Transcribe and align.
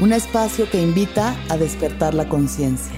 un 0.00 0.12
espacio 0.12 0.68
que 0.68 0.80
invita 0.80 1.36
a 1.48 1.56
despertar 1.56 2.14
la 2.14 2.28
conciencia. 2.28 2.96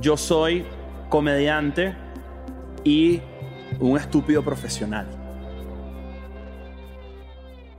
Yo 0.00 0.16
soy 0.16 0.64
comediante 1.08 1.96
y 2.84 3.20
un 3.80 3.96
estúpido 3.96 4.42
profesional. 4.44 5.06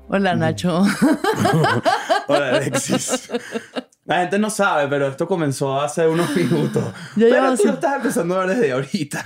Hola 0.09 0.35
Nacho. 0.35 0.83
Hola 2.27 2.49
Alexis. 2.49 3.29
La 4.07 4.21
gente 4.21 4.39
no 4.39 4.49
sabe, 4.49 4.87
pero 4.87 5.09
esto 5.09 5.27
comenzó 5.27 5.81
hace 5.81 6.07
unos 6.07 6.33
minutos. 6.35 6.83
Yo 7.17 7.27
pero 7.29 7.55
tú 7.57 7.65
lo 7.65 7.73
estás 7.73 7.97
empezando 7.97 8.35
a 8.35 8.45
ver 8.45 8.55
desde 8.55 8.71
ahorita. 8.71 9.23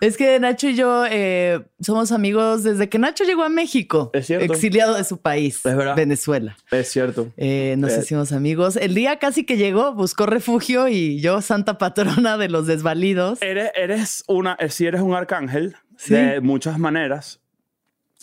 Es 0.00 0.16
que 0.16 0.40
Nacho 0.40 0.68
y 0.68 0.74
yo 0.74 1.04
eh, 1.08 1.64
somos 1.80 2.10
amigos 2.10 2.64
desde 2.64 2.88
que 2.88 2.98
Nacho 2.98 3.22
llegó 3.22 3.44
a 3.44 3.48
México. 3.48 4.10
Es 4.12 4.26
cierto. 4.26 4.52
Exiliado 4.52 4.96
de 4.96 5.04
su 5.04 5.18
país, 5.18 5.64
es 5.64 5.76
verdad. 5.76 5.94
Venezuela. 5.94 6.56
Es 6.72 6.88
cierto. 6.88 7.32
Eh, 7.36 7.76
nos 7.78 7.96
hicimos 7.96 8.32
amigos. 8.32 8.74
El 8.74 8.96
día 8.96 9.20
casi 9.20 9.44
que 9.44 9.56
llegó, 9.56 9.94
buscó 9.94 10.26
refugio 10.26 10.88
y 10.88 11.20
yo, 11.20 11.40
santa 11.40 11.78
patrona 11.78 12.36
de 12.36 12.48
los 12.48 12.66
desvalidos. 12.66 13.40
Eres, 13.40 13.70
eres 13.76 14.24
una, 14.26 14.56
eh, 14.58 14.70
si 14.70 14.86
eres 14.86 15.02
un 15.02 15.14
arcángel 15.14 15.76
de 16.08 16.40
muchas 16.40 16.80
maneras. 16.80 17.40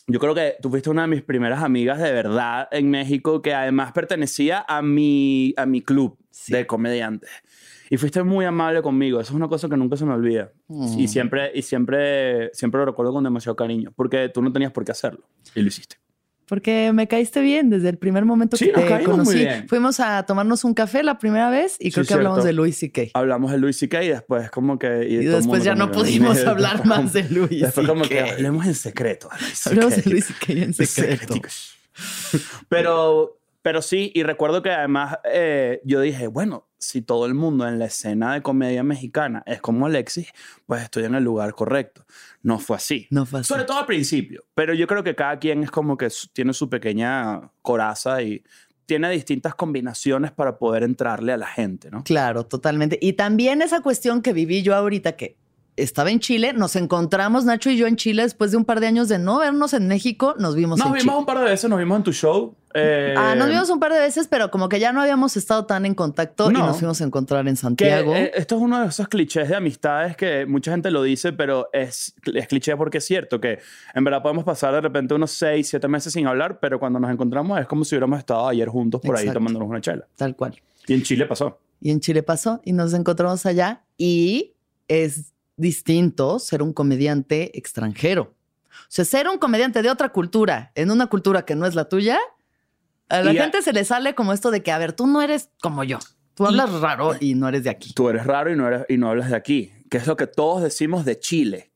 Yo 0.07 0.19
creo 0.19 0.35
que 0.35 0.55
tú 0.61 0.69
fuiste 0.69 0.89
una 0.89 1.03
de 1.03 1.07
mis 1.07 1.21
primeras 1.21 1.63
amigas 1.63 1.99
de 1.99 2.11
verdad 2.11 2.67
en 2.71 2.89
México 2.89 3.41
que 3.41 3.53
además 3.53 3.93
pertenecía 3.93 4.65
a 4.67 4.81
mi, 4.81 5.53
a 5.55 5.65
mi 5.65 5.81
club 5.81 6.17
de 6.47 6.67
comediantes. 6.67 7.29
Y 7.89 7.97
fuiste 7.97 8.23
muy 8.23 8.43
amable 8.45 8.81
conmigo. 8.81 9.19
Eso 9.19 9.31
es 9.31 9.35
una 9.35 9.47
cosa 9.47 9.69
que 9.69 9.77
nunca 9.77 9.95
se 9.95 10.05
me 10.05 10.13
olvida. 10.13 10.51
Mm. 10.67 10.99
Y, 10.99 11.07
siempre, 11.07 11.51
y 11.53 11.61
siempre, 11.61 12.49
siempre 12.53 12.79
lo 12.79 12.85
recuerdo 12.85 13.13
con 13.13 13.23
demasiado 13.23 13.55
cariño. 13.55 13.93
Porque 13.95 14.29
tú 14.29 14.41
no 14.41 14.51
tenías 14.51 14.71
por 14.71 14.83
qué 14.83 14.91
hacerlo. 14.91 15.27
Y 15.53 15.61
lo 15.61 15.67
hiciste. 15.67 15.97
Porque 16.47 16.91
me 16.93 17.07
caíste 17.07 17.41
bien 17.41 17.69
desde 17.69 17.89
el 17.89 17.97
primer 17.97 18.25
momento 18.25 18.57
que 18.57 18.67
te 18.67 19.03
conocí. 19.03 19.45
Fuimos 19.67 19.99
a 19.99 20.23
tomarnos 20.25 20.63
un 20.63 20.73
café 20.73 21.03
la 21.03 21.17
primera 21.17 21.49
vez 21.49 21.77
y 21.79 21.91
creo 21.91 22.05
que 22.05 22.13
hablamos 22.13 22.43
de 22.43 22.53
Louis 22.53 22.77
C.K. 22.77 23.03
Hablamos 23.13 23.51
de 23.51 23.57
Louis 23.57 23.77
C.K. 23.77 24.03
y 24.03 24.09
después 24.09 24.49
como 24.51 24.77
que... 24.77 25.07
Y, 25.09 25.17
después 25.25 25.63
ya 25.63 25.75
no 25.75 25.91
pudimos 25.91 26.43
hablar 26.45 26.85
más 26.85 27.13
de 27.13 27.23
Louis 27.29 27.61
Después 27.61 27.87
como 27.87 28.03
que 28.03 28.19
hablemos 28.19 28.65
en 28.65 28.75
secreto. 28.75 29.29
Hablamos 29.65 29.95
de 29.95 30.09
Louis 30.09 30.25
C.K. 30.25 30.53
en 30.53 30.73
secreto. 30.73 31.35
Pero, 32.69 33.39
pero 33.63 33.81
sí, 33.81 34.12
y 34.13 34.24
recuerdo 34.24 34.62
que 34.62 34.72
además 34.72 35.18
eh, 35.24 35.81
yo 35.85 36.01
dije, 36.01 36.28
bueno, 36.28 36.68
si 36.78 37.01
todo 37.01 37.25
el 37.25 37.34
mundo 37.34 37.66
en 37.66 37.79
la 37.79 37.85
escena 37.85 38.34
de 38.34 38.41
comedia 38.41 38.84
mexicana 38.84 39.41
es 39.46 39.62
como 39.62 39.85
Alexis, 39.85 40.28
pues 40.66 40.84
estoy 40.84 41.06
en 41.06 41.16
el 41.16 41.24
lugar 41.24 41.53
correcto. 41.53 42.06
No 42.41 42.59
fue 42.59 42.75
así. 42.75 43.07
No 43.09 43.25
fue 43.25 43.40
así. 43.40 43.47
Sobre 43.47 43.63
todo 43.63 43.79
al 43.79 43.85
principio. 43.85 44.44
Pero 44.53 44.74
yo 44.74 44.85
creo 44.85 45.01
que 45.01 45.16
cada 45.16 45.40
quien 45.40 45.63
es 45.63 45.72
como 45.72 45.97
que 45.97 46.09
tiene 46.34 46.51
su 46.51 46.69
pequeña 46.69 47.51
coraza 47.62 48.22
y 48.22 48.44
tiene 48.85 49.09
distintas 49.09 49.56
combinaciones 49.56 50.31
para 50.31 50.57
poder 50.57 50.84
entrarle 50.84 51.31
a 51.31 51.38
la 51.38 51.47
gente, 51.47 51.90
¿no? 51.90 52.03
Claro, 52.03 52.45
totalmente. 52.45 53.00
Y 53.01 53.13
también 53.13 53.62
esa 53.62 53.81
cuestión 53.81 54.22
que 54.22 54.34
viví 54.34 54.62
yo 54.62 54.75
ahorita, 54.75 55.13
que 55.13 55.38
estaba 55.75 56.11
en 56.11 56.19
Chile, 56.19 56.53
nos 56.53 56.75
encontramos 56.75 57.45
Nacho 57.45 57.69
y 57.69 57.78
yo 57.78 57.88
en 57.88 57.95
Chile 57.95 58.23
después 58.23 58.51
de 58.51 58.57
un 58.57 58.66
par 58.66 58.79
de 58.79 58.88
años 58.88 59.09
de 59.09 59.17
no 59.19 59.39
vernos 59.39 59.73
en 59.73 59.88
México, 59.88 60.35
nos 60.38 60.56
vimos 60.56 60.79
nos 60.79 60.88
en 60.88 60.94
vimos 60.94 61.16
un 61.17 61.25
par 61.25 61.39
de 61.39 61.45
veces, 61.45 61.69
nos 61.69 61.79
vimos 61.79 61.97
en 61.97 62.03
tu 62.03 62.13
show. 62.13 62.56
Eh, 62.75 63.13
ah, 63.16 63.35
nos 63.35 63.50
vimos 63.50 63.69
un 63.69 63.79
par 63.79 63.94
de 63.94 64.00
veces, 64.00 64.28
pero 64.28 64.50
como 64.50 64.67
que 64.67 64.79
ya 64.79 64.91
no 64.91 65.01
habíamos 65.01 65.38
estado 65.38 65.66
tan 65.66 65.85
en 65.85 65.94
contacto 65.94 66.50
y 66.50 66.53
nos 66.53 66.78
fuimos 66.78 67.00
a 67.01 67.03
encontrar 67.03 67.47
en 67.47 67.56
Santiago. 67.56 68.16
Eh, 68.16 68.31
esto 68.35 68.56
es 68.56 68.62
uno 68.62 68.81
de 68.81 68.88
esos 68.88 69.07
clichés 69.07 69.50
de 69.50 69.56
amistades 69.56 70.17
que 70.17 70.45
mucha 70.45 70.72
gente 70.72 70.89
lo 70.89 71.03
dice, 71.03 71.33
pero 71.33 71.69
es, 71.72 72.16
es 72.33 72.47
cliché 72.47 72.75
porque 72.75 72.97
es 72.97 73.06
cierto 73.06 73.39
que 73.39 73.59
en 73.94 74.03
verdad 74.03 74.22
podemos 74.23 74.44
pasar 74.44 74.73
de 74.73 74.81
repente 74.81 75.13
unos 75.13 75.31
seis, 75.31 75.69
siete 75.69 75.88
meses 75.88 76.13
sin 76.13 76.25
hablar, 76.25 76.59
pero 76.59 76.79
cuando 76.79 77.00
nos 77.00 77.12
encontramos 77.12 77.59
es 77.59 77.67
como 77.67 77.83
si 77.83 77.95
hubiéramos 77.95 78.19
estado 78.19 78.47
ayer 78.47 78.67
juntos 78.69 79.01
por 79.01 79.17
ahí 79.17 79.29
tomándonos 79.31 79.69
una 79.69 79.81
chela. 79.81 80.07
Tal 80.16 80.35
cual. 80.35 80.56
Y 80.88 80.94
en 80.94 81.03
Chile 81.03 81.25
pasó. 81.25 81.59
Y 81.79 81.91
en 81.91 82.00
Chile 82.00 82.23
pasó 82.23 82.62
y 82.63 82.73
nos 82.73 82.94
encontramos 82.94 83.45
allá 83.45 83.83
y 83.97 84.53
es 84.88 85.32
distinto 85.57 86.39
ser 86.39 86.61
un 86.61 86.73
comediante 86.73 87.57
extranjero. 87.57 88.33
O 88.71 88.85
sea, 88.89 89.05
ser 89.05 89.27
un 89.27 89.37
comediante 89.37 89.81
de 89.81 89.89
otra 89.89 90.09
cultura, 90.09 90.71
en 90.75 90.91
una 90.91 91.07
cultura 91.07 91.45
que 91.45 91.55
no 91.55 91.65
es 91.65 91.75
la 91.75 91.89
tuya, 91.89 92.19
a 93.09 93.21
la 93.21 93.33
gente 93.33 93.61
se 93.61 93.73
le 93.73 93.85
sale 93.85 94.15
como 94.15 94.33
esto 94.33 94.49
de 94.51 94.63
que, 94.63 94.71
a 94.71 94.77
ver, 94.77 94.93
tú 94.93 95.07
no 95.07 95.21
eres 95.21 95.49
como 95.61 95.83
yo. 95.83 95.99
Tú 96.33 96.47
hablas 96.47 96.71
raro 96.71 97.13
y 97.19 97.35
no 97.35 97.47
eres 97.47 97.63
de 97.63 97.69
aquí. 97.69 97.93
Tú 97.93 98.09
eres 98.09 98.25
raro 98.25 98.51
y 98.51 98.55
no, 98.55 98.67
eres, 98.67 98.85
y 98.89 98.97
no 98.97 99.09
hablas 99.09 99.29
de 99.29 99.35
aquí, 99.35 99.71
que 99.89 99.97
es 99.97 100.07
lo 100.07 100.17
que 100.17 100.25
todos 100.25 100.63
decimos 100.63 101.05
de 101.05 101.19
Chile. 101.19 101.71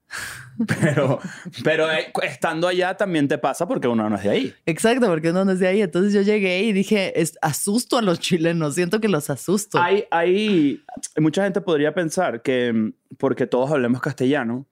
Pero, 0.66 1.20
pero 1.64 1.92
eh, 1.92 2.12
estando 2.24 2.68
allá 2.68 2.96
también 2.96 3.28
te 3.28 3.38
pasa 3.38 3.68
porque 3.68 3.88
uno 3.88 4.10
no 4.10 4.16
es 4.16 4.24
de 4.24 4.30
ahí. 4.30 4.54
Exacto, 4.66 5.08
porque 5.08 5.30
uno 5.30 5.46
no 5.46 5.52
es 5.52 5.60
de 5.60 5.68
ahí. 5.68 5.82
Entonces 5.82 6.14
yo 6.14 6.22
llegué 6.22 6.64
y 6.64 6.74
dije, 6.74 7.20
es, 7.20 7.38
asusto 7.42 7.98
a 7.98 8.02
los 8.02 8.20
chilenos, 8.20 8.76
siento 8.76 9.00
que 9.00 9.08
los 9.08 9.30
asusto. 9.30 9.80
Hay, 9.80 10.06
hay, 10.10 10.84
mucha 11.18 11.44
gente 11.44 11.62
podría 11.62 11.94
pensar 11.94 12.42
que 12.42 12.74
mm, 12.74 12.94
porque 13.18 13.48
todos 13.48 13.72
hablemos 13.72 14.02
castellano, 14.02 14.66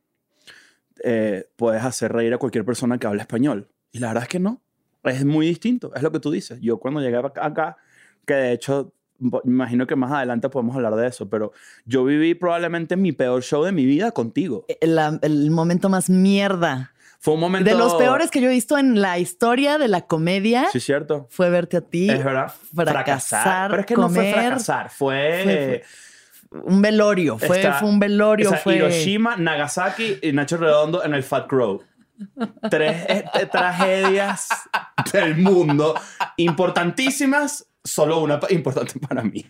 eh, 1.03 1.49
puedes 1.55 1.83
hacer 1.83 2.11
reír 2.11 2.33
a 2.33 2.37
cualquier 2.37 2.65
persona 2.65 2.97
que 2.97 3.07
hable 3.07 3.21
español. 3.21 3.67
Y 3.91 3.99
la 3.99 4.07
verdad 4.07 4.23
es 4.23 4.29
que 4.29 4.39
no. 4.39 4.61
Es 5.03 5.23
muy 5.23 5.45
distinto, 5.47 5.93
es 5.93 6.01
lo 6.01 6.11
que 6.11 6.19
tú 6.19 6.31
dices. 6.31 6.59
Yo 6.61 6.79
cuando 6.79 6.99
llegué 6.99 7.17
acá, 7.17 7.77
que 8.25 8.33
de 8.33 8.53
hecho 8.53 8.93
imagino 9.19 9.87
que 9.87 9.95
más 9.95 10.11
adelante 10.11 10.49
podemos 10.49 10.75
hablar 10.75 10.95
de 10.95 11.07
eso, 11.07 11.29
pero 11.29 11.53
yo 11.85 12.03
viví 12.03 12.35
probablemente 12.35 12.95
mi 12.95 13.11
peor 13.11 13.41
show 13.43 13.63
de 13.63 13.71
mi 13.71 13.85
vida 13.85 14.11
contigo. 14.11 14.65
Eh, 14.67 14.77
el, 14.81 15.51
momento 15.51 15.89
más 15.89 16.09
mierda. 16.09 16.93
Fue 17.19 17.33
un 17.33 17.39
momento... 17.39 17.69
De 17.69 17.75
los 17.75 17.95
peores 17.95 18.29
que 18.29 18.41
yo 18.41 18.49
he 18.49 18.53
visto 18.53 18.77
en 18.77 19.01
la 19.01 19.17
historia 19.17 19.77
de 19.77 19.87
la 19.87 20.01
comedia. 20.01 20.67
Sí, 20.71 20.79
cierto. 20.79 21.27
Fue 21.29 21.49
verte 21.49 21.77
a 21.77 21.81
ti. 21.81 22.09
Es 22.09 22.23
verdad. 22.23 22.53
Fracasar. 22.73 23.71
Pero 23.71 23.81
es 23.81 23.85
que 23.87 23.95
no 23.95 24.09
fue 24.09 24.31
fracasar, 24.31 24.89
fue... 24.89 25.83
un 26.51 26.81
velorio. 26.81 27.37
Fue, 27.39 27.61
fue 27.79 27.87
un 27.87 27.99
velorio. 27.99 28.53
fue... 28.53 28.75
Hiroshima, 28.75 29.37
Nagasaki 29.37 30.19
y 30.21 30.33
Nacho 30.33 30.57
Redondo 30.57 31.03
en 31.03 31.13
el 31.13 31.23
Fat 31.23 31.47
Crow. 31.47 31.81
Tres 32.69 33.05
este, 33.09 33.45
tragedias 33.47 34.47
del 35.11 35.35
mundo 35.35 35.95
importantísimas 36.37 37.67
solo 37.85 38.19
una 38.19 38.39
importante 38.49 38.99
para 39.07 39.23
mí. 39.23 39.45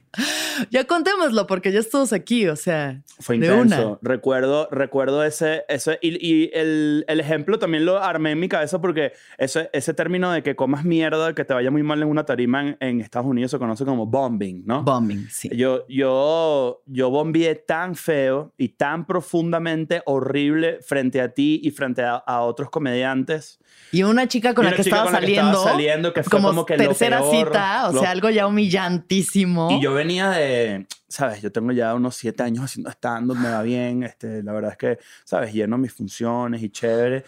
Ya 0.69 0.85
contémoslo 0.85 1.47
porque 1.47 1.71
ya 1.71 1.79
estamos 1.79 2.13
aquí, 2.13 2.47
o 2.47 2.55
sea, 2.55 3.01
Fue 3.19 3.37
de 3.39 3.47
intenso. 3.47 3.87
una. 3.89 3.99
Recuerdo, 4.01 4.67
recuerdo 4.71 5.23
ese, 5.23 5.63
ese 5.67 5.97
y, 6.01 6.15
y 6.25 6.51
el, 6.53 7.03
el 7.07 7.19
ejemplo 7.19 7.57
también 7.59 7.85
lo 7.85 7.97
armé 8.01 8.31
en 8.31 8.39
mi 8.39 8.47
cabeza 8.47 8.79
porque 8.79 9.13
ese, 9.37 9.69
ese 9.73 9.93
término 9.93 10.31
de 10.31 10.43
que 10.43 10.55
comas 10.55 10.85
mierda, 10.85 11.33
que 11.33 11.43
te 11.45 11.53
vaya 11.53 11.71
muy 11.71 11.81
mal 11.83 12.01
en 12.01 12.07
una 12.09 12.25
tarima 12.25 12.61
en, 12.61 12.77
en 12.79 13.01
Estados 13.01 13.27
Unidos 13.27 13.51
se 13.51 13.57
conoce 13.57 13.83
como 13.85 14.05
bombing, 14.05 14.63
¿no? 14.65 14.83
Bombing, 14.83 15.27
sí. 15.29 15.49
Yo, 15.55 15.85
yo, 15.87 16.81
yo 16.85 17.09
bombié 17.09 17.55
tan 17.55 17.95
feo 17.95 18.53
y 18.57 18.69
tan 18.69 19.05
profundamente 19.05 20.01
horrible 20.05 20.79
frente 20.81 21.21
a 21.21 21.29
ti 21.33 21.59
y 21.63 21.71
frente 21.71 22.03
a, 22.03 22.15
a 22.15 22.41
otros 22.41 22.69
comediantes. 22.69 23.59
Y 23.91 24.03
una 24.03 24.27
chica 24.27 24.53
con 24.53 24.63
Y 24.63 24.67
la 24.67 24.69
una 24.69 24.77
que 24.77 24.83
chica 24.83 25.03
con 25.03 25.13
la 25.13 25.19
que 25.19 25.25
estaba 25.27 25.41
saliendo. 25.51 25.63
saliendo, 25.63 26.13
que 26.13 26.23
fue 26.23 26.41
como 26.41 26.65
que 26.65 26.77
lo 26.77 26.83
tercera 26.85 27.19
peor, 27.19 27.47
cita, 27.47 27.89
o 27.89 27.93
lo- 27.93 27.99
sea, 28.01 28.11
algo 28.11 28.24
ya 28.29 28.47
humillantísimo. 28.47 29.69
Y 29.71 29.81
yo 29.81 29.93
venía 29.93 30.29
de, 30.29 30.87
¿sabes? 31.07 31.41
Yo 31.41 31.51
tengo 31.51 31.71
ya 31.71 31.93
unos 31.95 32.15
siete 32.15 32.43
años 32.43 32.65
haciendo 32.65 32.89
stand-up, 32.91 33.37
me 33.37 33.49
va 33.49 33.61
bien. 33.61 34.03
Este, 34.03 34.43
la 34.43 34.53
verdad 34.53 34.71
es 34.71 34.77
que, 34.77 34.99
¿sabes? 35.23 35.53
Lleno 35.53 35.77
mis 35.77 35.93
funciones 35.93 36.61
y 36.61 36.69
chévere. 36.69 37.23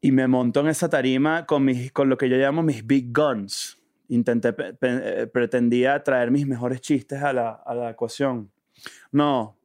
Y 0.00 0.10
me 0.10 0.26
monto 0.26 0.60
en 0.60 0.68
esa 0.68 0.88
tarima 0.88 1.46
con, 1.46 1.64
mis, 1.64 1.92
con 1.92 2.08
lo 2.08 2.18
que 2.18 2.28
yo 2.28 2.36
llamo 2.36 2.62
mis 2.62 2.86
big 2.86 3.12
guns. 3.16 3.78
Intenté, 4.08 4.52
pe- 4.52 4.74
pe- 4.74 5.22
eh, 5.22 5.26
pretendía 5.26 6.02
traer 6.02 6.30
mis 6.30 6.46
mejores 6.46 6.80
chistes 6.80 7.22
a 7.22 7.32
la, 7.32 7.50
a 7.64 7.74
la 7.74 7.90
ecuación. 7.90 8.50
No, 9.12 9.56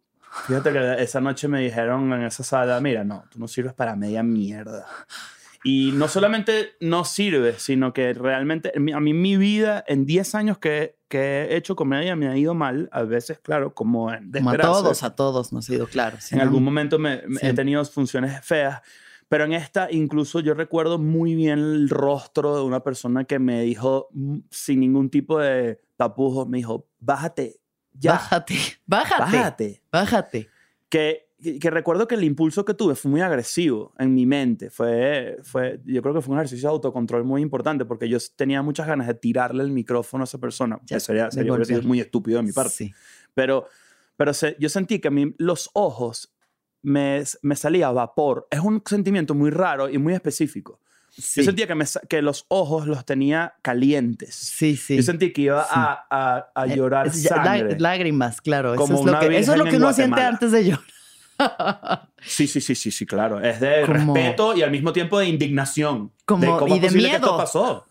fíjate 0.46 0.72
que 0.72 1.02
esa 1.02 1.20
noche 1.20 1.48
me 1.48 1.60
dijeron 1.62 2.14
en 2.14 2.22
esa 2.24 2.44
sala, 2.44 2.80
mira, 2.80 3.04
no, 3.04 3.24
tú 3.32 3.40
no 3.40 3.48
sirves 3.48 3.74
para 3.74 3.96
media 3.96 4.22
mierda. 4.22 4.86
Y 5.64 5.92
no 5.94 6.08
solamente 6.08 6.72
no 6.80 7.04
sirve, 7.06 7.54
sino 7.60 7.92
que 7.94 8.14
realmente 8.14 8.72
a 8.76 9.00
mí 9.00 9.14
mi 9.14 9.38
vida 9.38 9.84
en 9.88 10.06
10 10.06 10.36
años 10.36 10.58
que, 10.60 10.98
que 11.08 11.48
he 11.50 11.56
hecho 11.58 11.76
comedia 11.76 12.16
me 12.16 12.28
ha 12.28 12.38
ido 12.38 12.54
mal, 12.54 12.90
a 12.92 13.04
veces, 13.04 13.40
claro, 13.40 13.74
como 13.74 14.14
en 14.14 14.32
Como 14.32 14.50
a 14.52 14.58
todos, 14.58 15.04
a 15.04 15.16
todos 15.16 15.52
nos 15.54 15.70
ha 15.70 15.74
ido 15.74 15.88
claro. 15.88 16.18
sí, 16.22 16.36
En 16.36 16.40
¿no? 16.40 16.44
algún 16.44 16.64
momento 16.64 17.00
me, 17.00 17.22
me- 17.28 17.42
he 17.42 17.54
tenido 17.54 17.84
funciones 17.86 18.44
feas, 18.46 18.82
pero 19.30 19.44
en 19.46 19.54
esta 19.54 19.92
incluso 19.92 20.40
yo 20.40 20.54
recuerdo 20.54 21.00
muy 21.00 21.36
bien 21.36 21.60
el 21.60 21.90
rostro 21.90 22.56
de 22.56 22.62
una 22.64 22.82
persona 22.82 23.26
que 23.26 23.40
me 23.40 23.62
dijo 23.64 24.08
mm, 24.12 24.38
sin 24.50 24.80
ningún 24.80 25.10
tipo 25.10 25.40
de 25.40 25.82
tapujos, 25.98 26.48
me 26.48 26.58
dijo, 26.60 26.88
bájate, 27.00 27.60
ya, 27.94 28.14
Bájate, 28.14 28.56
bájate, 28.86 29.20
bájate. 29.20 29.82
bájate. 29.92 30.50
Que, 30.90 31.27
que, 31.42 31.60
que 31.60 31.70
recuerdo 31.70 32.08
que 32.08 32.16
el 32.16 32.24
impulso 32.24 32.66
que 32.66 32.74
tuve 32.74 32.96
fue 32.96 33.12
muy 33.12 33.22
agresivo 33.22 33.94
en 34.00 34.14
mi 34.14 34.26
mente. 34.26 34.70
Fue, 34.70 35.38
fue, 35.44 35.80
yo 35.86 36.02
creo 36.02 36.14
que 36.16 36.22
fue 36.22 36.34
un 36.34 36.40
ejercicio 36.40 36.70
de 36.70 36.74
autocontrol 36.74 37.24
muy 37.24 37.42
importante 37.42 37.86
porque 37.86 38.10
yo 38.10 38.18
tenía 38.36 38.62
muchas 38.62 38.88
ganas 38.88 39.08
de 39.08 39.14
tirarle 39.14 39.64
el 39.64 39.72
micrófono 39.72 40.24
a 40.24 40.26
esa 40.26 40.38
persona. 40.40 40.80
Ya, 40.86 40.98
Eso 40.98 41.08
sería, 41.08 41.30
sería 41.32 41.54
muy 41.84 42.00
estúpido 42.00 42.38
de 42.38 42.44
mi 42.44 42.52
parte. 42.52 42.72
Sí. 42.74 42.94
Pero, 43.34 43.68
pero 44.16 44.34
se- 44.34 44.56
yo 44.60 44.70
sentí 44.70 45.00
que 45.00 45.10
a 45.10 45.12
mí 45.12 45.36
los 45.38 45.70
ojos 45.74 46.34
me, 46.82 47.24
me 47.42 47.56
salía 47.56 47.92
vapor. 47.92 48.48
Es 48.50 48.60
un 48.62 48.82
sentimiento 48.86 49.36
muy 49.36 49.50
raro 49.52 49.90
y 49.90 49.98
muy 49.98 50.14
específico. 50.14 50.80
Sí, 51.10 51.42
Yo 51.42 51.46
sentía 51.46 51.66
que, 51.68 51.74
me, 51.76 51.86
que 52.10 52.22
los 52.22 52.46
ojos 52.48 52.86
los 52.86 53.04
tenía 53.06 53.56
calientes. 53.64 54.36
sí, 54.36 54.76
sí. 54.76 54.98
Yo 54.98 55.04
sentí 55.04 55.34
que 55.34 55.42
iba 55.44 55.64
Sí. 55.64 55.70
a, 55.74 56.06
a, 56.10 56.52
a 56.54 56.66
Eh, 56.68 56.76
llorar 56.76 57.08
es 57.08 57.24
sangre. 57.24 57.80
lágrimas, 57.80 58.40
claro. 58.42 58.74
Eso 58.76 58.84
es 58.84 58.90
lo 59.06 59.20
que, 59.20 59.38
eso 59.40 59.52
es 59.54 59.58
lo 59.58 59.66
que 59.66 59.78
uno 59.78 59.94
siente 59.94 60.22
antes 60.22 60.52
de 60.52 60.66
llorar. 60.66 60.86
Sí, 62.22 62.48
sí, 62.48 62.60
sí, 62.62 62.76
sí, 62.76 62.92
sí, 62.92 63.06
claro. 63.06 63.40
Es 63.40 63.60
de 63.60 63.84
Como- 63.86 64.14
respeto 64.14 64.56
y 64.56 64.62
al 64.64 64.72
mismo 64.72 64.92
tiempo 64.94 65.20
de 65.20 65.28
indignación. 65.28 66.12
Como- 66.26 66.42
de 66.42 66.48
cómo 66.60 66.68
y 66.68 66.74
es 66.78 66.82
de 66.82 66.88
posible 66.88 67.04
que 67.10 67.14
miedo. 67.20 67.26
esto 67.26 67.38
pasó. 67.38 67.86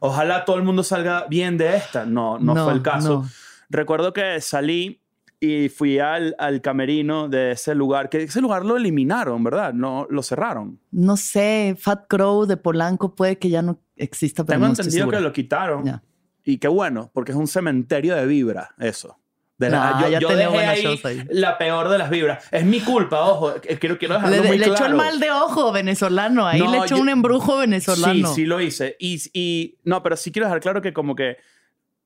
Ojalá 0.00 0.44
todo 0.44 0.56
el 0.56 0.62
mundo 0.62 0.82
salga 0.82 1.26
bien 1.28 1.56
de 1.58 1.76
esta. 1.76 2.04
No, 2.06 2.38
no, 2.38 2.54
fue 2.64 2.72
el 2.72 2.82
caso. 2.82 3.22
no. 3.22 3.28
Recuerdo 3.68 4.12
que 4.12 4.40
salí 4.40 5.00
y 5.40 5.68
fui 5.68 5.98
al, 5.98 6.34
al 6.38 6.60
camerino 6.62 7.28
de 7.28 7.52
ese 7.52 7.74
lugar, 7.74 8.08
que 8.08 8.22
ese 8.22 8.40
lugar 8.40 8.64
lo 8.64 8.76
eliminaron, 8.76 9.42
¿verdad? 9.44 9.72
No, 9.74 10.06
lo 10.08 10.22
cerraron. 10.22 10.80
No 10.90 11.16
sé, 11.16 11.76
Fat 11.78 12.06
Crow 12.08 12.46
de 12.46 12.56
Polanco 12.56 13.14
puede 13.14 13.38
que 13.38 13.48
ya 13.50 13.62
no 13.62 13.80
exista, 13.96 14.44
pero 14.44 14.56
Tengo 14.56 14.66
no 14.68 14.72
estoy 14.72 14.84
entendido 14.84 15.02
segura. 15.02 15.18
que 15.18 15.24
lo 15.24 15.32
quitaron. 15.32 15.84
Ya. 15.84 16.02
Y 16.44 16.58
qué 16.58 16.68
bueno, 16.68 17.10
porque 17.12 17.32
es 17.32 17.38
un 17.38 17.46
cementerio 17.48 18.14
de 18.14 18.24
vibra, 18.26 18.70
eso. 18.78 19.18
De 19.58 19.70
la- 19.70 19.90
No, 19.92 20.00
yo 20.02 20.08
ya 20.08 20.18
yo 20.20 20.28
tenía 20.28 20.50
dejé 20.50 20.64
ahí 20.66 20.82
shows 20.82 21.04
ahí. 21.06 21.24
la 21.30 21.56
peor 21.56 21.88
de 21.88 21.96
las 21.98 22.10
vibras. 22.10 22.46
Es 22.50 22.64
mi 22.64 22.80
culpa, 22.80 23.20
ojo. 23.20 23.54
eh, 23.56 23.78
Quiero, 23.78 23.96
quiero 23.98 24.14
dejarlo 24.14 24.36
Le, 24.42 24.48
muy 24.48 24.58
le 24.58 24.64
claro. 24.66 24.74
echó 24.74 24.86
el 24.86 24.94
mal 24.96 25.18
de 25.18 25.30
ojo 25.30 25.72
venezolano. 25.72 26.46
Ahí 26.46 26.60
No, 26.60 26.70
le 26.70 26.78
echó 26.78 26.96
yo- 26.96 27.00
un 27.00 27.08
embrujo 27.08 27.56
venezolano. 27.58 28.28
Sí, 28.28 28.34
sí 28.34 28.44
lo 28.44 28.60
hice. 28.60 28.96
Y, 28.98 29.22
y 29.32 29.78
no, 29.84 30.02
pero 30.02 30.16
sí 30.16 30.30
quiero 30.30 30.46
dejar 30.46 30.60
claro 30.60 30.82
que 30.82 30.92
como 30.92 31.14
que 31.16 31.38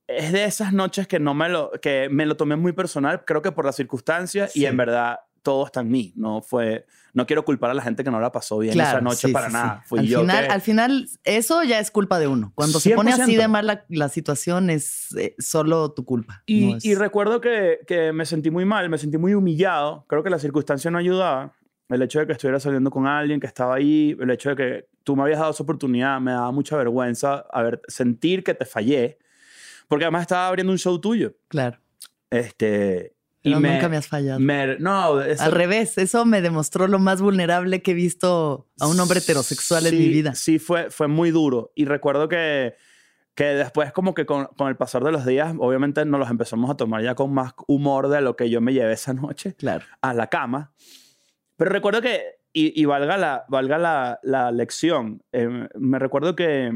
es 0.06 0.32
de 0.32 0.44
esas 0.44 0.72
noches 0.72 1.06
que 1.08 1.18
no 1.18 1.34
me 1.34 1.48
lo, 1.48 1.70
que 1.82 2.08
me 2.10 2.26
lo 2.26 2.36
tomé 2.36 2.54
muy 2.56 2.72
personal, 2.72 3.24
creo 3.24 3.42
que 3.42 3.52
por 3.52 3.64
las 3.64 3.76
circunstancias 3.76 4.54
y 4.56 4.60
Sí. 4.60 4.66
en 4.66 4.76
verdad 4.76 5.18
todo 5.42 5.66
está 5.66 5.80
en 5.80 5.90
mí. 5.90 6.12
No 6.16 6.42
fue, 6.42 6.86
no 7.14 7.26
quiero 7.26 7.44
culpar 7.44 7.70
a 7.70 7.74
la 7.74 7.82
gente 7.82 8.04
que 8.04 8.10
no 8.10 8.20
la 8.20 8.30
pasó 8.32 8.58
bien 8.58 8.72
Claro, 8.74 8.98
esa 8.98 9.00
noche 9.00 9.28
sí, 9.28 9.32
para 9.32 9.46
sí, 9.48 9.52
nada. 9.52 9.80
sí. 9.82 9.88
Fui 9.88 9.98
al, 10.00 10.06
yo 10.06 10.20
final, 10.20 10.46
que- 10.46 10.52
al 10.52 10.60
final, 10.60 11.08
eso 11.24 11.62
ya 11.62 11.78
es 11.78 11.90
culpa 11.90 12.18
de 12.18 12.26
uno. 12.28 12.52
Cuando 12.54 12.78
se 12.80 12.94
pone 12.94 13.12
así 13.12 13.32
100%. 13.34 13.36
de 13.38 13.48
mal 13.48 13.66
la, 13.66 13.84
la 13.88 14.08
situación, 14.08 14.70
es 14.70 15.14
eh, 15.16 15.34
solo 15.38 15.92
tu 15.92 16.04
culpa. 16.04 16.42
Y, 16.46 16.66
no 16.72 16.76
es- 16.76 16.84
y 16.84 16.94
recuerdo 16.94 17.40
que, 17.40 17.80
que 17.86 18.12
me 18.12 18.26
sentí 18.26 18.50
muy 18.50 18.64
mal, 18.64 18.88
me 18.88 18.98
sentí 18.98 19.18
muy 19.18 19.34
humillado. 19.34 20.04
Creo 20.08 20.22
que 20.22 20.30
la 20.30 20.38
circunstancia 20.38 20.90
no 20.90 20.98
ayudaba. 20.98 21.52
El 21.88 22.02
hecho 22.02 22.20
de 22.20 22.26
que 22.26 22.32
estuviera 22.32 22.60
saliendo 22.60 22.88
con 22.90 23.06
alguien 23.08 23.40
que 23.40 23.48
estaba 23.48 23.74
ahí, 23.74 24.16
el 24.20 24.30
hecho 24.30 24.50
de 24.50 24.56
que 24.56 24.88
tú 25.02 25.16
me 25.16 25.22
habías 25.22 25.40
dado 25.40 25.50
esa 25.50 25.62
oportunidad, 25.64 26.20
me 26.20 26.30
daba 26.30 26.52
mucha 26.52 26.76
vergüenza 26.76 27.44
a 27.50 27.62
ver, 27.62 27.80
sentir 27.88 28.44
que 28.44 28.54
te 28.54 28.64
fallé. 28.64 29.18
Porque 29.88 30.04
además 30.04 30.20
estaba 30.22 30.46
abriendo 30.46 30.70
un 30.70 30.78
show 30.78 31.00
tuyo. 31.00 31.34
Claro. 31.48 31.80
Este, 32.30 33.16
Y 33.42 33.54
me, 33.54 33.72
nunca 33.74 33.88
me 33.88 33.96
has 33.96 34.06
fallado. 34.06 34.38
me- 34.38 34.76
no, 34.78 35.20
eso- 35.22 35.42
Al 35.42 35.52
revés, 35.52 35.96
eso 35.98 36.24
me 36.26 36.42
demostró 36.42 36.86
lo 36.88 36.98
más 36.98 37.22
vulnerable 37.22 37.80
que 37.82 37.92
he 37.92 37.94
visto 37.94 38.68
a 38.78 38.86
un 38.86 39.00
hombre 39.00 39.20
heterosexual 39.20 39.86
en 39.86 39.98
mi 39.98 40.08
vida. 40.08 40.34
Sí, 40.34 40.58
fue, 40.58 40.90
fue 40.90 41.08
muy 41.08 41.30
duro. 41.30 41.72
Y 41.74 41.86
recuerdo 41.86 42.28
que, 42.28 42.74
que 43.34 43.44
después, 43.44 43.92
como 43.92 44.12
que 44.12 44.26
con, 44.26 44.46
con 44.58 44.68
el 44.68 44.76
pasar 44.76 45.02
de 45.04 45.12
los 45.12 45.24
días, 45.24 45.54
obviamente 45.58 46.04
nos 46.04 46.20
los 46.20 46.28
empezamos 46.30 46.68
a 46.70 46.74
tomar 46.76 47.02
ya 47.02 47.14
con 47.14 47.32
más 47.32 47.54
humor 47.66 48.08
de 48.08 48.20
lo 48.20 48.36
que 48.36 48.50
yo 48.50 48.60
me 48.60 48.74
llevé 48.74 48.92
esa 48.92 49.14
noche 49.14 49.54
Claro. 49.54 49.86
a 50.02 50.12
la 50.12 50.26
cama. 50.26 50.72
Pero 51.56 51.70
recuerdo 51.70 52.02
que, 52.02 52.22
y, 52.52 52.78
y 52.78 52.84
valga, 52.84 53.16
la, 53.16 53.44
valga 53.48 53.78
la, 53.78 54.20
la 54.22 54.50
lección, 54.52 55.22
eh, 55.32 55.66
me 55.78 55.98
recuerdo 55.98 56.36
que 56.36 56.72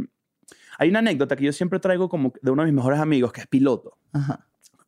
hay 0.78 0.88
una 0.88 1.00
anécdota 1.00 1.36
que 1.36 1.44
yo 1.44 1.52
siempre 1.52 1.78
traigo 1.78 2.08
como 2.08 2.32
de 2.40 2.50
uno 2.50 2.62
de 2.62 2.66
mis 2.66 2.74
mejores 2.76 3.00
amigos, 3.00 3.32
que 3.32 3.42
es 3.42 3.46
piloto. 3.46 3.98
Ajá. 4.14 4.46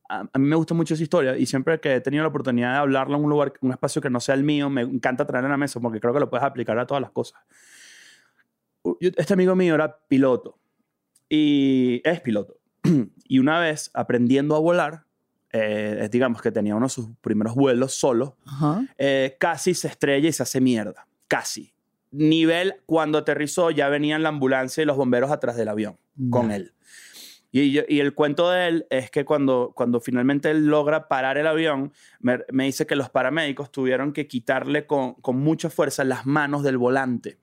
A, 0.08 0.28
a 0.32 0.38
mí 0.38 0.46
me 0.46 0.56
gusta 0.56 0.74
mucho 0.74 0.94
esa 0.94 1.02
historia 1.02 1.36
y 1.36 1.46
siempre 1.46 1.80
que 1.80 1.96
he 1.96 2.00
tenido 2.00 2.22
la 2.22 2.28
oportunidad 2.28 2.72
de 2.72 2.78
hablarla 2.78 3.16
en 3.16 3.24
un 3.24 3.30
lugar, 3.30 3.52
un 3.60 3.72
espacio 3.72 4.00
que 4.00 4.10
no 4.10 4.20
sea 4.20 4.34
el 4.34 4.44
mío, 4.44 4.70
me 4.70 4.82
encanta 4.82 5.26
traerla 5.26 5.48
a 5.48 5.52
la 5.52 5.56
mesa 5.56 5.80
porque 5.80 6.00
creo 6.00 6.14
que 6.14 6.20
lo 6.20 6.30
puedes 6.30 6.44
aplicar 6.44 6.78
a 6.78 6.86
todas 6.86 7.00
las 7.00 7.10
cosas. 7.10 7.40
Este 9.00 9.32
amigo 9.32 9.56
mío 9.56 9.74
era 9.74 9.98
piloto 10.08 10.58
y 11.28 12.00
es 12.04 12.20
piloto. 12.20 12.58
y 13.24 13.38
una 13.38 13.58
vez 13.58 13.90
aprendiendo 13.94 14.54
a 14.54 14.60
volar, 14.60 15.04
eh, 15.52 16.08
digamos 16.10 16.42
que 16.42 16.50
tenía 16.52 16.76
uno 16.76 16.86
de 16.86 16.90
sus 16.90 17.08
primeros 17.20 17.54
vuelos 17.54 17.94
solo, 17.94 18.36
eh, 18.98 19.36
casi 19.38 19.74
se 19.74 19.88
estrella 19.88 20.28
y 20.28 20.32
se 20.32 20.42
hace 20.42 20.60
mierda. 20.60 21.06
Casi. 21.28 21.72
Nivel, 22.10 22.76
cuando 22.86 23.18
aterrizó 23.18 23.70
ya 23.70 23.88
venían 23.88 24.22
la 24.22 24.28
ambulancia 24.28 24.82
y 24.82 24.86
los 24.86 24.96
bomberos 24.96 25.30
atrás 25.30 25.56
del 25.56 25.68
avión 25.68 25.98
con 26.30 26.50
él. 26.50 26.72
Y, 27.62 28.00
el 28.00 28.14
cuento 28.14 28.50
de 28.50 28.68
él 28.68 28.86
es 28.90 29.10
que 29.10 29.24
cuando, 29.24 29.72
cuando 29.74 30.00
finalmente 30.00 30.50
él 30.50 30.66
logra 30.66 31.08
parar 31.08 31.38
el 31.38 31.46
avión, 31.46 31.92
me, 32.20 32.40
me 32.50 32.64
dice 32.64 32.86
que 32.86 32.96
los 32.96 33.08
paramédicos 33.10 33.70
tuvieron 33.72 34.12
que 34.12 34.26
quitarle 34.26 34.86
con, 34.86 35.14
con 35.14 35.36
mucha 35.38 35.70
fuerza 35.70 36.04
las 36.04 36.26
manos 36.26 36.62
del 36.62 36.76
volante, 36.78 37.38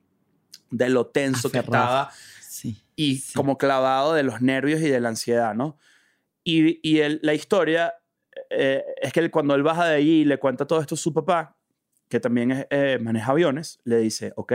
de 0.70 0.88
lo 0.88 1.06
tenso 1.06 1.50
que 1.50 1.58
Aferrado. 1.58 1.84
estaba 1.84 2.10
Sí. 2.40 2.82
y 2.96 3.16
Sí. 3.16 3.32
como 3.34 3.58
clavado 3.58 4.14
de 4.14 4.22
los 4.22 4.40
nervios 4.40 4.80
y 4.80 4.88
de 4.88 5.00
la 5.00 5.08
ansiedad, 5.08 5.54
¿no? 5.54 5.78
Y, 6.44 6.78
y 6.88 7.00
él- 7.00 7.18
la 7.22 7.34
historia 7.34 7.94
eh, 8.50 8.84
es 9.00 9.12
que 9.12 9.20
él, 9.20 9.30
cuando 9.30 9.54
él 9.54 9.62
baja 9.62 9.86
de 9.86 9.96
allí 9.96 10.20
y 10.20 10.24
le 10.24 10.38
cuenta 10.38 10.66
todo 10.66 10.80
esto 10.80 10.94
a 10.96 10.98
su 10.98 11.12
papá, 11.12 11.56
que 12.08 12.20
también 12.20 12.50
es, 12.52 12.66
eh, 12.70 12.98
maneja 13.00 13.32
aviones, 13.32 13.80
le 13.84 13.98
dice, 13.98 14.32
ok, 14.36 14.52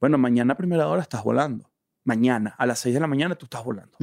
bueno, 0.00 0.16
mañana 0.18 0.52
a 0.54 0.56
primera 0.56 0.86
hora 0.88 1.02
estás 1.02 1.24
volando. 1.24 1.70
Mañana, 2.04 2.54
a 2.58 2.66
las 2.66 2.78
6 2.80 2.94
de 2.94 3.00
la 3.00 3.06
mañana 3.06 3.34
tú 3.34 3.46
estás 3.46 3.64
volando. 3.64 3.96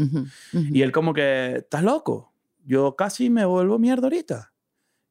Y 0.53 0.81
él 0.81 0.91
como 0.91 1.13
que, 1.13 1.58
¿estás 1.58 1.84
loco? 1.84 2.34
Yo 2.63 2.96
casi 2.96 3.29
me 3.29 3.46
vuelvo 3.46 3.77
mierda 3.79 4.03
ahorita. 4.08 4.53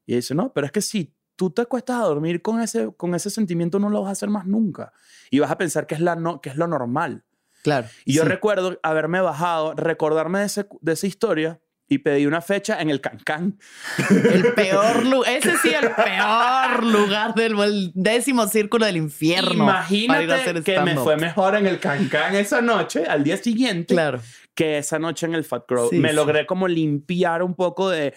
Y 0.06 0.16
dice, 0.16 0.34
no, 0.34 0.52
pero 0.52 0.66
es 0.66 0.72
que 0.72 0.80
si 0.82 1.14
tú 1.36 1.50
te 1.50 1.62
acuestas 1.62 1.96
a 2.00 2.04
dormir 2.04 2.42
con 2.42 2.60
ese, 2.60 2.92
con 2.96 3.14
ese 3.14 3.30
sentimiento, 3.30 3.78
no 3.78 3.88
lo 3.90 4.00
vas 4.02 4.08
a 4.08 4.12
hacer 4.12 4.28
más 4.28 4.46
nunca. 4.46 4.92
Y 5.30 5.38
vas 5.38 5.50
a 5.50 5.56
pensar 5.58 5.86
que 5.86 5.94
es, 5.94 6.00
la 6.00 6.16
no, 6.16 6.40
que 6.40 6.50
es 6.50 6.56
lo 6.56 6.66
normal. 6.66 7.24
Claro. 7.62 7.86
Y 8.04 8.14
yo 8.14 8.22
sí. 8.22 8.28
recuerdo 8.28 8.78
haberme 8.82 9.20
bajado, 9.20 9.74
recordarme 9.74 10.40
de, 10.40 10.46
ese- 10.46 10.68
de 10.80 10.92
esa 10.92 11.06
historia 11.06 11.60
y 11.92 11.98
pedí 11.98 12.24
una 12.24 12.40
fecha 12.40 12.80
en 12.80 12.88
el 12.88 13.00
Cancán. 13.00 13.58
El 14.32 14.54
peor 14.54 15.04
lugar, 15.04 15.32
ese 15.32 15.56
sí, 15.58 15.70
el 15.70 15.90
peor 15.90 16.84
lugar 16.84 17.34
del 17.34 17.58
el 17.58 17.90
décimo 17.94 18.46
círculo 18.46 18.86
del 18.86 18.96
infierno. 18.96 19.64
Imagínate 19.64 20.62
que 20.62 20.80
me 20.80 20.94
fue 20.96 21.16
mejor 21.16 21.56
en 21.56 21.66
el 21.66 21.80
Cancán 21.80 22.34
esa 22.36 22.62
noche, 22.62 23.04
al 23.06 23.24
día 23.24 23.36
siguiente, 23.36 23.92
Claro. 23.94 24.20
que 24.54 24.78
esa 24.78 24.98
noche 25.00 25.26
en 25.26 25.34
el 25.34 25.42
Fat 25.44 25.64
Crow. 25.66 25.90
Sí, 25.90 25.98
me 25.98 26.10
sí. 26.10 26.14
logré 26.14 26.46
como 26.46 26.68
limpiar 26.68 27.42
un 27.42 27.54
poco 27.54 27.90
de, 27.90 28.14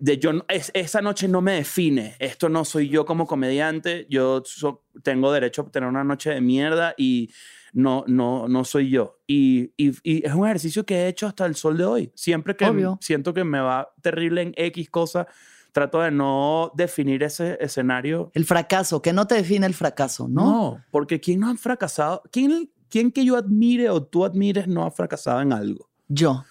de 0.00 0.18
yo, 0.18 0.30
es- 0.48 0.70
esa 0.74 1.02
noche 1.02 1.28
no 1.28 1.42
me 1.42 1.52
define. 1.52 2.16
Esto 2.18 2.48
no 2.48 2.64
soy 2.64 2.88
yo 2.88 3.04
como 3.04 3.26
comediante. 3.26 4.06
Yo 4.08 4.42
so- 4.46 4.84
tengo 5.02 5.30
derecho 5.32 5.62
a 5.62 5.70
tener 5.70 5.88
una 5.88 6.02
noche 6.04 6.30
de 6.30 6.40
mierda 6.40 6.94
y 6.96 7.30
no, 7.72 8.04
no, 8.06 8.48
no 8.48 8.64
soy 8.64 8.90
yo. 8.90 9.18
Y, 9.26 9.72
y- 9.76 9.92
y 10.02 10.26
es 10.26 10.32
un 10.34 10.44
ejercicio 10.46 10.84
que 10.84 10.94
he 10.96 11.08
hecho 11.08 11.26
hasta 11.26 11.46
el 11.46 11.54
sol 11.54 11.76
de 11.78 11.84
hoy. 11.84 12.12
Siempre 12.14 12.54
que 12.56 12.66
Obvio. 12.66 12.98
siento 13.00 13.32
que 13.34 13.44
me 13.44 13.60
va 13.60 13.92
terrible 14.02 14.42
en 14.42 14.52
X 14.56 14.90
cosa, 14.90 15.26
trato 15.72 16.00
de 16.02 16.10
no 16.10 16.70
definir 16.74 17.22
ese 17.22 17.56
escenario. 17.60 18.30
El 18.34 18.44
fracaso, 18.44 19.00
que 19.00 19.12
no 19.14 19.26
te 19.26 19.36
define 19.36 19.66
el 19.66 19.74
fracaso, 19.74 20.28
¿no? 20.28 20.44
No, 20.44 20.84
porque 20.90 21.18
¿quién 21.20 21.40
no 21.40 21.50
ha 21.50 21.56
fracasado? 21.56 22.22
¿Quién, 22.30 22.70
¿Quién 22.90 23.10
que 23.10 23.24
yo 23.24 23.36
admire 23.36 23.88
o 23.88 24.02
tú 24.02 24.24
admires 24.24 24.68
no 24.68 24.84
ha 24.84 24.90
fracasado 24.90 25.40
en 25.40 25.52
algo? 25.54 25.88
Yo. 26.08 26.44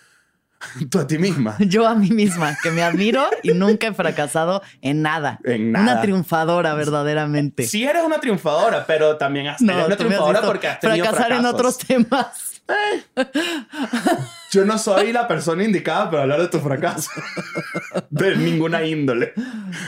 Tú 0.89 1.00
a 1.00 1.08
ti 1.08 1.18
misma. 1.18 1.56
Yo 1.60 1.88
a 1.88 1.96
mí 1.96 2.10
misma, 2.10 2.58
que 2.62 2.72
me 2.72 2.84
admiro 2.84 3.25
y 3.44 3.53
nunca 3.53 3.88
he 3.88 3.94
fracasado 3.94 4.62
en 4.82 5.01
nada. 5.01 5.39
En 5.44 5.72
nada. 5.72 5.91
Una 5.91 6.01
triunfadora, 6.01 6.74
verdaderamente. 6.74 7.63
Sí 7.63 7.84
eres 7.84 8.03
una 8.03 8.20
triunfadora, 8.20 8.86
pero 8.86 9.18
también 9.18 9.48
has, 9.48 9.62
eres 9.62 9.86
una 9.86 9.96
visto 9.96 10.41
porque 10.46 10.68
has 10.68 10.80
tenido 10.80 11.06
fracasar 11.06 11.32
en 11.34 11.46
otros 11.46 11.77
temas. 11.77 12.50
Yo 14.51 14.66
no 14.66 14.78
soy 14.78 15.13
la 15.13 15.28
persona 15.28 15.63
indicada 15.63 16.10
para 16.12 16.24
hablar 16.24 16.42
de 16.42 16.48
tu 16.50 16.60
fracaso. 16.60 17.10
De 18.10 18.36
ninguna 18.36 18.84
índole. 18.86 19.34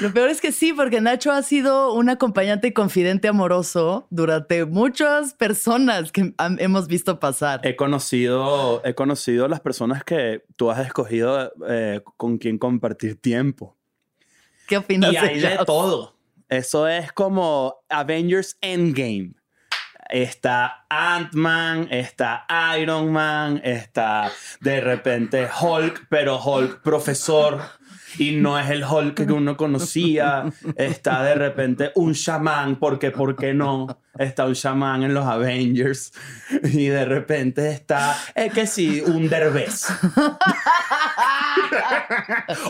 Lo 0.01 0.13
peor 0.13 0.29
es 0.29 0.39
que 0.39 0.51
sí, 0.53 0.71
porque 0.71 1.01
Nacho 1.01 1.31
ha 1.31 1.41
sido 1.43 1.93
un 1.93 2.09
acompañante 2.09 2.67
y 2.67 2.71
confidente 2.71 3.27
amoroso 3.27 4.07
durante 4.09 4.65
muchas 4.65 5.33
personas 5.33 6.11
que 6.11 6.33
han- 6.37 6.57
hemos 6.59 6.87
visto 6.87 7.19
pasar. 7.19 7.59
He 7.65 7.75
conocido, 7.75 8.81
he 8.85 8.93
conocido 8.95 9.47
las 9.49 9.59
personas 9.59 10.03
que 10.05 10.43
tú 10.55 10.71
has 10.71 10.85
escogido 10.85 11.51
eh, 11.67 12.01
con 12.17 12.37
quien 12.37 12.57
compartir 12.57 13.19
tiempo. 13.19 13.75
¿Qué 14.67 14.77
opinas 14.77 15.11
Y 15.11 15.17
hay 15.17 15.39
de 15.41 15.57
todo. 15.65 16.15
Eso 16.47 16.87
es 16.87 17.11
como 17.11 17.75
Avengers 17.89 18.57
Endgame. 18.61 19.33
Está 20.13 20.85
Ant-Man, 20.89 21.87
está 21.89 22.45
Iron 22.77 23.11
Man, 23.11 23.59
está 23.63 24.31
de 24.59 24.79
repente 24.79 25.49
Hulk, 25.59 26.05
pero 26.07 26.37
Hulk 26.37 26.83
profesor. 26.83 27.59
Y 28.17 28.31
no 28.31 28.59
es 28.59 28.69
el 28.69 28.83
Hulk 28.83 29.25
que 29.25 29.31
uno 29.33 29.57
conocía. 29.57 30.45
Está 30.75 31.23
de 31.23 31.35
repente 31.35 31.91
un 31.95 32.13
chamán, 32.13 32.77
porque 32.77 33.11
¿por 33.11 33.35
qué 33.35 33.53
no? 33.53 33.87
Está 34.17 34.45
un 34.45 34.53
chamán 34.53 35.03
en 35.03 35.13
los 35.13 35.25
Avengers. 35.25 36.11
Y 36.63 36.87
de 36.87 37.05
repente 37.05 37.71
está, 37.71 38.15
es 38.35 38.53
que 38.53 38.67
sí, 38.67 39.01
un 39.01 39.27
derbez. 39.29 39.87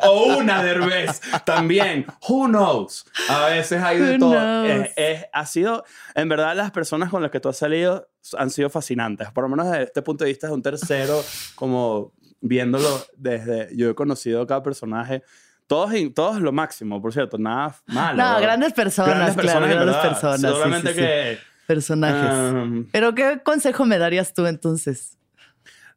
o 0.03 0.38
una 0.38 0.63
derbez 0.63 1.21
también. 1.45 2.05
Who 2.27 2.47
knows? 2.47 3.05
A 3.29 3.47
veces 3.47 3.81
hay 3.81 4.00
de 4.00 4.13
Who 4.13 4.19
todo. 4.19 4.65
Es- 4.65 4.91
es- 4.95 5.25
ha 5.33 5.45
sido, 5.45 5.83
en 6.15 6.29
verdad, 6.29 6.55
las 6.55 6.71
personas 6.71 7.09
con 7.09 7.21
las 7.21 7.31
que 7.31 7.39
tú 7.39 7.50
has 7.50 7.57
salido 7.57 8.07
han 8.38 8.50
sido 8.50 8.69
fascinantes. 8.69 9.29
Por 9.31 9.43
lo 9.43 9.50
menos 9.50 9.69
desde 9.69 9.83
este 9.83 10.01
punto 10.01 10.23
de 10.23 10.29
vista 10.31 10.47
de 10.47 10.53
un 10.53 10.62
tercero, 10.62 11.21
como 11.55 12.13
viéndolo 12.43 12.88
desde. 13.17 13.69
Yo 13.75 13.89
he 13.89 13.95
conocido 13.95 14.45
cada 14.45 14.62
personaje. 14.62 15.23
Todos, 15.65 15.91
todos 16.13 16.41
lo 16.41 16.51
máximo, 16.51 17.01
por 17.01 17.13
cierto, 17.13 17.38
nada 17.38 17.75
malo. 17.88 18.17
No, 18.17 18.23
¿verdad? 18.23 18.41
grandes 18.41 18.73
personas, 18.73 19.15
Grandes 19.15 19.35
personas, 19.35 19.69
grandes 19.69 19.95
personas. 19.95 20.41
sí, 20.41 20.47
Solamente 20.47 20.88
sí, 20.89 20.93
sí. 20.93 21.00
que. 21.00 21.38
Personajes. 21.65 22.53
um, 22.53 22.85
Pero 22.91 23.15
¿qué 23.15 23.39
consejo 23.43 23.85
me 23.85 23.97
darías 23.97 24.33
tú 24.33 24.45
entonces? 24.45 25.17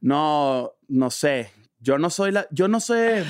no, 0.01 0.73
no 0.89 1.11
sé. 1.11 1.51
Yo 1.81 1.99
no 1.99 2.11
soy 2.11 2.33
la. 2.33 2.47
Yo 2.51 2.69
no 2.69 2.81
sé. 2.81 3.25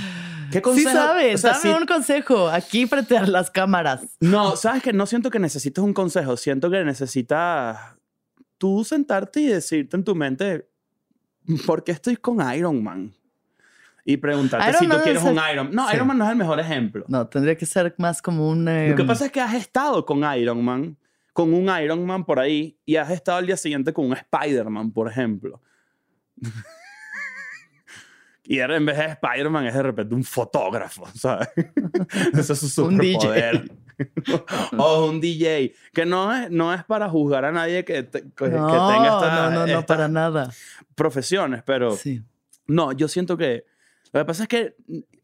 ¿Qué 0.51 0.59
Sí 0.59 0.63
consejo? 0.63 0.91
sabes, 0.91 1.35
O 1.35 1.39
sea, 1.39 1.51
dame 1.53 1.63
sí- 1.63 1.69
un 1.81 1.87
consejo 1.87 2.49
aquí 2.49 2.87
frente 2.87 3.17
a 3.19 3.27
las 3.27 3.51
cámaras. 3.51 4.03
No, 4.21 4.55
sabes 4.57 4.83
que 4.83 4.93
no 4.93 5.05
siento 5.07 5.29
que 5.31 5.41
necesites 5.41 5.83
un 5.83 5.93
consejo, 5.93 6.37
siento 6.37 6.71
que 6.71 6.85
necesitas 6.85 7.97
tú 8.57 8.85
sentarte 8.85 9.41
y 9.41 9.47
decirte 9.49 9.97
en 9.97 10.05
tu 10.05 10.15
mente, 10.15 10.69
¿por 11.67 11.85
qué 11.85 11.93
estoy 11.93 12.17
con 12.17 12.39
Iron 12.55 12.83
Man? 12.83 13.13
Y 14.05 14.17
preguntarte 14.19 14.69
Iron 14.69 14.79
si 14.79 14.87
tú 14.87 14.93
Man 14.93 15.03
quieres 15.03 15.23
es 15.23 15.29
el- 15.29 15.37
un 15.37 15.43
Iron 15.53 15.71
No, 15.73 15.89
Sí. 15.89 15.97
Iron 15.97 16.07
Man 16.07 16.19
no 16.19 16.25
es 16.25 16.31
el 16.31 16.37
mejor 16.37 16.61
ejemplo. 16.61 17.05
No, 17.09 17.27
tendría 17.27 17.57
que 17.57 17.67
ser 17.67 17.95
más 17.99 18.23
como 18.23 18.49
un... 18.49 18.69
eh, 18.69 18.91
Lo 18.91 18.97
que 18.97 19.05
pasa 19.05 19.27
es 19.27 19.33
que 19.33 19.41
has 19.41 19.55
estado 19.55 20.05
con 20.07 20.23
Iron 20.39 20.65
Man, 20.65 20.97
con 21.33 21.53
un 21.53 21.69
Iron 21.83 22.07
Man 22.07 22.25
por 22.25 22.39
ahí, 22.39 22.79
y 22.85 22.97
has 22.97 23.11
estado 23.11 23.39
al 23.39 23.47
día 23.47 23.57
siguiente 23.57 23.93
con 23.93 24.07
un 24.07 24.13
Spider-Man, 24.13 24.93
por 24.93 25.09
ejemplo. 25.11 25.61
y 28.45 28.61
ahora 28.61 28.77
en 28.77 28.87
vez 28.87 28.97
de 28.97 29.05
Spider-Man 29.07 29.67
es 29.67 29.75
de 29.75 29.83
repente 29.83 30.15
un 30.15 30.23
fotógrafo, 30.23 31.07
¿sabes? 31.15 31.49
Ese 32.33 32.53
es 32.53 32.59
su 32.61 32.85
Un 32.87 32.99
DJ. 32.99 33.65
o 34.79 35.07
un 35.07 35.21
DJ, 35.21 35.75
que 35.93 36.05
no 36.07 36.35
es, 36.35 36.51
no 36.51 36.73
es 36.75 36.85
para 36.85 37.09
juzgar 37.09 37.45
a 37.45 37.53
nadie 37.53 37.85
que, 37.85 38.03
te- 38.03 38.23
que- 38.23 38.29
que 38.35 38.49
no, 38.51 38.67
tenga 38.89 39.05
esta- 39.15 39.51
no, 39.51 39.51
no, 39.51 39.61
no, 39.61 39.67
estas 39.67 39.85
para 39.85 40.09
nada. 40.09 40.51
profesiones, 40.95 41.63
pero... 41.65 41.93
Sí. 41.97 42.23
No, 42.67 42.93
yo 42.93 43.07
siento 43.09 43.37
que 43.37 43.65
lo 44.19 44.25
que 44.25 44.27
pasa 44.27 44.43
es 44.45 44.49
que 44.49 44.75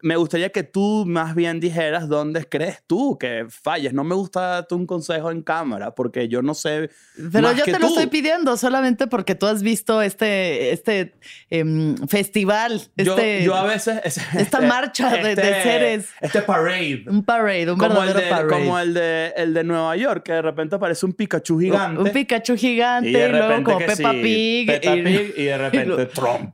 me 0.01 0.15
gustaría 0.17 0.49
que 0.49 0.63
tú 0.63 1.05
más 1.07 1.33
bien 1.35 1.59
dijeras 1.59 2.09
dónde 2.09 2.43
crees 2.45 2.83
tú 2.85 3.17
que 3.17 3.45
falles. 3.49 3.93
No 3.93 4.03
me 4.03 4.15
gusta 4.15 4.41
darte 4.41 4.75
un 4.75 4.85
consejo 4.85 5.31
en 5.31 5.41
cámara 5.41 5.95
porque 5.95 6.27
yo 6.27 6.41
no 6.41 6.53
sé. 6.53 6.89
Pero 7.31 7.47
más 7.47 7.55
yo 7.57 7.63
que 7.63 7.71
te 7.71 7.79
lo 7.79 7.87
tú. 7.87 7.93
estoy 7.93 8.07
pidiendo 8.07 8.57
solamente 8.57 9.07
porque 9.07 9.35
tú 9.35 9.45
has 9.45 9.63
visto 9.63 10.01
este, 10.01 10.71
este 10.71 11.13
em, 11.49 11.95
festival, 12.07 12.81
Yo, 12.97 13.13
este, 13.15 13.43
yo 13.43 13.55
a 13.55 13.63
veces. 13.65 14.01
es- 14.03 14.17
esta 14.35 14.59
marcha 14.61 15.09
de- 15.15 15.35
de 15.35 15.63
seres. 15.63 16.09
Este 16.19 16.41
parade. 16.41 17.05
un 17.07 17.23
parade, 17.23 17.71
un 17.71 17.77
Como 17.77 18.01
el, 18.03 18.07
verdadero 18.07 18.19
de, 18.19 18.29
parade. 18.29 18.49
como 18.49 18.79
el, 18.79 18.93
de, 18.93 19.33
el 19.37 19.53
de 19.53 19.63
Nueva 19.63 19.95
York, 19.95 20.23
que 20.23 20.33
de 20.33 20.41
repente 20.41 20.75
aparece 20.75 21.05
un 21.05 21.13
Pikachu 21.13 21.59
gigante. 21.59 22.01
Un 22.01 22.09
Pikachu 22.11 22.55
gigante 22.57 23.09
y, 23.09 23.13
de 23.13 23.29
luego 23.29 23.47
repente 23.47 23.63
como 23.71 23.79
Peppa 23.79 24.11
sí, 24.11 24.21
Pig. 24.21 24.67
Peppa 24.67 24.95
y- 24.97 25.03
Pig, 25.03 25.33
y 25.37 25.43
de 25.43 25.57
repente 25.57 25.85
lo- 25.85 26.07
Trump. 26.09 26.53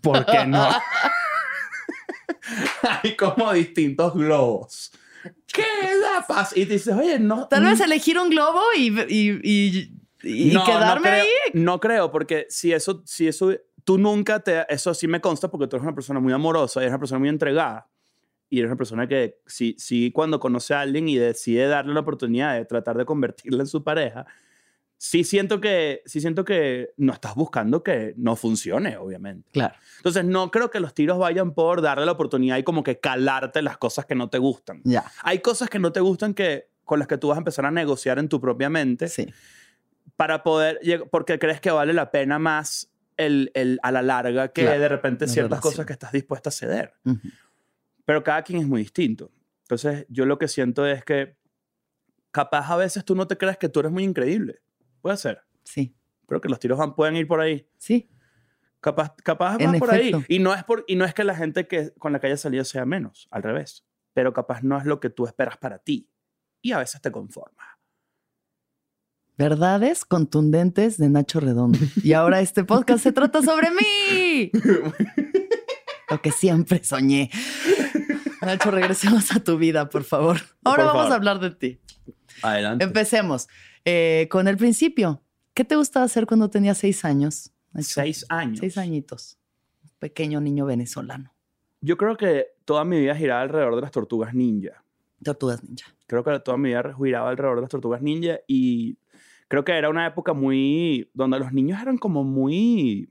¿Por 0.00 0.24
qué 0.26 0.46
no? 0.46 0.68
Hay 3.02 3.16
como 3.16 3.52
distintos 3.52 4.14
globos. 4.14 4.92
¿Qué 5.52 5.62
da 6.00 6.24
paz? 6.26 6.56
Y 6.56 6.66
te 6.66 6.74
dices, 6.74 6.94
oye, 6.94 7.18
no. 7.18 7.48
Tal 7.48 7.64
vez 7.64 7.80
elegir 7.80 8.18
un 8.18 8.30
globo 8.30 8.60
y, 8.76 8.88
y, 9.08 9.40
y- 9.42 9.92
y 10.22 10.54
no, 10.54 10.64
quedarme 10.64 10.94
no 10.94 11.02
creo, 11.02 11.22
ahí. 11.22 11.28
No 11.54 11.80
creo, 11.80 12.10
porque 12.10 12.46
si 12.48 12.72
eso, 12.72 13.02
si 13.04 13.28
eso, 13.28 13.52
tú 13.84 13.98
nunca 13.98 14.40
te, 14.40 14.64
eso 14.72 14.92
sí 14.94 15.06
me 15.06 15.20
consta 15.20 15.48
porque 15.50 15.66
tú 15.68 15.76
eres 15.76 15.84
una 15.84 15.94
persona 15.94 16.18
muy 16.20 16.32
amorosa, 16.32 16.80
eres 16.80 16.90
una 16.90 16.98
persona 16.98 17.18
muy 17.20 17.28
entregada 17.28 17.86
y 18.48 18.58
eres 18.58 18.70
una 18.70 18.76
persona 18.78 19.06
que 19.06 19.38
sí, 19.46 19.76
sí 19.78 20.10
cuando 20.12 20.40
conoce 20.40 20.74
a 20.74 20.80
alguien 20.80 21.08
y 21.08 21.16
decide 21.16 21.66
darle 21.68 21.94
la 21.94 22.00
oportunidad 22.00 22.54
de 22.54 22.64
tratar 22.64 22.96
de 22.96 23.04
convertirla 23.04 23.62
en 23.62 23.66
su 23.68 23.84
pareja, 23.84 24.26
sí 24.98 25.24
siento 25.24 25.60
que, 25.60 26.02
sí 26.06 26.20
siento 26.20 26.44
que 26.44 26.90
no 26.96 27.12
estás 27.12 27.34
buscando 27.34 27.82
que 27.82 28.14
no 28.16 28.34
funcione, 28.36 28.96
obviamente. 28.96 29.50
Claro. 29.52 29.74
Entonces 29.98 30.24
no 30.24 30.50
creo 30.50 30.70
que 30.70 30.80
los 30.80 30.94
tiros 30.94 31.18
vayan 31.18 31.52
por 31.54 31.82
darle 31.82 32.06
la 32.06 32.12
oportunidad 32.12 32.56
y 32.56 32.62
como 32.62 32.82
que 32.82 32.98
calarte 32.98 33.60
las 33.62 33.76
cosas 33.78 34.06
que 34.06 34.14
no 34.14 34.30
te 34.30 34.38
gustan. 34.38 34.80
Ya. 34.84 35.04
Hay 35.22 35.40
cosas 35.40 35.68
que 35.68 35.78
no 35.78 35.92
te 35.92 36.00
gustan 36.00 36.32
que 36.34 36.68
con 36.84 36.98
las 36.98 37.08
que 37.08 37.18
tú 37.18 37.28
vas 37.28 37.36
a 37.36 37.40
empezar 37.40 37.66
a 37.66 37.70
negociar 37.70 38.18
en 38.18 38.28
tu 38.28 38.40
propia 38.40 38.70
mente 38.70 39.08
Sí. 39.08 39.26
para 40.16 40.42
poder, 40.42 40.80
porque 41.10 41.38
crees 41.38 41.60
que 41.60 41.70
vale 41.70 41.92
la 41.92 42.10
pena 42.10 42.38
más 42.38 42.90
el, 43.16 43.50
el- 43.54 43.78
a 43.82 43.90
la 43.92 44.02
larga 44.02 44.48
que 44.48 44.62
Claro, 44.62 44.80
de 44.80 44.88
repente 44.88 45.26
ciertas 45.28 45.60
cosas 45.60 45.84
que 45.86 45.92
estás 45.92 46.12
dispuesta 46.12 46.48
a 46.50 46.52
ceder. 46.52 46.94
Ujú. 47.04 47.18
Pero 48.04 48.22
cada 48.22 48.42
quien 48.42 48.60
es 48.60 48.66
muy 48.68 48.82
distinto. 48.82 49.30
Entonces, 49.62 50.06
yo 50.08 50.26
lo 50.26 50.38
que 50.38 50.46
siento 50.48 50.86
es 50.86 51.04
que 51.04 51.36
capaz 52.30 52.70
a 52.70 52.76
veces 52.76 53.04
tú 53.04 53.14
no 53.14 53.26
te 53.26 53.36
crees 53.36 53.56
que 53.58 53.68
tú 53.68 53.80
eres 53.80 53.90
muy 53.90 54.04
increíble. 54.04 54.60
Puede 55.06 55.18
ser. 55.18 55.42
Sí. 55.62 55.94
Pero 56.26 56.40
que 56.40 56.48
los 56.48 56.58
tiros 56.58 56.76
van, 56.78 56.96
pueden 56.96 57.14
ir 57.14 57.28
por 57.28 57.40
ahí. 57.40 57.70
Sí. 57.78 58.10
Capaz, 58.80 59.14
capaz 59.22 59.56
van 59.56 59.78
por 59.78 59.92
ahí. 59.92 60.10
Y 60.26 60.40
no, 60.40 60.52
es 60.52 60.64
por, 60.64 60.84
y 60.88 60.96
no 60.96 61.04
es 61.04 61.14
que 61.14 61.22
la 61.22 61.36
gente 61.36 61.68
que, 61.68 61.92
con 61.92 62.12
la 62.12 62.18
que 62.18 62.26
hayas 62.26 62.40
salido 62.40 62.64
sea 62.64 62.84
menos, 62.86 63.28
al 63.30 63.44
revés. 63.44 63.86
Pero 64.14 64.32
capaz 64.32 64.64
no 64.64 64.76
es 64.76 64.84
lo 64.84 64.98
que 64.98 65.08
tú 65.08 65.26
esperas 65.26 65.58
para 65.58 65.78
ti. 65.78 66.10
Y 66.60 66.72
a 66.72 66.78
veces 66.78 67.00
te 67.00 67.12
conformas. 67.12 67.68
Verdades 69.38 70.04
contundentes 70.04 70.98
de 70.98 71.08
Nacho 71.08 71.38
Redondo. 71.38 71.78
Y 72.02 72.12
ahora 72.12 72.40
este 72.40 72.64
podcast 72.64 73.04
se 73.04 73.12
trata 73.12 73.42
sobre 73.42 73.68
mí. 73.70 74.50
Lo 76.10 76.20
que 76.20 76.32
siempre 76.32 76.82
soñé. 76.82 77.30
Nacho, 78.42 78.72
regresemos 78.72 79.30
a 79.30 79.38
tu 79.38 79.56
vida, 79.56 79.88
por 79.88 80.02
favor. 80.02 80.40
Ahora 80.64 80.82
Por 80.82 80.86
vamos 80.86 81.02
favor. 81.02 81.12
a 81.12 81.14
hablar 81.14 81.38
de 81.38 81.50
ti. 81.52 81.80
Adelante. 82.42 82.84
Empecemos 82.84 83.46
eh, 83.86 84.26
con 84.28 84.48
el 84.48 84.56
principio. 84.56 85.22
¿Qué 85.54 85.64
te 85.64 85.76
gustaba 85.76 86.04
hacer 86.04 86.26
cuando 86.26 86.50
tenías 86.50 86.76
seis 86.76 87.04
años? 87.04 87.52
Nacho? 87.72 87.88
Seis 87.88 88.26
años. 88.28 88.58
Seis 88.58 88.76
añitos. 88.76 89.38
Un 89.84 89.90
pequeño 90.00 90.40
niño 90.40 90.66
venezolano. 90.66 91.32
Yo 91.80 91.96
creo 91.96 92.16
que 92.16 92.48
toda 92.64 92.84
mi 92.84 92.98
vida 92.98 93.14
giraba 93.14 93.42
alrededor 93.42 93.76
de 93.76 93.82
las 93.82 93.92
tortugas 93.92 94.34
ninja. 94.34 94.82
Tortugas 95.22 95.62
ninja. 95.62 95.94
Creo 96.08 96.24
que 96.24 96.38
toda 96.40 96.58
mi 96.58 96.70
vida 96.70 96.82
giraba 96.98 97.30
alrededor 97.30 97.58
de 97.58 97.62
las 97.62 97.70
tortugas 97.70 98.02
ninja 98.02 98.40
y 98.48 98.98
creo 99.46 99.64
que 99.64 99.72
era 99.72 99.88
una 99.88 100.04
época 100.04 100.32
muy... 100.32 101.08
donde 101.14 101.38
los 101.38 101.52
niños 101.52 101.80
eran 101.80 101.96
como 101.96 102.24
muy... 102.24 103.08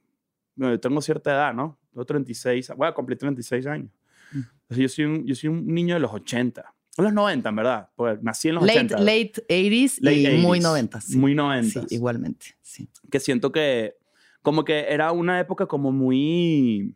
bueno, 0.58 0.74
yo 0.74 0.79
tengo 0.82 1.01
cierta 1.01 1.32
edad, 1.32 1.53
¿no? 1.53 1.79
Tengo 1.89 2.05
36, 2.05 2.74
voy 2.75 2.89
a 2.89 2.94
cumplir 2.94 3.17
36 3.17 3.65
años. 3.65 3.91
Mm. 4.34 4.39
Entonces, 4.63 4.77
yo, 4.77 4.89
soy 4.89 5.05
un, 5.05 5.25
yo 5.25 5.36
soy 5.36 5.50
un 5.50 5.67
niño 5.67 5.94
de 5.96 6.01
los 6.01 6.12
80. 6.12 6.75
O 6.97 7.01
los 7.01 7.13
90, 7.13 7.49
en 7.49 7.55
verdad. 7.55 7.89
Porque 7.95 8.19
nací 8.21 8.49
en 8.49 8.55
los 8.55 8.65
Late, 8.65 8.79
80. 8.95 8.99
late 8.99 9.33
80s 9.49 9.97
Late 10.01 10.35
y 10.35 10.41
muy 10.41 10.59
80s. 10.59 10.63
90 10.63 11.01
sí. 11.01 11.17
Muy 11.17 11.35
90. 11.35 11.81
Sí, 11.81 11.95
igualmente. 11.95 12.45
Sí. 12.61 12.89
que 13.11 13.19
siento 13.19 13.51
que 13.51 13.95
como 14.41 14.63
que 14.63 14.85
era 14.89 15.11
una 15.11 15.39
época 15.39 15.65
como 15.65 15.91
muy 15.91 16.95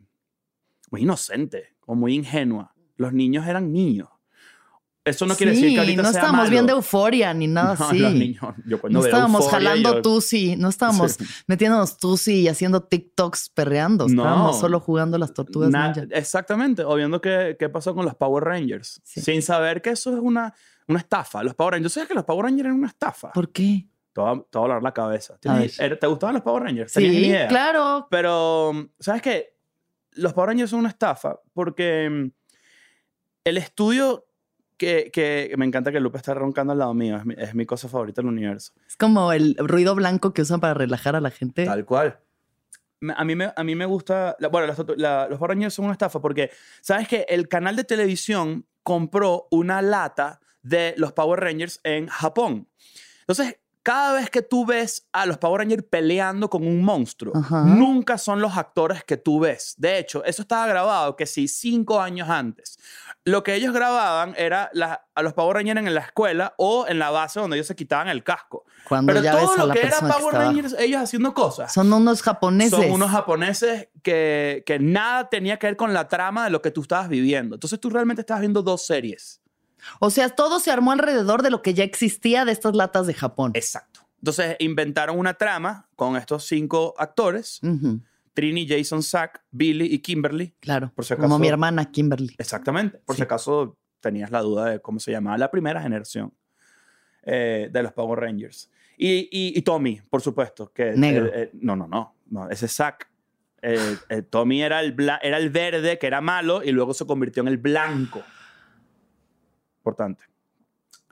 muy 0.90 1.02
inocente 1.02 1.74
o 1.86 1.94
muy 1.94 2.14
ingenua. 2.14 2.74
Los 2.96 3.12
niños 3.12 3.46
eran 3.46 3.72
niños. 3.72 4.08
Eso 5.02 5.24
no 5.24 5.34
quiere 5.34 5.52
decir 5.52 5.68
Sí, 5.70 5.74
que 5.74 5.80
ahorita 5.80 6.02
no 6.02 6.08
sea 6.10 6.20
estábamos 6.20 6.38
malo. 6.40 6.50
viendo 6.50 6.72
euforia 6.74 7.32
ni 7.32 7.46
nada 7.48 7.74
No, 7.78 7.86
así. 7.86 7.98
los 7.98 8.12
niños. 8.12 8.42
Yo 8.66 8.80
cuando 8.80 8.98
No 9.00 9.04
estábamos 9.06 9.48
jalando 9.48 9.94
yo- 9.94 10.02
tusi, 10.02 10.56
no 10.56 10.68
estábamos 10.68 11.12
Sí. 11.12 11.24
metiéndonos 11.46 11.96
tusi 11.98 12.40
y 12.42 12.48
haciendo 12.48 12.82
TikToks 12.82 13.48
perreando. 13.50 14.06
No. 14.08 14.22
Estábamos 14.22 14.60
solo 14.60 14.78
jugando 14.78 15.16
las 15.16 15.32
tortugas 15.32 15.70
Na- 15.70 15.86
ninja. 15.92 16.06
Exactamente, 16.16 16.84
o 16.84 16.94
viendo 16.96 17.20
qué, 17.20 17.56
qué 17.58 17.68
pasó 17.70 17.94
con 17.94 18.04
los 18.04 18.14
Power 18.14 18.44
Rangers, 18.44 19.00
Sí. 19.04 19.22
sin 19.22 19.40
saber 19.40 19.80
que 19.80 19.90
eso 19.90 20.12
es 20.12 20.18
una, 20.20 20.52
una 20.86 20.98
estafa. 20.98 21.42
Los 21.42 21.54
Power 21.54 21.74
Rangers, 21.74 21.94
¿sabes 21.94 22.08
que 22.08 22.14
los 22.14 22.24
Power 22.24 22.44
Rangers 22.44 22.66
eran 22.66 22.76
una 22.78 22.88
estafa? 22.88 23.32
¿Por 23.32 23.50
qué? 23.52 23.86
Te 24.12 24.20
voy 24.20 24.30
a, 24.30 24.34
te 24.34 24.58
voy 24.58 24.64
a 24.64 24.68
volar 24.68 24.82
la 24.82 24.92
cabeza. 24.92 25.38
¿Tienes- 25.40 25.78
ver. 25.78 25.92
er- 25.92 25.98
¿Te 25.98 26.06
gustaban 26.08 26.34
los 26.34 26.42
Power 26.42 26.64
Rangers? 26.64 26.92
¿Tenías 26.92 27.12
ni 27.14 27.20
Sí, 27.20 27.26
idea? 27.26 27.48
claro. 27.48 28.06
Pero, 28.10 28.90
¿sabes 28.98 29.22
qué? 29.22 29.56
Los 30.12 30.34
Power 30.34 30.48
Rangers 30.48 30.68
son 30.70 30.80
una 30.80 30.88
estafa 30.90 31.40
porque 31.54 32.10
mm, 32.10 32.30
el 33.44 33.56
estudio 33.56 34.26
que, 34.80 35.10
que 35.12 35.52
me 35.58 35.66
encanta 35.66 35.92
que 35.92 36.00
Lupe 36.00 36.16
está 36.16 36.32
roncando 36.32 36.72
al 36.72 36.78
lado 36.78 36.94
mío, 36.94 37.18
es 37.18 37.26
mi, 37.26 37.34
es 37.36 37.54
mi 37.54 37.66
cosa 37.66 37.86
favorita 37.86 38.22
del 38.22 38.30
universo. 38.30 38.72
Es 38.88 38.96
como 38.96 39.30
el 39.30 39.54
ruido 39.58 39.94
blanco 39.94 40.32
que 40.32 40.40
usan 40.40 40.58
para 40.58 40.72
relajar 40.72 41.14
a 41.14 41.20
la 41.20 41.30
gente. 41.30 41.66
Tal 41.66 41.84
cual. 41.84 42.18
A 43.14 43.24
mí 43.24 43.34
me, 43.36 43.52
a 43.54 43.62
mí 43.62 43.74
me 43.74 43.84
gusta, 43.84 44.36
la- 44.38 44.48
bueno, 44.48 44.72
tortu- 44.74 44.96
la- 44.96 45.28
los 45.28 45.38
Power 45.38 45.50
Rangers 45.50 45.74
son 45.74 45.84
una 45.84 45.92
estafa 45.92 46.18
porque, 46.20 46.50
¿sabes 46.80 47.08
qué? 47.08 47.26
El 47.28 47.46
canal 47.46 47.76
de 47.76 47.84
televisión 47.84 48.66
compró 48.82 49.48
una 49.50 49.82
lata 49.82 50.40
de 50.62 50.94
los 50.96 51.12
Power 51.12 51.40
Rangers 51.40 51.80
en 51.84 52.06
Japón. 52.08 52.66
Entonces, 53.20 53.59
cada 53.82 54.12
vez 54.14 54.28
que 54.30 54.42
tú 54.42 54.66
ves 54.66 55.08
a 55.12 55.24
los 55.26 55.38
Power 55.38 55.60
Rangers 55.60 55.84
peleando 55.88 56.50
con 56.50 56.66
un 56.66 56.82
monstruo, 56.82 57.32
Ajá. 57.36 57.62
nunca 57.64 58.18
son 58.18 58.40
los 58.40 58.56
actores 58.56 59.04
que 59.04 59.16
tú 59.16 59.40
ves. 59.40 59.74
De 59.78 59.98
hecho, 59.98 60.22
eso 60.24 60.42
estaba 60.42 60.66
grabado 60.66 61.16
que 61.16 61.24
sí, 61.26 61.48
cinco 61.48 62.00
años 62.00 62.28
antes. 62.28 62.78
Lo 63.24 63.42
que 63.42 63.54
ellos 63.54 63.72
grababan 63.74 64.34
era 64.38 64.70
la- 64.72 65.06
a 65.14 65.22
los 65.22 65.34
Power 65.34 65.56
Rangers 65.56 65.78
en 65.78 65.94
la 65.94 66.00
escuela 66.00 66.54
o 66.56 66.86
en 66.88 66.98
la 66.98 67.10
base 67.10 67.38
donde 67.40 67.56
ellos 67.56 67.66
se 67.66 67.76
quitaban 67.76 68.08
el 68.08 68.22
casco. 68.24 68.64
Cuando 68.88 69.12
Pero 69.12 69.22
ya 69.22 69.32
todo 69.32 69.40
ves 69.42 69.50
a 69.50 69.60
lo 69.60 69.66
la 69.66 69.74
que 69.74 69.86
era 69.86 69.98
que 69.98 70.06
Power. 70.06 70.34
Rangers, 70.34 70.74
ellos 70.78 71.02
haciendo 71.02 71.34
cosas. 71.34 71.72
Son 71.72 71.92
unos 71.92 72.22
japoneses. 72.22 72.78
Son 72.78 72.90
unos 72.90 73.10
japoneses 73.10 73.88
que, 74.02 74.62
que 74.66 74.78
nada 74.78 75.28
tenía 75.28 75.58
que 75.58 75.66
ver 75.66 75.76
con 75.76 75.92
la 75.92 76.08
trama 76.08 76.44
de 76.44 76.50
lo 76.50 76.62
que 76.62 76.70
tú 76.70 76.80
estabas 76.82 77.08
viviendo. 77.08 77.56
Entonces 77.56 77.78
tú 77.78 77.90
realmente 77.90 78.20
estabas 78.22 78.40
viendo 78.40 78.62
dos 78.62 78.86
series. 78.86 79.39
O 79.98 80.10
sea, 80.10 80.28
todo 80.30 80.60
se 80.60 80.70
armó 80.70 80.92
alrededor 80.92 81.42
de 81.42 81.50
lo 81.50 81.62
que 81.62 81.74
ya 81.74 81.84
existía 81.84 82.44
de 82.44 82.52
estas 82.52 82.74
latas 82.76 83.06
de 83.06 83.14
Japón. 83.14 83.52
Exacto. 83.54 84.00
Entonces 84.18 84.56
inventaron 84.58 85.18
una 85.18 85.34
trama 85.34 85.88
con 85.96 86.16
estos 86.16 86.44
cinco 86.46 86.94
actores, 86.98 87.60
Ujú, 87.62 88.00
Trini, 88.34 88.66
Jason, 88.68 89.02
Zack, 89.02 89.42
Billy 89.50 89.86
y 89.86 89.98
Kimberly. 90.00 90.54
claro. 90.60 90.92
Por 90.94 91.04
si 91.04 91.14
Como 91.14 91.26
acaso- 91.26 91.38
mi 91.40 91.48
hermana 91.48 91.90
Kimberly. 91.90 92.34
Exactamente. 92.38 92.98
Por 92.98 93.16
Sí. 93.16 93.20
si 93.20 93.22
acaso 93.24 93.76
tenías 94.00 94.30
la 94.30 94.40
duda 94.40 94.66
de 94.66 94.80
cómo 94.80 95.00
se 95.00 95.10
llamaba 95.10 95.36
la 95.38 95.50
primera 95.50 95.80
generación 95.82 96.32
eh, 97.22 97.68
de 97.70 97.82
los 97.82 97.92
Power 97.92 98.18
Rangers. 98.20 98.70
Y, 98.96 99.28
y- 99.30 99.58
y 99.58 99.62
Tommy, 99.62 100.00
por 100.08 100.20
supuesto. 100.22 100.72
Que, 100.72 100.92
Negro. 100.92 101.26
eh, 101.26 101.32
eh, 101.34 101.50
no, 101.54 101.76
no, 101.76 101.86
no, 101.86 102.14
no. 102.30 102.48
Ese 102.50 102.66
es 102.66 102.72
Zack. 102.74 103.10
Eh, 103.62 103.96
eh, 104.08 104.22
Tommy 104.22 104.62
era 104.62 104.80
el, 104.80 104.94
era 105.22 105.36
el 105.36 105.50
verde, 105.50 105.98
que 105.98 106.06
era 106.06 106.20
malo, 106.22 106.62
y 106.64 106.72
luego 106.72 106.94
se 106.94 107.04
convirtió 107.06 107.42
en 107.42 107.48
el 107.48 107.58
blanco. 107.58 108.22
Importante. 109.80 110.24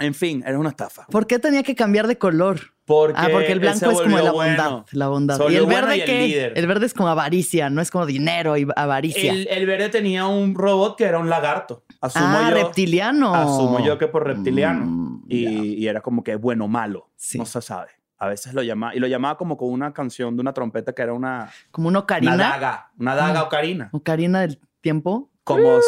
En 0.01 0.15
fin, 0.15 0.45
era 0.47 0.59
una 0.59 0.69
estafa. 0.69 1.07
¿Por 1.07 1.27
qué 1.27 1.39
tenía 1.41 1.63
que 1.65 1.75
cambiar 1.75 2.07
de 2.07 2.17
color? 2.19 2.61
Porque, 2.85 3.15
ah, 3.21 3.29
porque 3.33 3.51
el 3.53 3.59
blanco 3.61 3.91
es 3.91 4.01
como 4.01 4.17
la 4.19 4.31
bondad. 4.31 4.71
bueno. 4.71 4.85
La 4.93 5.09
bondad. 5.09 5.41
Y 5.51 5.57
el 5.57 5.65
bueno 5.65 5.87
verde 5.89 5.97
y 5.99 6.01
el 6.03 6.27
líder. 6.29 6.53
El 6.57 6.67
verde 6.69 6.87
es 6.87 6.95
como 6.95 7.09
avaricia, 7.09 7.69
no 7.69 7.83
es 7.83 7.91
como 7.91 8.07
dinero 8.07 8.57
y 8.57 8.67
avaricia. 8.77 9.33
El, 9.33 9.49
el 9.49 9.67
verde 9.67 9.89
tenía 9.89 10.27
un 10.27 10.55
robot 10.55 10.97
que 10.97 11.05
era 11.05 11.19
un 11.19 11.29
lagarto. 11.29 11.85
Asumo 12.01 12.25
ah, 12.29 12.47
yo. 12.51 12.57
reptiliano. 12.57 13.35
Asumo 13.35 13.85
yo 13.85 13.99
que 13.99 14.07
por 14.07 14.25
reptiliano. 14.25 14.87
Mm, 14.87 15.25
y, 15.29 15.45
ya. 15.45 15.51
y 15.51 15.89
era 15.89 16.01
como 16.01 16.23
que 16.23 16.37
bueno 16.37 16.67
o 16.67 16.69
malo. 16.69 17.11
Sí. 17.17 17.37
No 17.37 17.45
se 17.45 17.61
sabe. 17.61 17.91
A 18.19 18.29
veces 18.29 18.55
lo 18.55 18.63
llamaba. 18.63 18.95
Y 18.95 19.01
lo 19.01 19.07
llamaba 19.09 19.37
como 19.37 19.57
con 19.57 19.71
una 19.71 19.93
canción 19.93 20.37
de 20.37 20.41
una 20.41 20.53
trompeta 20.53 20.93
que 20.95 21.03
era 21.03 21.13
una, 21.13 21.51
Como 21.73 21.89
una 21.89 21.99
una 21.99 22.05
ocarina. 22.05 22.37
daga. 22.37 22.91
Una 22.99 23.15
daga 23.17 23.41
Ah. 23.41 23.45
ocarina. 23.45 23.91
Ocarina 23.93 24.41
del 24.43 24.61
tiempo. 24.81 25.29
Como. 25.45 25.79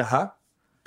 Ajá. 0.00 0.36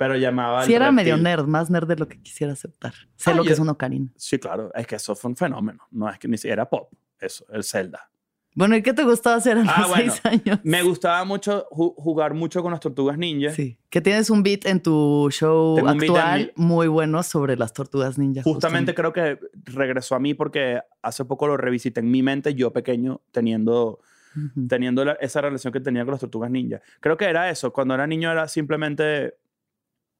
Pero 0.08 0.16
llamaba. 0.18 0.64
Sí, 0.64 0.72
el 0.72 0.82
era 0.82 0.92
medio 0.92 1.14
reptil. 1.14 1.24
nerd, 1.24 1.46
más 1.46 1.70
nerd 1.70 1.86
de 1.88 1.96
lo 1.96 2.08
que 2.08 2.20
quisiera 2.20 2.52
aceptar. 2.52 2.94
Sé 3.16 3.30
Ah, 3.30 3.34
lo 3.34 3.44
que 3.44 3.52
es 3.52 3.58
una 3.58 3.72
ocarina. 3.72 4.08
Sí, 4.16 4.38
claro. 4.38 4.70
Es 4.74 4.86
que 4.86 4.96
eso 4.96 5.14
fue 5.14 5.30
un 5.30 5.36
fenómeno. 5.36 5.84
No 5.90 6.08
es 6.08 6.18
que 6.18 6.28
ni 6.28 6.36
siquiera 6.36 6.54
era 6.62 6.70
pop. 6.70 6.92
Eso, 7.20 7.44
el 7.50 7.64
Zelda. 7.64 8.10
Bueno, 8.56 8.76
¿y 8.76 8.82
qué 8.82 8.92
te 8.92 9.02
gustaba 9.02 9.34
hacer 9.34 9.56
a 9.58 9.60
los 9.64 9.68
Ah, 9.74 9.86
bueno. 9.88 10.12
seis 10.12 10.20
años? 10.24 10.60
Me 10.62 10.82
gustaba 10.84 11.24
mucho 11.24 11.66
ju- 11.70 11.92
jugar 11.96 12.34
mucho 12.34 12.62
con 12.62 12.70
las 12.70 12.78
tortugas 12.78 13.18
ninja. 13.18 13.50
Sí, 13.50 13.78
que 13.90 14.00
tienes 14.00 14.30
un 14.30 14.44
beat 14.44 14.64
en 14.66 14.80
tu 14.80 15.28
show 15.32 15.74
Tengo 15.74 15.88
actual 15.88 16.52
muy 16.54 16.86
bueno 16.86 17.22
sobre 17.24 17.56
las 17.56 17.72
tortugas 17.72 18.16
ninja. 18.16 18.42
Justamente 18.44 18.94
creo 18.94 19.12
que 19.12 19.40
regresó 19.64 20.14
a 20.14 20.20
mí 20.20 20.34
porque 20.34 20.80
hace 21.02 21.24
poco 21.24 21.48
lo 21.48 21.56
revisité 21.56 21.98
en 21.98 22.12
mi 22.12 22.22
mente, 22.22 22.54
yo 22.54 22.72
pequeño, 22.72 23.22
teniendo 23.32 23.98
Ujú. 24.36 24.68
teniendo 24.68 25.04
la- 25.04 25.12
esa 25.14 25.40
relación 25.40 25.72
que 25.72 25.80
tenía 25.80 26.04
con 26.04 26.12
las 26.12 26.20
tortugas 26.20 26.50
ninja. 26.50 26.80
Creo 27.00 27.16
que 27.16 27.24
era 27.24 27.50
eso. 27.50 27.72
Cuando 27.72 27.94
era 27.94 28.06
niño 28.06 28.30
era 28.30 28.46
simplemente... 28.46 29.34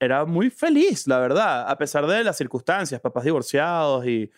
Era 0.00 0.24
muy 0.24 0.50
feliz, 0.50 1.07
la 1.07 1.18
verdad. 1.18 1.68
A 1.70 1.78
pesar 1.78 2.07
de 2.07 2.24
las 2.24 2.37
circunstancias, 2.37 3.00
papás 3.00 3.24
divorciados 3.24 4.07
y 4.07 4.30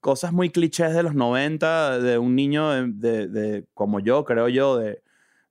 cosas 0.00 0.32
muy 0.32 0.50
clichés 0.50 0.94
de 0.94 1.02
los 1.02 1.14
90, 1.14 1.98
de 2.00 2.18
un 2.18 2.34
niño 2.34 2.70
de, 2.70 2.86
de- 2.88 3.28
de- 3.28 3.66
como 3.74 4.00
yo, 4.00 4.24
creo 4.24 4.48
yo, 4.48 4.76
de 4.78 5.02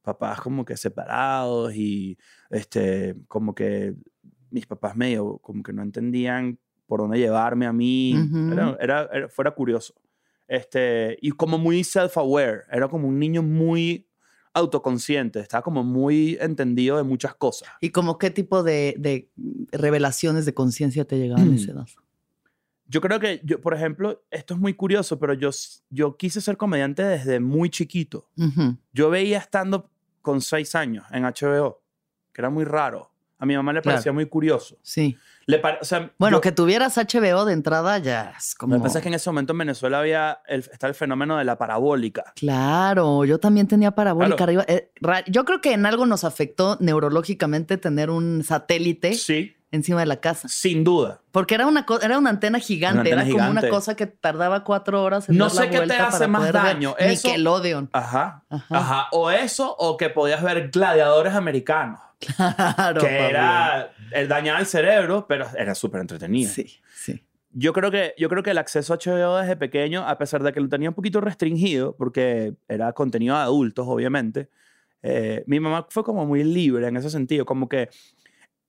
papás 0.02 0.42
como 0.42 0.66
que 0.66 0.76
separados 0.76 1.74
y 1.76 2.18
este, 2.50 3.16
como 3.28 3.54
que 3.56 3.94
mis 4.50 4.66
papás 4.66 4.96
medio 4.98 5.38
como 5.38 5.64
que 5.64 5.72
no 5.72 5.84
entendían 5.84 6.60
por 6.88 7.00
dónde 7.00 7.20
llevarme 7.20 7.66
a 7.68 7.72
mí. 7.72 8.14
Era, 8.52 8.78
era- 8.82 9.10
era- 9.14 9.30
fuera 9.30 9.52
curioso. 9.52 9.94
Este, 10.48 11.18
y 11.22 11.32
como 11.32 11.58
muy 11.58 11.82
self-aware. 11.86 12.64
Era 12.70 12.90
como 12.90 13.08
un 13.08 13.18
niño 13.20 13.42
muy 13.42 14.10
autoconsciente. 14.54 15.40
Estaba 15.40 15.62
como 15.64 15.84
muy 15.84 16.38
entendido 16.42 16.98
de 16.98 17.04
muchas 17.04 17.36
cosas. 17.36 17.70
¿Y 17.80 17.90
como 17.90 18.18
qué 18.18 18.30
tipo 18.32 18.64
de, 18.64 18.96
de 18.98 19.30
revelaciones 19.72 20.46
de 20.46 20.54
conciencia 20.54 21.06
te 21.06 21.18
llegaban 21.18 21.50
Mm. 21.50 21.54
a 21.54 21.56
esa 21.56 21.72
edad? 21.72 21.88
Yo 22.88 23.00
creo 23.00 23.20
que, 23.22 23.40
yo, 23.46 23.62
por 23.62 23.74
ejemplo, 23.74 24.22
esto 24.32 24.54
es 24.54 24.60
muy 24.60 24.74
curioso, 24.74 25.18
pero 25.18 25.34
yo, 25.34 25.50
yo 25.90 26.18
quise 26.18 26.42
ser 26.42 26.58
comediante 26.58 27.02
desde 27.04 27.40
muy 27.40 27.70
chiquito. 27.70 28.28
Yo 28.92 29.10
veía 29.10 29.38
estando 29.38 29.90
con 30.22 30.42
seis 30.42 30.76
años 30.76 31.06
en 31.12 31.24
HBO, 31.24 31.82
que 32.34 32.42
era 32.42 32.50
muy 32.50 32.66
raro. 32.66 33.10
A 33.40 33.46
mi 33.46 33.56
mamá 33.56 33.72
le 33.74 33.82
Claro. 33.82 33.96
parecía 33.96 34.12
muy 34.12 34.26
curioso. 34.26 34.78
Sí. 34.84 35.18
Le 35.52 35.60
pare- 35.60 35.78
o 35.82 35.86
sea, 35.86 36.12
Bueno, 36.18 36.38
yo- 36.38 36.42
que 36.42 36.52
tuvieras 36.52 36.98
HBO 36.98 37.46
de 37.46 37.54
entrada 37.54 37.98
ya 38.00 38.34
es 38.38 38.56
como... 38.56 38.76
Lo 38.76 38.82
que 38.82 38.84
pasa 38.86 39.00
es 39.00 39.04
que 39.04 39.10
en 39.10 39.16
ese 39.16 39.30
momento 39.30 39.54
en 39.54 39.60
Venezuela 39.60 40.00
había 40.00 40.40
el, 40.48 40.60
está 40.72 40.88
el 40.88 40.94
fenómeno 40.96 41.38
de 41.38 41.44
la 41.46 41.58
parabólica. 41.58 42.34
Claro, 42.36 43.26
yo 43.26 43.40
también 43.40 43.68
tenía 43.68 43.92
parabólica 43.92 44.38
Claro. 44.38 44.62
arriba. 44.62 44.66
Eh, 44.68 44.92
yo 45.28 45.46
creo 45.46 45.62
que 45.62 45.74
en 45.74 45.86
algo 45.86 46.06
nos 46.06 46.24
afectó 46.24 46.78
neurológicamente 46.80 47.78
tener 47.78 48.10
un 48.10 48.44
satélite 48.44 49.14
Sí, 49.14 49.54
encima 49.72 50.02
de 50.02 50.06
la 50.06 50.18
casa. 50.18 50.48
sin 50.50 50.84
duda. 50.84 51.22
Porque 51.32 51.56
era 51.56 51.66
una, 51.68 51.86
era 52.02 52.18
una 52.18 52.30
antena 52.30 52.60
gigante, 52.60 52.94
Una 52.94 53.02
antena 53.02 53.22
era 53.22 53.32
como 53.32 53.44
gigante. 53.44 53.68
una 53.68 53.70
cosa 53.70 53.96
que 53.96 54.06
tardaba 54.08 54.64
cuatro 54.64 55.02
horas 55.04 55.30
en 55.30 55.38
No 55.38 55.46
dar 55.48 55.56
la 55.56 55.62
sé 55.64 55.70
qué 55.70 55.80
te 55.88 55.94
hace 55.94 56.28
más 56.28 56.52
daño, 56.52 56.96
eso- 56.98 57.28
Nickelodeon. 57.28 57.90
Ajá, 57.94 58.44
Ajá. 58.50 58.78
ajá. 58.78 59.08
O 59.12 59.32
eso, 59.32 59.74
o 59.78 59.96
que 59.98 60.10
podías 60.10 60.44
ver 60.44 60.70
gladiadores 60.70 61.34
americanos. 61.34 62.00
Claro, 62.22 63.02
que 63.02 63.08
Pablo. 63.08 63.30
era 63.30 63.94
el 64.12 64.28
dañar 64.28 64.60
el 64.60 64.66
cerebro, 64.68 65.26
pero 65.28 65.48
era 65.58 65.74
súper 65.74 66.02
entretenido. 66.02 66.52
Sí, 66.52 66.80
sí. 66.96 67.24
Yo 67.54 67.74
creo, 67.74 67.90
que, 67.92 68.14
yo 68.18 68.30
creo 68.30 68.44
que 68.44 68.52
el 68.52 68.58
acceso 68.60 68.94
a 68.94 68.98
HBO 68.98 69.38
desde 69.38 69.56
pequeño, 69.58 70.08
a 70.08 70.18
pesar 70.18 70.44
de 70.44 70.54
que 70.54 70.60
lo 70.62 70.70
tenía 70.70 70.90
un 70.90 70.96
poquito 70.96 71.20
restringido, 71.20 71.96
porque 71.98 72.54
era 72.70 72.94
contenido 72.94 73.36
de 73.36 73.42
adultos, 73.42 73.86
obviamente, 73.90 74.50
eh, 75.04 75.44
mi 75.48 75.60
mamá 75.60 75.88
fue 75.90 76.04
como 76.04 76.26
muy 76.26 76.44
libre 76.44 76.88
en 76.88 76.96
ese 76.96 77.10
sentido, 77.10 77.44
como 77.46 77.68
que 77.68 77.90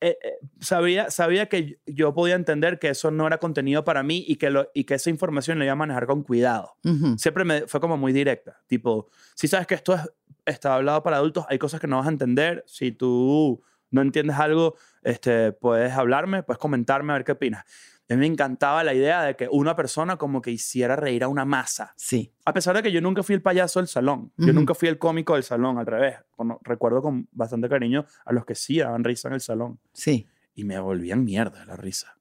eh, 0.03 0.19
eh, 0.21 0.39
sabía, 0.61 1.11
sabía 1.11 1.49
que 1.49 1.79
yo 1.87 2.13
podía 2.13 2.35
entender 2.35 2.81
que 2.81 2.89
eso 2.89 3.13
no 3.13 3.25
era 3.25 3.39
contenido 3.39 3.85
para 3.85 4.03
mí 4.03 4.25
y 4.27 4.35
que, 4.35 4.51
lo, 4.51 4.69
y 4.75 4.83
que 4.83 4.95
esa 4.95 5.11
información 5.11 5.61
la 5.61 5.65
iba 5.65 5.73
a 5.73 5.77
manejar 5.77 6.07
con 6.07 6.25
cuidado. 6.25 6.75
Ujú. 6.85 7.17
Siempre 7.19 7.45
me, 7.45 7.69
fue 7.69 7.81
como 7.81 7.97
muy 7.97 8.13
directa, 8.13 8.61
tipo, 8.67 9.09
si 9.37 9.47
sabes 9.47 9.69
que 9.69 9.75
esto 9.75 9.95
es, 9.95 10.01
está 10.45 10.75
hablado 10.75 11.05
para 11.05 11.19
adultos, 11.19 11.47
hay 11.49 11.59
cosas 11.59 11.81
que 11.81 11.87
no 11.87 11.99
vas 11.99 12.07
a 12.07 12.11
entender, 12.11 12.65
si 12.67 12.91
tú 12.91 13.63
no 13.93 14.03
entiendes 14.03 14.37
algo, 14.37 14.75
este, 15.03 15.53
puedes 15.53 15.93
hablarme, 15.93 16.43
puedes 16.43 16.59
comentarme 16.59 17.13
a 17.13 17.17
ver 17.17 17.25
qué 17.25 17.33
opinas. 17.33 17.65
A 18.13 18.17
mí 18.17 18.21
me 18.21 18.27
encantaba 18.27 18.85
la 18.85 18.93
idea 18.93 19.23
de 19.23 19.37
que 19.37 19.49
una 19.51 19.75
persona 19.75 20.19
como 20.19 20.43
que 20.43 20.51
hiciera 20.51 20.97
reír 20.97 21.25
a 21.25 21.29
una 21.29 21.47
masa. 21.47 21.95
Sí. 21.97 22.31
A 22.45 22.53
pesar 22.53 22.77
de 22.77 22.83
que 22.83 22.93
yo 22.93 23.01
nunca 23.01 23.23
fui 23.23 23.35
el 23.35 23.41
payaso 23.41 23.81
del 23.81 23.89
salón. 23.89 24.33
Yo 24.37 24.53
nunca 24.53 24.75
fui 24.75 24.89
el 24.89 24.99
cómico 24.99 25.33
del 25.35 25.45
salón, 25.45 25.79
al 25.79 25.87
revés. 25.87 26.17
Recuerdo 26.63 27.01
con 27.01 27.27
bastante 27.33 27.71
cariño 27.71 28.05
a 28.27 28.33
los 28.33 28.45
que 28.45 28.55
sí 28.55 28.79
daban 28.79 29.03
risa 29.03 29.29
en 29.29 29.35
el 29.35 29.41
salón. 29.41 29.81
Sí. 29.95 30.29
Y 30.55 30.65
me 30.65 30.79
volvían 30.79 31.25
mierda 31.25 31.65
la 31.65 31.77
risa. 31.77 32.19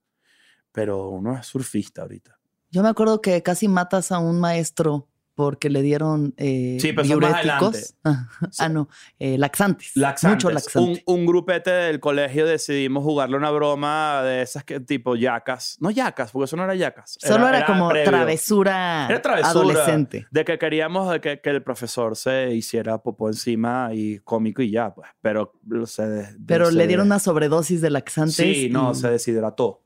Pero 0.72 1.10
uno 1.10 1.38
es 1.38 1.46
surfista 1.46 2.04
ahorita. 2.04 2.40
Yo 2.70 2.84
me 2.84 2.88
acuerdo 2.88 3.22
que 3.22 3.44
casi 3.44 3.68
matas 3.68 4.14
a 4.14 4.20
un 4.20 4.40
maestro 4.40 5.10
porque 5.42 5.70
le 5.70 5.82
dieron 5.82 6.34
eh, 6.38 6.78
Sí, 6.80 6.94
pero 6.94 7.08
diuréticos. 7.08 7.96
Ah, 8.04 8.28
ah, 8.60 8.70
no, 8.70 8.88
eh, 9.20 9.38
laxantes. 9.38 9.92
Laxantes. 9.96 10.36
Mucho 10.46 10.52
laxante. 10.52 11.04
Un, 11.08 11.20
un 11.22 11.26
grupete 11.26 11.72
del 11.72 12.00
colegio 12.00 12.46
decidimos 12.46 13.04
jugarle 13.04 13.38
una 13.38 13.50
broma 13.50 14.22
de 14.24 14.42
esas 14.44 14.64
que 14.64 14.80
tipo 14.80 15.16
yacas. 15.16 15.78
No 15.80 15.90
yacas, 15.90 16.32
porque 16.32 16.46
eso 16.46 16.56
no 16.58 16.64
era 16.64 16.76
yacas. 16.76 17.18
Solo 17.20 17.48
era, 17.48 17.66
como 17.66 17.90
previo. 17.90 18.10
travesura, 18.10 19.08
Era 19.10 19.22
travesura. 19.22 19.50
adolescente. 19.52 20.28
De 20.30 20.46
que 20.46 20.58
queríamos 20.60 21.18
que, 21.20 21.42
que 21.42 21.50
el 21.50 21.64
profesor 21.64 22.16
se 22.16 22.54
hiciera 22.54 23.00
popó 23.00 23.28
encima 23.30 23.90
y 23.94 24.20
cómico 24.20 24.62
y 24.62 24.72
ya, 24.72 24.94
pues. 24.94 25.10
Pero 25.22 25.54
se... 25.86 26.08
de- 26.08 26.28
Pero 26.46 26.68
se- 26.68 26.74
le 26.74 26.88
dieron 26.88 27.08
una 27.08 27.20
sobredosis 27.20 27.82
de 27.82 27.90
laxantes. 27.90 28.36
Sí, 28.36 28.70
no, 28.72 28.92
y 28.92 28.96
se 28.96 29.10
deshidrató. 29.10 29.82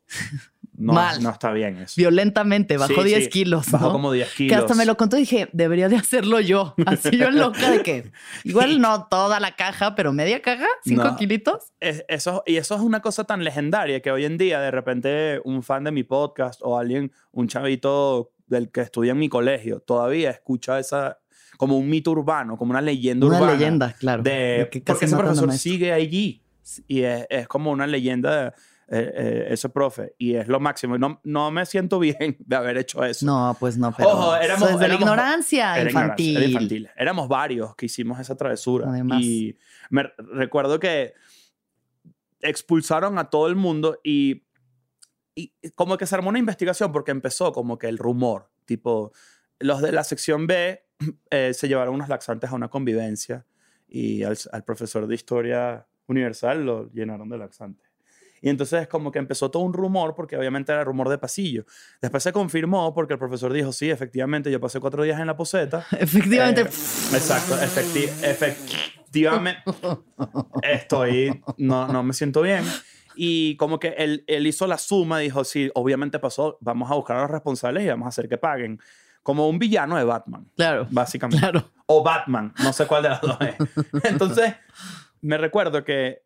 No, 0.77 0.91
Mal. 0.93 1.23
no 1.23 1.29
está 1.29 1.51
bien 1.53 1.77
eso. 1.77 1.93
Violentamente, 1.95 2.75
bajó 2.77 3.01
Sí, 3.03 3.07
10 3.09 3.23
sí. 3.25 3.29
kilos. 3.29 3.71
Bajó 3.71 3.85
¿no? 3.87 3.91
como 3.93 4.11
10 4.11 4.29
Que 4.31 4.35
kilos. 4.47 4.57
hasta 4.59 4.75
me 4.75 4.85
lo 4.85 4.97
contó 4.97 5.15
y 5.15 5.21
dije, 5.21 5.47
debería 5.53 5.87
de 5.87 5.95
hacerlo 5.95 6.39
yo. 6.41 6.75
Así 6.85 7.11
yo 7.17 7.31
loca 7.31 7.71
de 7.71 7.81
que, 7.81 8.11
igual 8.43 8.81
no 8.81 9.05
toda 9.07 9.39
la 9.39 9.55
caja, 9.55 9.95
pero 9.95 10.11
media 10.11 10.41
caja, 10.41 10.67
5 10.83 11.03
No. 11.03 11.15
kilitos. 11.15 11.71
Es- 11.79 12.03
eso, 12.09 12.43
y 12.45 12.57
eso 12.57 12.75
es 12.75 12.81
una 12.81 13.01
cosa 13.01 13.23
tan 13.23 13.43
legendaria 13.43 14.01
que 14.01 14.11
hoy 14.11 14.25
en 14.25 14.37
día 14.37 14.59
de 14.59 14.71
repente 14.71 15.39
un 15.45 15.63
fan 15.63 15.83
de 15.85 15.91
mi 15.91 16.03
podcast 16.03 16.59
o 16.63 16.77
alguien, 16.77 17.11
un 17.31 17.47
chavito 17.47 18.31
del 18.47 18.69
que 18.69 18.81
estudia 18.81 19.13
en 19.13 19.19
mi 19.19 19.29
colegio, 19.29 19.79
todavía 19.79 20.29
escucha 20.31 20.77
esa 20.79 21.19
como 21.57 21.77
un 21.77 21.89
mito 21.89 22.11
urbano, 22.11 22.57
como 22.57 22.71
una 22.71 22.81
leyenda 22.81 23.25
Una 23.27 23.37
urbana. 23.37 23.53
leyenda, 23.53 23.93
claro. 23.93 24.23
De, 24.23 24.31
de 24.31 24.69
que 24.69 24.81
porque 24.81 25.05
ese 25.05 25.15
profesor 25.15 25.53
sigue 25.53 25.93
allí 25.93 26.43
y 26.87 27.03
es, 27.03 27.25
es 27.29 27.47
como 27.47 27.71
una 27.71 27.87
leyenda 27.87 28.43
de 28.45 28.51
eh, 28.87 29.11
eh, 29.15 29.47
ese 29.49 29.69
profe 29.69 30.13
y 30.17 30.35
es 30.35 30.47
lo 30.47 30.59
máximo. 30.59 30.97
No, 30.97 31.19
no 31.23 31.49
me 31.51 31.65
siento 31.65 31.97
bien 31.99 32.37
de 32.39 32.55
haber 32.55 32.77
hecho 32.77 33.03
eso. 33.03 33.25
No, 33.25 33.55
pues 33.59 33.77
no, 33.77 33.91
pero 33.95 34.09
Ojo, 34.09 34.35
éramos- 34.35 34.69
de 34.69 34.75
la 34.77 34.85
éramos- 34.85 35.01
ignorancia 35.01 35.77
Era 35.79 35.89
infantil. 35.89 36.37
era 36.37 36.45
infantil. 36.45 36.89
Éramos 36.95 37.27
varios 37.27 37.75
que 37.75 37.87
hicimos 37.87 38.19
esa 38.19 38.35
travesura. 38.37 38.87
Además. 38.89 39.21
Y 39.21 39.57
me 39.89 40.03
recuerdo 40.17 40.79
que 40.79 41.13
expulsaron 42.41 43.17
a 43.17 43.29
todo 43.29 43.47
el 43.47 43.55
mundo 43.55 43.99
y, 44.03 44.43
y 45.33 45.51
como 45.73 45.97
que 45.97 46.05
se 46.05 46.15
armó 46.15 46.29
una 46.29 46.39
investigación 46.39 46.91
porque 46.91 47.11
empezó 47.11 47.51
como 47.51 47.77
que 47.77 47.87
el 47.87 47.97
rumor, 47.97 48.49
tipo, 48.65 49.11
los 49.59 49.81
de 49.81 49.91
la 49.91 50.03
sección 50.03 50.47
B 50.47 50.83
eh, 51.31 51.53
se 51.53 51.67
llevaron 51.67 51.95
unos 51.95 52.09
laxantes 52.09 52.49
a 52.51 52.55
una 52.55 52.67
convivencia 52.69 53.45
y 53.87 54.23
al, 54.23 54.37
al 54.51 54.63
profesor 54.63 55.07
de 55.07 55.15
historia 55.15 55.87
universal 56.07 56.65
lo 56.65 56.91
llenaron 56.91 57.29
de 57.29 57.37
laxantes. 57.37 57.84
Y 58.45 58.49
entonces 58.49 58.87
como 58.87 59.11
que 59.11 59.17
empezó 59.17 59.49
todo 59.49 59.63
un 59.63 59.73
rumor, 59.73 60.13
porque 60.13 60.37
obviamente 60.37 60.71
era 60.71 60.83
rumor 60.83 61.09
de 61.09 61.17
pasillo. 61.17 61.65
Después 61.99 62.21
se 62.21 62.31
confirmó 62.31 62.93
porque 62.93 63.13
el 63.13 63.19
profesor 63.19 63.51
dijo, 63.51 63.71
sí, 63.71 63.89
efectivamente, 63.89 64.51
yo 64.51 64.59
pasé 64.59 64.79
cuatro 64.79 65.01
días 65.01 65.19
en 65.19 65.25
la 65.25 65.35
poseta. 65.35 65.83
Efectivamente. 65.99 66.61
Eh, 66.61 66.65
exacto, 66.65 67.55
efecti- 67.55 68.07
efectivamente. 68.21 69.63
Estoy, 70.61 71.41
no, 71.57 71.87
no 71.87 72.03
me 72.03 72.13
siento 72.13 72.43
bien. 72.43 72.63
Y 73.15 73.55
como 73.57 73.79
que 73.79 73.95
él, 73.97 74.23
él 74.27 74.45
hizo 74.45 74.67
la 74.67 74.77
suma, 74.77 75.17
dijo, 75.19 75.43
sí, 75.43 75.71
obviamente 75.73 76.19
pasó, 76.19 76.59
vamos 76.61 76.91
a 76.91 76.95
buscar 76.95 77.17
a 77.17 77.21
los 77.21 77.31
responsables 77.31 77.83
y 77.83 77.87
vamos 77.87 78.05
a 78.05 78.09
hacer 78.09 78.29
que 78.29 78.37
paguen. 78.37 78.79
Como 79.23 79.49
un 79.49 79.57
villano 79.57 79.97
de 79.97 80.03
Batman, 80.03 80.47
claro, 80.55 80.87
básicamente. 80.91 81.39
claro. 81.41 81.71
O 81.87 82.03
Batman, 82.03 82.53
no 82.63 82.71
sé 82.73 82.85
cuál 82.85 83.01
de 83.01 83.09
las 83.09 83.21
dos 83.21 83.37
es. 83.41 83.55
Entonces, 84.03 84.53
me 85.21 85.39
recuerdo 85.39 85.83
que 85.83 86.21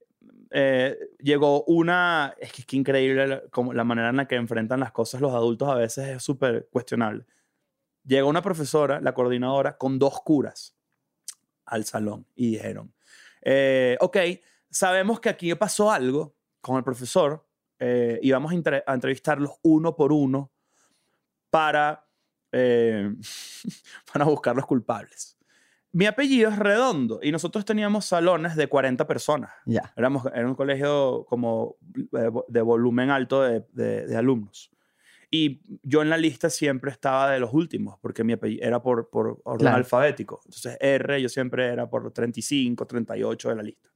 eh, 0.52 0.98
llegó 1.20 1.64
una... 1.66 2.36
Es 2.40 2.52
que 2.52 2.62
es 2.62 2.74
increíble 2.74 3.28
la, 3.28 3.42
como 3.50 3.74
la 3.74 3.84
manera 3.84 4.10
en 4.10 4.18
la 4.18 4.28
que 4.28 4.36
enfrentan 4.36 4.80
las 4.80 4.92
cosas 4.92 5.22
los 5.22 5.34
adultos 5.34 5.70
a 5.70 5.76
veces 5.76 6.08
es 6.08 6.24
súper 6.24 6.68
cuestionable. 6.72 7.26
Llegó 8.04 8.30
una 8.30 8.42
profesora, 8.42 9.00
la 9.02 9.14
coordinadora, 9.14 9.78
con 9.78 10.00
dos 10.00 10.22
curas 10.22 10.76
al 11.66 11.86
salón 11.86 12.26
y 12.36 12.52
dijeron, 12.52 12.94
eh, 13.42 13.98
ok, 14.02 14.18
sabemos 14.70 15.20
que 15.20 15.30
aquí 15.30 15.54
pasó 15.56 15.92
algo 15.92 16.36
con 16.62 16.78
el 16.78 16.84
profesor 16.84 17.46
eh, 17.80 18.20
y 18.22 18.32
vamos 18.32 18.52
a 18.52 18.94
entrevistarlos 18.94 19.52
uno 19.62 19.96
por 19.96 20.12
uno 20.12 20.52
para, 21.50 22.08
eh, 22.52 23.14
para 24.14 24.26
buscar 24.26 24.56
los 24.56 24.66
culpables. 24.66 25.39
Mi 25.92 26.06
apellido 26.06 26.50
es 26.52 26.60
Redondo 26.60 27.20
y 27.24 27.32
nosotros 27.32 27.66
teníamos 27.66 28.06
salones 28.06 28.56
de 28.56 28.68
40 28.68 29.08
personas. 29.08 29.52
Ya. 29.66 29.92
Éramos, 29.96 30.24
era 30.34 30.48
un 30.48 30.54
colegio 30.56 31.26
como 31.28 31.78
eh, 31.96 32.30
de 32.48 32.62
volumen 32.62 33.10
alto 33.10 33.42
de, 33.42 33.66
de- 33.74 34.06
de 34.06 34.16
alumnos. 34.18 34.72
Y 35.32 35.62
yo 35.84 36.02
en 36.02 36.10
la 36.10 36.18
lista 36.18 36.50
siempre 36.50 36.90
estaba 36.92 37.30
de 37.32 37.40
los 37.40 37.54
últimos, 37.54 37.98
porque 38.02 38.24
mi 38.24 38.34
apellido 38.34 38.66
era 38.68 38.82
por, 38.82 39.10
por 39.10 39.40
orden 39.44 39.60
Claro. 39.66 39.78
alfabético. 39.78 40.42
Entonces 40.46 40.78
R 40.80 41.22
yo 41.22 41.30
siempre 41.30 41.68
era 41.68 41.90
por 41.90 42.12
35, 42.12 42.86
38 42.88 43.50
de 43.50 43.56
la 43.56 43.64
lista. 43.64 43.90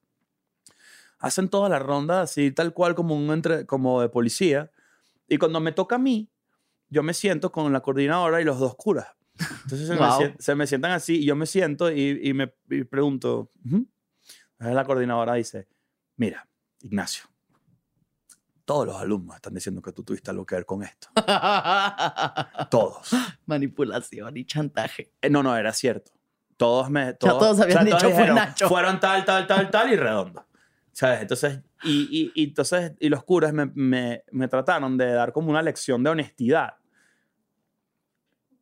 Hacen 1.20 1.50
toda 1.50 1.70
la 1.70 1.80
ronda 1.80 2.22
así, 2.22 2.52
tal 2.52 2.74
cual 2.74 2.96
como, 2.96 3.16
un 3.16 3.32
entre, 3.32 3.66
como 3.66 4.02
de 4.02 4.10
policía. 4.10 4.72
Y 5.28 5.38
cuando 5.38 5.60
me 5.60 5.72
toca 5.72 5.96
a 5.96 6.00
mí, 6.00 6.30
yo 6.90 7.02
me 7.02 7.14
siento 7.14 7.52
con 7.52 7.72
la 7.72 7.80
coordinadora 7.82 8.42
y 8.42 8.44
los 8.44 8.60
dos 8.60 8.76
curas. 8.76 9.08
Entonces 9.64 9.88
se, 9.88 9.94
me, 9.96 10.00
Wow. 10.00 10.18
sien- 10.20 10.36
se 10.40 10.56
me 10.56 10.68
sientan 10.68 10.92
así 10.92 11.16
y 11.22 11.26
yo 11.26 11.36
me 11.36 11.46
siento 11.46 11.92
y, 11.92 12.20
y 12.24 12.34
me 12.34 12.54
y 12.70 12.84
pregunto. 12.84 13.50
Entonces 13.66 14.76
la 14.76 14.84
coordinadora 14.86 15.34
dice: 15.36 15.68
Mira, 16.18 16.48
Ignacio, 16.82 17.24
todos 18.66 18.86
los 18.88 18.96
alumnos 18.96 19.36
están 19.36 19.54
diciendo 19.54 19.82
que 19.82 19.92
tú 19.92 20.04
tuviste 20.04 20.30
algo 20.32 20.46
que 20.46 20.56
ver 20.56 20.66
con 20.66 20.84
esto. 20.84 21.10
Todos. 22.70 23.10
Manipulación 23.46 24.38
y 24.38 24.46
chantaje. 24.46 25.12
Eh, 25.22 25.30
no, 25.30 25.44
no, 25.44 25.56
era 25.58 25.74
cierto. 25.74 26.12
Todos 26.58 26.90
me. 26.90 27.14
Todos, 27.14 27.40
todos 27.40 27.60
habían 27.60 27.86
dicho, 27.86 28.10
"Fue 28.12 28.28
Nacho". 28.30 28.70
Fueron 28.70 29.00
tal, 29.00 29.26
tal, 29.26 29.48
tal, 29.48 29.70
tal 29.70 29.92
y 29.92 29.96
redondo. 29.96 30.46
¿Sabes? 30.92 31.22
Entonces, 31.22 31.60
y, 31.84 32.08
y, 32.12 32.32
y 32.36 32.44
entonces, 32.50 32.94
y 33.00 33.10
los 33.10 33.24
curas 33.24 33.52
me, 33.52 33.66
me, 33.74 34.24
me 34.32 34.48
trataron 34.48 34.96
de 34.98 35.12
dar 35.12 35.34
como 35.34 35.50
una 35.50 35.62
lección 35.64 36.04
de 36.04 36.12
honestidad. 36.12 36.76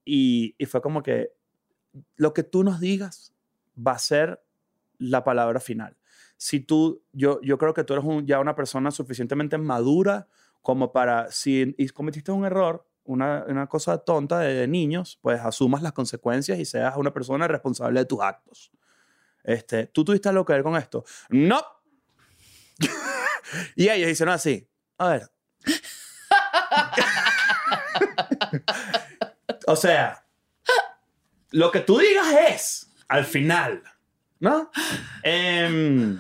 Y, 0.06 0.56
y 0.58 0.66
fue 0.66 0.82
como 0.82 1.04
que 1.04 1.32
lo 2.16 2.34
que 2.34 2.44
tú 2.44 2.64
nos 2.64 2.80
digas 2.80 3.34
va 3.76 3.94
a 3.94 4.00
ser 4.00 4.44
la 4.98 5.24
palabra 5.24 5.60
final. 5.60 5.98
Si 6.38 6.60
tú, 6.60 7.04
yo, 7.12 7.40
yo 7.42 7.58
creo 7.58 7.74
que 7.74 7.84
tú 7.84 7.94
eres 7.94 8.06
un- 8.06 8.26
ya 8.26 8.40
una 8.40 8.56
persona 8.56 8.92
suficientemente 8.92 9.58
madura 9.58 10.28
como 10.62 10.92
para, 10.92 11.32
si 11.32 11.76
y 11.78 11.90
cometiste 11.90 12.32
un 12.32 12.46
error, 12.46 12.88
una, 13.04 13.44
una 13.48 13.68
cosa 13.68 13.98
tonta 14.00 14.40
de, 14.40 14.54
de 14.54 14.68
niños, 14.68 15.18
pues 15.22 15.40
asumas 15.42 15.82
las 15.82 15.94
consecuencias 15.94 16.60
y 16.60 16.66
seas 16.66 16.96
una 16.98 17.14
persona 17.14 17.48
responsable 17.48 18.00
de 18.00 18.06
tus 18.06 18.22
actos. 18.22 18.72
Este, 19.44 19.88
¿Tú 19.88 20.06
tuviste 20.06 20.30
algo 20.30 20.46
que 20.46 20.54
ver 20.54 20.64
con 20.64 20.76
esto? 20.76 21.04
No. 21.30 21.60
y 23.76 23.90
ellos 23.90 24.08
dicen 24.08 24.30
así, 24.30 24.68
a 24.98 25.10
ver. 25.10 25.32
o 29.72 29.76
sea, 29.76 30.26
lo 31.52 31.72
que 31.72 31.82
tú 31.82 31.98
digas 32.00 32.28
es, 32.50 32.92
al 33.08 33.26
final, 33.26 33.84
¿no? 34.40 34.72
Em, 35.24 36.20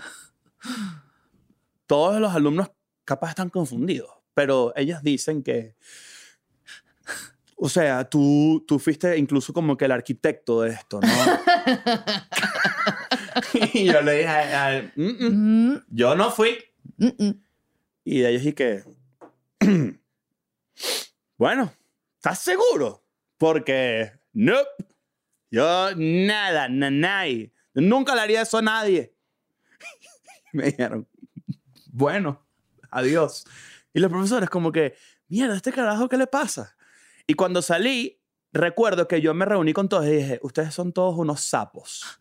todos 1.87 2.19
los 2.19 2.33
alumnos 2.33 2.71
capaz 3.05 3.29
están 3.29 3.49
confundidos, 3.49 4.09
pero 4.33 4.73
ellos 4.75 5.01
dicen 5.03 5.43
que, 5.43 5.75
o 7.55 7.69
sea, 7.69 8.09
tú, 8.09 8.63
tú 8.67 8.79
fuiste 8.79 9.17
incluso 9.17 9.53
como 9.53 9.77
que 9.77 9.85
el 9.85 9.91
arquitecto 9.91 10.61
de 10.61 10.71
esto, 10.71 10.99
¿no? 10.99 11.07
y 13.73 13.85
yo 13.85 14.01
le 14.01 14.11
dije, 14.13 14.27
a- 14.27 14.67
a- 14.77 14.81
"Mm, 14.95 15.03
mm, 15.03 15.71
Mm, 15.73 15.83
yo 15.89 16.15
no 16.15 16.31
fui. 16.31 16.57
mm. 16.97 17.31
Y 18.03 18.25
ellos 18.25 18.43
y 18.45 18.53
que, 18.53 18.83
bueno, 21.37 21.71
¿estás 22.15 22.39
seguro? 22.39 23.03
Porque, 23.41 24.11
no, 24.33 24.53
yo 25.49 25.95
nada, 25.95 26.69
na, 26.69 26.91
nadie, 26.91 27.51
nunca 27.73 28.13
le 28.13 28.21
haría 28.21 28.43
eso 28.43 28.59
a 28.59 28.61
nadie. 28.61 29.15
Me 30.53 30.65
dijeron, 30.65 31.07
bueno, 31.87 32.45
adiós. 32.91 33.47
Y 33.95 33.99
los 33.99 34.11
profesores 34.11 34.47
como 34.47 34.71
que, 34.71 34.93
mierda, 35.27 35.55
¿este 35.55 35.71
carajo 35.71 36.07
qué 36.07 36.17
le 36.17 36.27
pasa? 36.27 36.77
Y 37.25 37.33
cuando 37.33 37.63
salí, 37.63 38.21
recuerdo 38.53 39.07
que 39.07 39.21
yo 39.21 39.33
me 39.33 39.45
reuní 39.45 39.73
con 39.73 39.89
todos 39.89 40.05
y 40.05 40.17
dije, 40.17 40.39
ustedes 40.43 40.75
son 40.75 40.93
todos 40.93 41.17
unos 41.17 41.41
sapos. 41.41 42.19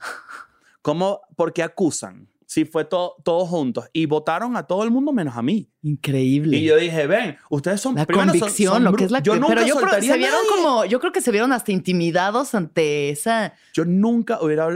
¿Cómo? 0.80 1.20
¿Por 1.36 1.52
qué 1.52 1.62
acusan? 1.62 2.30
Sí, 2.50 2.64
fue 2.64 2.84
todo, 2.84 3.14
todos 3.22 3.48
juntos. 3.48 3.84
Y 3.92 4.06
votaron 4.06 4.56
a 4.56 4.64
todo 4.64 4.82
el 4.82 4.90
mundo 4.90 5.12
menos 5.12 5.36
a 5.36 5.40
mí. 5.40 5.70
Increíble. 5.82 6.56
Y 6.56 6.64
yo 6.64 6.74
dije, 6.74 7.06
ven, 7.06 7.38
ustedes 7.48 7.80
son 7.80 7.94
la 7.94 8.04
primero 8.04 8.32
convicción, 8.32 8.72
son 8.72 8.82
lo 8.82 8.92
que 8.92 9.04
es 9.04 9.12
la 9.12 9.20
yo 9.20 9.36
nunca 9.36 9.54
Pero 9.54 9.66
yo 9.68 9.76
creo, 9.76 10.02
se 10.02 10.16
vieron 10.18 10.40
como, 10.48 10.84
yo 10.84 10.98
creo 10.98 11.12
que 11.12 11.20
se 11.20 11.30
vieron 11.30 11.52
hasta 11.52 11.70
intimidados 11.70 12.56
ante 12.56 13.10
esa. 13.10 13.54
Yo 13.72 13.84
nunca 13.84 14.42
hubiera, 14.42 14.66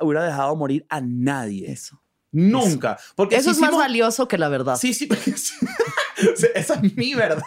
hubiera 0.00 0.26
dejado 0.26 0.54
morir 0.56 0.84
a 0.90 1.00
nadie. 1.00 1.72
Eso. 1.72 2.02
Nunca. 2.32 2.98
Porque 3.16 3.36
Eso 3.36 3.54
si 3.54 3.56
es 3.56 3.60
más 3.62 3.74
valioso 3.74 4.28
que 4.28 4.36
la 4.36 4.50
verdad. 4.50 4.76
Sí, 4.76 4.92
sí. 4.92 5.08
sí, 5.36 6.46
Esa 6.54 6.74
es 6.74 6.96
mi 6.96 7.14
verdad. 7.14 7.46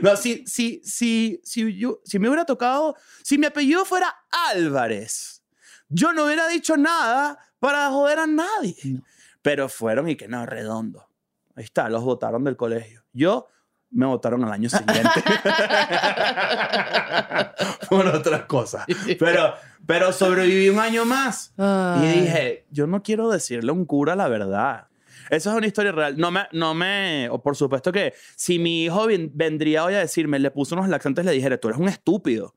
No, 0.00 0.16
si, 0.16 0.44
si, 0.46 0.80
si, 0.84 1.40
si, 1.42 1.76
yo, 1.76 2.00
si 2.04 2.20
me 2.20 2.28
hubiera 2.28 2.44
tocado, 2.44 2.94
si 3.24 3.36
mi 3.36 3.46
apellido 3.46 3.84
fuera 3.84 4.14
Álvarez, 4.52 5.42
yo 5.88 6.12
no 6.12 6.26
hubiera 6.26 6.46
dicho 6.46 6.76
nada 6.76 7.36
para 7.58 7.90
joder 7.90 8.20
a 8.20 8.28
nadie. 8.28 8.76
No. 8.84 9.02
Pero 9.44 9.68
fueron 9.68 10.08
y 10.08 10.16
que 10.16 10.26
no, 10.26 10.46
redondo. 10.46 11.06
Ahí 11.54 11.64
está, 11.64 11.90
los 11.90 12.02
votaron 12.02 12.44
del 12.44 12.56
colegio. 12.56 13.04
Yo 13.12 13.46
me 13.90 14.06
votaron 14.06 14.42
al 14.42 14.50
año 14.50 14.70
siguiente. 14.70 15.02
Por 17.90 18.06
otras 18.06 18.46
cosas. 18.46 18.86
Pero, 19.18 19.52
pero 19.86 20.14
sobreviví 20.14 20.70
un 20.70 20.78
año 20.78 21.04
más. 21.04 21.52
Y 21.58 22.06
dije, 22.06 22.64
yo 22.70 22.86
no 22.86 23.02
quiero 23.02 23.30
decirle 23.30 23.68
a 23.68 23.74
un 23.74 23.84
cura 23.84 24.16
la 24.16 24.28
verdad. 24.28 24.86
Esa 25.28 25.50
es 25.50 25.56
una 25.56 25.66
historia 25.66 25.92
real. 25.92 26.16
No 26.16 26.30
me, 26.30 26.46
no 26.52 26.72
me, 26.72 27.28
o 27.28 27.42
por 27.42 27.54
supuesto 27.54 27.92
que 27.92 28.14
si 28.36 28.58
mi 28.58 28.84
hijo 28.84 29.06
vendría 29.32 29.84
hoy 29.84 29.92
a 29.92 29.98
decirme, 29.98 30.38
le 30.38 30.52
puso 30.52 30.74
unos 30.74 30.88
laxantes, 30.88 31.26
le 31.26 31.32
dijera, 31.32 31.58
tú 31.58 31.68
eres 31.68 31.78
un 31.78 31.90
estúpido. 31.90 32.54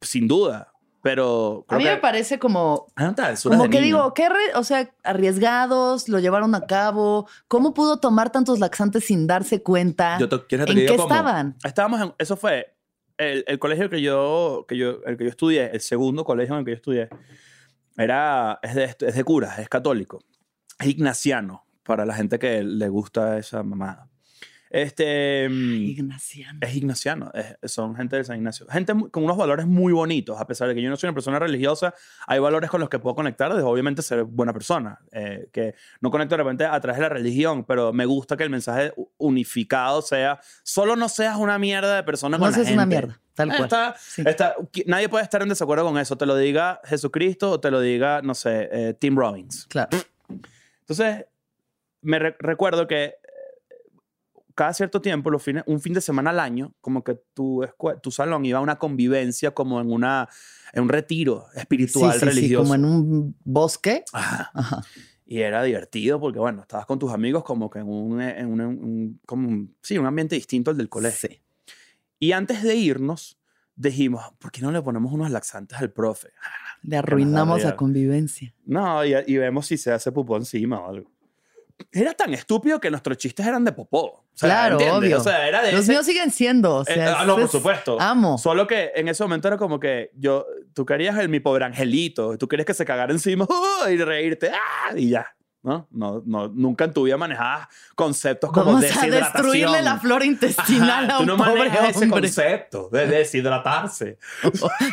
Sin 0.00 0.28
duda. 0.28 0.73
Pero 1.04 1.66
A 1.68 1.76
mí 1.76 1.84
que, 1.84 1.90
me 1.90 1.96
parece 1.98 2.38
como, 2.38 2.86
Ah, 2.96 3.04
no, 3.04 3.14
travesuras 3.14 3.58
como 3.58 3.70
que 3.70 3.78
niño. 3.78 3.96
digo, 3.98 4.14
qué, 4.14 4.26
re- 4.30 4.54
o 4.56 4.64
sea, 4.64 4.90
arriesgados, 5.02 6.08
lo 6.08 6.18
llevaron 6.18 6.54
a 6.54 6.62
cabo. 6.66 7.28
¿Cómo 7.46 7.74
pudo 7.74 8.00
tomar 8.00 8.30
tantos 8.32 8.58
laxantes 8.58 9.04
sin 9.04 9.26
darse 9.26 9.62
cuenta? 9.62 10.16
Yo 10.18 10.30
te- 10.30 10.46
¿quieres 10.46 10.66
que 10.66 10.72
te 10.72 10.80
¿En 10.80 10.86
qué 10.86 10.96
cómo? 10.96 11.12
estaban? 11.14 11.56
Estábamos 11.62 12.00
en, 12.00 12.14
eso 12.18 12.38
fue 12.38 12.74
el, 13.18 13.44
el 13.46 13.58
colegio 13.58 13.90
que 13.90 14.00
yo, 14.00 14.64
que 14.66 14.78
yo, 14.78 15.02
el 15.04 15.18
que 15.18 15.24
yo 15.24 15.30
estudié, 15.30 15.70
el 15.74 15.80
segundo 15.82 16.24
colegio 16.24 16.54
en 16.54 16.60
el 16.60 16.64
que 16.64 16.70
yo 16.70 16.76
estudié, 16.76 17.10
era, 17.98 18.58
es 18.62 18.74
de, 18.74 18.84
es 18.84 19.14
de 19.14 19.24
curas, 19.24 19.58
es 19.58 19.68
católico, 19.68 20.20
es 20.78 20.86
ignaciano, 20.86 21.66
para 21.82 22.06
la 22.06 22.14
gente 22.14 22.38
que 22.38 22.62
le 22.64 22.88
gusta 22.88 23.36
esa 23.36 23.62
mamada. 23.62 24.08
Este, 24.76 25.48
mm, 25.48 25.74
Ignaciano. 25.84 26.58
es 26.60 26.74
ignaciano, 26.74 27.30
es- 27.32 27.70
son 27.72 27.94
gente 27.94 28.16
de 28.16 28.24
San 28.24 28.36
Ignacio. 28.38 28.66
Gente 28.68 28.92
con 29.12 29.22
unos 29.22 29.36
valores 29.36 29.66
muy 29.66 29.92
bonitos, 29.92 30.40
a 30.40 30.46
pesar 30.48 30.66
de 30.66 30.74
que 30.74 30.82
yo 30.82 30.90
no 30.90 30.96
soy 30.96 31.06
una 31.08 31.14
persona 31.14 31.38
religiosa, 31.38 31.94
hay 32.26 32.40
valores 32.40 32.70
con 32.70 32.80
los 32.80 32.88
que 32.88 32.98
puedo 32.98 33.14
conectar, 33.14 33.54
de 33.54 33.62
obviamente 33.62 34.02
ser 34.02 34.24
buena 34.24 34.52
persona, 34.52 34.98
eh, 35.12 35.48
que 35.52 35.76
no 36.00 36.10
conecto 36.10 36.36
de 36.36 36.42
repente 36.42 36.64
a 36.64 36.80
través 36.80 36.96
de 36.98 37.02
la 37.02 37.08
religión, 37.08 37.62
pero 37.64 37.92
me 37.92 38.04
gusta 38.04 38.36
que 38.36 38.42
el 38.42 38.50
mensaje 38.50 38.92
unificado 39.16 40.02
sea, 40.02 40.40
solo 40.64 40.96
no 40.96 41.08
seas 41.08 41.36
una 41.36 41.56
mierda 41.56 41.94
de 41.94 42.02
persona 42.02 42.36
No 42.36 42.42
con 42.42 42.50
la 42.50 42.54
seas 42.56 42.72
una 42.72 42.82
gente. 42.82 42.96
mierda, 42.96 43.20
tal 43.34 43.48
cual. 43.50 43.62
está- 43.62 43.94
Sí. 43.96 44.22
está- 44.26 44.56
nadie 44.86 45.08
puede 45.08 45.22
estar 45.22 45.40
en 45.40 45.50
desacuerdo 45.50 45.84
con 45.84 45.98
eso, 45.98 46.16
te 46.18 46.26
lo 46.26 46.34
diga 46.36 46.80
Jesucristo 46.84 47.52
o 47.52 47.60
te 47.60 47.70
lo 47.70 47.80
diga, 47.80 48.22
no 48.22 48.34
sé, 48.34 48.68
eh, 48.72 48.94
Tim 48.98 49.16
Robbins. 49.16 49.66
Claro. 49.68 49.96
Entonces, 50.80 51.26
me 52.02 52.18
re- 52.18 52.36
recuerdo 52.40 52.86
que 52.86 53.14
cada 54.54 54.72
cierto 54.72 55.00
tiempo, 55.00 55.30
los 55.30 55.42
fines, 55.42 55.64
un 55.66 55.80
fin 55.80 55.92
de 55.94 56.00
semana 56.00 56.30
al 56.30 56.40
año, 56.40 56.72
como 56.80 57.02
que 57.02 57.14
tu, 57.34 57.64
tu 58.02 58.10
salón 58.10 58.44
iba 58.46 58.58
a 58.58 58.62
una 58.62 58.76
convivencia, 58.78 59.50
como 59.52 59.80
en, 59.80 59.90
una, 59.90 60.28
en 60.72 60.82
un 60.84 60.88
retiro 60.88 61.46
espiritual, 61.54 62.12
sí, 62.12 62.18
sí, 62.20 62.24
sí, 62.26 62.34
religioso. 62.34 62.62
como 62.64 62.74
en 62.74 62.84
un 62.84 63.36
bosque. 63.44 64.04
Ajá. 64.12 64.50
Ajá. 64.54 64.82
Y 65.26 65.40
era 65.40 65.62
divertido 65.62 66.20
porque, 66.20 66.38
bueno, 66.38 66.62
estabas 66.62 66.84
con 66.86 66.98
tus 66.98 67.10
amigos 67.12 67.42
como 67.44 67.70
que 67.70 67.78
en 67.78 67.88
un, 67.88 68.20
en 68.20 68.46
un- 68.46 68.60
un- 68.60 69.20
como 69.26 69.48
un- 69.48 69.74
sí, 69.82 69.96
un 69.98 70.06
ambiente 70.06 70.34
distinto 70.34 70.70
al 70.70 70.76
del 70.76 70.88
colegio. 70.90 71.30
Sí. 71.30 71.40
Y 72.18 72.32
antes 72.32 72.62
de 72.62 72.74
irnos, 72.76 73.38
dijimos, 73.74 74.22
¿por 74.38 74.52
qué 74.52 74.60
no 74.60 74.70
le 74.70 74.80
ponemos 74.82 75.12
unos 75.12 75.30
laxantes 75.30 75.78
al 75.78 75.90
profe? 75.92 76.28
Le 76.82 76.96
arruinamos 76.98 77.62
la 77.64 77.74
convivencia. 77.76 78.54
No, 78.66 79.04
y, 79.04 79.14
y 79.26 79.36
vemos 79.38 79.66
si 79.66 79.78
se 79.78 79.90
hace 79.92 80.12
popó 80.12 80.36
encima 80.36 80.78
o 80.80 80.88
algo. 80.90 81.10
Era 81.92 82.12
tan 82.14 82.32
estúpido 82.34 82.80
que 82.80 82.90
nuestros 82.90 83.16
chistes 83.18 83.44
eran 83.46 83.64
de 83.64 83.72
popó. 83.72 84.04
O 84.04 84.24
sea, 84.34 84.48
Claro, 84.48 84.72
¿entiendes? 84.74 84.98
obvio. 84.98 85.18
O 85.18 85.22
sea, 85.24 85.46
era 85.48 85.62
de 85.62 85.72
Los 85.72 85.82
ese- 85.82 85.92
míos 85.92 86.06
siguen 86.06 86.30
siendo. 86.30 86.76
O 86.76 86.82
Eh, 86.82 86.94
sea, 86.94 87.20
ah, 87.20 87.24
no, 87.24 87.34
por 87.34 87.44
es- 87.44 87.50
supuesto. 87.50 88.00
Amo. 88.00 88.38
Solo 88.38 88.66
que 88.66 88.92
en 88.94 89.08
ese 89.08 89.22
momento 89.22 89.48
era 89.48 89.56
como 89.58 89.78
que 89.80 90.10
yo, 90.14 90.46
tú 90.72 90.84
querías 90.86 91.16
el 91.18 91.28
mi 91.28 91.40
pobre 91.40 91.64
angelito, 91.64 92.36
tú 92.38 92.46
querías 92.48 92.66
que 92.66 92.74
se 92.74 92.84
cagara 92.84 93.12
encima 93.12 93.44
¡uh! 93.48 93.88
y 93.88 93.96
reírte, 94.02 94.50
¡ah! 94.52 94.92
y 94.96 95.10
ya. 95.10 95.34
¿No? 95.62 95.88
No, 95.90 96.22
no, 96.26 96.48
nunca 96.48 96.84
en 96.84 96.92
tu 96.92 97.04
vida 97.04 97.16
manejabas 97.16 97.68
conceptos 97.94 98.52
como 98.52 98.66
Vamos 98.66 98.82
a 98.82 98.86
deshidratación. 98.86 99.32
destruirle 99.32 99.80
la 99.82 99.98
flora 99.98 100.24
intestinal 100.26 101.04
Ajá, 101.06 101.14
a 101.14 101.16
tú 101.16 101.22
un 101.22 101.26
no 101.28 101.36
pobre 101.38 101.54
manejas 101.70 101.96
ese 101.96 102.08
concepto 102.10 102.90
de 102.92 103.06
deshidratarse. 103.06 104.18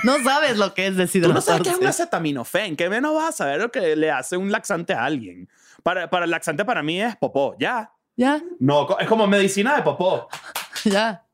No 0.04 0.24
sabes 0.24 0.58
lo 0.58 0.74
que 0.74 0.88
es 0.88 0.94
Tú 0.94 1.00
deshidratarse. 1.00 1.34
no 1.36 1.42
sabes 1.42 1.62
qué 1.64 1.70
es 1.72 1.78
un 1.78 1.88
acetaminofén. 1.88 2.78
¿Qué 2.78 2.90
menos 2.90 3.14
vas 3.14 3.30
a 3.30 3.32
saber 3.34 3.60
lo 3.60 3.70
que 3.70 3.98
le 3.98 4.12
hace 4.12 4.38
un 4.38 4.50
laxante 4.50 4.94
a 4.94 5.04
alguien? 5.04 5.50
Para, 5.84 6.10
para 6.10 6.26
el 6.26 6.32
laxante 6.32 6.64
para 6.66 6.84
mí 6.84 7.02
es 7.02 7.16
popó, 7.18 7.56
ya. 7.60 7.92
Ya, 8.18 8.42
No, 8.60 8.86
co- 8.86 9.00
es 9.00 9.08
como 9.08 9.26
medicina 9.26 9.76
de 9.78 9.84
popó. 9.84 10.28
ya. 10.86 11.26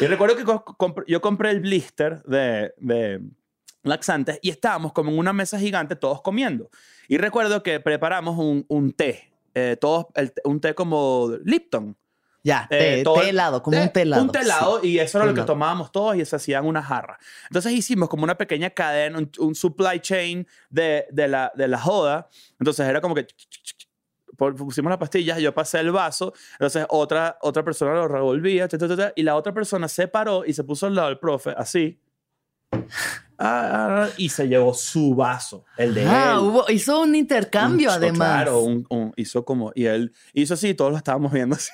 Y 0.00 0.06
recuerdo 0.06 0.36
que 0.36 0.44
co- 0.44 0.64
compr- 0.64 1.04
yo 1.06 1.20
compré 1.20 1.50
el 1.50 1.60
blister 1.60 2.22
de, 2.24 2.74
de 2.78 3.20
laxantes 3.82 4.38
y 4.42 4.50
estábamos 4.50 4.92
como 4.92 5.10
en 5.10 5.18
una 5.18 5.32
mesa 5.32 5.58
gigante 5.58 5.94
todos 5.96 6.22
comiendo. 6.22 6.70
Y 7.06 7.18
recuerdo 7.18 7.62
que 7.62 7.80
preparamos 7.80 8.38
un, 8.38 8.64
un 8.68 8.92
té, 8.92 9.32
eh, 9.54 9.76
todos, 9.80 10.06
el- 10.14 10.32
un 10.44 10.60
té 10.60 10.74
como 10.74 11.30
Lipton. 11.44 11.96
Ya, 12.46 12.68
Eh, 12.70 12.96
té, 12.98 13.02
todo 13.04 13.14
té 13.14 13.20
el- 13.22 13.28
helado, 13.30 13.62
como 13.62 13.80
un 13.80 13.88
té 13.88 14.02
helado. 14.02 14.22
Un 14.22 14.30
té 14.30 14.40
helado 14.40 14.80
y 14.84 14.98
eso 14.98 15.16
era 15.18 15.26
lo 15.26 15.32
que 15.34 15.42
tomábamos 15.42 15.90
todos 15.90 16.14
y 16.16 16.24
se 16.26 16.36
hacían 16.36 16.66
una 16.66 16.82
jarra. 16.82 17.18
Entonces 17.48 17.72
hicimos 17.72 18.08
como 18.10 18.22
una 18.24 18.36
pequeña 18.36 18.68
cadena, 18.70 19.18
un, 19.18 19.30
un 19.38 19.54
supply 19.54 19.98
chain 20.00 20.46
de, 20.68 21.06
de, 21.10 21.26
la, 21.26 21.50
de 21.56 21.66
la 21.68 21.78
joda. 21.80 22.28
Entonces 22.60 22.86
era 22.86 23.00
como 23.00 23.14
que 23.14 23.26
pusimos 24.36 24.90
las 24.90 24.98
pastillas, 24.98 25.38
yo 25.38 25.54
pasé 25.54 25.78
el 25.80 25.90
vaso, 25.92 26.34
entonces 26.54 26.84
otra, 26.88 27.38
otra 27.40 27.62
persona 27.64 27.94
lo 27.94 28.08
revolvía 28.08 28.66
ta, 28.68 28.76
ta, 28.76 28.94
ta, 28.96 29.12
y 29.14 29.22
la 29.22 29.36
otra 29.36 29.54
persona 29.54 29.86
se 29.88 30.08
paró 30.08 30.44
y 30.44 30.52
se 30.52 30.64
puso 30.64 30.86
al 30.86 30.94
lado 30.96 31.08
del 31.08 31.18
profe, 31.20 31.54
así. 31.56 31.98
Ah, 33.38 34.08
y 34.16 34.28
se 34.28 34.46
llevó 34.48 34.74
su 34.74 35.14
vaso, 35.14 35.64
el 35.76 35.94
de 35.94 36.04
Ah, 36.06 36.32
él. 36.34 36.38
hubo, 36.40 36.64
hizo 36.68 37.00
un 37.00 37.14
intercambio 37.14 37.88
Un- 37.90 37.94
además. 37.96 38.42
Claro, 38.42 38.60
un- 38.60 38.86
un- 38.90 39.12
hizo 39.16 39.44
como, 39.44 39.72
y 39.74 39.86
él 39.86 40.12
hizo 40.32 40.54
así, 40.54 40.74
todos 40.74 40.90
lo 40.92 40.96
estábamos 40.98 41.32
viendo 41.32 41.56
así. 41.56 41.70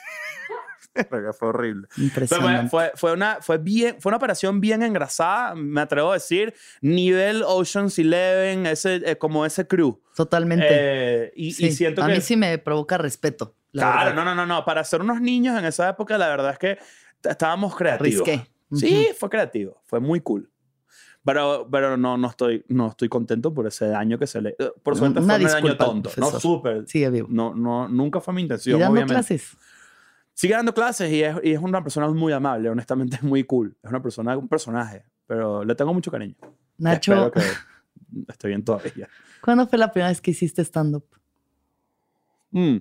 fue 1.39 1.49
horrible. 1.49 1.89
Impresionante. 1.97 2.69
fue, 2.71 2.93
fue 2.95 3.13
una, 3.13 3.39
fue, 3.41 3.59
bien, 3.59 3.97
fue 4.01 4.11
una 4.11 4.17
operación 4.17 4.61
bien 4.61 4.83
engrasada, 4.83 5.55
me 5.55 5.81
atrevo 5.81 6.11
a 6.11 6.15
decir, 6.15 6.55
nivel 6.81 7.43
Ocean's 7.47 7.99
Eleven, 7.99 8.67
ese, 8.67 8.97
eh, 9.05 9.17
como 9.19 9.47
ese 9.47 9.67
crew. 9.67 10.01
Totalmente. 10.17 10.67
Eh, 10.69 11.33
y, 11.37 11.49
y 11.49 11.53
Sí, 11.53 11.73
siento 11.73 12.03
a 12.03 12.07
que... 12.09 12.15
mí 12.15 12.21
sí 12.21 12.37
me 12.37 12.59
provoca 12.59 12.99
respeto. 12.99 13.55
la 13.73 13.83
claro, 13.83 13.99
verdad. 14.11 14.25
no, 14.25 14.25
no, 14.25 14.35
no, 14.35 14.47
no. 14.47 14.65
Para 14.65 14.83
ser 14.85 15.01
unos 15.01 15.21
niños 15.21 15.59
en 15.59 15.65
esa 15.65 15.89
época, 15.89 16.19
la 16.19 16.29
verdad 16.29 16.53
es 16.53 16.59
que 16.59 16.79
estábamos 17.29 17.77
creativos. 17.77 18.27
Risqué. 18.27 18.51
Sí, 18.73 19.09
fue 19.19 19.29
creativo. 19.31 19.81
Fue 19.87 20.01
muy 20.01 20.21
cool. 20.21 20.51
Pero, 21.25 21.69
pero 21.71 21.97
no, 21.99 22.17
no, 22.17 22.29
estoy, 22.31 22.65
no 22.69 22.89
estoy 22.89 23.09
contento 23.11 23.53
por 23.53 23.67
ese 23.67 23.87
daño 23.89 24.19
que 24.19 24.27
se 24.27 24.41
le... 24.41 24.57
eh, 24.59 24.71
Por 24.83 24.97
suerte 24.97 25.21
Una 25.21 25.35
fue 25.37 25.45
un 25.45 25.51
daño 25.53 25.77
tonto. 25.77 26.09
No, 26.17 26.31
profesor. 26.31 26.41
súper. 26.41 26.89
Sigue 26.89 27.11
vivo. 27.11 27.29
No, 27.31 27.55
no, 27.55 27.89
nunca 27.89 28.21
fue 28.21 28.33
mi 28.33 28.41
Y 28.41 28.45
intención, 28.45 28.81
dando 28.81 28.93
obviamente. 28.93 29.15
clases. 29.15 29.57
Sigue 30.41 30.55
dando 30.55 30.73
clases 30.73 31.13
y 31.13 31.23
es, 31.23 31.37
y 31.45 31.53
es 31.53 31.59
una 31.61 31.83
persona 31.83 32.09
muy 32.09 32.33
amable, 32.33 32.71
honestamente 32.71 33.17
es 33.17 33.23
muy 33.23 33.45
cool. 33.45 33.77
Es 33.83 33.91
una 33.91 34.01
persona, 34.01 34.39
un 34.39 34.49
personaje, 34.49 35.05
pero 35.27 35.63
le 35.63 35.75
tengo 35.75 35.93
mucho 35.93 36.11
cariño. 36.11 36.35
Nacho, 36.79 37.27
Espero 37.27 37.31
que 37.33 37.43
esté 38.33 38.49
bien 38.49 38.65
todavía. 38.65 39.07
¿cuándo 39.43 39.67
fue 39.67 39.79
la 39.79 39.93
primera 39.93 40.09
vez 40.09 40.19
que 40.23 40.31
hiciste 40.31 40.63
stand-up? 40.65 41.05
Mm. 42.53 42.79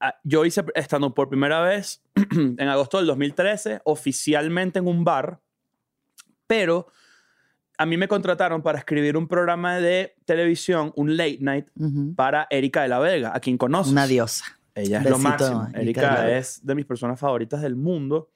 Ah, 0.00 0.16
Yo 0.24 0.44
hice 0.44 0.64
estando 0.74 1.14
por 1.14 1.28
primera 1.28 1.60
vez 1.60 2.02
en 2.32 2.68
agosto 2.68 2.96
del 2.96 3.06
2013, 3.06 3.82
oficialmente 3.84 4.80
en 4.80 4.88
un 4.88 5.04
bar, 5.04 5.38
pero 6.48 6.88
a 7.76 7.86
mí 7.86 7.96
me 7.96 8.08
contrataron 8.08 8.60
para 8.60 8.78
escribir 8.78 9.16
un 9.16 9.28
programa 9.28 9.76
de 9.76 10.16
televisión, 10.24 10.92
un 10.96 11.16
late 11.16 11.38
night, 11.42 11.68
Ujú. 11.76 12.16
para 12.16 12.48
Erika 12.50 12.82
de 12.82 12.88
la 12.88 12.98
Vega, 12.98 13.30
a 13.32 13.38
quien 13.38 13.56
conoces. 13.56 13.92
Una 13.92 14.08
diosa. 14.08 14.57
Ella 14.78 14.98
es 14.98 15.04
lo 15.04 15.10
Besito, 15.10 15.28
máximo. 15.28 15.68
Erika 15.74 16.30
es 16.30 16.64
de 16.64 16.74
mis 16.74 16.86
personas 16.86 17.18
favoritas 17.18 17.60
del 17.60 17.76
mundo. 17.76 18.30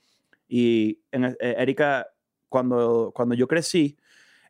Y 0.49 1.01
en, 1.11 1.25
eh, 1.25 1.37
Erika, 1.41 2.09
cuando, 2.49 3.13
cuando 3.15 3.35
yo 3.35 3.47
crecí, 3.49 3.97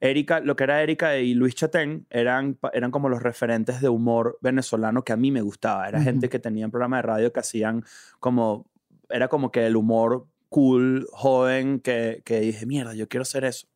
Erika, 0.00 0.40
lo 0.40 0.56
que 0.56 0.64
era 0.64 0.82
Erika 0.82 1.16
y 1.18 1.34
Luis 1.34 1.54
Chatén 1.54 2.06
eran, 2.10 2.58
eran 2.72 2.90
como 2.90 3.08
los 3.08 3.22
referentes 3.22 3.80
de 3.80 3.88
humor 3.88 4.38
venezolano 4.40 5.04
que 5.04 5.12
a 5.12 5.16
mí 5.16 5.30
me 5.30 5.42
gustaba. 5.42 5.88
Era 5.88 5.98
Ujú. 5.98 6.04
gente 6.06 6.28
que 6.28 6.38
tenía 6.38 6.64
un 6.64 6.72
programa 6.72 6.96
de 6.96 7.02
radio 7.02 7.32
que 7.32 7.40
hacían 7.40 7.84
como, 8.18 8.66
era 9.08 9.28
como 9.28 9.52
que 9.52 9.66
el 9.66 9.76
humor 9.76 10.26
cool, 10.48 11.06
joven, 11.12 11.78
que, 11.78 12.22
que 12.24 12.40
dije, 12.40 12.66
mierda, 12.66 12.94
yo 12.94 13.08
quiero 13.08 13.22
hacer 13.22 13.44
eso. 13.44 13.68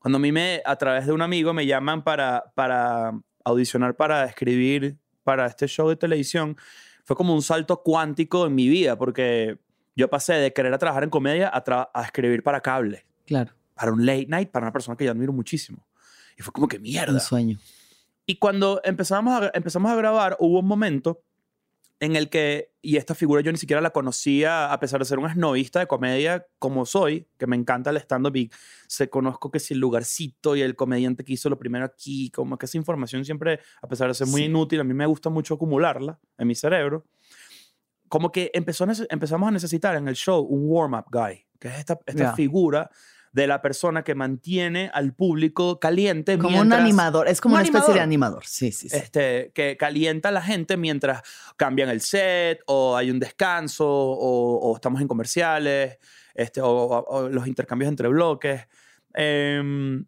Cuando 0.00 0.16
a 0.16 0.20
mí 0.20 0.32
me, 0.32 0.60
a 0.64 0.76
través 0.76 1.06
de 1.06 1.12
un 1.12 1.22
amigo, 1.22 1.52
me 1.52 1.66
llaman 1.66 2.02
para, 2.02 2.52
para 2.54 3.12
audicionar 3.44 3.96
para 3.96 4.24
escribir 4.24 4.98
para 5.22 5.46
este 5.46 5.68
show 5.68 5.88
de 5.88 5.96
televisión 5.96 6.56
fue 7.04 7.16
como 7.16 7.34
un 7.34 7.42
salto 7.42 7.82
cuántico 7.82 8.46
en 8.46 8.54
mi 8.54 8.68
vida, 8.68 8.96
porque 8.96 9.58
yo 9.96 10.08
pasé 10.08 10.34
de 10.34 10.52
querer 10.52 10.72
a 10.72 10.78
trabajar 10.78 11.04
en 11.04 11.10
comedia 11.10 11.50
a, 11.52 11.62
tra- 11.64 11.90
a 11.92 12.02
escribir 12.02 12.42
para 12.42 12.60
cable, 12.60 13.04
Claro, 13.26 13.52
para 13.74 13.92
un 13.92 14.04
late 14.06 14.26
night, 14.28 14.50
para 14.50 14.64
una 14.66 14.72
persona 14.72 14.96
que 14.96 15.04
yo 15.04 15.10
admiro 15.10 15.32
muchísimo. 15.32 15.86
Y 16.38 16.42
fue 16.42 16.52
como 16.52 16.68
que 16.68 16.78
mierda. 16.78 17.12
un 17.14 17.20
sueño. 17.20 17.58
Y 18.26 18.36
cuando 18.36 18.80
empezamos 18.84 19.42
a, 19.42 19.50
empezamos 19.54 19.90
a 19.90 19.96
grabar, 19.96 20.36
hubo 20.38 20.60
un 20.60 20.66
momento 20.66 21.22
en 22.02 22.16
el 22.16 22.28
que, 22.30 22.72
y 22.82 22.96
esta 22.96 23.14
figura 23.14 23.42
yo 23.42 23.52
ni 23.52 23.58
siquiera 23.58 23.80
la 23.80 23.90
conocía, 23.90 24.72
a 24.72 24.80
pesar 24.80 24.98
de 24.98 25.04
ser 25.04 25.20
un 25.20 25.30
esnovista 25.30 25.78
de 25.78 25.86
comedia 25.86 26.44
como 26.58 26.84
soy, 26.84 27.28
que 27.38 27.46
me 27.46 27.54
encanta 27.54 27.90
el 27.90 27.96
stand-up 27.98 28.34
y 28.36 28.50
se 28.88 29.08
conozco 29.08 29.52
que 29.52 29.60
si 29.60 29.74
el 29.74 29.78
lugarcito 29.80 30.56
y 30.56 30.62
el 30.62 30.74
comediante 30.74 31.24
que 31.24 31.34
hizo 31.34 31.48
lo 31.48 31.60
primero 31.60 31.84
aquí, 31.84 32.28
como 32.32 32.58
que 32.58 32.66
esa 32.66 32.76
información 32.76 33.24
siempre, 33.24 33.60
a 33.80 33.86
pesar 33.86 34.08
de 34.08 34.14
ser 34.14 34.26
muy 34.26 34.40
Sí. 34.40 34.46
inútil, 34.46 34.80
a 34.80 34.84
mí 34.84 34.92
me 34.94 35.06
gusta 35.06 35.30
mucho 35.30 35.54
acumularla 35.54 36.18
en 36.38 36.48
mi 36.48 36.56
cerebro. 36.56 37.06
Como 38.08 38.32
que 38.32 38.50
empezó 38.52 38.84
empezamos 39.08 39.48
a 39.48 39.52
necesitar 39.52 39.94
en 39.94 40.08
el 40.08 40.16
show 40.16 40.42
un 40.42 40.64
warm-up 40.66 41.04
guy, 41.08 41.46
que 41.60 41.68
es 41.68 41.78
esta, 41.78 42.00
esta 42.04 42.24
Ya. 42.24 42.34
figura 42.34 42.90
de 43.32 43.46
la 43.46 43.62
persona 43.62 44.04
que 44.04 44.14
mantiene 44.14 44.90
al 44.92 45.14
público 45.14 45.80
caliente 45.80 46.36
Como 46.38 46.60
un 46.60 46.72
animador, 46.72 47.28
es 47.28 47.40
como 47.40 47.54
Un 47.54 47.60
una 47.60 47.64
especie 47.68 47.94
de 47.94 48.00
animador. 48.00 48.44
Sí, 48.46 48.72
sí, 48.72 48.88
sí. 48.90 48.96
este, 48.96 49.50
que 49.54 49.76
calienta 49.78 50.28
a 50.28 50.32
la 50.32 50.42
gente 50.42 50.76
mientras 50.76 51.22
cambian 51.56 51.88
el 51.88 52.02
set 52.02 52.60
o 52.66 52.94
hay 52.96 53.10
un 53.10 53.18
descanso 53.18 53.86
o, 53.88 54.58
o 54.60 54.74
estamos 54.74 55.00
en 55.00 55.08
comerciales 55.08 55.98
este, 56.34 56.60
o, 56.62 57.28
los 57.30 57.46
intercambios 57.46 57.88
entre 57.88 58.08
bloques. 58.08 58.66
Em, 59.14 60.04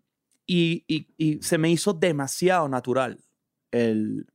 y, 0.47 0.85
y- 0.87 1.09
y 1.17 1.43
se 1.43 1.57
me 1.59 1.71
hizo 1.71 1.93
demasiado 1.95 2.69
natural 2.69 3.19
el, 3.71 4.27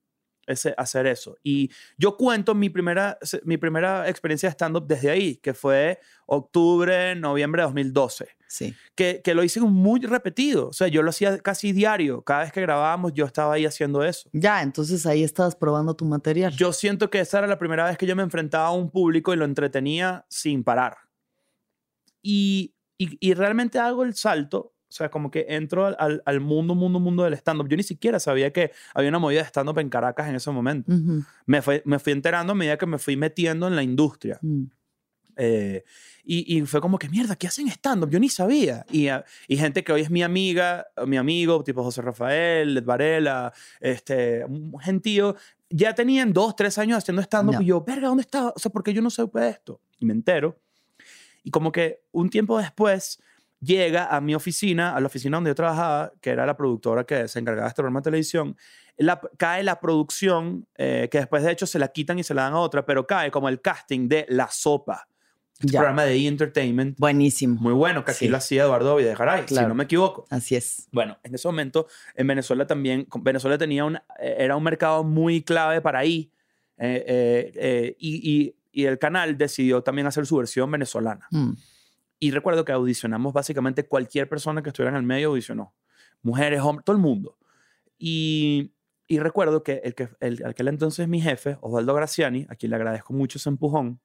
ese, 0.50 0.74
hacer 0.78 1.08
eso. 1.08 1.38
Y 1.44 1.72
yo 1.98 2.18
cuento 2.18 2.54
mi 2.56 2.70
primera, 2.70 3.18
mi 3.44 3.58
primera 3.58 4.10
experiencia 4.10 4.50
de 4.50 4.54
stand-up 4.54 4.88
desde 4.88 5.10
ahí, 5.10 5.38
que 5.38 5.54
fue 5.54 6.00
octubre, 6.26 7.16
noviembre 7.16 7.62
de 7.62 7.68
2012 7.68 8.40
sí. 8.50 8.76
que, 8.96 9.22
que 9.24 9.34
lo 9.34 9.44
hice 9.44 9.62
muy 9.62 10.02
repetido. 10.02 10.68
O 10.70 10.74
sea, 10.74 10.88
yo 10.88 11.02
lo 11.02 11.12
hacía 11.12 11.38
casi 11.38 11.72
diario. 11.72 12.22
Cada 12.24 12.42
vez 12.42 12.52
que 12.52 12.62
grabábamos, 12.62 13.14
yo 13.14 13.26
estaba 13.26 13.54
ahí 13.54 13.66
haciendo 13.66 14.04
eso. 14.04 14.30
Ya, 14.34 14.62
entonces 14.62 15.06
ahí 15.06 15.24
estabas 15.24 15.56
probando 15.56 15.96
tu 15.96 16.04
material. 16.04 16.52
Yo 16.52 16.74
siento 16.74 17.10
que 17.10 17.20
esa 17.20 17.38
era 17.38 17.48
la 17.48 17.60
primera 17.60 17.86
vez 17.86 17.98
que 17.98 18.06
yo 18.06 18.16
me 18.16 18.24
enfrentaba 18.24 18.68
a 18.68 18.72
un 18.72 18.90
público 18.90 19.34
y 19.34 19.38
lo 19.38 19.46
entretenía 19.46 20.26
sin 20.30 20.64
parar. 20.64 20.98
Y, 22.22 22.76
y, 22.98 23.18
y 23.22 23.34
realmente 23.34 23.80
hago 23.80 24.04
el 24.04 24.16
salto. 24.16 24.74
O 24.90 24.92
sea, 24.92 25.10
como 25.12 25.30
que 25.30 25.46
entro 25.50 25.86
al, 25.86 25.96
al, 26.00 26.24
al 26.26 26.40
mundo, 26.40 26.74
mundo, 26.74 27.00
mundo 27.00 27.24
del 27.24 27.34
stand-up. 27.36 27.68
Yo 27.70 27.78
ni 27.78 27.84
siquiera 27.84 28.20
sabía 28.20 28.52
que 28.52 28.72
había 28.96 29.10
una 29.10 29.20
movida 29.20 29.42
de 29.42 29.46
stand-up 29.48 29.78
en 29.78 29.88
Caracas 29.90 30.28
en 30.28 30.36
ese 30.36 30.50
momento. 30.50 30.92
Ujú, 30.92 31.24
Me, 31.46 31.62
fue- 31.62 31.84
me 31.86 32.00
fui 32.00 32.12
enterando 32.14 32.54
a 32.54 32.56
medida 32.56 32.76
que 32.78 32.86
me 32.88 32.98
fui 32.98 33.16
metiendo 33.16 33.68
en 33.68 33.76
la 33.76 33.84
industria. 33.84 34.40
mm. 34.42 34.64
Eh, 35.42 35.86
y, 36.26 36.58
y 36.58 36.66
fue 36.66 36.82
como 36.82 37.00
que, 37.00 37.08
mierda, 37.08 37.34
¿qué 37.38 37.48
hacen 37.48 37.68
stand-up? 37.70 38.10
Yo 38.10 38.20
ni 38.20 38.28
sabía. 38.28 38.86
Y, 38.92 39.08
ah, 39.08 39.24
y 39.48 39.56
gente 39.56 39.86
que 39.86 39.94
hoy 39.94 40.02
es 40.02 40.10
mi 40.10 40.22
amiga, 40.22 40.88
mi 41.08 41.16
amigo, 41.16 41.64
tipo 41.64 41.82
José 41.82 42.02
Rafael, 42.02 42.74
Led 42.74 42.84
Varela, 42.84 43.54
este, 43.80 44.44
un 44.44 44.78
gentío, 44.80 45.38
ya 45.70 45.96
tenían 45.96 46.34
dos, 46.34 46.58
tres 46.58 46.78
años 46.78 46.98
haciendo 46.98 47.22
stand-up. 47.22 47.54
Ya. 47.54 47.62
Y 47.62 47.68
yo, 47.68 47.82
verga, 47.86 48.10
¿dónde 48.10 48.22
estaba? 48.22 48.50
O 48.54 48.60
sea, 48.60 48.70
¿por 48.70 48.84
qué 48.84 48.94
yo 48.94 49.02
no 49.02 49.10
supe 49.10 49.48
esto? 49.48 49.80
Y 50.00 50.06
me 50.06 50.12
entero. 50.14 50.60
Y 51.44 51.52
como 51.52 51.72
que 51.72 52.02
un 52.12 52.30
tiempo 52.30 52.58
después 52.58 53.22
llega 53.62 54.06
a 54.16 54.22
mi 54.22 54.36
oficina, 54.36 54.96
a 54.96 55.00
la 55.00 55.08
oficina 55.08 55.38
donde 55.38 55.50
yo 55.50 55.56
trabajaba, 55.56 56.14
que 56.22 56.30
era 56.30 56.46
la 56.46 56.56
productora 56.56 57.04
que 57.06 57.28
se 57.28 57.40
encargaba 57.40 57.66
de 57.66 57.70
este 57.70 57.82
programa 57.82 58.00
de 58.00 58.04
televisión, 58.06 58.56
la- 58.98 59.20
cae 59.38 59.64
la 59.64 59.80
producción, 59.80 60.68
eh, 60.76 61.08
que 61.12 61.20
después 61.20 61.44
de 61.44 61.52
hecho 61.52 61.66
se 61.66 61.80
la 61.80 61.90
quitan 61.90 62.20
y 62.20 62.24
se 62.24 62.34
la 62.34 62.44
dan 62.44 62.54
a 62.54 62.60
otra, 62.60 62.86
pero 62.86 63.06
cae 63.08 63.32
como 63.32 63.50
el 63.50 63.62
casting 63.62 64.08
de 64.10 64.26
La 64.30 64.50
Sopa, 64.50 65.08
este 65.60 65.74
programa 65.74 66.04
de 66.04 66.16
E! 66.16 66.28
Entertainment, 66.28 66.98
Buenísimo. 66.98 67.60
muy 67.60 67.74
bueno, 67.74 68.06
que 68.06 68.12
aquí 68.12 68.20
Sí. 68.26 68.28
lo 68.30 68.38
hacía 68.38 68.64
Eduardo 68.64 68.96
Videgaray, 68.96 69.42
si 69.42 69.48
Claro. 69.56 69.68
no 69.70 69.76
me 69.76 69.84
equivoco. 69.86 70.26
Así 70.30 70.56
es. 70.56 70.88
Bueno, 70.92 71.18
en 71.24 71.36
ese 71.36 71.48
momento 71.48 71.88
en 72.16 72.28
Venezuela 72.28 72.66
también, 72.66 73.08
Venezuela 73.22 73.58
tenía 73.58 73.84
un, 73.84 73.98
eh, 73.98 74.02
era 74.38 74.56
un 74.56 74.64
mercado 74.64 75.04
muy 75.04 75.42
clave 75.44 75.82
para 75.82 76.00
ahí 76.00 76.32
eh, 76.82 77.52
eh, 77.56 77.96
y, 78.00 78.32
y- 78.40 78.56
y 78.72 78.86
el 78.86 78.98
canal 79.00 79.38
decidió 79.38 79.82
también 79.82 80.08
hacer 80.08 80.26
su 80.26 80.38
versión 80.38 80.72
venezolana. 80.72 81.28
Mm. 81.32 81.52
Y 82.20 82.32
recuerdo 82.32 82.66
que 82.66 82.72
audicionamos 82.72 83.34
básicamente 83.34 83.88
cualquier 83.88 84.28
persona 84.28 84.62
que 84.62 84.70
estuviera 84.70 84.92
en 84.92 84.98
el 84.98 85.08
medio 85.08 85.30
audicionó. 85.30 85.74
Mujeres, 86.22 86.60
hombres, 86.62 86.84
todo 86.84 86.96
el 86.96 87.02
mundo. 87.02 87.38
Y, 87.98 88.74
y 89.08 89.20
recuerdo 89.20 89.64
que 89.64 89.82
el 89.84 89.96
que 89.96 90.10
el, 90.20 90.46
aquel 90.46 90.68
entonces 90.68 91.08
mi 91.08 91.22
jefe, 91.22 91.58
Osvaldo 91.62 91.94
Graciani, 91.94 92.46
a 92.50 92.56
quien 92.56 92.72
le 92.72 92.76
agradezco 92.76 93.14
mucho 93.14 93.38
ese 93.38 93.50
empujón, 93.50 94.02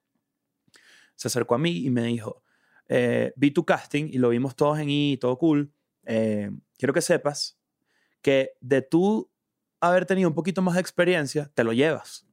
se 1.17 1.29
acercó 1.29 1.57
a 1.57 1.59
mí 1.59 1.85
y 1.85 1.91
me 1.91 2.05
dijo, 2.05 2.43
eh, 2.89 3.33
vi 3.37 3.51
tu 3.51 3.65
casting 3.65 4.09
y 4.11 4.19
lo 4.19 4.29
vimos 4.29 4.55
todos 4.55 4.79
en 4.79 4.91
I, 4.91 5.17
todo 5.17 5.37
cool. 5.39 5.73
Eh, 6.05 6.51
quiero 6.79 6.93
que 6.93 7.01
sepas 7.01 7.59
que 8.23 8.53
de 8.61 8.83
tú 8.83 9.31
haber 9.81 10.07
tenido 10.07 10.29
un 10.29 10.35
poquito 10.35 10.63
más 10.63 10.75
de 10.75 10.81
experiencia, 10.81 11.51
te 11.55 11.65
lo 11.65 11.73
llevas 11.73 12.27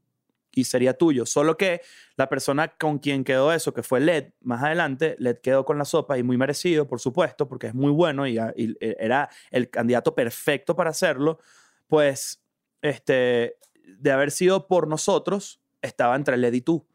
y 0.53 0.65
sería 0.65 0.93
tuyo. 0.93 1.25
Solo 1.25 1.55
que 1.57 1.81
la 2.17 2.27
persona 2.29 2.67
con 2.67 2.99
quien 2.99 3.23
quedó 3.23 3.51
eso, 3.53 3.73
que 3.73 3.83
fue 3.83 3.99
Led, 4.01 4.33
más 4.41 4.61
adelante, 4.63 5.15
Led 5.19 5.37
quedó 5.37 5.63
con 5.65 5.77
la 5.77 5.85
sopa 5.85 6.17
y 6.17 6.23
muy 6.23 6.37
merecido, 6.37 6.87
por 6.87 6.99
supuesto, 6.99 7.47
porque 7.47 7.67
es 7.67 7.73
muy 7.73 7.91
bueno 7.91 8.27
y, 8.27 8.37
y 8.55 8.75
era 8.79 9.29
el 9.49 9.69
candidato 9.69 10.13
perfecto 10.13 10.75
para 10.75 10.89
hacerlo, 10.89 11.39
pues 11.87 12.41
este, 12.81 13.55
de 13.85 14.11
haber 14.11 14.31
sido 14.31 14.67
por 14.67 14.87
nosotros, 14.87 15.61
estaba 15.81 16.15
entre 16.15 16.37
Led 16.37 16.53
y 16.53 16.61
tú. 16.61 16.85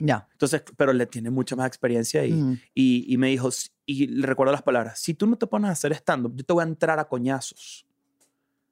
Ya. 0.00 0.28
Entonces, 0.32 0.62
pero 0.76 0.92
Led 0.92 1.08
tiene 1.08 1.30
mucha 1.30 1.56
más 1.56 1.66
experiencia 1.66 2.24
y, 2.24 2.32
Mm. 2.32 2.60
y, 2.74 3.12
y 3.12 3.16
me 3.16 3.28
dijo, 3.28 3.50
"Si- 3.50 3.70
y 3.84 4.06
le 4.06 4.26
recuerdo 4.26 4.52
las 4.52 4.62
palabras, 4.62 5.00
si 5.00 5.14
tú 5.14 5.26
no 5.26 5.36
te 5.38 5.46
pones 5.46 5.70
a 5.70 5.72
hacer 5.72 5.92
stand-up, 5.92 6.36
yo 6.36 6.44
te 6.44 6.52
voy 6.52 6.62
a 6.62 6.66
entrar 6.68 6.98
a 7.00 7.08
coñazos. 7.08 7.84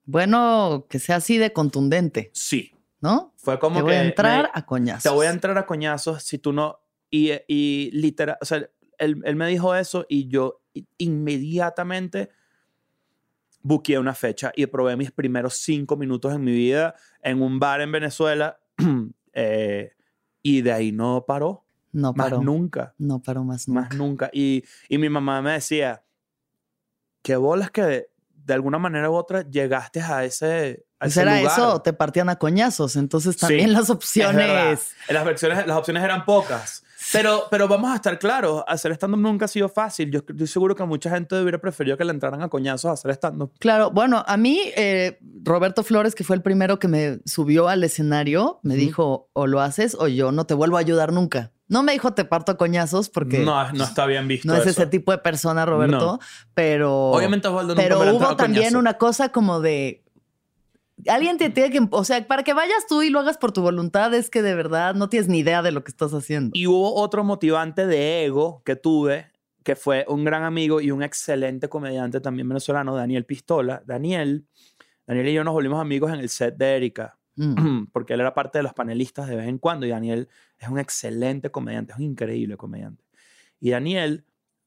Bueno, 0.05 0.87
que 0.89 0.99
sea 1.01 1.17
así 1.17 1.37
de 1.39 1.53
contundente, 1.53 2.31
Sí, 2.33 2.73
¿no? 3.01 3.33
fue 3.37 3.59
como 3.59 3.77
Te 3.77 3.83
voy 3.83 3.93
que 3.93 3.99
a 3.99 4.03
me- 4.03 4.09
entrar 4.09 4.51
a 4.53 4.67
coñazos. 4.67 5.03
te 5.05 5.09
voy 5.11 5.27
a 5.27 5.31
entrar 5.31 5.57
a 5.59 5.67
coñazos 5.67 6.23
si 6.23 6.39
tú 6.39 6.53
no. 6.53 6.81
Y, 7.11 7.31
y 7.49 7.91
literal, 7.93 8.37
o 8.41 8.45
sea, 8.45 8.69
él, 8.99 9.21
él 9.25 9.37
me 9.37 9.47
dijo 9.49 9.75
eso 9.75 10.07
y 10.09 10.29
yo 10.29 10.63
inmediatamente 10.99 12.31
buqueé 13.63 13.99
una 13.99 14.15
fecha 14.15 14.53
y 14.55 14.67
probé 14.67 14.97
mis 14.97 15.11
primeros 15.11 15.55
cinco 15.57 15.97
minutos 15.97 16.35
en 16.35 16.43
mi 16.45 16.53
vida 16.53 16.95
en 17.23 17.43
un 17.43 17.59
bar 17.59 17.81
en 17.81 17.91
Venezuela 17.93 18.59
eh, 19.33 19.93
y 20.43 20.63
de 20.63 20.73
ahí 20.73 20.93
no 20.93 21.25
paró, 21.27 21.65
No 21.93 22.13
más 22.15 22.27
paró. 22.31 22.41
nunca, 22.43 22.95
No 22.99 23.21
paró 23.21 23.43
más 23.45 23.67
nunca. 23.69 23.81
más 23.83 23.95
nunca. 23.97 24.31
Y, 24.33 24.63
y 24.89 24.99
mi 24.99 25.09
mamá 25.09 25.43
me 25.43 25.53
decía, 25.53 26.05
qué 27.23 27.35
bolas 27.37 27.71
que 27.73 27.83
de, 27.83 28.11
de 28.31 28.55
alguna 28.55 28.79
manera 28.79 29.11
u 29.11 29.15
otra 29.15 29.43
llegaste 29.43 30.01
a 30.01 30.25
ese, 30.25 30.86
Pues 30.99 31.13
ese 31.13 31.23
era 31.23 31.39
lugar. 31.39 31.53
eso, 31.53 31.83
te 31.83 31.93
partían 31.93 32.29
a 32.29 32.37
coñazos. 32.37 32.97
Entonces 32.97 33.35
Sí, 33.35 33.41
también 33.41 33.73
las 33.73 33.83
Es 33.83 33.89
verdad. 33.89 33.97
opciones. 33.97 34.91
Las, 35.09 35.25
versiones, 35.25 35.67
las 35.67 35.77
opciones 35.77 36.03
eran 36.03 36.25
pocas. 36.25 36.83
Pero, 37.13 37.45
pero 37.53 37.69
vamos 37.69 37.93
a 37.93 37.95
estar 37.97 38.19
claros, 38.19 38.65
hacer 38.67 38.91
stand-up 38.93 39.21
nunca 39.21 39.45
ha 39.45 39.49
sido 39.49 39.69
fácil. 39.69 40.11
Yo 40.11 40.21
estoy 40.27 40.47
seguro 40.49 40.75
que 40.75 40.83
mucha 40.85 41.09
gente 41.09 41.41
hubiera 41.41 41.59
preferido 41.61 41.97
que 41.97 42.05
le 42.05 42.11
entraran 42.11 42.43
a 42.43 42.49
coñazos 42.49 42.87
a 42.91 42.93
hacer 42.95 43.13
stand-up. 43.13 43.53
Claro, 43.61 43.93
bueno, 43.93 44.25
a 44.27 44.37
mí 44.37 44.61
eh, 44.77 45.19
Roberto 45.45 45.85
Flores, 45.85 46.17
que 46.17 46.25
fue 46.25 46.35
el 46.35 46.43
primero 46.43 46.81
que 46.81 46.89
me 46.89 47.21
subió 47.25 47.69
al 47.69 47.85
escenario, 47.85 48.59
me 48.65 48.75
dijo, 48.75 49.29
o 49.35 49.47
lo 49.47 49.61
haces 49.61 49.95
o 50.01 50.09
yo 50.09 50.33
no 50.33 50.47
te 50.47 50.55
vuelvo 50.55 50.79
a 50.79 50.81
ayudar 50.81 51.13
nunca. 51.13 51.53
No 51.69 51.83
me 51.85 51.93
dijo 51.93 52.13
te 52.13 52.25
parto 52.25 52.53
a 52.53 52.57
coñazos 52.57 53.09
porque 53.09 53.41
No, 53.41 53.73
no 53.73 53.85
está 53.85 54.07
bien 54.07 54.27
visto 54.29 54.47
no 54.49 54.55
es 54.55 54.61
eso. 54.63 54.71
ese 54.71 54.87
tipo 54.87 55.13
de 55.13 55.19
persona, 55.19 55.65
Roberto, 55.67 55.99
No. 55.99 56.19
pero... 56.55 57.11
Obviamente 57.11 57.47
Osvaldo 57.49 57.75
nunca 57.75 57.83
Pero 57.83 57.97
me 57.97 58.01
hubiera 58.03 58.13
entrado 58.15 58.33
hubo 58.33 58.37
también 58.37 58.63
coñazo. 58.65 58.79
una 58.79 58.95
cosa 58.95 59.29
como 59.31 59.61
de. 59.61 60.03
Alguien 61.09 61.37
te 61.37 61.51
tiene 61.51 61.71
que. 61.71 61.87
O 61.91 62.05
sea, 62.05 62.27
para 62.27 62.43
que 62.43 62.55
vayas 62.55 62.87
tú 62.89 63.03
y 63.03 63.11
lo 63.11 63.21
hagas 63.21 63.37
por 63.37 63.53
tu 63.53 63.63
voluntad, 63.63 64.13
es 64.15 64.31
que 64.31 64.43
de 64.43 64.55
verdad 64.55 64.95
no 64.95 65.09
tienes 65.09 65.29
ni 65.29 65.41
idea 65.41 65.63
de 65.63 65.73
lo 65.73 65.85
que 65.85 65.91
estás 65.91 66.13
haendo. 66.15 66.53
Y 66.55 66.67
hubo 66.67 66.95
otro 66.95 67.23
motivante 67.23 67.87
de 67.87 68.25
ego 68.25 68.63
que 68.65 68.77
tuve, 68.77 69.31
que 69.63 69.77
fue 69.77 70.05
un 70.09 70.25
gran 70.25 70.45
amigo 70.45 70.81
y 70.81 70.91
un 70.91 71.03
excelente 71.03 71.69
comediante 71.69 72.21
también 72.21 72.49
venezolano, 72.49 72.97
Daniel 72.97 73.27
Pistola. 73.27 73.83
Daniel, 73.85 74.47
Daniel 75.07 75.29
y 75.29 75.35
yo 75.35 75.45
nos 75.45 75.55
volvimos 75.55 75.81
amigos 75.81 76.13
en 76.13 76.21
el 76.21 76.29
set 76.29 76.57
de 76.57 76.77
Erika. 76.77 77.19
Mm. 77.37 77.85
porque 77.93 78.15
él 78.15 78.21
era 78.21 78.35
parte 78.35 78.59
de 78.59 78.63
los 78.63 78.73
panelistas 78.73 79.29
de 79.29 79.37
vez 79.37 79.47
en 79.47 79.59
cuando 79.59 79.87
y 79.87 79.91
Daniel 79.91 80.29
es 80.59 80.69
un 80.69 80.79
excelente 80.79 81.51
comediante, 81.51 81.93
es 81.93 81.99
un 81.99 82.05
increíble 82.05 82.57
comediante. 82.57 83.05
Y 83.61 83.71
Daniel 83.71 84.25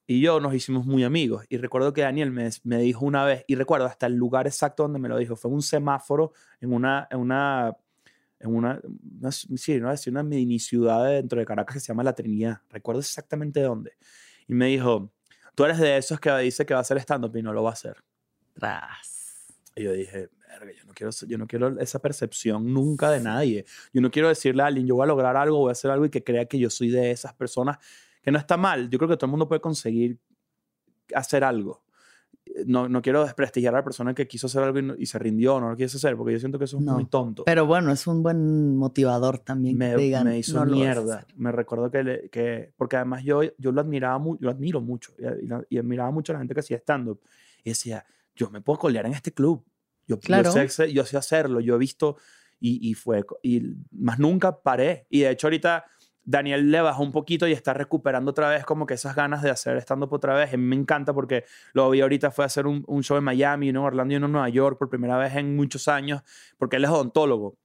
y 0.09 0.21
yo 0.21 0.39
nos 0.39 0.55
hicimos 0.55 0.87
muy 0.87 1.03
amigos 1.03 1.45
y 1.49 1.57
recuerdo 1.57 1.93
que 1.93 2.01
Daniel 2.01 2.31
me, 2.31 2.49
me 2.63 2.79
dijo 2.79 3.05
una 3.05 3.25
vez, 3.25 3.45
y 3.45 3.53
recuerdo 3.53 3.85
hasta 3.85 4.07
el 4.07 4.15
lugar 4.15 4.47
exacto 4.47 4.81
donde 4.81 4.97
me 4.97 5.07
lo 5.07 5.15
dijo, 5.15 5.35
fue 5.35 5.51
un 5.51 5.61
semáforo 5.61 6.33
en 6.59 6.73
una, 6.73 7.07
en 7.11 7.19
una, 7.19 7.77
en 8.39 8.55
una, 8.55 8.81
una 9.21 9.31
sí, 9.31 9.79
no 9.79 9.91
decir 9.91 10.11
una 10.11 10.23
mini 10.23 10.57
ciudad 10.57 11.05
dentro 11.05 11.37
de 11.37 11.45
Caracas 11.45 11.75
que 11.75 11.79
se 11.79 11.89
llama 11.89 12.01
La 12.01 12.13
Trinidad, 12.13 12.59
recuerdo 12.71 13.01
exactamente 13.01 13.61
dónde. 13.61 13.97
Y 14.47 14.55
me 14.55 14.65
dijo, 14.65 15.11
tú 15.53 15.65
eres 15.65 15.77
de 15.77 15.97
esos 15.97 16.19
que 16.19 16.35
dice 16.39 16.65
que 16.65 16.73
va 16.73 16.79
a 16.79 16.81
hacer 16.81 16.97
stand-up 16.97 17.37
y 17.37 17.43
no 17.43 17.53
lo 17.53 17.61
va 17.61 17.69
a 17.69 17.73
hacer. 17.73 17.97
Tras. 18.53 19.53
Y 19.75 19.83
yo 19.83 19.93
dije, 19.93 20.31
verga, 20.47 20.71
yo 20.75 20.85
no 20.85 20.93
quiero, 20.95 21.11
yo 21.27 21.37
no 21.37 21.45
quiero 21.45 21.79
esa 21.79 21.99
percepción 21.99 22.73
nunca 22.73 23.11
de 23.11 23.19
nadie. 23.19 23.63
Yo 23.93 24.01
no 24.01 24.09
quiero 24.09 24.29
decirle 24.29 24.63
a 24.63 24.65
alguien, 24.65 24.87
yo 24.87 24.95
voy 24.95 25.03
a 25.03 25.07
lograr 25.07 25.37
algo, 25.37 25.59
voy 25.59 25.69
a 25.69 25.73
hacer 25.73 25.91
algo 25.91 26.05
y 26.05 26.09
que 26.09 26.23
crea 26.23 26.45
que 26.45 26.57
yo 26.57 26.71
soy 26.71 26.89
de 26.89 27.11
esas 27.11 27.35
personas, 27.35 27.77
que 28.29 28.33
no 28.33 28.37
está 28.39 28.57
mal. 28.57 28.89
Yo 28.89 28.97
creo 28.99 29.09
que 29.09 29.17
todo 29.17 29.25
el 29.25 29.31
mundo 29.31 29.47
puede 29.47 29.59
conseguir 29.61 30.19
hacer 31.15 31.43
algo. 31.43 31.83
No, 32.65 32.89
no 32.89 33.01
quiero 33.01 33.23
desprestigiar 33.23 33.73
a 33.75 33.77
la 33.79 33.83
persona 33.83 34.13
que 34.13 34.27
quiso 34.27 34.47
hacer 34.47 34.63
algo 34.63 34.79
y, 34.79 34.81
no- 34.81 34.95
y 34.97 35.05
se 35.05 35.19
rindió, 35.19 35.59
no 35.59 35.69
lo 35.69 35.75
quiso 35.75 35.97
hacer, 35.97 36.15
porque 36.17 36.33
yo 36.33 36.39
siento 36.39 36.57
que 36.57 36.65
eso 36.65 36.77
es 36.77 36.83
No, 36.83 36.93
muy 36.95 37.05
tonto. 37.05 37.43
Pero 37.45 37.65
bueno, 37.65 37.91
es 37.91 38.05
un 38.07 38.23
buen 38.23 38.75
motivador 38.75 39.37
también. 39.39 39.77
me, 39.77 39.91
que 39.91 39.97
digan, 39.97 40.25
me 40.27 40.37
hizo 40.39 40.53
"No 40.59 40.65
lo 40.65 40.71
mierda. 40.75 41.17
hacer". 41.19 41.27
Me 41.37 41.51
recuerdo 41.51 41.91
que, 41.91 42.03
le- 42.03 42.29
que 42.29 42.73
porque 42.75 42.95
además 42.97 43.23
yo, 43.23 43.41
yo 43.57 43.71
lo 43.71 43.81
admiraba 43.81 44.17
mucho, 44.17 44.41
yo 44.41 44.49
admiro 44.49 44.81
mucho 44.81 45.13
y, 45.69 45.77
admiraba 45.77 46.11
mucho 46.11 46.31
a 46.31 46.33
la 46.35 46.39
gente 46.39 46.53
que 46.53 46.59
hacía 46.61 46.77
stand-up. 46.77 47.21
Y 47.63 47.69
decía, 47.69 48.03
yo 48.35 48.49
me 48.49 48.61
puedo 48.61 48.79
colear 48.79 49.05
en 49.05 49.13
este 49.13 49.31
club. 49.31 49.63
Yo, 50.07 50.15
yo 50.15 50.19
Claro. 50.19 50.51
sé, 50.51 50.91
yo 50.91 51.05
sé 51.05 51.17
hacerlo, 51.17 51.59
yo 51.59 51.75
he 51.75 51.77
visto 51.77 52.17
y, 52.59 52.89
y 52.89 52.93
fue, 52.95 53.23
y 53.43 53.61
más 53.91 54.17
nunca 54.19 54.59
paré. 54.59 55.05
Y 55.09 55.19
de 55.21 55.29
hecho 55.31 55.47
ahorita 55.47 55.85
Daniel 56.29 56.69
le 56.69 56.79
bajó 56.79 57.01
un 57.01 57.11
poquito 57.11 57.47
y 57.47 57.53
está 57.53 57.73
recuperando 57.73 58.29
otra 58.29 58.49
vez 58.49 58.63
como 58.63 58.85
que 58.85 58.93
esas 58.93 59.15
ganas 59.15 59.41
de 59.41 59.49
hacer 59.49 59.77
stand-up 59.77 60.13
otra 60.13 60.35
vez. 60.35 60.53
A 60.53 60.57
mí 60.57 60.63
me 60.63 60.75
encanta 60.75 61.11
porque 61.11 61.43
lo 61.73 61.89
vi 61.89 62.01
ahorita, 62.01 62.29
fue 62.29 62.45
a 62.45 62.47
hacer 62.47 62.67
un, 62.67 62.83
un 62.85 63.01
show 63.01 63.17
en 63.17 63.23
Miami, 63.23 63.71
uno 63.71 63.79
en 63.79 63.85
Orlando 63.87 64.13
y 64.13 64.17
uno 64.17 64.27
en 64.27 64.33
Nueva 64.33 64.49
York 64.49 64.77
por 64.77 64.89
primera 64.89 65.17
vez 65.17 65.35
en 65.35 65.55
muchos 65.55 65.87
años, 65.87 66.21
porque 66.59 66.75
él 66.75 66.83
es 66.83 66.91
odontólogo. 66.91 67.57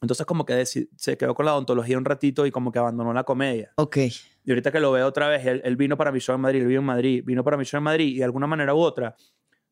Entonces 0.00 0.24
como 0.24 0.46
que 0.46 0.64
se 0.64 1.16
quedó 1.16 1.34
con 1.34 1.46
la 1.46 1.54
odontología 1.54 1.98
un 1.98 2.04
ratito 2.04 2.46
y 2.46 2.52
como 2.52 2.70
que 2.70 2.78
abandonó 2.78 3.12
la 3.12 3.24
comedia. 3.24 3.72
Ok. 3.74 3.96
Y 4.44 4.50
ahorita 4.50 4.70
que 4.70 4.78
lo 4.78 4.92
veo 4.92 5.04
otra 5.04 5.26
vez, 5.28 5.44
él, 5.44 5.60
él 5.64 5.74
vino 5.74 5.96
para 5.96 6.12
mi 6.12 6.20
show 6.20 6.36
en 6.36 6.42
Madrid, 6.42 6.60
él 6.60 6.68
vino 6.68 6.80
en 6.80 6.86
Madrid, 6.86 7.24
vino 7.26 7.42
para 7.42 7.56
mi 7.56 7.64
show 7.64 7.78
en 7.78 7.84
Madrid 7.84 8.14
y 8.14 8.18
de 8.18 8.24
alguna 8.24 8.46
manera 8.46 8.72
u 8.72 8.78
otra, 8.78 9.16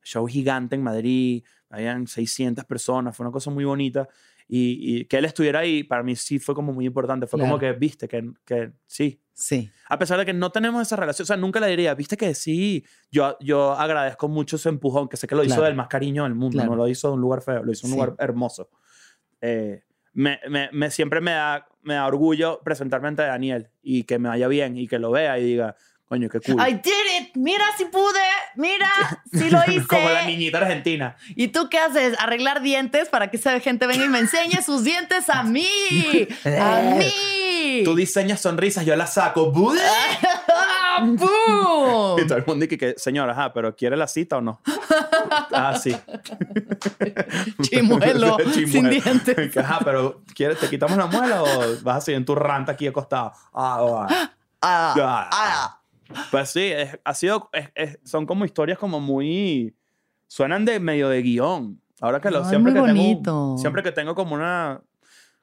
show 0.03 0.27
gigante 0.27 0.75
en 0.75 0.83
Madrid, 0.83 1.45
habían 1.71 2.09
600 2.09 2.65
personas, 2.65 3.17
fue 3.17 3.25
una 3.25 3.33
cosa 3.33 3.51
muy 3.51 3.65
bonita. 3.65 4.09
Y, 4.47 4.99
y 5.01 5.05
que 5.07 5.17
él 5.19 5.25
estuviera 5.25 5.61
ahí, 5.61 5.85
para 5.85 6.03
mí 6.03 6.17
sí 6.17 6.39
fue 6.39 6.55
como 6.55 6.73
muy 6.73 6.85
importante. 6.87 7.27
Fue 7.27 7.41
como 7.41 7.59
que, 7.59 7.67
Claro. 7.67 7.79
viste, 7.79 8.07
que, 8.09 8.31
que 8.45 8.73
sí. 8.87 9.21
Sí. 9.33 9.71
A 9.89 9.99
pesar 9.99 10.19
de 10.19 10.25
que 10.27 10.33
no 10.33 10.51
tenemos 10.53 10.81
esa 10.83 10.97
relación, 10.97 11.25
o 11.25 11.27
sea, 11.27 11.37
nunca 11.37 11.59
le 11.61 11.67
diría, 11.69 11.95
viste 11.95 12.17
que 12.17 12.35
sí. 12.35 12.85
Yo, 13.11 13.37
yo 13.41 13.73
agradezco 13.73 14.29
mucho 14.29 14.59
su 14.59 14.69
empujón, 14.69 15.09
que 15.09 15.17
sé 15.17 15.27
que 15.27 15.35
lo 15.35 15.43
hizo 15.43 15.55
Claro. 15.57 15.65
del 15.67 15.75
más 15.75 15.89
cariño 15.89 16.23
del 16.25 16.35
mundo, 16.35 16.57
Claro. 16.59 16.71
no 16.71 16.77
lo 16.77 16.89
hizo 16.89 17.09
de 17.09 17.15
un 17.15 17.21
lugar 17.21 17.41
feo, 17.43 17.65
lo 17.65 17.73
hizo 17.73 17.87
de 17.87 17.93
un 17.95 17.99
Sí. 17.99 18.05
lugar 18.07 18.17
hermoso. 18.19 18.69
Eh, 19.41 19.83
me, 20.13 20.39
me, 20.49 20.69
me- 20.73 20.91
siempre 20.91 21.21
me 21.21 21.33
da, 21.33 21.67
me 21.83 21.95
da 21.95 22.07
orgullo 22.07 22.61
presentarme 22.65 23.09
ante 23.09 23.23
Daniel 23.23 23.71
y 23.83 24.05
que 24.05 24.19
me 24.19 24.29
vaya 24.29 24.47
bien 24.47 24.77
y 24.77 24.87
que 24.87 24.99
lo 25.01 25.11
vea 25.11 25.39
y 25.39 25.45
diga, 25.45 25.75
coño, 26.09 26.29
qué 26.29 26.41
cool. 26.41 26.61
I 26.61 26.75
did 26.75 27.21
it. 27.21 27.31
Mira 27.37 27.65
si 27.77 27.87
pude. 27.87 28.21
Mira 28.57 28.89
si 29.33 29.51
lo 29.51 29.61
hice. 29.67 29.87
Como 29.89 30.09
la 30.09 30.25
niñita 30.27 30.59
argentina. 30.59 31.17
¿Y 31.37 31.49
tú 31.49 31.69
qué 31.69 31.79
haces? 31.79 32.15
Arreglar 32.19 32.63
dientes 32.63 33.09
para 33.09 33.31
que 33.31 33.37
esa 33.37 33.59
gente 33.61 33.87
venga 33.87 34.05
y 34.05 34.09
me 34.09 34.19
enseñe 34.21 34.63
sus 34.65 34.85
dientes 34.85 35.29
a 35.29 35.43
mí. 35.43 35.67
A 36.61 36.81
mí. 36.97 37.83
Tú 37.85 37.95
diseñas 37.97 38.41
sonrisas, 38.41 38.85
yo 38.87 38.95
las 38.97 39.15
saco. 39.15 39.53
¡Ah, 40.49 41.01
¡Boom! 41.05 42.21
Y 42.21 42.27
todo 42.27 42.39
el 42.39 42.45
mundo 42.47 42.65
dice 42.65 42.79
que, 42.79 42.95
señora, 42.97 43.33
ajá, 43.33 43.53
pero 43.53 43.75
¿quiere 43.75 43.97
la 43.97 44.07
cita 44.07 44.37
o 44.37 44.41
no? 44.41 44.61
ah, 45.53 45.77
sí. 45.83 45.97
Chimuelo, 47.63 48.37
sin 48.53 48.89
dientes. 48.91 49.57
Ajá, 49.57 49.81
pero 49.85 50.23
¿quieres, 50.35 50.59
¿te 50.61 50.69
quitamos 50.69 50.97
la 50.97 51.07
muela 51.07 51.43
o 51.43 51.49
vas 51.83 51.97
a 51.97 52.01
seguir 52.01 52.19
en 52.19 52.25
tu 52.25 52.35
ranta 52.35 52.73
aquí 52.73 52.87
acostado? 52.87 53.33
Ah, 53.53 53.81
va. 53.83 54.07
Ah, 54.63 54.95
Ah. 54.97 55.31
ah. 55.33 55.81
Pues 56.31 56.51
sí, 56.51 56.63
es- 56.65 56.99
ha 57.05 57.15
sido, 57.15 57.49
es- 57.53 57.71
es- 57.75 57.99
son 58.05 58.27
como 58.27 58.45
historias 58.45 58.79
como 58.79 59.01
muy, 59.01 59.75
suenan 60.27 60.65
de 60.65 60.81
medio 60.81 61.09
de 61.09 61.23
guion. 61.23 61.81
Ahora 62.01 62.21
que 62.21 62.31
lo, 62.31 62.41
Ay, 62.41 62.45
siempre 62.51 62.73
que 62.73 62.81
tengo, 62.83 62.95
siempre 63.59 63.83
que 63.83 63.93
tengo 63.93 64.15
como 64.15 64.35
una, 64.35 64.83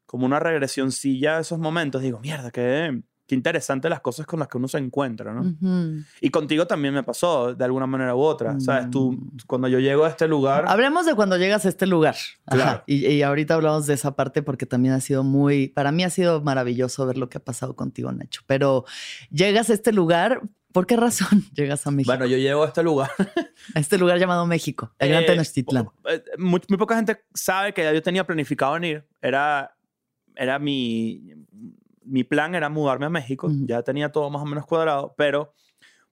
como 0.05 0.25
una 0.25 0.39
regresioncilla 0.39 1.35
de 1.35 1.41
esos 1.41 1.59
momentos, 1.59 2.01
digo, 2.01 2.19
mierda, 2.19 2.51
qué, 2.51 3.01
qué 3.31 3.35
interesante 3.35 3.87
las 3.87 4.01
cosas 4.01 4.25
con 4.25 4.39
las 4.39 4.49
que 4.49 4.57
uno 4.57 4.67
se 4.67 4.77
encuentra, 4.77 5.33
¿no? 5.33 5.41
Ujú. 5.41 6.03
Y 6.19 6.29
contigo 6.31 6.67
también 6.67 6.93
me 6.93 7.01
pasó 7.01 7.55
de 7.55 7.63
alguna 7.63 7.87
manera 7.87 8.13
u 8.13 8.19
otra. 8.19 8.59
¿Sabes? 8.59 8.89
Tú, 8.89 9.13
Mm. 9.13 9.37
cuando 9.47 9.69
yo 9.69 9.79
llego 9.79 10.03
a 10.03 10.09
este 10.09 10.27
lugar. 10.27 10.65
Hablemos 10.67 11.05
de 11.05 11.15
cuando 11.15 11.37
llegas 11.37 11.65
a 11.65 11.69
este 11.69 11.87
lugar. 11.87 12.15
Ajá. 12.45 12.55
Claro. 12.57 12.83
Y, 12.87 13.07
y 13.07 13.23
ahorita 13.23 13.53
hablamos 13.53 13.87
de 13.87 13.93
esa 13.93 14.17
parte 14.17 14.41
porque 14.43 14.65
también 14.65 14.93
ha 14.93 14.99
sido 14.99 15.23
muy, 15.23 15.69
para 15.69 15.93
mí 15.93 16.03
ha 16.03 16.09
sido 16.09 16.41
maravilloso 16.41 17.05
ver 17.05 17.17
lo 17.17 17.29
que 17.29 17.37
ha 17.37 17.43
pasado 17.43 17.75
contigo, 17.77 18.11
Nacho. 18.11 18.41
Pero 18.47 18.83
llegas 19.29 19.69
a 19.69 19.73
este 19.73 19.93
lugar, 19.93 20.41
¿por 20.73 20.85
qué 20.85 20.97
razón 20.97 21.43
llegas 21.55 21.87
a 21.87 21.91
México? 21.91 22.11
Bueno, 22.11 22.25
yo 22.25 22.35
llego 22.37 22.63
a 22.63 22.67
este 22.67 22.83
lugar. 22.83 23.11
a 23.75 23.79
este 23.79 23.97
lugar 23.97 24.19
llamado 24.19 24.45
México, 24.45 24.93
el 24.99 25.07
Gran 25.09 25.23
Eh, 25.23 25.27
Tenochtitlán. 25.27 25.85
po- 25.85 25.93
eh, 26.09 26.21
Muy, 26.37 26.59
muy 26.67 26.77
poca 26.77 26.97
gente 26.97 27.23
sabe 27.33 27.73
que 27.73 27.83
yo 27.93 28.01
tenía 28.01 28.25
planificado 28.27 28.73
venir. 28.73 29.05
Era, 29.21 29.73
era 30.35 30.59
mi, 30.59 31.33
mi 32.11 32.23
plan 32.23 32.55
era 32.55 32.69
mudarme 32.69 33.05
a 33.05 33.09
México. 33.09 33.49
Ya 33.65 33.83
tenía 33.83 34.11
todo 34.11 34.29
más 34.29 34.41
o 34.41 34.45
menos 34.45 34.65
cuadrado, 34.65 35.13
pero 35.17 35.53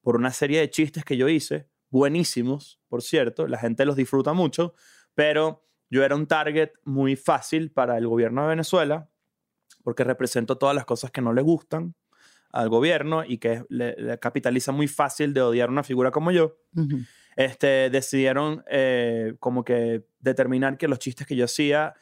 por 0.02 0.16
una 0.16 0.30
serie 0.30 0.60
de 0.60 0.70
chistes 0.70 1.04
que 1.04 1.16
yo 1.16 1.28
hice, 1.28 1.68
buenísimos, 1.90 2.80
por 2.88 3.02
cierto, 3.02 3.46
la 3.46 3.58
gente 3.58 3.84
los 3.84 3.96
disfruta 3.96 4.32
mucho, 4.32 4.74
pero 5.14 5.66
yo 5.90 6.04
era 6.04 6.16
un 6.16 6.26
target 6.26 6.70
muy 6.84 7.16
fácil 7.16 7.70
para 7.70 7.98
el 7.98 8.06
gobierno 8.06 8.42
de 8.42 8.48
Venezuela 8.48 9.10
porque 9.82 10.04
represento 10.04 10.56
todas 10.58 10.74
las 10.74 10.84
cosas 10.84 11.10
que 11.10 11.20
no 11.20 11.32
le 11.32 11.42
gustan 11.42 11.94
al 12.52 12.68
gobierno 12.68 13.24
y 13.24 13.38
que 13.38 13.64
le, 13.68 13.94
le 13.96 14.18
capitaliza 14.18 14.72
muy 14.72 14.88
fácil 14.88 15.32
de 15.32 15.42
odiar 15.42 15.70
una 15.70 15.82
figura 15.82 16.10
como 16.10 16.30
yo 16.32 16.56
este, 17.36 17.90
decidieron 17.90 18.64
eh, 18.68 19.34
como 19.38 19.64
que 19.64 20.04
determinar 20.18 20.76
que 20.76 20.88
los 20.88 20.98
chistes 20.98 21.26
que 21.26 21.36
yo 21.36 21.44
hacía, 21.44 21.94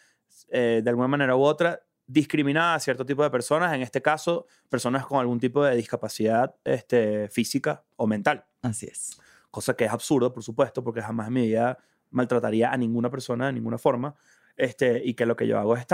eh, 0.48 0.80
de 0.82 0.90
alguna 0.90 1.08
manera 1.08 1.36
u 1.36 1.42
otra, 1.42 1.80
discriminaba 2.08 2.74
a 2.74 2.80
cierto 2.80 3.06
tipo 3.06 3.22
de 3.22 3.30
personas, 3.30 3.72
en 3.74 3.82
este 3.82 4.02
caso, 4.02 4.46
personas 4.68 5.06
con 5.06 5.20
algún 5.20 5.38
tipo 5.38 5.62
de 5.62 5.76
discapacidad 5.76 6.56
este, 6.64 7.28
física 7.28 7.84
o 7.96 8.06
mental. 8.06 8.46
Así 8.62 8.86
es. 8.86 9.20
Cosa 9.50 9.74
que 9.74 9.84
es 9.84 9.92
absurdo, 9.92 10.32
por 10.32 10.42
supuesto, 10.42 10.82
porque 10.82 11.02
jamás 11.02 11.28
en 11.28 11.34
mi 11.34 11.42
vida 11.42 11.78
maltrataría 12.10 12.72
a 12.72 12.76
ninguna 12.76 13.10
persona 13.10 13.46
de 13.46 13.52
ninguna 13.52 13.78
forma, 13.78 14.14
este, 14.56 15.02
y 15.04 15.14
que 15.14 15.26
lo 15.26 15.36
que 15.36 15.46
yo 15.46 15.58
hago 15.58 15.76
es 15.76 15.86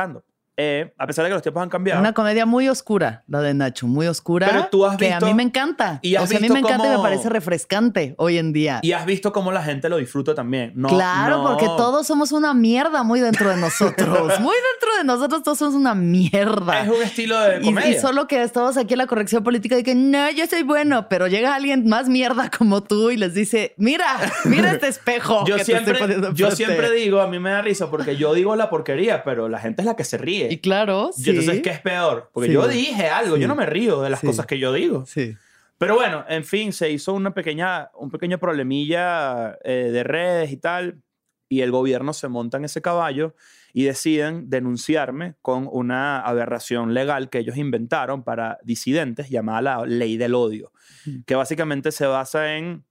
estando. 0.56 0.92
a 0.98 1.06
pesar 1.06 1.24
de 1.24 1.30
que 1.30 1.34
los 1.34 1.42
tiempos 1.42 1.62
han 1.62 1.68
cambiado. 1.68 2.00
Una 2.00 2.12
comedia 2.12 2.46
muy 2.46 2.68
oscura, 2.68 3.24
la 3.28 3.40
de 3.40 3.54
Nacho, 3.54 3.86
muy 3.86 4.06
oscura. 4.06 4.46
Pero 4.48 4.68
tú 4.70 4.84
has 4.84 4.96
que 4.96 5.08
visto- 5.08 5.26
a 5.26 5.28
mí 5.28 5.34
me 5.34 5.42
encanta. 5.42 5.98
y 6.02 6.14
has 6.16 6.24
o 6.24 6.26
sea, 6.26 6.38
a 6.38 6.40
mí 6.40 6.48
me 6.48 6.60
encanta 6.60 6.86
y 6.86 6.96
me 6.96 7.02
parece 7.02 7.28
refrescante 7.28 8.14
hoy 8.18 8.38
en 8.38 8.52
día. 8.52 8.80
Y 8.82 8.92
has 8.92 9.06
visto 9.06 9.32
cómo 9.32 9.52
la 9.52 9.62
gente 9.62 9.88
lo 9.88 9.96
disfruta 9.96 10.34
también. 10.34 10.72
No, 10.74 10.88
claro, 10.88 11.38
no- 11.38 11.44
porque 11.44 11.66
todos 11.66 12.06
somos 12.06 12.32
una 12.32 12.54
mierda 12.54 13.02
muy 13.02 13.20
dentro 13.20 13.50
de 13.50 13.56
nosotros. 13.56 14.08
muy 14.40 14.54
dentro 14.72 14.96
de 14.98 15.04
nosotros 15.04 15.42
todos 15.42 15.58
somos 15.58 15.74
una 15.74 15.94
mierda. 15.94 16.82
Es 16.82 16.88
un 16.88 17.02
estilo 17.02 17.38
de 17.40 17.60
comedia. 17.60 17.90
y 17.90 17.98
solo 18.00 18.26
que 18.26 18.42
estamos 18.42 18.76
aquí 18.76 18.94
en 18.94 18.98
la 18.98 19.06
corrección 19.06 19.42
política 19.44 19.78
y 19.78 19.82
que 19.82 19.94
no, 19.94 20.30
yo 20.30 20.46
soy 20.46 20.62
bueno, 20.62 21.08
pero 21.08 21.26
llega 21.26 21.54
alguien 21.54 21.86
más 21.88 22.08
mierda 22.08 22.50
como 22.56 22.82
tú 22.82 23.10
y 23.10 23.16
les 23.16 23.34
dice, 23.34 23.74
mira, 23.76 24.06
mira 24.44 24.72
este 24.72 24.88
espejo. 24.88 25.44
yo 25.46 25.56
que 25.56 25.64
te 25.64 25.72
estoy 25.72 25.94
siempre, 25.94 26.16
yo 26.16 26.26
enfrente". 26.28 26.56
siempre 26.56 26.90
digo, 26.92 27.20
a 27.20 27.26
mí 27.28 27.38
me 27.38 27.50
da 27.50 27.62
risa 27.62 27.90
porque 27.90 28.16
yo 28.16 28.34
digo 28.34 28.54
la 28.56 28.70
porquería, 28.70 29.24
pero 29.24 29.48
la 29.48 29.58
gente 29.58 29.82
es 29.82 29.86
la 29.86 29.96
que 29.96 30.04
se 30.04 30.18
ríe. 30.18 30.43
Y 30.50 30.58
claro, 30.58 31.10
Y 31.16 31.22
sí. 31.22 31.30
entonces, 31.30 31.60
¿qué 31.62 31.70
es 31.70 31.80
peor? 31.80 32.30
Porque 32.32 32.48
Sí. 32.48 32.54
yo 32.54 32.66
dije 32.68 33.08
algo, 33.08 33.36
Sí. 33.36 33.42
yo 33.42 33.48
no 33.48 33.54
me 33.54 33.66
río 33.66 34.00
de 34.02 34.10
las 34.10 34.20
cosas 34.20 34.46
que 34.46 34.58
yo 34.58 34.72
digo. 34.72 35.04
Sí. 35.06 35.34
Pero 35.78 35.94
bueno, 35.96 36.24
en 36.28 36.44
fin, 36.44 36.72
se 36.72 36.90
hizo 36.90 37.12
una 37.12 37.34
pequeña, 37.34 37.90
un 37.94 38.10
pequeño 38.10 38.38
problemilla 38.38 39.58
eh, 39.64 39.90
de 39.92 40.04
redes 40.04 40.52
y 40.52 40.56
tal, 40.56 41.02
y 41.48 41.60
el 41.60 41.70
gobierno 41.70 42.12
se 42.12 42.28
monta 42.28 42.56
en 42.58 42.64
ese 42.64 42.80
caballo 42.80 43.34
y 43.72 43.84
deciden 43.84 44.48
denunciarme 44.48 45.34
con 45.42 45.68
una 45.70 46.20
aberración 46.20 46.94
legal 46.94 47.28
que 47.28 47.38
ellos 47.38 47.56
inventaron 47.56 48.22
para 48.22 48.58
disidentes 48.62 49.28
llamada 49.30 49.60
la 49.62 49.86
ley 49.86 50.16
del 50.16 50.34
odio, 50.34 50.72
Mm. 51.06 51.22
que 51.26 51.34
básicamente 51.34 51.90
se 51.92 52.06
basa 52.06 52.54
en 52.56 52.84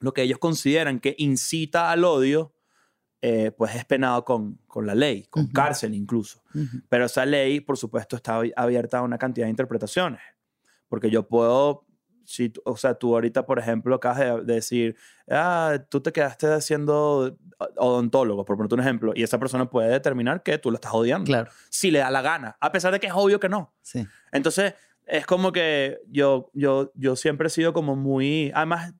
lo 0.00 0.12
que 0.12 0.22
ellos 0.22 0.38
consideran 0.38 1.00
que 1.00 1.14
incita 1.18 1.90
al 1.90 2.04
odio, 2.04 2.52
eh, 3.22 3.50
pues 3.56 3.74
es 3.74 3.84
penado 3.84 4.24
con, 4.24 4.58
con 4.66 4.86
la 4.86 4.94
ley, 4.94 5.26
con 5.30 5.46
cárcel 5.48 5.94
incluso. 5.94 6.42
Pero 6.88 7.06
esa 7.06 7.24
ley, 7.26 7.60
por 7.60 7.76
supuesto, 7.76 8.16
está 8.16 8.38
abi- 8.40 8.52
abierta 8.56 8.98
a 8.98 9.02
una 9.02 9.18
cantidad 9.18 9.46
de 9.46 9.50
interpretaciones. 9.50 10.20
Porque 10.88 11.10
yo 11.10 11.26
puedo, 11.26 11.84
si, 12.24 12.52
o 12.64 12.76
sea, 12.76 12.94
tú 12.94 13.14
ahorita, 13.14 13.44
por 13.46 13.58
ejemplo, 13.58 13.94
acabas 13.96 14.18
de, 14.18 14.44
de 14.44 14.54
decir, 14.54 14.96
ah, 15.28 15.78
tú 15.88 16.00
te 16.00 16.12
quedaste 16.12 16.46
haciendo 16.46 17.36
odontólogo, 17.76 18.44
por 18.44 18.56
ponerte 18.56 18.74
un 18.74 18.80
ejemplo, 18.80 19.12
y 19.14 19.22
esa 19.22 19.38
persona 19.38 19.68
puede 19.68 19.88
determinar 19.90 20.42
que 20.42 20.58
tú 20.58 20.70
lo 20.70 20.76
estás 20.76 20.92
odiando. 20.94 21.24
Claro, 21.26 21.50
Si 21.70 21.90
le 21.90 22.00
da 22.00 22.10
la 22.10 22.22
gana, 22.22 22.56
a 22.60 22.70
pesar 22.70 22.92
de 22.92 23.00
que 23.00 23.06
es 23.08 23.12
obvio 23.14 23.40
que 23.40 23.48
no. 23.48 23.74
sí. 23.82 24.06
Entonces, 24.32 24.74
es 25.06 25.24
como 25.26 25.52
que 25.52 25.98
yo, 26.08 26.50
yo, 26.52 26.92
yo 26.94 27.16
siempre 27.16 27.46
he 27.46 27.50
sido 27.50 27.72
como 27.72 27.96
muy, 27.96 28.50
además, 28.54 28.92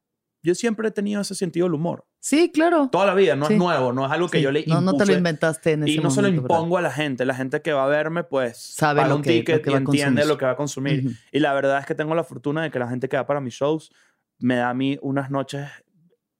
yo 0.43 0.55
siempre 0.55 0.89
he 0.89 0.91
tenido 0.91 1.20
ese 1.20 1.34
sentido 1.34 1.66
del 1.66 1.74
humor. 1.74 2.05
Sí, 2.20 2.51
claro. 2.53 2.89
Toda 2.91 3.07
la 3.07 3.14
vida, 3.14 3.37
no 3.37 3.47
Sí. 3.47 3.53
es 3.55 3.59
nuevo, 3.59 3.93
no 3.93 4.05
es 4.07 4.12
algo 4.12 4.28
que 4.28 4.39
Sí. 4.39 4.45
yo 4.45 4.51
le 4.53 4.64
no, 4.66 4.80
no 4.80 4.93
te 4.93 4.99
lo 4.99 5.05
impuse. 5.05 5.18
inventaste 5.18 5.72
en 5.72 5.82
ese 5.84 5.93
Y 5.93 5.99
no 5.99 6.11
se 6.11 6.22
lo 6.22 6.28
momento, 6.28 6.43
¿verdad? 6.43 6.57
impongo 6.57 6.78
a 6.78 6.82
la 6.82 6.91
gente. 6.91 7.24
La 7.24 7.34
gente 7.34 7.62
que 7.62 7.72
va 7.72 7.84
a 7.84 7.89
verme, 7.89 8.24
pues, 8.24 8.57
Sabe 8.59 8.99
paga 9.01 9.09
lo 9.11 9.16
un 9.16 9.22
que- 9.22 9.30
lo 9.30 9.37
ticket 9.39 9.62
que 9.62 9.70
y 9.70 9.74
entiende 9.74 10.24
lo 10.24 10.37
que 10.39 10.45
va 10.45 10.53
a 10.53 10.57
consumir. 10.57 11.05
Y 11.32 11.39
la 11.41 11.53
verdad 11.55 11.78
es 11.80 11.87
que 11.87 11.95
tengo 11.95 12.14
la 12.14 12.24
fortuna 12.24 12.62
de 12.62 12.70
que 12.70 12.78
la 12.78 12.89
gente 12.89 13.09
que 13.09 13.16
va 13.16 13.26
para 13.26 13.41
mis 13.41 13.55
shows 13.55 13.93
me 14.39 14.57
da 14.57 14.70
a 14.70 14.74
mí 14.74 14.99
unas 15.03 15.30
noches 15.30 15.68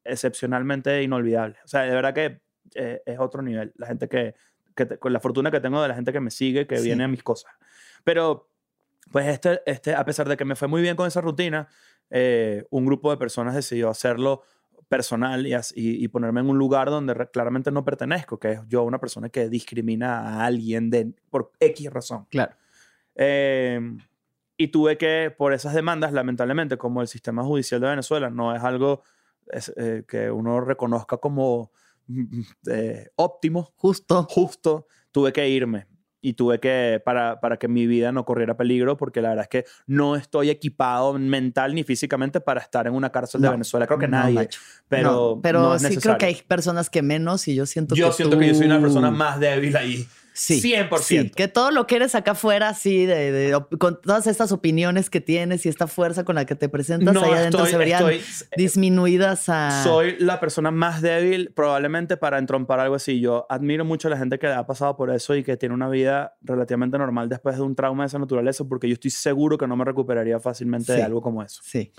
excepcionalmente 0.05 1.03
inolvidables. 1.03 1.59
O 1.65 1.69
sea, 1.69 1.83
de 1.83 1.91
verdad 1.95 2.15
que 2.15 2.41
eh, 2.75 3.01
es 3.07 3.19
otro 3.21 3.43
nivel. 3.43 3.73
La 3.77 3.87
gente 3.87 4.09
que, 4.09 4.35
que 4.75 4.87
te- 4.87 4.99
con 4.99 5.13
la 5.13 5.21
fortuna 5.21 5.51
que 5.53 5.61
tengo 5.61 5.81
de 5.81 5.89
la 5.89 5.95
gente 5.95 6.13
que 6.13 6.21
me 6.21 6.31
sigue, 6.33 6.67
que 6.67 6.79
Sí. 6.79 6.85
viene 6.87 7.05
a 7.05 7.09
mis 7.09 7.23
cosas. 7.23 7.53
Pero, 8.05 8.51
pues, 9.13 9.27
este, 9.29 9.63
este, 9.67 9.95
a 9.95 10.05
pesar 10.05 10.29
de 10.29 10.37
que 10.37 10.45
me 10.45 10.57
fue 10.57 10.67
muy 10.69 10.83
bien 10.83 10.97
con 10.97 11.07
esa 11.07 11.21
rutina, 11.21 11.69
eh, 12.11 12.65
un 12.71 12.87
grupo 12.87 13.11
de 13.11 13.17
personas 13.17 13.55
decidió 13.55 13.89
hacerlo 13.91 14.43
personal 14.89 15.47
y, 15.47 15.53
as- 15.55 15.73
y, 15.77 16.03
y 16.05 16.09
ponerme 16.09 16.41
en 16.41 16.49
un 16.51 16.59
lugar 16.59 16.91
donde 16.91 17.15
claramente 17.33 17.71
no 17.73 17.85
pertenezco, 17.85 18.39
que 18.39 18.53
es 18.53 18.61
yo 18.69 18.85
una 18.85 18.99
persona 19.01 19.29
que 19.29 19.49
discrimina 19.49 20.21
a 20.41 20.47
alguien 20.47 20.91
de, 20.91 21.13
por 21.31 21.51
X 21.59 21.91
razón. 21.93 22.27
Claro. 22.31 22.55
Eh, 23.17 23.81
y 24.57 24.69
tuve 24.69 24.97
que, 24.97 25.35
por 25.37 25.53
esas 25.53 25.75
demandas, 25.75 26.13
lamentablemente, 26.13 26.79
como 26.79 27.03
el 27.03 27.09
sistema 27.09 27.43
judicial 27.45 27.81
de 27.81 27.89
Venezuela 27.89 28.31
no 28.31 28.55
es 28.55 28.63
algo 28.63 29.03
es, 29.49 29.73
eh, 29.77 30.05
que 30.09 30.31
uno 30.31 30.61
reconozca 30.61 31.19
como 31.19 31.71
mm, 32.07 32.41
eh, 32.71 33.11
óptimo, 33.17 33.73
Justo. 33.77 34.25
justo, 34.31 34.87
tuve 35.13 35.33
que 35.33 35.49
irme. 35.49 35.87
Y 36.21 36.33
tuve 36.33 36.59
que, 36.59 37.01
para, 37.05 37.41
para 37.41 37.57
que 37.59 37.69
mi 37.69 37.87
vida 37.87 38.11
no 38.11 38.25
corriera 38.25 38.57
peligro, 38.57 38.97
porque 38.97 39.21
la 39.21 39.31
verdad 39.31 39.45
es 39.45 39.49
que 39.49 39.65
no 39.87 40.17
estoy 40.17 40.51
equipado 40.51 41.13
mental 41.19 41.75
ni 41.75 41.85
físicamente 41.85 42.41
para 42.41 42.61
estar 42.61 42.87
en 42.87 42.95
una 42.95 43.11
cárcel 43.11 43.41
de 43.43 43.51
Venezuela. 43.51 43.87
Creo 43.87 43.99
que 43.99 44.09
no, 44.09 44.19
nadie. 44.19 44.49
Pero 44.89 45.37
No, 45.37 45.41
pero 45.43 45.79
sí 45.79 45.97
creo 45.99 46.19
que 46.19 46.27
hay 46.27 46.43
personas 46.47 46.91
que 46.91 47.03
menos 47.03 47.47
y 47.49 47.55
yo 47.55 47.67
siento 47.67 47.95
Yo 47.95 48.09
que 48.09 48.15
siento 48.15 48.39
que 48.39 48.49
yo 48.49 48.55
soy 48.55 48.67
una 48.67 48.81
persona 48.81 49.11
más 49.11 49.39
débil 49.39 49.77
ahí. 49.77 50.07
Sí. 50.39 50.61
100%. 50.61 50.99
Sí, 51.03 51.31
que 51.31 51.49
todo 51.49 51.71
lo 51.71 51.87
que 51.87 51.97
eres 51.97 52.15
acá 52.15 52.33
afuera, 52.33 52.75
sí, 52.75 53.07
de, 53.07 53.33
de- 53.33 53.61
con 53.79 54.01
todas 54.03 54.27
estas 54.27 54.53
opiniones 54.53 55.09
que 55.09 55.23
tienes 55.23 55.65
y 55.65 55.71
esta 55.71 55.87
fuerza 55.87 56.25
con 56.25 56.35
la 56.35 56.45
que 56.45 56.55
te 56.55 56.69
presentas 56.69 57.15
No, 57.15 57.23
ahí 57.23 57.31
adentro 57.33 57.61
estoy- 57.61 57.71
se 57.73 57.79
verían 57.79 58.11
estoy- 58.11 58.49
disminuidas 58.57 59.49
a... 59.49 59.83
Soy 59.83 60.17
la 60.19 60.39
persona 60.39 60.71
más 60.71 61.01
débil 61.01 61.53
probablemente 61.55 62.17
para 62.19 62.39
entrompar 62.39 62.81
algo 62.81 62.95
así. 62.97 63.19
Yo 63.21 63.47
admiro 63.49 63.85
mucho 63.85 64.09
a 64.09 64.11
la 64.11 64.19
gente 64.19 64.39
que 64.39 64.47
ha 64.47 64.67
pasado 64.67 64.95
por 64.97 65.11
eso 65.11 65.35
y 65.35 65.43
que 65.43 65.57
tiene 65.57 65.75
una 65.75 65.89
vida 65.89 66.37
relativamente 66.43 66.99
normal 66.99 67.29
después 67.29 67.57
de 67.57 67.63
un 67.63 67.75
trauma 67.75 68.03
de 68.05 68.09
esa 68.09 68.19
naturaleza, 68.19 68.65
porque 68.65 68.89
yo 68.89 68.95
estoy 68.95 69.11
seguro 69.11 69.57
que 69.57 69.67
no 69.67 69.75
me 69.77 69.85
recuperaría 69.87 70.39
fácilmente 70.39 70.93
de 70.93 70.99
Sí. 70.99 71.05
algo 71.05 71.23
como 71.23 71.43
eso. 71.43 71.63
Sí. 71.65 71.93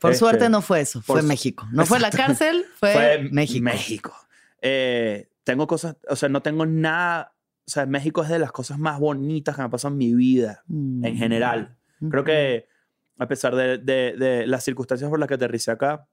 Por 0.00 0.10
Este, 0.10 0.18
suerte 0.18 0.48
no 0.48 0.60
fue 0.60 0.80
eso, 0.80 1.00
fue 1.00 1.22
México. 1.22 1.66
No 1.72 1.86
fue 1.86 2.00
la 2.00 2.10
cárcel, 2.10 2.64
fue, 2.80 3.28
México. 3.30 3.64
México. 3.64 4.14
Eh, 4.60 5.28
tengo 5.44 5.66
cosas, 5.66 5.96
o 6.08 6.16
sea, 6.16 6.28
no 6.28 6.42
tengo 6.42 6.66
nada. 6.66 7.32
O 7.66 7.70
sea, 7.70 7.86
México 7.86 8.22
es 8.22 8.28
de 8.28 8.38
las 8.38 8.52
cosas 8.52 8.78
más 8.78 8.98
bonitas 9.00 9.56
que 9.56 9.62
me 9.62 9.70
pasan 9.70 9.92
en 9.92 9.98
mi 9.98 10.14
vida, 10.14 10.62
en 10.68 11.00
Mm. 11.00 11.16
general. 11.16 11.76
Creo 12.10 12.24
que 12.24 12.66
a 13.18 13.26
pesar 13.28 13.54
de, 13.54 13.78
de- 13.78 14.14
de 14.18 14.46
las 14.46 14.64
circunstancias 14.64 15.08
por 15.08 15.18
las 15.18 15.28
que 15.28 15.34
aterricé 15.34 15.70
acá, 15.70 16.06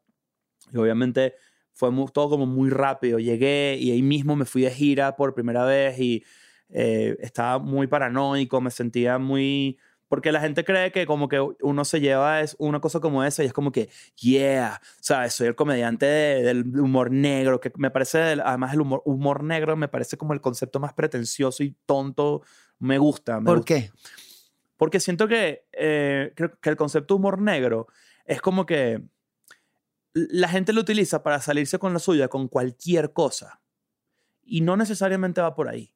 y 0.72 0.78
obviamente 0.78 1.34
fue 1.74 1.92
mu- 1.92 2.08
todo 2.10 2.30
como 2.30 2.46
muy 2.46 2.70
rápido. 2.70 3.20
Llegué 3.20 3.78
y 3.80 3.92
ahí 3.92 4.02
mismo 4.02 4.36
me 4.36 4.46
fui 4.46 4.62
de 4.62 4.72
gira 4.72 5.16
por 5.16 5.34
primera 5.34 5.66
vez 5.66 6.00
y 6.00 6.24
eh, 6.70 7.18
estaba 7.20 7.60
muy 7.60 7.88
paranoico, 7.88 8.62
me 8.62 8.72
sentía 8.72 9.18
muy... 9.18 9.78
Porque 10.12 10.34
la 10.34 10.42
gente 10.42 10.66
cree 10.66 10.92
que 10.92 11.06
como 11.06 11.30
que 11.30 11.40
uno 11.40 11.86
se 11.86 12.02
lleva 12.02 12.42
es 12.42 12.58
una 12.60 12.82
cosa 12.82 13.00
como 13.00 13.24
esa 13.24 13.44
y 13.44 13.46
es 13.46 13.54
como 13.54 13.72
que, 13.72 13.90
yeah, 14.18 14.82
¿sabes? 15.00 15.32
Soy 15.32 15.48
el 15.48 15.56
comediante 15.56 16.06
de- 16.06 16.44
del 16.44 16.78
humor 16.78 17.12
negro, 17.12 17.62
que 17.62 17.72
me 17.78 17.90
parece, 17.92 18.20
además 18.44 18.74
el 18.74 18.82
humor, 18.82 19.02
humor 19.06 19.42
negro 19.42 19.78
me 19.78 19.88
parece 19.88 20.18
como 20.18 20.34
el 20.34 20.42
concepto 20.42 20.82
más 20.82 20.92
pretencioso 20.92 21.64
y 21.64 21.78
tonto. 21.86 22.42
Me 22.78 22.98
gusta. 22.98 23.40
Me 23.40 23.46
¿Por 23.46 23.58
gusta. 23.60 23.74
qué? 23.74 23.92
Porque 24.76 25.00
siento 25.00 25.30
que, 25.30 25.64
eh, 25.72 26.34
creo 26.36 26.60
que 26.60 26.70
el 26.70 26.76
concepto 26.76 27.16
humor 27.16 27.40
negro 27.40 27.88
es 28.26 28.42
como 28.42 28.66
que 28.66 29.02
la 30.14 30.50
gente 30.50 30.74
lo 30.74 30.82
utiliza 30.82 31.24
para 31.24 31.40
salirse 31.40 31.80
con 31.80 31.94
la 31.94 32.00
suya 32.00 32.28
con 32.28 32.50
cualquier 32.50 33.14
cosa. 33.14 33.62
Y 34.44 34.60
no 34.60 34.76
necesariamente 34.76 35.40
va 35.40 35.56
por 35.56 35.70
ahí. 35.70 35.94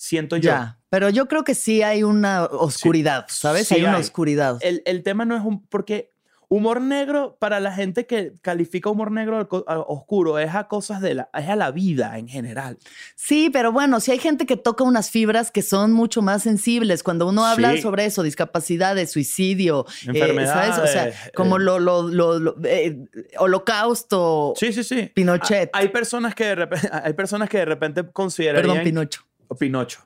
Siento 0.00 0.36
yo. 0.36 0.50
Ya, 0.50 0.78
pero 0.90 1.10
yo 1.10 1.26
creo 1.28 1.42
que 1.44 1.54
sí 1.56 1.82
hay 1.82 2.02
una 2.04 2.44
oscuridad, 2.44 3.26
¿sabes? 3.28 3.66
sí 3.68 3.74
hay 3.74 3.82
una 3.82 3.96
hay. 3.96 4.00
oscuridad. 4.00 4.56
El, 4.60 4.80
el 4.86 5.02
tema 5.02 5.24
no 5.24 5.36
es 5.36 5.44
un... 5.44 5.66
Porque 5.66 6.12
humor 6.50 6.80
negro, 6.80 7.36
para 7.38 7.60
la 7.60 7.72
gente 7.74 8.06
que 8.06 8.32
califica 8.40 8.88
humor 8.88 9.10
negro 9.10 9.46
oscuro, 9.86 10.38
es 10.38 10.54
a 10.54 10.66
cosas 10.66 11.02
de 11.02 11.14
la... 11.14 11.28
es 11.34 11.46
a 11.46 11.56
la 11.56 11.72
vida 11.72 12.16
en 12.16 12.26
general. 12.26 12.78
Sí, 13.16 13.50
pero 13.52 13.70
bueno, 13.70 14.00
sí 14.00 14.12
hay 14.12 14.18
gente 14.18 14.46
que 14.46 14.56
toca 14.56 14.82
unas 14.84 15.10
fibras 15.10 15.50
que 15.50 15.60
son 15.60 15.92
mucho 15.92 16.22
más 16.22 16.44
sensibles. 16.44 17.02
Cuando 17.02 17.26
uno 17.28 17.44
habla 17.44 17.72
Sí. 17.72 17.82
sobre 17.82 18.06
eso, 18.06 18.22
discapacidades, 18.22 19.10
suicidio, 19.12 19.84
eh, 20.06 20.10
Enfermedades. 20.10 20.74
¿sabes? 20.76 20.88
O 20.88 20.92
sea, 20.92 21.12
como 21.34 21.56
eh, 21.58 21.60
lo, 21.64 21.78
lo, 21.80 22.02
lo- 22.08 22.38
lo- 22.38 22.56
eh, 22.64 22.96
holocausto, 23.36 24.54
Sí, 24.56 24.72
sí, 24.72 24.84
sí. 24.84 25.10
Pinochet. 25.14 25.70
Hay 25.72 25.88
personas 25.88 26.34
que 26.34 26.44
de 26.44 26.54
repente, 26.54 26.88
hay 27.02 27.12
personas 27.12 27.48
que 27.48 27.58
de 27.58 27.64
repente 27.64 28.10
considerarían... 28.12 28.62
perdón, 28.68 28.84
Pinocho. 28.84 29.22
Pinocho. 29.56 30.00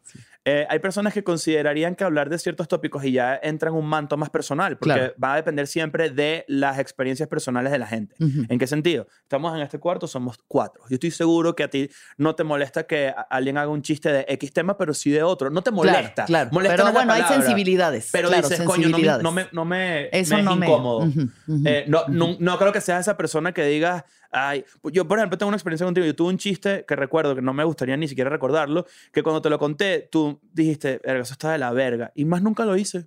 Eh, 0.45 0.67
hay 0.69 0.81
personas 0.81 1.15
que 1.15 1.23
considerarían 1.23 1.95
que 1.95 2.03
hablar 2.03 2.29
de 2.29 2.37
ciertos 2.37 2.67
tópicos 2.67 3.05
y 3.05 3.13
ya 3.13 3.39
entra 3.41 3.69
en 3.71 3.77
un 3.77 3.87
manto 3.87 4.17
más 4.17 4.29
personal, 4.29 4.77
porque 4.77 4.93
Claro. 4.95 5.15
va 5.23 5.35
a 5.35 5.37
depender 5.37 5.69
siempre 5.69 6.11
de 6.11 6.45
las 6.49 6.81
experiencias 6.81 7.29
personales 7.29 7.71
de 7.71 7.79
la 7.79 7.87
gente. 7.87 8.17
¿En 8.19 8.59
qué 8.59 8.67
sentido? 8.67 9.07
Estamos 9.23 9.55
en 9.55 9.63
este 9.63 9.79
cuarto, 9.79 10.09
somos 10.09 10.41
cuatro. 10.49 10.83
Yo 10.91 10.95
estoy 10.95 11.13
seguro 11.13 11.55
que 11.55 11.63
a 11.63 11.69
ti 11.71 11.89
no 12.17 12.35
te 12.35 12.43
molesta 12.43 12.89
que 12.89 13.15
alguien 13.31 13.57
haga 13.57 13.71
un 13.71 13.83
chiste 13.83 14.11
de 14.13 14.25
X 14.31 14.53
tema, 14.53 14.77
pero 14.77 14.95
sí 14.95 15.13
de 15.13 15.23
otro. 15.23 15.49
No 15.49 15.63
te 15.63 15.71
molesta. 15.71 16.25
Claro, 16.25 16.27
claro. 16.27 16.51
Molesta 16.53 16.75
pero 16.77 16.89
es 16.89 16.95
bueno, 16.95 17.13
hay 17.13 17.23
sensibilidades. 17.23 18.09
Pero 18.11 18.29
claro, 18.29 18.49
dices, 18.49 18.65
coño, 18.67 18.69
no 18.69 18.79
me, 18.79 18.83
sensibilidades. 18.89 19.23
no 19.23 19.31
me, 19.31 19.47
no 19.53 19.65
me- 19.65 20.09
Eso 20.11 20.35
me 20.35 20.41
es 20.41 20.45
no 20.45 20.57
me- 20.57 20.67
incómodo. 20.67 20.99
Ujú. 21.05 21.29
Eh, 21.67 21.85
no, 21.87 22.03
no, 22.09 22.37
no 22.41 22.59
creo 22.59 22.73
que 22.73 22.81
seas 22.81 23.03
esa 23.03 23.17
persona 23.17 23.53
que 23.53 23.65
diga, 23.65 24.07
ay, 24.33 24.65
pues 24.81 24.95
yo 24.95 25.07
por 25.07 25.19
ejemplo 25.19 25.39
tengo 25.39 25.49
una 25.49 25.57
experiencia 25.57 25.85
contigo, 25.87 26.07
yo 26.07 26.17
tuve 26.17 26.31
un 26.31 26.39
chiste 26.39 26.85
que 26.87 26.97
recuerdo, 26.97 27.35
que 27.35 27.43
no 27.43 27.53
me 27.53 27.65
gustaría 27.65 27.97
ni 27.97 28.09
siquiera 28.09 28.31
recordarlo, 28.31 28.87
que 29.13 29.23
cuando 29.23 29.41
te 29.43 29.51
lo 29.51 29.59
conté, 29.59 30.09
tú 30.11 30.41
dijiste, 30.53 31.01
"Verga, 31.05 31.23
eso 31.23 31.35
está 31.35 31.53
de 31.53 31.59
la 31.59 31.71
verga, 31.73 32.11
y 32.15 32.25
más 32.25 32.43
nunca 32.43 32.65
lo 32.65 32.77
hice. 32.77 32.99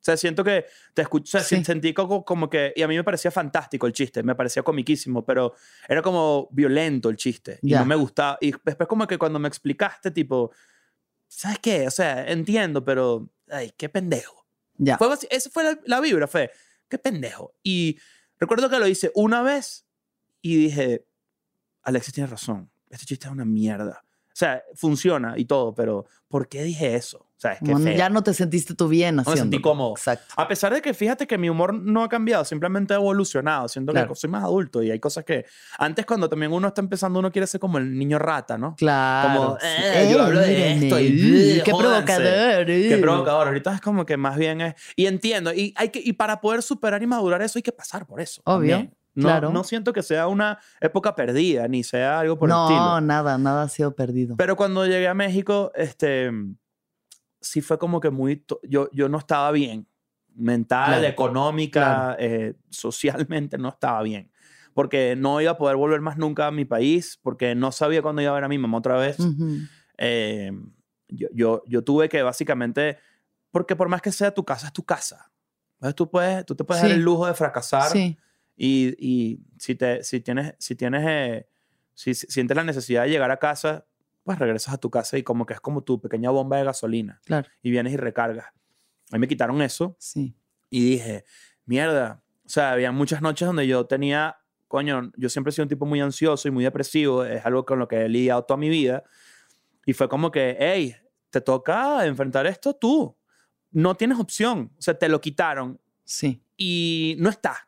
O 0.00 0.04
sea, 0.08 0.16
siento 0.16 0.44
que 0.44 0.64
te 0.94 1.02
escuché, 1.02 1.40
Sí. 1.40 1.64
sentí 1.64 1.92
como, 1.92 2.24
como 2.24 2.48
que, 2.48 2.72
y 2.76 2.82
a 2.82 2.88
mí 2.88 2.96
me 2.96 3.02
parecía 3.02 3.30
fantástico 3.32 3.86
el 3.86 3.92
chiste, 3.92 4.22
me 4.22 4.34
parecía 4.36 4.62
comiquísimo, 4.62 5.24
pero 5.26 5.54
era 5.88 6.02
como 6.02 6.48
violento 6.52 7.10
el 7.10 7.16
chiste, 7.16 7.58
y 7.62 7.70
Ya. 7.70 7.80
no 7.80 7.84
me 7.86 7.96
gustaba. 7.96 8.38
Y 8.40 8.52
después 8.64 8.88
como 8.88 9.06
que 9.08 9.18
cuando 9.18 9.38
me 9.40 9.48
explicaste, 9.48 10.10
tipo, 10.12 10.52
¿sabes 11.26 11.58
qué? 11.58 11.86
O 11.86 11.90
sea, 11.90 12.30
entiendo, 12.30 12.84
pero, 12.84 13.28
ay, 13.50 13.72
qué 13.76 13.88
pendejo. 13.88 14.46
Ya. 14.76 14.96
Fue 14.98 15.12
así- 15.12 15.26
esa 15.30 15.50
fue 15.50 15.64
la, 15.64 15.78
la 15.84 16.00
vibra, 16.00 16.26
fue, 16.28 16.52
qué 16.88 16.98
pendejo. 16.98 17.54
Y 17.64 17.98
recuerdo 18.38 18.70
que 18.70 18.78
lo 18.78 18.86
hice 18.86 19.10
una 19.16 19.42
vez 19.42 19.84
y 20.42 20.56
dije, 20.56 21.04
Alexis 21.82 22.14
tiene 22.14 22.28
razón, 22.28 22.70
este 22.90 23.06
chiste 23.06 23.26
es 23.26 23.32
una 23.32 23.44
mierda. 23.44 24.02
O 24.04 24.38
sea, 24.38 24.62
funciona 24.76 25.34
y 25.36 25.46
todo, 25.46 25.74
pero 25.74 26.06
¿por 26.28 26.48
qué 26.48 26.62
dije 26.62 26.94
eso? 26.94 27.18
O 27.18 27.40
sea, 27.40 27.52
es 27.54 27.58
que 27.60 27.72
No, 27.72 27.78
feo. 27.78 27.96
ya 27.96 28.08
no 28.08 28.22
te 28.22 28.32
sentiste 28.34 28.74
tú 28.74 28.86
bien 28.88 29.16
me 29.16 29.22
haciendo. 29.22 29.42
sentí 29.42 29.60
cómodo. 29.60 29.92
Exacto. 29.96 30.34
A 30.36 30.46
pesar 30.46 30.72
de 30.72 30.80
que 30.80 30.94
fíjate 30.94 31.26
que 31.26 31.38
mi 31.38 31.48
humor 31.48 31.74
no 31.74 32.04
ha 32.04 32.08
cambiado, 32.08 32.44
simplemente 32.44 32.94
ha 32.94 32.98
evolucionado, 32.98 33.68
siento 33.68 33.90
Claro. 33.92 34.08
que 34.08 34.14
soy 34.14 34.30
más 34.30 34.44
adulto 34.44 34.80
y 34.82 34.92
hay 34.92 35.00
cosas 35.00 35.24
que 35.24 35.44
antes 35.78 36.06
cuando 36.06 36.28
también 36.28 36.52
uno 36.52 36.68
está 36.68 36.80
empezando 36.80 37.18
uno 37.18 37.32
quiere 37.32 37.46
ser 37.48 37.60
como 37.60 37.78
el 37.78 37.96
niño 37.98 38.18
rata, 38.20 38.58
¿no? 38.58 38.76
Claro. 38.76 39.40
Como, 39.40 39.58
eh, 39.60 40.08
yo 40.12 40.22
hablo 40.22 40.38
de 40.40 40.72
esto 40.72 41.00
y, 41.00 41.60
qué 41.64 41.72
jódanse. 41.72 42.14
provocador. 42.14 42.66
Qué 42.66 42.96
uh. 42.96 43.00
provocador. 43.00 43.46
Ahorita 43.48 43.74
es 43.74 43.80
como 43.80 44.06
que 44.06 44.16
más 44.16 44.36
bien 44.36 44.60
es. 44.60 44.74
Y 44.94 45.06
entiendo. 45.06 45.52
Y, 45.52 45.72
hay 45.76 45.88
que, 45.90 46.00
y 46.04 46.12
para 46.12 46.40
poder 46.40 46.62
superar 46.62 47.02
y 47.02 47.06
madurar 47.08 47.42
eso 47.42 47.58
hay 47.58 47.62
que 47.64 47.72
pasar 47.72 48.06
por 48.06 48.20
eso. 48.20 48.40
Obvio, 48.44 48.76
también. 48.76 48.97
No, 49.18 49.28
claro. 49.28 49.50
no 49.50 49.64
siento 49.64 49.92
que 49.92 50.02
sea 50.02 50.28
una 50.28 50.58
época 50.80 51.14
perdida, 51.14 51.66
ni 51.68 51.82
sea 51.82 52.20
algo 52.20 52.38
por 52.38 52.48
el 52.48 52.54
No, 52.54 52.64
estilo. 52.68 53.00
nada, 53.00 53.36
nada 53.38 53.62
ha 53.64 53.68
sido 53.68 53.94
perdido. 53.94 54.36
Pero 54.36 54.54
cuando 54.56 54.86
llegué 54.86 55.08
a 55.08 55.14
México, 55.14 55.72
este, 55.74 56.30
sí 57.40 57.60
fue 57.60 57.78
como 57.78 58.00
que 58.00 58.10
muy... 58.10 58.44
Yo, 58.62 58.88
yo 58.92 59.08
no 59.08 59.18
estaba 59.18 59.50
bien. 59.52 59.86
Mental, 60.34 60.86
Claro, 61.00 61.04
económica, 61.06 61.80
claro. 61.80 62.16
eh, 62.20 62.54
socialmente 62.70 63.58
no 63.58 63.70
estaba 63.70 64.02
bien. 64.02 64.30
Porque 64.72 65.16
no 65.16 65.40
iba 65.40 65.50
a 65.50 65.58
poder 65.58 65.74
volver 65.76 66.00
más 66.00 66.16
nunca 66.16 66.46
a 66.46 66.50
mi 66.52 66.64
país, 66.64 67.18
porque 67.22 67.56
no 67.56 67.72
sabía 67.72 68.02
cuándo 68.02 68.22
iba 68.22 68.30
a 68.30 68.34
ver 68.34 68.44
a 68.44 68.48
mi 68.48 68.58
mamá 68.58 68.78
otra 68.78 68.96
vez. 68.96 69.18
Ujú. 69.18 69.56
Eh, 69.96 70.52
yo, 71.08 71.26
yo, 71.32 71.62
yo 71.66 71.82
tuve 71.82 72.08
que 72.08 72.22
básicamente, 72.22 72.98
porque 73.50 73.74
por 73.74 73.88
más 73.88 74.00
que 74.00 74.12
sea 74.12 74.32
tu 74.32 74.44
casa, 74.44 74.68
es 74.68 74.72
tu 74.72 74.84
casa. 74.84 75.32
Entonces 75.74 75.96
tú, 75.96 76.08
puedes, 76.08 76.46
tú 76.46 76.54
te 76.54 76.62
puedes 76.62 76.82
dar 76.82 76.90
Sí. 76.92 76.96
el 76.96 77.02
lujo 77.02 77.26
de 77.26 77.34
fracasar 77.34 77.90
Sí, 77.90 78.16
y, 78.60 78.94
y 78.98 79.40
si, 79.58 79.74
te, 79.76 80.02
si 80.02 80.20
tienes, 80.20 80.54
si 80.58 80.74
tienes, 80.74 81.04
eh, 81.06 81.48
si, 81.94 82.12
si 82.14 82.26
sientes 82.26 82.56
la 82.56 82.64
necesidad 82.64 83.04
de 83.04 83.10
llegar 83.10 83.30
a 83.30 83.38
casa, 83.38 83.86
pues 84.24 84.38
regresas 84.38 84.74
a 84.74 84.78
tu 84.78 84.90
casa 84.90 85.16
y 85.16 85.22
como 85.22 85.46
que 85.46 85.54
es 85.54 85.60
como 85.60 85.82
tu 85.84 86.00
pequeña 86.00 86.30
bomba 86.30 86.58
de 86.58 86.64
gasolina 86.64 87.20
claro. 87.24 87.48
y 87.62 87.70
vienes 87.70 87.92
y 87.92 87.96
recargas. 87.96 88.46
A 89.10 89.14
mí 89.16 89.20
me 89.20 89.28
quitaron 89.28 89.62
eso 89.62 89.96
Sí. 90.00 90.34
y 90.68 90.90
dije, 90.90 91.24
mierda. 91.64 92.22
O 92.44 92.48
sea, 92.48 92.72
había 92.72 92.90
muchas 92.92 93.22
noches 93.22 93.46
donde 93.46 93.66
yo 93.66 93.86
tenía, 93.86 94.36
coño, 94.66 95.12
yo 95.16 95.28
siempre 95.28 95.50
he 95.50 95.52
sido 95.52 95.64
un 95.64 95.68
tipo 95.68 95.86
muy 95.86 96.00
ansioso 96.00 96.48
y 96.48 96.50
muy 96.50 96.64
depresivo, 96.64 97.24
es 97.24 97.46
algo 97.46 97.64
con 97.64 97.78
lo 97.78 97.86
que 97.88 98.02
he 98.04 98.08
lidiado 98.08 98.42
toda 98.44 98.58
mi 98.58 98.68
vida. 98.68 99.04
Y 99.86 99.92
fue 99.94 100.08
como 100.08 100.30
que, 100.30 100.56
hey, 100.58 100.94
te 101.30 101.40
toca 101.40 102.04
enfrentar 102.06 102.46
esto 102.46 102.74
tú. 102.74 103.16
No 103.70 103.94
tienes 103.94 104.18
opción. 104.18 104.72
O 104.78 104.82
sea, 104.82 104.98
te 104.98 105.08
lo 105.08 105.20
quitaron 105.20 105.80
Sí. 106.04 106.42
y 106.56 107.16
no 107.18 107.28
está. 107.30 107.67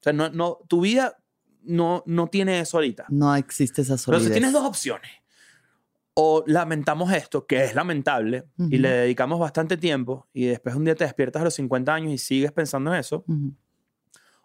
O 0.00 0.02
sea, 0.02 0.12
no, 0.12 0.28
no, 0.30 0.58
tu 0.68 0.80
vida 0.82 1.16
no, 1.62 2.02
no 2.06 2.28
tiene 2.28 2.60
eso 2.60 2.76
ahorita. 2.78 3.06
No 3.08 3.34
existe 3.34 3.82
esa 3.82 3.94
Entonces 3.94 4.04
solidez. 4.22 4.32
tienes 4.32 4.52
dos 4.52 4.64
opciones. 4.64 5.10
o 6.14 6.42
lamentamos 6.46 7.12
esto, 7.12 7.46
que 7.46 7.62
es 7.64 7.74
lamentable, 7.74 8.44
y 8.70 8.78
le 8.78 8.88
dedicamos 8.90 9.38
bastante 9.38 9.76
tiempo, 9.76 10.26
y 10.32 10.46
después 10.46 10.74
un 10.74 10.84
día 10.84 10.94
te 10.96 11.04
despiertas 11.04 11.42
a 11.42 11.44
los 11.44 11.54
50 11.54 11.94
años 11.94 12.12
y 12.12 12.18
sigues 12.18 12.50
pensando 12.50 12.92
en 12.92 12.98
eso, 13.00 13.24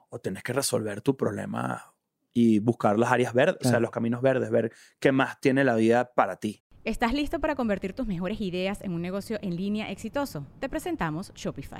o 0.09 0.19
tienes 0.19 0.43
que 0.43 0.53
resolver 0.53 1.01
tu 1.01 1.17
problema 1.17 1.93
y 2.31 2.59
buscar 2.59 2.99
las 2.99 3.11
áreas 3.11 3.33
verdes, 3.33 3.57
o 3.65 3.69
sea, 3.69 3.79
los 3.79 3.89
caminos 3.89 4.21
verdes, 4.21 4.51
ver 4.51 4.71
qué 4.99 5.11
más 5.11 5.39
tiene 5.39 5.63
la 5.63 5.75
vida 5.75 6.13
para 6.13 6.35
ti. 6.35 6.63
¿Estás 6.83 7.13
listo 7.13 7.39
para 7.39 7.55
convertir 7.55 7.93
tus 7.93 8.05
mejores 8.05 8.39
ideas 8.41 8.81
en 8.81 8.91
un 8.93 9.01
negocio 9.01 9.39
en 9.41 9.55
línea 9.55 9.89
exitoso? 9.89 10.45
Te 10.59 10.69
presentamos 10.69 11.31
Shopify. 11.33 11.79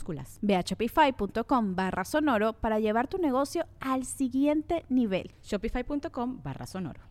Ve 0.41 0.55
a 0.55 0.61
shopify.com 0.61 1.75
barra 1.75 2.05
sonoro 2.05 2.53
para 2.53 2.79
llevar 2.79 3.07
tu 3.07 3.17
negocio 3.17 3.65
al 3.79 4.05
siguiente 4.05 4.85
nivel. 4.89 5.31
Shopify.com 5.43 6.41
barra 6.43 6.65
sonoro. 6.65 7.01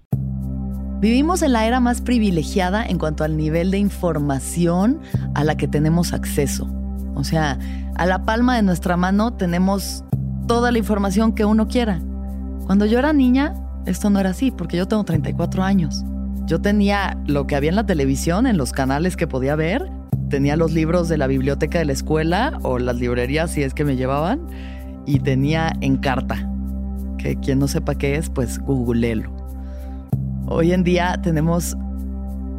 Vivimos 1.01 1.41
en 1.41 1.55
la 1.55 1.66
era 1.66 1.80
más 1.80 2.03
privilegiada 2.03 2.84
en 2.84 2.99
cuanto 2.99 3.24
al 3.24 3.36
nivel 3.36 3.70
de 3.70 3.78
información 3.78 5.01
a 5.34 5.45
la 5.45 5.57
que 5.57 5.66
tenemos 5.66 6.12
acceso. 6.12 6.68
O 7.14 7.24
sea, 7.24 7.59
a 7.97 8.07
la 8.07 8.24
palma 8.24 8.57
de 8.57 8.62
nuestra 8.62 8.99
mano 8.99 9.32
tenemos 9.32 10.05
toda 10.47 10.70
la 10.70 10.78
información 10.78 11.34
que 11.34 11.47
uno 11.47 11.68
quiera. 11.68 12.03
Cuando 12.66 12.84
yo 12.84 12.99
era 12.99 13.14
niña, 13.14 13.55
esto 13.86 14.11
no 14.11 14.20
era 14.20 14.30
así, 14.30 14.51
porque 14.51 14.76
yo 14.76 14.86
tengo 14.86 15.05
34 15.05 15.62
años. 15.62 16.05
Yo 16.45 16.61
tenía 16.61 17.16
lo 17.26 17.47
que 17.47 17.57
había 17.57 17.70
en 17.70 17.76
la 17.76 17.86
televisión, 17.86 18.47
en 18.47 18.59
los 18.59 18.72
canales 18.72 19.16
que 19.16 19.26
podía 19.26 19.57
ver, 19.57 19.91
tenía 20.29 20.57
los 20.57 20.73
libros 20.73 21.09
de 21.09 21.19
la 21.19 21.27
biblioteca 21.27 21.79
de 21.79 21.85
la 21.85 21.93
escuela 21.93 22.59
o 22.63 22.79
las 22.79 22.97
librerías 22.97 23.51
si 23.51 23.63
es 23.63 23.75
que 23.75 23.85
me 23.85 23.97
llevaban, 23.97 24.41
y 25.07 25.21
tenía 25.21 25.73
Encarta, 25.81 26.49
que 27.19 27.37
quien 27.37 27.59
no 27.59 27.69
sepa 27.69 27.97
qué 27.97 28.17
es, 28.17 28.31
pues 28.31 28.59
googleelo. 28.59 29.31
Hoy 30.47 30.73
en 30.73 30.85
día 30.85 31.21
tenemos 31.23 31.77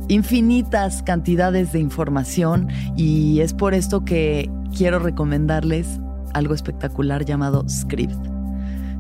infinitas 0.08 1.04
cantidades 1.04 1.72
de 1.72 1.80
información 1.80 2.68
y 2.98 3.40
es 3.40 3.54
por 3.54 3.74
esto 3.74 4.04
que 4.04 4.50
quiero 4.76 5.00
recomendarles 5.00 6.00
algo 6.34 6.54
espectacular 6.54 7.26
llamado 7.26 7.68
Script. 7.70 8.18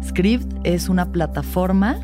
Script 0.03 0.51
es 0.63 0.89
una 0.89 1.11
plataforma 1.11 1.99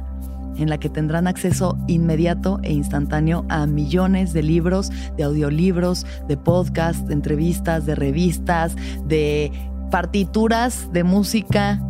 en 0.58 0.70
la 0.70 0.78
que 0.80 0.90
tendrán 0.90 1.28
acceso 1.28 1.78
inmediato 1.88 2.60
e 2.64 2.74
instantáneo 2.74 3.46
a 3.50 3.66
millones 3.66 4.34
de 4.34 4.44
libros, 4.44 4.92
de 5.16 5.24
audiolibros, 5.24 6.06
de 6.28 6.38
podcasts, 6.38 7.08
de 7.08 7.14
entrevistas, 7.14 7.86
de 7.86 7.96
revistas, 7.96 8.76
de 9.06 9.52
partituras 9.90 10.92
de 10.92 11.04
música, 11.04 11.82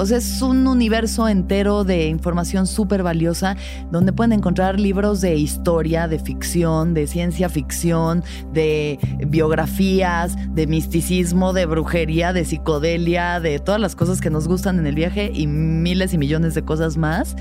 o 0.00 0.06
sea, 0.06 0.16
es 0.16 0.40
un 0.40 0.66
universo 0.66 1.28
entero 1.28 1.84
de 1.84 2.06
información 2.06 2.66
súper 2.66 3.02
valiosa 3.02 3.56
donde 3.90 4.14
pueden 4.14 4.32
encontrar 4.32 4.80
libros 4.80 5.20
de 5.20 5.36
historia, 5.36 6.08
de 6.08 6.18
ficción, 6.18 6.94
de 6.94 7.06
ciencia 7.06 7.50
ficción, 7.50 8.24
de 8.50 8.98
biografías, 9.26 10.36
de 10.54 10.66
misticismo, 10.66 11.52
de 11.52 11.66
brujería, 11.66 12.32
de 12.32 12.46
psicodelia, 12.46 13.40
de 13.40 13.58
todas 13.58 13.78
las 13.78 13.94
cosas 13.94 14.22
que 14.22 14.30
nos 14.30 14.48
gustan 14.48 14.78
en 14.78 14.86
el 14.86 14.94
viaje 14.94 15.32
y 15.34 15.46
miles 15.46 16.14
y 16.14 16.18
millones 16.18 16.54
de 16.54 16.62
cosas 16.62 16.96
más. 16.96 17.36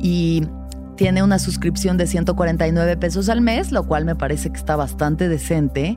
Y 0.00 0.46
tiene 0.96 1.22
una 1.22 1.38
suscripción 1.38 1.96
de 1.96 2.06
149 2.06 2.96
pesos 2.96 3.28
al 3.28 3.40
mes, 3.40 3.72
lo 3.72 3.86
cual 3.86 4.04
me 4.04 4.14
parece 4.16 4.50
que 4.50 4.58
está 4.58 4.76
bastante 4.76 5.28
decente. 5.28 5.96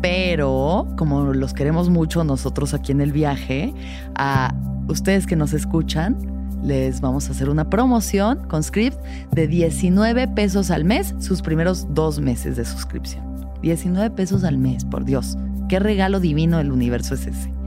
Pero 0.00 0.88
como 0.96 1.32
los 1.32 1.52
queremos 1.52 1.90
mucho 1.90 2.24
nosotros 2.24 2.74
aquí 2.74 2.92
en 2.92 3.00
el 3.00 3.12
viaje, 3.12 3.72
a 4.14 4.54
ustedes 4.88 5.26
que 5.26 5.36
nos 5.36 5.52
escuchan, 5.52 6.16
les 6.62 7.00
vamos 7.00 7.28
a 7.28 7.32
hacer 7.32 7.48
una 7.48 7.68
promoción 7.68 8.46
con 8.48 8.62
Script 8.62 8.98
de 9.32 9.46
19 9.48 10.28
pesos 10.28 10.70
al 10.70 10.84
mes, 10.84 11.14
sus 11.18 11.42
primeros 11.42 11.92
dos 11.92 12.20
meses 12.20 12.56
de 12.56 12.64
suscripción. 12.64 13.24
19 13.62 14.10
pesos 14.10 14.44
al 14.44 14.58
mes, 14.58 14.84
por 14.84 15.04
Dios. 15.04 15.36
Qué 15.68 15.78
regalo 15.78 16.20
divino 16.20 16.58
del 16.58 16.72
universo 16.72 17.14
es 17.14 17.26
ese. 17.26 17.61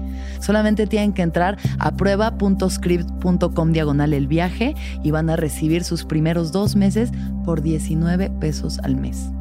Solamente 0.46 0.86
tienen 0.86 1.12
que 1.12 1.24
entrar 1.24 1.58
a 1.80 1.96
prueba.script.com 1.96 3.72
diagonal 3.72 4.14
el 4.14 4.28
viaje 4.28 4.76
y 5.04 5.10
van 5.10 5.32
a 5.32 5.38
recibir 5.38 5.84
sus 5.84 6.06
primeros 6.06 6.52
dos 6.52 6.76
meses 6.76 7.10
por 7.44 7.64
19 7.64 8.30
pesos 8.30 8.78
al 8.84 8.96
mes. 8.96 9.32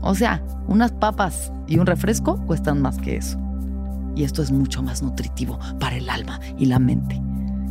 O 0.00 0.14
sea, 0.14 0.42
unas 0.66 0.92
papas 0.92 1.52
y 1.66 1.78
un 1.78 1.84
refresco 1.84 2.42
cuestan 2.46 2.80
más 2.80 2.96
que 2.96 3.18
eso. 3.18 3.38
Y 4.14 4.24
esto 4.24 4.40
es 4.40 4.50
mucho 4.50 4.82
más 4.82 5.02
nutritivo 5.02 5.58
para 5.78 5.96
el 5.96 6.08
alma 6.08 6.40
y 6.56 6.64
la 6.64 6.78
mente. 6.78 7.20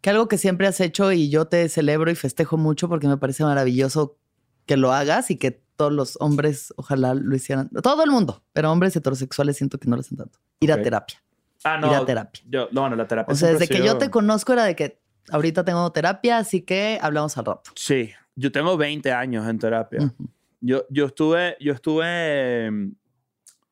Que 0.00 0.10
algo 0.10 0.28
que 0.28 0.36
siempre 0.36 0.66
has 0.66 0.80
hecho 0.80 1.12
y 1.12 1.30
yo 1.30 1.46
te 1.46 1.66
celebro 1.70 2.10
y 2.10 2.14
festejo 2.14 2.58
mucho 2.58 2.90
porque 2.90 3.08
me 3.08 3.16
parece 3.16 3.42
maravilloso 3.42 4.18
que 4.66 4.76
lo 4.76 4.92
hagas 4.92 5.30
y 5.30 5.36
que 5.36 5.63
todos 5.76 5.92
los 5.92 6.16
hombres 6.20 6.72
ojalá 6.76 7.14
lo 7.14 7.34
hicieran. 7.34 7.68
Todo 7.82 8.04
el 8.04 8.10
mundo, 8.10 8.42
pero 8.52 8.70
hombres 8.70 8.94
heterosexuales 8.96 9.56
siento 9.56 9.78
que 9.78 9.88
no 9.88 9.96
lo 9.96 10.00
hacen 10.00 10.16
tanto. 10.18 10.38
Ir 10.60 10.72
Ok. 10.72 10.78
a 10.78 10.82
terapia. 10.82 11.22
Ah, 11.64 11.78
no. 11.78 11.88
Ir 11.90 11.94
a 11.96 12.04
terapia. 12.06 12.42
Yo, 12.48 12.68
no, 12.72 12.88
no, 12.88 12.96
la 12.96 13.06
terapia. 13.08 13.32
O 13.32 13.36
sea, 13.36 13.48
desde 13.50 13.64
ha 13.64 13.68
que 13.68 13.78
yo 13.78 13.82
sido- 13.84 13.98
te 13.98 14.10
conozco 14.10 14.52
era 14.52 14.64
de 14.64 14.76
que 14.76 15.00
ahorita 15.30 15.64
tengo 15.64 15.90
terapia, 15.92 16.38
así 16.38 16.62
que 16.62 16.98
hablamos 17.02 17.36
al 17.38 17.44
rato. 17.46 17.70
Sí, 17.74 18.10
yo 18.36 18.52
tengo 18.52 18.76
20 18.76 19.12
años 19.12 19.48
en 19.48 19.58
terapia. 19.58 20.02
Ujú. 20.02 20.28
Yo, 20.60 20.84
yo 20.90 21.06
estuve, 21.06 21.56
yo 21.60 21.72
estuve, 21.72 22.66
em, 22.66 22.94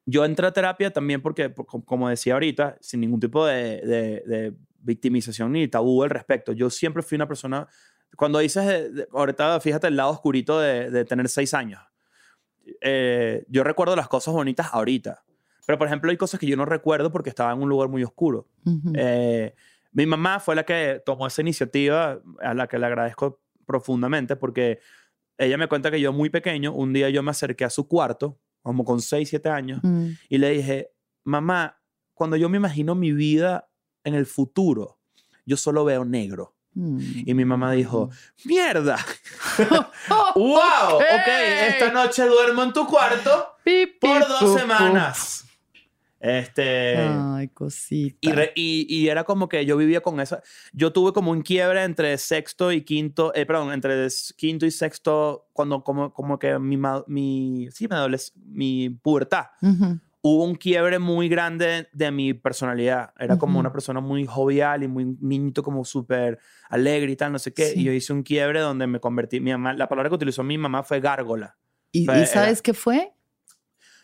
yo 0.06 0.24
entré 0.24 0.46
a 0.46 0.52
terapia 0.52 0.90
también 0.92 1.22
porque, 1.22 1.48
por- 1.50 1.66
com- 1.66 1.82
como 1.82 2.08
decía 2.08 2.34
ahorita, 2.34 2.76
sin 2.80 3.00
ningún 3.00 3.20
tipo 3.20 3.46
de, 3.46 3.80
de- 3.82 4.22
de 4.26 4.54
victimización 4.80 5.52
ni 5.52 5.68
tabú 5.68 6.02
al 6.02 6.10
respecto. 6.10 6.52
Yo 6.52 6.68
siempre 6.70 7.02
fui 7.02 7.16
una 7.16 7.28
persona, 7.28 7.68
cuando 8.16 8.40
dices, 8.40 8.90
ahorita 9.12 9.60
fíjate 9.60 9.86
el 9.86 9.96
lado 9.96 10.10
oscurito 10.10 10.58
de, 10.60 10.90
de 10.90 11.04
tener 11.04 11.28
seis 11.28 11.54
años. 11.54 11.80
Eh, 12.80 13.44
yo 13.48 13.64
recuerdo 13.64 13.96
las 13.96 14.08
cosas 14.08 14.34
bonitas 14.34 14.68
ahorita. 14.72 15.22
Pero, 15.66 15.78
por 15.78 15.86
ejemplo, 15.86 16.10
hay 16.10 16.16
cosas 16.16 16.40
que 16.40 16.46
yo 16.46 16.56
no 16.56 16.64
recuerdo 16.64 17.12
porque 17.12 17.28
estaba 17.30 17.52
en 17.52 17.60
un 17.62 17.68
lugar 17.68 17.88
muy 17.88 18.02
oscuro. 18.02 18.48
Eh, 18.94 19.54
mi 19.92 20.06
mamá 20.06 20.40
fue 20.40 20.56
la 20.56 20.64
que 20.64 21.00
tomó 21.04 21.26
esa 21.26 21.40
iniciativa, 21.42 22.20
a 22.40 22.54
la 22.54 22.66
que 22.66 22.78
le 22.78 22.86
agradezco 22.86 23.40
profundamente, 23.66 24.36
porque 24.36 24.80
ella 25.38 25.56
me 25.58 25.68
cuenta 25.68 25.90
que 25.90 26.00
yo 26.00 26.12
muy 26.12 26.30
pequeño, 26.30 26.72
un 26.72 26.92
día 26.92 27.10
yo 27.10 27.22
me 27.22 27.30
acerqué 27.30 27.64
a 27.64 27.70
su 27.70 27.86
cuarto, 27.86 28.38
como 28.62 28.84
con 28.84 29.00
6, 29.00 29.28
7 29.28 29.48
años, 29.50 29.80
Mm. 29.82 30.08
y 30.28 30.38
le 30.38 30.50
dije, 30.50 30.90
mamá, 31.24 31.80
cuando 32.14 32.36
yo 32.36 32.48
me 32.48 32.56
imagino 32.56 32.94
mi 32.94 33.12
vida 33.12 33.68
en 34.04 34.14
el 34.14 34.26
futuro, 34.26 34.98
yo 35.46 35.56
solo 35.56 35.84
veo 35.84 36.04
negro. 36.04 36.54
Mm. 36.74 36.98
Y 37.26 37.34
mi 37.34 37.44
mamá 37.44 37.72
dijo, 37.72 38.10
mierda. 38.44 38.96
¡Wow! 40.34 40.96
Ok, 40.96 41.28
esta 41.68 41.92
noche 41.92 42.24
duermo 42.26 42.62
en 42.62 42.72
tu 42.72 42.86
cuarto 42.86 43.56
por 44.00 44.20
dos 44.28 44.58
semanas. 44.60 45.44
Este, 46.24 46.96
Ay, 46.98 47.48
cosita. 47.48 48.16
y, 48.20 48.30
re- 48.30 48.52
y, 48.54 48.86
y 48.88 49.08
era 49.08 49.24
como 49.24 49.48
que 49.48 49.66
yo 49.66 49.76
vivía 49.76 50.00
con 50.02 50.20
esa. 50.20 50.40
Yo 50.72 50.92
tuve 50.92 51.12
como 51.12 51.32
un 51.32 51.42
quiebre 51.42 51.82
entre 51.82 52.16
sexto 52.16 52.70
y 52.70 52.82
quinto, 52.82 53.34
eh, 53.34 53.44
perdón, 53.44 53.72
entre 53.72 54.06
quinto 54.36 54.64
y 54.64 54.70
sexto, 54.70 55.48
cuando 55.52 55.82
como, 55.82 56.12
como 56.14 56.38
que 56.38 56.58
mi, 56.60 56.76
mi, 57.08 57.68
sí, 57.72 57.88
mi, 57.88 57.96
adoles- 57.96 58.32
mi 58.36 58.88
pubertad. 58.90 59.46
Ujú. 59.62 59.98
Hubo 60.24 60.44
un 60.44 60.54
quiebre 60.54 61.00
muy 61.00 61.28
grande 61.28 61.88
de 61.92 62.10
mi 62.12 62.32
personalidad. 62.32 63.12
Era 63.18 63.38
como 63.38 63.54
Ujú. 63.54 63.60
una 63.60 63.72
persona 63.72 64.00
muy 64.00 64.24
jovial 64.24 64.84
y 64.84 64.88
muy 64.88 65.16
niñito 65.20 65.64
como 65.64 65.84
súper 65.84 66.38
alegre 66.68 67.10
y 67.10 67.16
tal, 67.16 67.32
no 67.32 67.40
sé 67.40 67.52
qué. 67.52 67.70
Sí. 67.70 67.80
Y 67.80 67.84
yo 67.84 67.92
hice 67.92 68.12
un 68.12 68.22
quiebre 68.22 68.60
donde 68.60 68.86
me 68.86 69.00
convertí. 69.00 69.40
Mi 69.40 69.50
mamá, 69.50 69.74
la 69.74 69.88
palabra 69.88 70.08
que 70.10 70.14
utilizó 70.14 70.44
mi 70.44 70.56
mamá 70.58 70.84
fue 70.84 71.00
gárgola. 71.00 71.58
¿Y, 71.90 72.06
Fue- 72.06 72.22
y 72.22 72.26
sabes 72.26 72.62
qué 72.62 72.72
fue? 72.72 73.12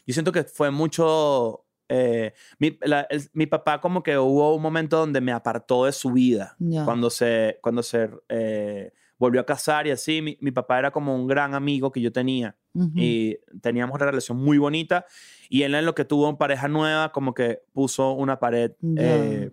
Yo 0.07 0.13
siento 0.13 0.33
que 0.33 0.43
fue 0.45 0.71
mucho... 0.73 1.65
eh, 1.89 2.35
mi, 2.59 2.77
la- 2.83 3.07
el- 3.11 3.31
mi 3.33 3.47
papá 3.47 3.81
como 3.81 4.03
que 4.03 4.19
hubo 4.19 4.55
un 4.57 4.61
momento 4.63 4.99
donde 4.99 5.21
me 5.21 5.31
apartó 5.33 5.85
de 5.85 5.93
su 5.93 6.11
vida. 6.13 6.57
Ya. 6.59 6.85
Cuando 6.85 7.11
se, 7.11 7.59
cuando 7.63 7.83
se 7.85 8.11
eh, 8.29 8.93
volvió 9.19 9.41
a 9.41 9.47
casar 9.47 9.87
y 9.87 9.91
así, 9.91 10.23
mi, 10.23 10.39
mi 10.41 10.51
papá 10.53 10.79
era 10.79 10.91
como 10.91 11.15
un 11.15 11.27
gran 11.27 11.55
amigo 11.55 11.91
que 11.93 12.01
yo 12.01 12.13
tenía. 12.13 12.57
Ujú. 12.75 12.93
Y 12.95 13.39
teníamos 13.61 13.95
una 13.97 14.07
relación 14.07 14.39
muy 14.39 14.59
bonita. 14.59 15.05
Y 15.49 15.63
él 15.63 15.75
en 15.75 15.85
lo 15.85 15.95
que 15.95 16.05
tuvo 16.05 16.37
pareja 16.39 16.69
nueva, 16.69 17.11
como 17.13 17.35
que 17.35 17.63
puso 17.73 18.13
una 18.13 18.39
pared 18.39 18.73
Ya. 18.81 19.03
eh, 19.03 19.51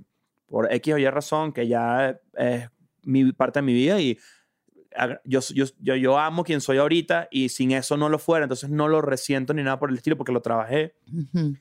por 0.48 0.72
X 0.72 0.94
o 0.94 0.98
Y 1.00 1.10
razón, 1.10 1.52
que 1.52 1.68
ya 1.68 2.20
es 2.38 2.70
mi, 3.04 3.32
parte 3.32 3.60
de 3.60 3.64
mi 3.64 3.74
vida. 3.74 4.00
Y 4.00 4.20
yo, 5.26 5.42
yo, 5.54 5.66
yo, 5.80 5.96
yo 5.96 6.18
amo 6.20 6.44
quien 6.44 6.62
soy 6.62 6.78
ahorita 6.78 7.28
y 7.32 7.50
sin 7.50 7.72
eso 7.72 7.98
no 7.98 8.08
lo 8.08 8.20
fuera. 8.20 8.46
Entonces 8.46 8.70
no 8.70 8.88
lo 8.88 9.02
resiento 9.02 9.54
ni 9.54 9.64
nada 9.64 9.80
por 9.80 9.90
el 9.90 9.96
estilo 9.98 10.16
porque 10.16 10.32
lo 10.32 10.42
trabajé. 10.42 10.96
Ujú. 11.12 11.56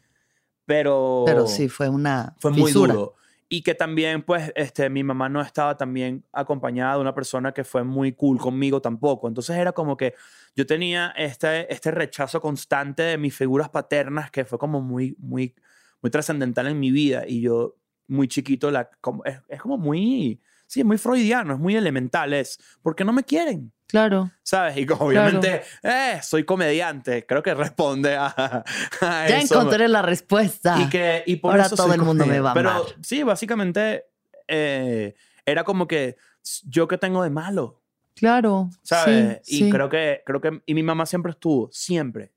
Pero, 0.67 1.25
Pero 1.27 1.47
sí, 1.47 1.69
fue 1.69 1.89
una 1.89 2.35
fue 2.39 2.51
muy 2.51 2.67
fisura. 2.67 2.95
duro. 2.95 3.15
Y 3.55 3.63
que 3.63 3.77
también, 3.77 4.25
pues, 4.25 4.53
este, 4.57 4.91
mi 4.91 5.05
mamá 5.05 5.29
no 5.29 5.41
estaba 5.41 5.77
también 5.77 6.25
acompañada 6.33 6.97
de 6.97 7.03
una 7.03 7.15
persona 7.15 7.53
que 7.53 7.63
fue 7.63 7.85
muy 7.85 8.13
cool 8.13 8.37
conmigo 8.41 8.83
tampoco. 8.83 9.29
Entonces 9.29 9.57
era 9.57 9.71
como 9.71 9.97
que 9.97 10.15
yo 10.57 10.67
tenía 10.67 11.15
este, 11.17 11.73
este 11.73 11.93
rechazo 11.93 12.41
constante 12.41 13.05
de 13.05 13.17
mis 13.17 13.33
figuras 13.33 13.69
paternas 13.69 14.33
que 14.33 14.45
fue 14.45 14.59
como 14.59 14.81
muy, 14.81 15.15
muy, 15.21 15.55
muy 16.03 16.11
trascendental 16.11 16.67
en 16.67 16.81
mi 16.81 16.91
vida. 16.91 17.23
Y 17.29 17.43
yo, 17.43 17.77
muy 18.09 18.27
chiquito, 18.27 18.73
la, 18.73 18.91
como, 19.01 19.25
es, 19.25 19.41
es 19.49 19.61
como 19.61 19.79
muy, 19.79 20.41
sí, 20.67 20.81
es 20.81 20.87
muy 20.87 20.99
freudiano, 20.99 21.55
es 21.55 21.61
muy 21.61 21.77
elemental. 21.77 22.33
Es, 22.33 22.59
¿por 22.83 22.97
qué 22.97 23.05
no 23.05 23.13
me 23.13 23.23
quieren? 23.23 23.73
Claro. 23.87 24.31
¿Sabes? 24.43 24.77
Y 24.79 24.87
como 24.87 25.07
obviamente, 25.07 25.63
eh, 25.83 26.19
soy 26.23 26.45
comediante. 26.45 27.27
Creo 27.27 27.43
que 27.43 27.55
responde 27.55 28.17
a, 28.17 28.27
a 28.27 29.29
Ya 29.29 29.39
eso. 29.39 29.55
encontré 29.55 29.87
la 29.89 30.03
respuesta. 30.03 30.77
Y 30.81 30.89
que 30.89 31.23
y 31.27 31.37
por 31.37 31.53
Ahora 31.53 31.67
eso 31.67 31.77
todo 31.77 31.93
el 31.95 32.01
mundo 32.03 32.27
me 32.27 32.41
va 32.41 32.53
a 32.53 32.55
Pero 32.55 32.71
amar. 32.71 32.83
sí, 33.03 33.23
básicamente 33.23 34.07
eh, 34.49 35.15
era 35.47 35.65
como 35.65 35.87
que 35.87 36.17
yo 36.65 36.89
que 36.89 36.99
tengo 36.99 37.23
de 37.23 37.31
malo, 37.31 37.83
Claro. 38.17 38.71
¿sabes? 38.83 39.41
Sí, 39.45 39.57
y 39.57 39.65
sí. 39.65 39.71
creo 39.71 39.89
que 39.89 40.23
creo 40.25 40.41
que 40.41 40.63
y 40.67 40.75
mi 40.75 40.83
mamá 40.83 41.05
siempre 41.07 41.31
estuvo, 41.33 41.69
siempre, 41.73 42.33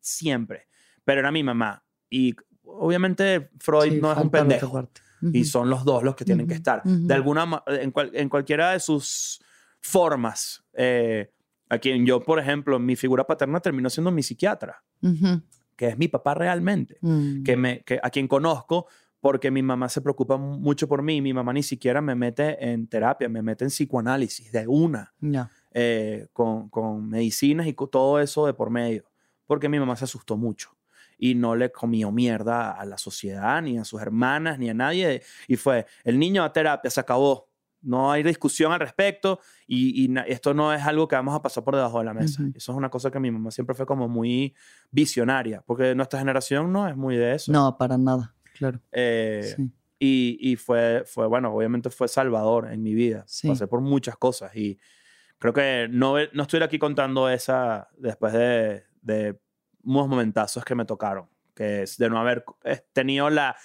siempre. 0.00 0.68
Pero 1.04 1.20
era 1.20 1.30
mi 1.30 1.42
mamá 1.42 1.84
y 2.10 2.34
obviamente 2.64 3.50
Freud 3.60 3.92
Sí, 3.92 3.98
no 4.00 4.12
es 4.12 4.18
un 4.18 4.30
pendejo 4.30 4.88
y 5.32 5.44
son 5.44 5.68
los 5.70 5.84
dos 5.84 6.02
los 6.02 6.14
que 6.16 6.24
tienen 6.24 6.46
que 6.46 6.54
estar. 6.54 6.82
De 6.84 7.14
alguna 7.14 7.62
en, 7.66 7.90
cual- 7.92 8.10
en 8.14 8.28
cualquiera 8.28 8.72
de 8.72 8.80
sus 8.80 9.40
formas. 9.80 10.62
Eh, 10.78 11.30
a 11.68 11.78
quien 11.78 12.06
yo, 12.06 12.20
por 12.20 12.38
ejemplo, 12.38 12.78
mi 12.78 12.96
figura 12.96 13.26
paterna 13.26 13.60
terminó 13.60 13.90
siendo 13.90 14.10
mi 14.10 14.22
psiquiatra, 14.22 14.82
que 15.76 15.88
es 15.88 15.98
mi 15.98 16.08
papá 16.08 16.34
realmente 16.34 16.96
Mm. 17.02 17.42
que 17.44 17.56
me, 17.56 17.80
que, 17.84 18.00
a 18.02 18.08
quien 18.10 18.26
conozco 18.26 18.86
porque 19.20 19.50
mi 19.50 19.62
mamá 19.62 19.88
se 19.88 20.00
preocupa 20.00 20.36
mucho 20.38 20.86
por 20.88 21.02
mí. 21.02 21.20
Mi 21.20 21.34
mamá 21.34 21.52
ni 21.52 21.62
siquiera 21.64 22.00
me 22.00 22.14
mete 22.14 22.70
en 22.70 22.86
terapia, 22.86 23.28
me 23.28 23.42
mete 23.42 23.64
en 23.64 23.70
psicoanálisis 23.70 24.52
de 24.52 24.66
una, 24.68 25.12
eh, 25.72 26.28
con, 26.32 26.68
con 26.70 27.08
medicinas 27.08 27.66
y 27.66 27.74
con 27.74 27.90
todo 27.90 28.20
eso 28.20 28.46
de 28.46 28.54
por 28.54 28.70
medio, 28.70 29.10
porque 29.46 29.68
mi 29.68 29.78
mamá 29.78 29.96
se 29.96 30.04
asustó 30.04 30.36
mucho 30.36 30.70
y 31.18 31.34
no 31.34 31.56
le 31.56 31.72
comió 31.72 32.12
mierda 32.12 32.70
a 32.70 32.84
la 32.86 32.96
sociedad, 32.96 33.60
ni 33.60 33.76
a 33.76 33.84
sus 33.84 34.00
hermanas, 34.00 34.56
ni 34.60 34.70
a 34.70 34.74
nadie. 34.74 35.22
Y 35.48 35.56
fue, 35.56 35.84
el 36.04 36.16
niño 36.18 36.44
a 36.44 36.52
terapia, 36.52 36.88
se 36.90 37.00
acabó. 37.00 37.48
No 37.80 38.10
hay 38.10 38.22
discusión 38.22 38.72
al 38.72 38.80
respecto 38.80 39.40
y, 39.66 40.10
esto 40.26 40.52
no 40.52 40.72
es 40.72 40.82
algo 40.84 41.06
que 41.06 41.16
vamos 41.16 41.34
a 41.34 41.42
pasar 41.42 41.64
por 41.64 41.76
debajo 41.76 41.98
de 41.98 42.04
la 42.04 42.14
mesa. 42.14 42.42
Eso 42.54 42.72
es 42.72 42.76
una 42.78 42.90
cosa 42.90 43.10
que 43.10 43.20
mi 43.20 43.30
mamá 43.30 43.50
siempre 43.50 43.74
fue 43.74 43.86
como 43.86 44.08
muy 44.08 44.54
visionaria, 44.90 45.62
porque 45.64 45.94
nuestra 45.94 46.18
generación 46.18 46.72
no 46.72 46.88
es 46.88 46.96
muy 46.96 47.16
de 47.16 47.34
eso. 47.34 47.52
No, 47.52 47.76
para 47.78 47.96
nada. 47.96 48.34
Claro. 48.54 48.80
Eh, 48.90 49.54
Sí. 49.56 49.70
y, 49.98 50.38
y 50.52 50.56
fue, 50.56 51.04
fue, 51.06 51.26
bueno, 51.26 51.52
obviamente 51.54 51.90
fue 51.90 52.08
salvador 52.08 52.72
en 52.72 52.82
mi 52.82 52.94
vida. 52.94 53.24
Sí. 53.26 53.48
Pasé 53.48 53.66
por 53.66 53.80
muchas 53.80 54.16
cosas 54.16 54.54
y 54.56 54.78
creo 55.38 55.52
que 55.52 55.88
no, 55.90 56.16
no 56.32 56.42
estoy 56.42 56.62
aquí 56.62 56.78
contando 56.78 57.28
esa 57.28 57.88
después 57.96 58.32
de, 58.32 58.84
de 59.02 59.40
unos 59.84 60.08
momentazos 60.08 60.64
que 60.64 60.74
me 60.74 60.84
tocaron, 60.84 61.28
que 61.54 61.82
es 61.82 61.96
de 61.96 62.10
no 62.10 62.18
haber 62.18 62.44
tenido 62.92 63.30
la, 63.30 63.56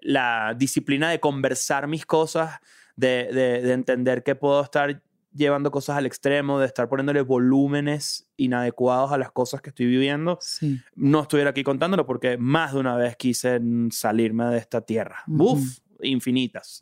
la 0.00 0.54
disciplina 0.56 1.10
de 1.10 1.20
conversar 1.20 1.86
mis 1.86 2.06
cosas, 2.06 2.58
de, 3.00 3.28
de, 3.32 3.62
de 3.62 3.72
entender 3.72 4.22
que 4.22 4.34
puedo 4.34 4.62
estar 4.62 5.02
llevando 5.32 5.70
cosas 5.70 5.96
al 5.96 6.06
extremo, 6.06 6.58
de 6.58 6.66
estar 6.66 6.88
poniéndole 6.88 7.22
volúmenes 7.22 8.28
inadecuados 8.36 9.12
a 9.12 9.18
las 9.18 9.30
cosas 9.30 9.60
que 9.62 9.70
estoy 9.70 9.86
viviendo 9.86 10.38
Sí. 10.40 10.80
no 10.96 11.22
estuviera 11.22 11.50
aquí 11.50 11.62
contándolo 11.62 12.04
porque 12.04 12.36
más 12.36 12.72
de 12.74 12.80
una 12.80 12.96
vez 12.96 13.14
quise 13.16 13.60
salirme 13.90 14.46
de 14.46 14.58
esta 14.58 14.80
tierra. 14.80 15.22
Uf, 15.28 15.78
infinitas. 16.02 16.80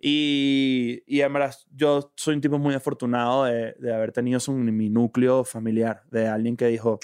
Y, 0.00 1.02
y 1.06 1.20
en 1.20 1.32
verdad, 1.32 1.54
yo 1.74 2.12
soy 2.16 2.36
un 2.36 2.40
tipo 2.40 2.58
muy 2.58 2.74
afortunado 2.74 3.44
de, 3.44 3.74
de 3.78 3.94
haber 3.94 4.12
tenido 4.12 4.38
eso 4.38 4.52
en 4.52 4.76
mi 4.76 4.88
núcleo 4.88 5.44
familiar, 5.44 6.04
de 6.10 6.28
alguien 6.28 6.56
que 6.56 6.66
dijo, 6.68 7.00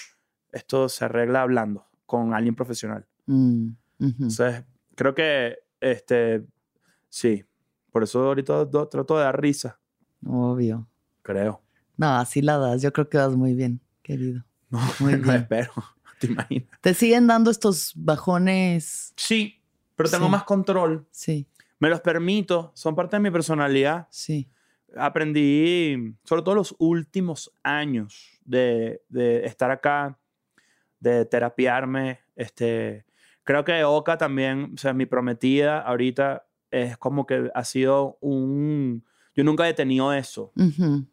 esto 0.51 0.87
se 0.89 1.05
arregla 1.05 1.41
hablando 1.41 1.85
con 2.05 2.33
alguien 2.33 2.55
profesional. 2.55 3.05
Mm. 3.25 3.69
Entonces, 3.99 4.63
creo 4.95 5.13
que, 5.13 5.57
este, 5.79 6.43
sí, 7.09 7.43
por 7.95 8.03
eso 8.03 8.19
ahorita 8.27 8.65
do- 8.65 8.89
trato 8.89 9.17
de 9.17 9.23
dar 9.23 9.39
risa, 9.39 9.79
Obvio. 10.27 10.85
creo. 11.21 11.61
No, 11.95 12.17
así 12.17 12.41
la 12.41 12.57
das. 12.57 12.81
Yo 12.81 12.91
creo 12.91 13.07
que 13.07 13.17
vas 13.17 13.33
muy 13.37 13.53
bien, 13.53 13.79
querido. 14.01 14.43
No, 14.69 14.79
Muy 14.99 15.13
no 15.13 15.19
bien. 15.19 15.35
espero, 15.35 15.71
te 16.19 16.27
imaginas. 16.27 16.67
¿Te 16.81 16.93
siguen 16.93 17.25
dando 17.27 17.49
estos 17.51 17.93
bajones? 17.95 19.13
Sí, 19.15 19.61
pero 19.95 20.09
tengo 20.09 20.25
Sí. 20.25 20.31
más 20.31 20.43
control. 20.43 21.07
Sí, 21.09 21.47
Me 21.79 21.87
los 21.89 22.01
permito, 22.01 22.73
son 22.75 22.95
parte 22.95 23.15
de 23.15 23.21
mi 23.21 23.31
personalidad. 23.31 24.07
sí. 24.11 24.49
aprendí, 24.97 26.15
sobre 26.25 26.41
todo 26.41 26.55
los 26.55 26.75
últimos 26.79 27.51
años 27.63 28.39
de, 28.43 29.01
de 29.07 29.45
estar 29.45 29.71
acá, 29.71 30.17
de 30.99 31.23
terapiarme. 31.25 32.19
Este, 32.35 33.05
creo 33.43 33.63
que 33.63 33.83
Oka 33.85 34.17
también, 34.17 34.71
o 34.73 34.77
sea, 34.77 34.93
mi 34.93 35.05
prometida 35.05 35.79
ahorita 35.81 36.45
es 36.83 36.97
como 36.97 37.25
que 37.25 37.49
ha 37.53 37.63
sido 37.63 38.17
un... 38.21 39.03
Yo 39.35 39.43
nunca 39.43 39.67
he 39.67 39.73
tenido 39.73 40.13
eso, 40.13 40.51
Ujú, 40.55 41.05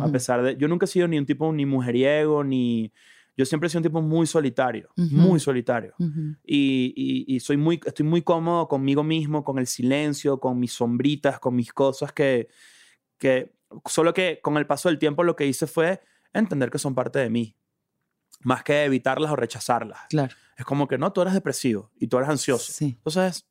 a 0.00 0.04
ujú. 0.04 0.12
pesar 0.12 0.42
de... 0.42 0.56
Yo 0.56 0.68
nunca 0.68 0.84
he 0.84 0.88
sido 0.88 1.08
ni 1.08 1.18
un 1.18 1.26
tipo 1.26 1.52
ni 1.52 1.66
mujeriego, 1.66 2.42
ni... 2.44 2.92
Yo 3.36 3.44
siempre 3.46 3.66
he 3.66 3.70
sido 3.70 3.78
un 3.80 3.84
tipo 3.84 4.02
muy 4.02 4.26
solitario, 4.26 4.90
Ujú. 4.96 5.14
muy 5.14 5.40
solitario. 5.40 5.94
Y, 6.44 6.92
y- 6.96 7.34
y 7.36 7.40
soy 7.40 7.56
muy, 7.56 7.80
estoy 7.86 8.04
muy 8.04 8.22
cómodo 8.22 8.68
conmigo 8.68 9.02
mismo, 9.02 9.44
con 9.44 9.58
el 9.58 9.66
silencio, 9.66 10.38
con 10.40 10.58
mis 10.58 10.72
sombritas, 10.72 11.38
con 11.38 11.54
mis 11.54 11.72
cosas 11.72 12.12
que, 12.12 12.48
que 13.18 13.54
solo 13.86 14.12
que 14.12 14.40
con 14.42 14.56
el 14.58 14.66
paso 14.66 14.88
del 14.88 14.98
tiempo 14.98 15.22
lo 15.24 15.36
que 15.36 15.46
hice 15.46 15.66
fue 15.66 16.00
entender 16.32 16.70
que 16.70 16.78
son 16.78 16.94
parte 16.94 17.18
de 17.18 17.30
mí, 17.30 17.56
más 18.42 18.62
que 18.62 18.84
evitarlas 18.84 19.30
o 19.30 19.36
rechazarlas. 19.36 20.00
Claro. 20.10 20.34
Es 20.56 20.64
como 20.66 20.86
que 20.86 20.98
no, 20.98 21.12
tú 21.12 21.22
eres 21.22 21.32
depresivo 21.34 21.90
y 21.98 22.08
tú 22.08 22.18
eres 22.18 22.28
ansioso. 22.28 22.72
Sí. 22.72 22.94
Entonces, 22.98 23.46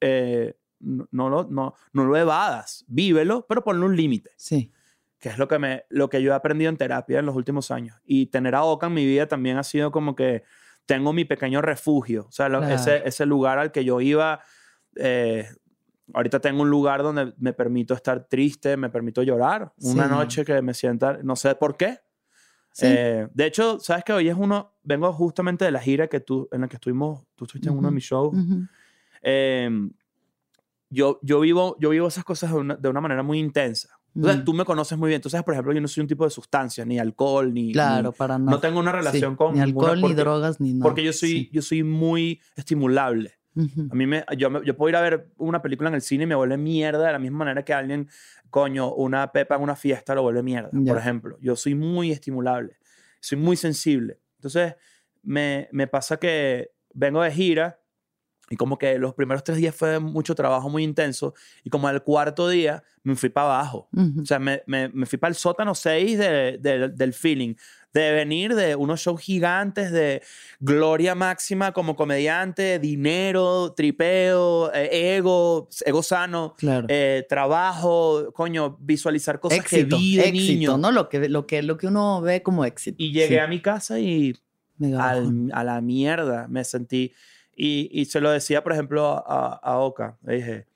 eh, 0.00 0.54
no, 0.82 1.08
no, 1.10 1.28
lo, 1.30 1.44
no, 1.44 1.74
no 1.92 2.04
lo 2.04 2.16
evadas, 2.16 2.84
vívelo, 2.88 3.46
pero 3.48 3.62
ponle 3.64 3.86
un 3.86 3.96
límite 3.96 4.30
Sí. 4.36 4.70
que 5.18 5.28
es 5.30 5.38
lo 5.38 5.48
que, 5.48 5.58
me, 5.58 5.84
lo 5.88 6.08
que 6.10 6.20
yo 6.22 6.32
he 6.32 6.34
aprendido 6.34 6.68
en 6.68 6.76
terapia 6.76 7.20
en 7.20 7.26
los 7.26 7.34
últimos 7.36 7.70
años. 7.70 7.96
Y 8.04 8.26
tener 8.26 8.54
a 8.54 8.64
Oka 8.64 8.88
en 8.88 8.94
mi 8.94 9.06
vida 9.06 9.26
también 9.28 9.56
ha 9.56 9.62
sido 9.62 9.90
como 9.92 10.14
que 10.16 10.42
tengo 10.84 11.12
mi 11.12 11.24
pequeño 11.24 11.62
refugio, 11.62 12.26
o 12.28 12.32
sea, 12.32 12.48
Claro. 12.48 12.66
ese, 12.68 13.02
ese 13.06 13.24
lugar 13.24 13.58
al 13.58 13.70
que 13.72 13.84
yo 13.84 14.00
iba. 14.00 14.40
eh, 14.96 15.46
ahorita 16.12 16.40
tengo 16.40 16.60
un 16.62 16.68
lugar 16.70 17.02
donde 17.02 17.32
me 17.38 17.52
permito 17.54 17.94
estar 17.94 18.26
triste, 18.28 18.76
me 18.76 18.90
permito 18.90 19.22
llorar. 19.22 19.72
Una 19.78 20.04
Sí. 20.04 20.10
noche 20.10 20.44
que 20.44 20.60
me 20.60 20.74
sienta, 20.74 21.18
no 21.22 21.36
sé 21.36 21.54
por 21.54 21.76
qué. 21.78 22.00
Sí. 22.72 22.86
Eh, 22.88 23.28
de 23.32 23.46
hecho, 23.46 23.78
sabes 23.80 24.02
que 24.04 24.12
hoy 24.12 24.28
es 24.28 24.34
uno, 24.36 24.74
vengo 24.82 25.10
justamente 25.12 25.64
de 25.64 25.70
la 25.70 25.78
gira 25.80 26.08
que 26.08 26.20
tú, 26.20 26.48
en 26.52 26.62
la 26.62 26.68
que 26.68 26.76
estuvimos, 26.76 27.24
tú 27.36 27.44
estuviste 27.44 27.70
en 27.70 27.78
uno 27.78 27.88
de 27.88 27.94
mis 27.94 28.04
shows. 28.04 28.34
Ujú. 28.36 28.66
Eh, 29.22 29.70
yo, 30.92 31.18
yo, 31.22 31.40
vivo, 31.40 31.76
yo 31.80 31.90
vivo 31.90 32.08
esas 32.08 32.24
cosas 32.24 32.50
de 32.52 32.58
una, 32.58 32.76
de 32.76 32.88
una 32.88 33.00
manera 33.00 33.22
muy 33.22 33.38
intensa. 33.38 33.88
Entonces, 34.14 34.42
Mm. 34.42 34.44
tú 34.44 34.52
me 34.52 34.64
conoces 34.66 34.98
muy 34.98 35.08
bien. 35.08 35.16
Entonces, 35.18 35.42
por 35.42 35.54
ejemplo, 35.54 35.72
yo 35.72 35.80
no 35.80 35.88
soy 35.88 36.02
un 36.02 36.06
tipo 36.08 36.24
de 36.24 36.30
sustancia, 36.30 36.84
ni 36.84 36.98
alcohol, 36.98 37.52
ni... 37.54 37.72
Claro, 37.72 38.10
ni- 38.10 38.16
para 38.16 38.38
nada. 38.38 38.50
no 38.50 38.60
tengo 38.60 38.78
una 38.78 38.92
relación 38.92 39.32
Sí, 39.32 39.36
con... 39.38 39.54
Ni 39.54 39.60
alcohol, 39.60 40.00
ni 40.02 40.12
drogas, 40.14 40.60
ni 40.60 40.74
nada. 40.74 40.82
Porque 40.82 41.02
yo 41.02 41.12
soy, 41.14 41.28
Sí. 41.30 41.50
yo 41.52 41.62
soy 41.62 41.82
muy 41.82 42.40
estimulable. 42.56 43.32
A 43.90 43.94
mí 43.94 44.06
me, 44.06 44.24
yo, 44.38 44.48
me- 44.50 44.64
yo 44.64 44.76
puedo 44.76 44.88
ir 44.90 44.96
a 44.96 45.00
ver 45.02 45.30
una 45.36 45.60
película 45.60 45.88
en 45.90 45.94
el 45.94 46.00
cine 46.02 46.24
y 46.24 46.26
me 46.26 46.34
vuelve 46.34 46.56
mierda 46.56 47.06
de 47.06 47.12
la 47.12 47.18
misma 47.18 47.38
manera 47.38 47.62
que 47.64 47.74
alguien, 47.74 48.08
coño, 48.48 48.94
una 48.94 49.30
pepa 49.32 49.56
en 49.56 49.62
una 49.62 49.76
fiesta 49.76 50.14
lo 50.14 50.22
vuelve 50.22 50.42
mierda, 50.42 50.70
por 50.86 50.96
ejemplo. 50.98 51.36
Yo 51.40 51.54
soy 51.56 51.74
muy 51.74 52.12
estimulable, 52.12 52.76
soy 53.20 53.36
muy 53.38 53.56
sensible. 53.56 54.20
Entonces, 54.36 54.74
me, 55.22 55.68
me 55.72 55.86
pasa 55.86 56.16
que 56.18 56.70
vengo 56.94 57.22
de 57.22 57.30
gira 57.30 57.78
y 58.52 58.56
como 58.56 58.76
que 58.76 58.98
los 58.98 59.14
primeros 59.14 59.42
tres 59.44 59.56
días 59.56 59.74
fue 59.74 59.98
mucho 59.98 60.34
trabajo 60.34 60.68
muy 60.68 60.84
intenso 60.84 61.32
y 61.64 61.70
como 61.70 61.88
al 61.88 62.02
cuarto 62.02 62.50
día 62.50 62.82
me 63.02 63.16
fui 63.16 63.30
para 63.30 63.46
abajo. 63.46 63.88
Ujú. 63.96 64.20
O 64.20 64.26
sea, 64.26 64.38
me, 64.38 64.62
me, 64.66 64.88
me 64.90 65.06
fui 65.06 65.18
para 65.18 65.30
el 65.30 65.36
sótano 65.36 65.74
6 65.74 66.18
de- 66.18 66.58
de- 66.60 66.88
del 66.90 67.14
feeling. 67.14 67.54
De 67.94 68.10
venir 68.12 68.54
de 68.54 68.74
unos 68.76 69.00
shows 69.00 69.20
gigantes 69.20 69.90
de 69.92 70.22
gloria 70.60 71.14
máxima 71.14 71.72
como 71.72 71.94
comediante, 71.96 72.78
dinero, 72.78 73.72
tripeo, 73.74 74.72
eh, 74.74 75.16
ego, 75.16 75.68
ego 75.84 76.02
sano, 76.02 76.54
Claro. 76.58 76.86
eh, 76.90 77.24
trabajo, 77.28 78.32
coño, 78.34 78.76
visualizar 78.80 79.40
cosas 79.40 79.58
éxito, 79.60 79.96
que 79.96 80.02
vi 80.02 80.16
de 80.16 80.28
éxito, 80.28 80.52
niño. 80.52 80.78
¿no? 80.78 80.90
Lo 80.92 81.08
que, 81.08 81.28
lo, 81.28 81.46
que, 81.46 81.62
lo 81.62 81.76
que 81.78 81.86
uno 81.86 82.20
ve 82.20 82.42
como 82.42 82.64
éxito. 82.66 82.96
Y 82.98 83.12
llegué 83.12 83.28
Sí, 83.34 83.38
a 83.38 83.46
mi 83.46 83.60
casa 83.60 83.98
y 83.98 84.34
al- 84.98 85.50
a 85.52 85.64
la 85.64 85.80
mierda 85.80 86.48
me 86.48 86.64
sentí. 86.64 87.12
Y, 87.54 87.88
y 87.92 88.06
se 88.06 88.20
lo 88.20 88.30
decía, 88.30 88.62
por 88.62 88.72
ejemplo, 88.72 89.06
a, 89.26 89.54
a 89.62 89.78
Oka. 89.78 90.16
Le 90.24 90.34
dije, 90.36 90.66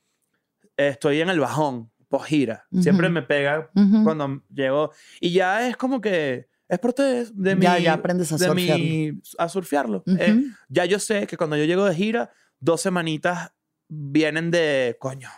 estoy 0.76 1.20
en 1.20 1.30
el 1.30 1.40
bajón, 1.40 1.90
post 2.08 2.26
gira. 2.26 2.66
Siempre 2.80 3.08
me 3.08 3.22
pega 3.22 3.70
cuando 4.04 4.42
llego. 4.52 4.92
Y 5.20 5.32
ya 5.32 5.68
es 5.68 5.76
como 5.76 6.00
que 6.00 6.48
es 6.68 6.78
parte 6.78 7.02
de, 7.02 7.26
de 7.32 7.56
mi. 7.56 7.62
Ya- 7.62 7.78
ya 7.78 7.92
aprendes 7.94 8.32
a 8.32 8.36
de 8.36 8.54
mi- 8.54 8.66
surfearlo. 8.68 9.20
a 9.38 9.48
surfearlo. 9.48 10.04
Eh, 10.18 10.42
ya 10.68 10.84
yo 10.84 10.98
sé 10.98 11.26
que 11.26 11.36
cuando 11.36 11.56
yo 11.56 11.64
llego 11.64 11.84
de 11.84 11.94
gira, 11.94 12.30
dos 12.60 12.80
semanitas 12.80 13.52
vienen 13.88 14.50
de, 14.50 14.96
coño, 15.00 15.28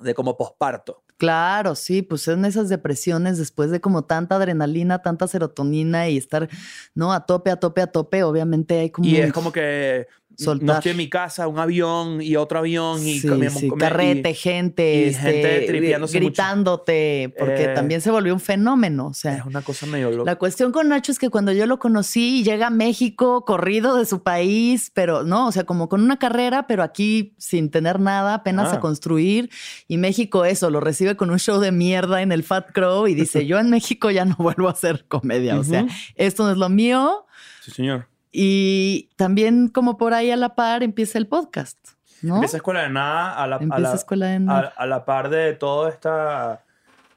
de 0.00 0.14
como 0.14 0.36
posparto. 0.36 1.04
Claro, 1.18 1.76
sí, 1.76 2.02
pues 2.02 2.26
en 2.26 2.44
esas 2.44 2.68
depresiones 2.68 3.38
después 3.38 3.70
de 3.70 3.80
como 3.80 4.02
tanta 4.06 4.34
adrenalina, 4.36 5.02
tanta 5.02 5.28
serotonina 5.28 6.08
y 6.08 6.16
estar, 6.16 6.48
¿no? 6.96 7.12
A 7.12 7.26
tope, 7.26 7.50
a 7.52 7.56
tope, 7.56 7.80
a 7.80 7.86
tope, 7.86 8.24
obviamente 8.24 8.80
hay 8.80 8.90
como... 8.90 9.06
Y 9.06 9.16
es 9.18 9.32
como 9.32 9.52
que 9.52 10.08
no 10.38 10.44
Soltar. 10.44 10.76
estoy 10.76 10.90
en 10.92 10.96
mi 10.96 11.08
casa, 11.08 11.46
un 11.48 11.58
avión 11.58 12.20
y 12.22 12.36
otro 12.36 12.58
avión 12.60 13.06
y 13.06 13.20
Sí, 13.20 13.28
mi- 13.28 13.70
carrete, 13.78 14.30
y- 14.30 14.34
gente, 14.34 14.94
y 14.94 15.08
este, 15.10 15.32
gente 15.66 15.98
mucho. 15.98 16.12
gritándote, 16.12 17.34
porque 17.38 17.64
Eh, 17.64 17.74
también 17.74 18.00
se 18.00 18.10
volvió 18.10 18.32
un 18.34 18.40
fenómeno, 18.40 19.08
o 19.08 19.10
Es 19.10 19.18
sea... 19.18 19.44
una 19.46 19.62
cosa 19.62 19.86
medio 19.86 20.10
loca. 20.10 20.30
La 20.30 20.36
cuestión 20.36 20.72
con 20.72 20.88
Nacho 20.88 21.12
es 21.12 21.18
que 21.18 21.30
cuando 21.30 21.52
yo 21.52 21.66
lo 21.66 21.78
conocí 21.78 22.42
llega 22.44 22.68
a 22.68 22.70
México 22.70 23.44
corrido 23.44 23.96
de 23.96 24.06
su 24.06 24.22
país, 24.22 24.90
pero 24.94 25.22
no, 25.24 25.48
o 25.48 25.52
sea, 25.52 25.64
como 25.64 25.88
con 25.88 26.02
una 26.02 26.18
carrera, 26.18 26.66
pero 26.66 26.82
aquí 26.82 27.34
sin 27.38 27.70
tener 27.70 28.00
nada, 28.00 28.34
apenas 28.34 28.72
Ah. 28.72 28.76
a 28.76 28.80
construir. 28.80 29.50
Y 29.88 29.98
México 29.98 30.44
eso, 30.44 30.70
lo 30.70 30.80
recibe 30.80 31.16
con 31.16 31.30
un 31.30 31.38
show 31.38 31.60
de 31.60 31.72
mierda 31.72 32.22
en 32.22 32.32
el 32.32 32.42
Fat 32.42 32.72
Crow 32.72 33.06
y 33.06 33.14
dice, 33.14 33.46
yo 33.46 33.58
en 33.58 33.70
México 33.70 34.10
ya 34.10 34.24
no 34.24 34.36
vuelvo 34.38 34.68
a 34.68 34.72
hacer 34.72 35.04
comedia, 35.08 35.58
o 35.58 35.64
sea, 35.64 35.86
esto 36.16 36.44
no 36.44 36.52
es 36.52 36.58
lo 36.58 36.68
mío. 36.68 37.26
Sí, 37.64 37.70
señor. 37.70 38.08
Y 38.32 39.10
también 39.16 39.68
como 39.68 39.98
por 39.98 40.14
ahí 40.14 40.30
a 40.30 40.36
la 40.36 40.54
par 40.54 40.82
empieza 40.82 41.18
el 41.18 41.26
podcast, 41.28 41.78
¿no? 42.22 42.36
Empieza 42.36 42.56
Escuela 42.56 42.82
de 42.82 42.88
Nada 42.88 43.34
a 43.34 43.46
la, 43.46 43.56
a 43.56 43.58
Empieza 43.62 43.90
la- 43.90 43.94
Escuela 43.94 44.26
de 44.26 44.34
a- 44.36 44.38
Nada. 44.40 44.72
a 44.76 44.86
la 44.86 45.04
par 45.04 45.28
de 45.28 45.52
toda 45.52 45.90
esta, 45.90 46.64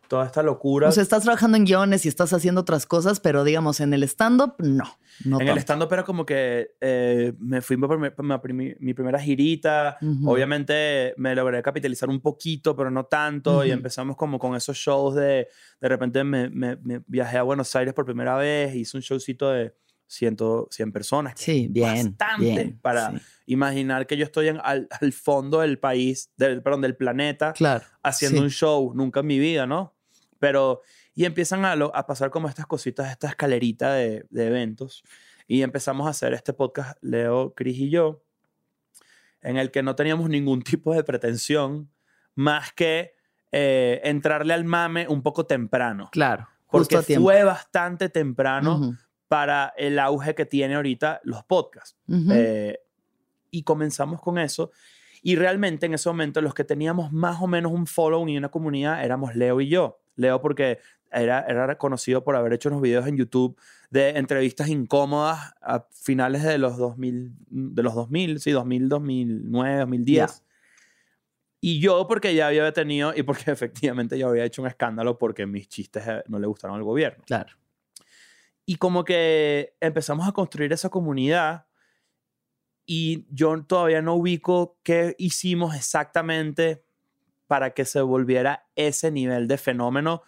toda 0.10 0.26
esta 0.26 0.44
locura. 0.44 0.90
O 0.90 0.92
sea, 0.92 1.02
estás 1.04 1.24
trabajando 1.24 1.56
en 1.56 1.64
guiones 1.64 2.06
y 2.06 2.10
estás 2.10 2.34
haciendo 2.34 2.62
otras 2.62 2.86
cosas, 2.86 3.22
pero 3.22 3.46
digamos, 3.46 3.80
en 3.80 3.94
el 3.94 4.04
stand-up, 4.04 4.56
no. 4.60 4.84
no 5.24 5.38
en 5.40 5.48
el 5.48 5.54
tanto. 5.56 5.62
stand-up 5.62 5.94
era 5.94 6.04
como 6.04 6.26
que 6.26 6.72
eh, 6.82 7.32
me 7.40 7.62
fui 7.62 7.78
por 7.78 7.98
mi, 7.98 8.10
por 8.10 8.54
mi 8.54 8.76
mi 8.78 8.94
primera 8.94 9.18
girita. 9.18 9.98
Ujú. 10.02 10.30
Obviamente 10.32 11.14
me 11.16 11.34
logré 11.34 11.64
capitalizar 11.64 12.10
un 12.10 12.20
poquito, 12.20 12.76
pero 12.76 12.92
no 12.92 13.06
tanto. 13.06 13.64
Y 13.64 13.70
Ujú. 13.70 13.78
empezamos 13.78 14.18
como 14.18 14.38
con 14.38 14.54
esos 14.56 14.76
shows 14.76 15.16
de... 15.16 15.48
De 15.80 15.88
repente 15.88 16.26
me, 16.26 16.50
me- 16.50 16.76
me 16.76 17.02
viajé 17.08 17.38
a 17.38 17.44
Buenos 17.44 17.74
Aires 17.74 17.94
por 17.94 18.04
primera 18.04 18.36
vez. 18.36 18.76
Hice 18.76 18.98
un 18.98 19.02
showcito 19.02 19.50
de 19.52 19.74
100, 20.08 20.38
100 20.70 20.92
personas. 20.92 21.34
Sí, 21.38 21.68
bien. 21.70 22.16
bastante 22.18 22.44
bien, 22.46 22.80
para 22.82 23.12
sí. 23.12 23.18
imaginar 23.48 24.06
que 24.08 24.18
yo 24.18 24.24
estoy 24.26 24.48
en, 24.50 24.60
al, 24.64 24.88
al 25.02 25.14
fondo 25.14 25.62
del 25.62 25.80
país, 25.80 26.32
del, 26.38 26.62
perdón, 26.62 26.82
del 26.82 26.96
planeta, 26.96 27.54
Claro. 27.54 27.84
haciendo 28.04 28.38
sí. 28.40 28.44
un 28.44 28.50
show. 28.52 28.94
Nunca 28.96 29.22
en 29.22 29.28
mi 29.28 29.40
vida, 29.40 29.66
¿no? 29.66 29.96
Pero, 30.40 30.82
y 31.14 31.26
empiezan 31.26 31.66
a, 31.66 31.76
lo- 31.76 31.96
a 31.96 32.06
pasar 32.06 32.30
como 32.30 32.48
estas 32.50 32.68
cositas, 32.68 33.10
esta 33.10 33.28
escalerita 33.30 33.94
de, 33.94 34.26
de 34.30 34.48
eventos. 34.48 35.04
Y 35.48 35.62
empezamos 35.62 36.08
a 36.08 36.10
hacer 36.12 36.34
este 36.34 36.54
podcast, 36.54 36.98
Leo, 37.02 37.54
Cris 37.56 37.78
y 37.78 37.90
yo, 37.90 38.24
en 39.42 39.58
el 39.58 39.72
que 39.72 39.84
no 39.84 39.96
teníamos 39.96 40.30
ningún 40.30 40.62
tipo 40.64 40.94
de 40.94 41.04
pretensión 41.04 41.90
más 42.36 42.74
que 42.74 43.14
eh, 43.52 44.02
entrarle 44.04 44.54
al 44.54 44.66
mame 44.66 45.08
un 45.08 45.22
poco 45.24 45.46
temprano. 45.46 46.10
Claro. 46.12 46.48
Porque 46.70 47.02
fue 47.02 47.44
bastante 47.46 48.10
temprano 48.10 48.98
para 49.28 49.74
el 49.78 50.00
auge 50.00 50.36
que 50.36 50.46
tiene 50.46 50.76
ahorita 50.76 51.22
los 51.24 51.44
podcasts. 51.44 51.98
ujú. 52.08 52.32
Eh, 52.32 52.80
y 53.52 53.64
comenzamos 53.64 54.22
con 54.22 54.38
eso. 54.38 54.72
Y 55.24 55.38
realmente 55.38 55.86
en 55.86 55.94
ese 55.94 56.10
momento 56.10 56.42
los 56.42 56.54
que 56.54 56.64
teníamos 56.64 57.12
más 57.12 57.42
o 57.42 57.48
menos 57.48 57.72
un 57.72 57.88
following 57.88 58.30
y 58.30 58.38
una 58.38 58.50
comunidad 58.50 59.04
éramos 59.04 59.36
Leo 59.36 59.62
y 59.62 59.70
yo. 59.70 60.02
Leo 60.18 60.42
porque 60.42 60.80
era, 61.12 61.46
era 61.48 61.66
reconocido 61.66 62.24
por 62.24 62.36
haber 62.36 62.54
hecho 62.54 62.70
unos 62.70 62.82
videos 62.82 63.08
en 63.08 63.18
YouTube 63.18 63.58
de 63.90 64.10
entrevistas 64.10 64.68
incómodas 64.68 65.54
a 65.62 65.88
finales 65.92 66.44
de 66.44 66.58
los 66.58 66.78
2000, 66.78 67.34
de 67.50 67.84
los 67.84 67.96
2000, 67.96 68.40
sí, 68.40 68.52
2000, 68.52 68.90
2009, 68.90 69.78
2010. 69.80 70.28
Ya. 70.28 70.46
Y 71.62 71.80
yo 71.80 72.06
porque 72.08 72.36
ya 72.36 72.48
había 72.48 72.72
tenido, 72.74 73.14
y 73.16 73.24
porque 73.24 73.46
efectivamente 73.52 74.20
yo 74.20 74.30
había 74.30 74.44
hecho 74.44 74.62
un 74.62 74.68
escándalo 74.68 75.18
porque 75.18 75.46
mis 75.46 75.68
chistes 75.68 76.04
eh, 76.08 76.24
no 76.28 76.38
le 76.40 76.48
gustaron 76.48 76.76
al 76.76 76.84
gobierno. 76.84 77.24
Claro. 77.26 77.54
Y 78.66 78.78
como 78.78 79.04
que 79.04 79.76
empezamos 79.80 80.28
a 80.28 80.32
construir 80.32 80.74
esa 80.74 80.90
comunidad 80.90 81.68
y 82.86 83.26
yo 83.30 83.64
todavía 83.64 84.02
no 84.02 84.16
ubico 84.16 84.78
qué 84.84 85.16
hicimos 85.18 85.76
exactamente 85.76 86.84
para 87.48 87.74
que 87.74 87.86
se 87.86 88.02
volviera 88.02 88.68
ese 88.76 89.12
nivel 89.12 89.48
de 89.48 89.58
fenómeno 89.58 90.24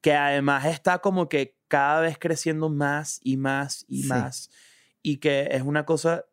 que 0.00 0.14
además 0.14 0.64
está 0.66 0.98
como 1.00 1.28
que 1.28 1.56
cada 1.66 2.00
vez 2.02 2.18
creciendo 2.18 2.68
más 2.68 3.20
y 3.22 3.36
más 3.36 3.84
y 3.88 4.02
Sí. 4.02 4.08
más 4.08 4.50
y 5.02 5.16
que 5.18 5.48
es 5.50 5.62
una 5.62 5.84
cosa 5.84 6.24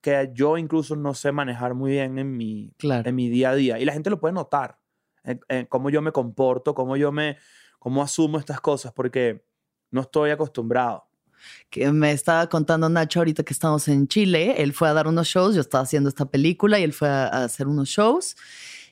que 0.00 0.30
yo 0.34 0.58
incluso 0.58 0.94
no 0.96 1.14
sé 1.14 1.32
manejar 1.32 1.74
muy 1.74 1.92
bien 1.92 2.18
en 2.18 2.36
mi, 2.36 2.74
Claro. 2.78 3.08
en 3.08 3.14
mi 3.16 3.28
día 3.28 3.50
a 3.50 3.54
día 3.54 3.78
y 3.78 3.84
la 3.84 3.92
gente 3.92 4.10
lo 4.10 4.20
puede 4.20 4.34
notar 4.34 4.78
en, 5.24 5.40
en 5.48 5.66
cómo 5.66 5.90
yo 5.90 6.02
me 6.02 6.12
comporto, 6.12 6.74
cómo 6.74 6.96
yo 6.96 7.10
me, 7.10 7.38
cómo 7.78 8.02
asumo 8.02 8.38
estas 8.38 8.60
cosas 8.60 8.92
porque 8.92 9.44
no 9.90 10.00
estoy 10.02 10.30
acostumbrado. 10.30 11.06
que 11.70 11.90
me 11.92 12.10
estaba 12.12 12.48
contando 12.48 12.88
Nacho 12.88 13.20
ahorita 13.20 13.42
que 13.42 13.52
estamos 13.52 13.86
en 13.88 14.08
Chile. 14.08 14.54
Él 14.62 14.72
fue 14.72 14.88
a 14.88 14.94
dar 14.94 15.06
unos 15.06 15.26
shows, 15.26 15.54
yo 15.54 15.60
estaba 15.60 15.84
haciendo 15.84 16.08
esta 16.08 16.24
película 16.24 16.78
y 16.78 16.84
él 16.84 16.92
fue 16.94 17.08
a, 17.08 17.24
a 17.26 17.44
hacer 17.44 17.66
unos 17.68 17.88
shows. 17.88 18.34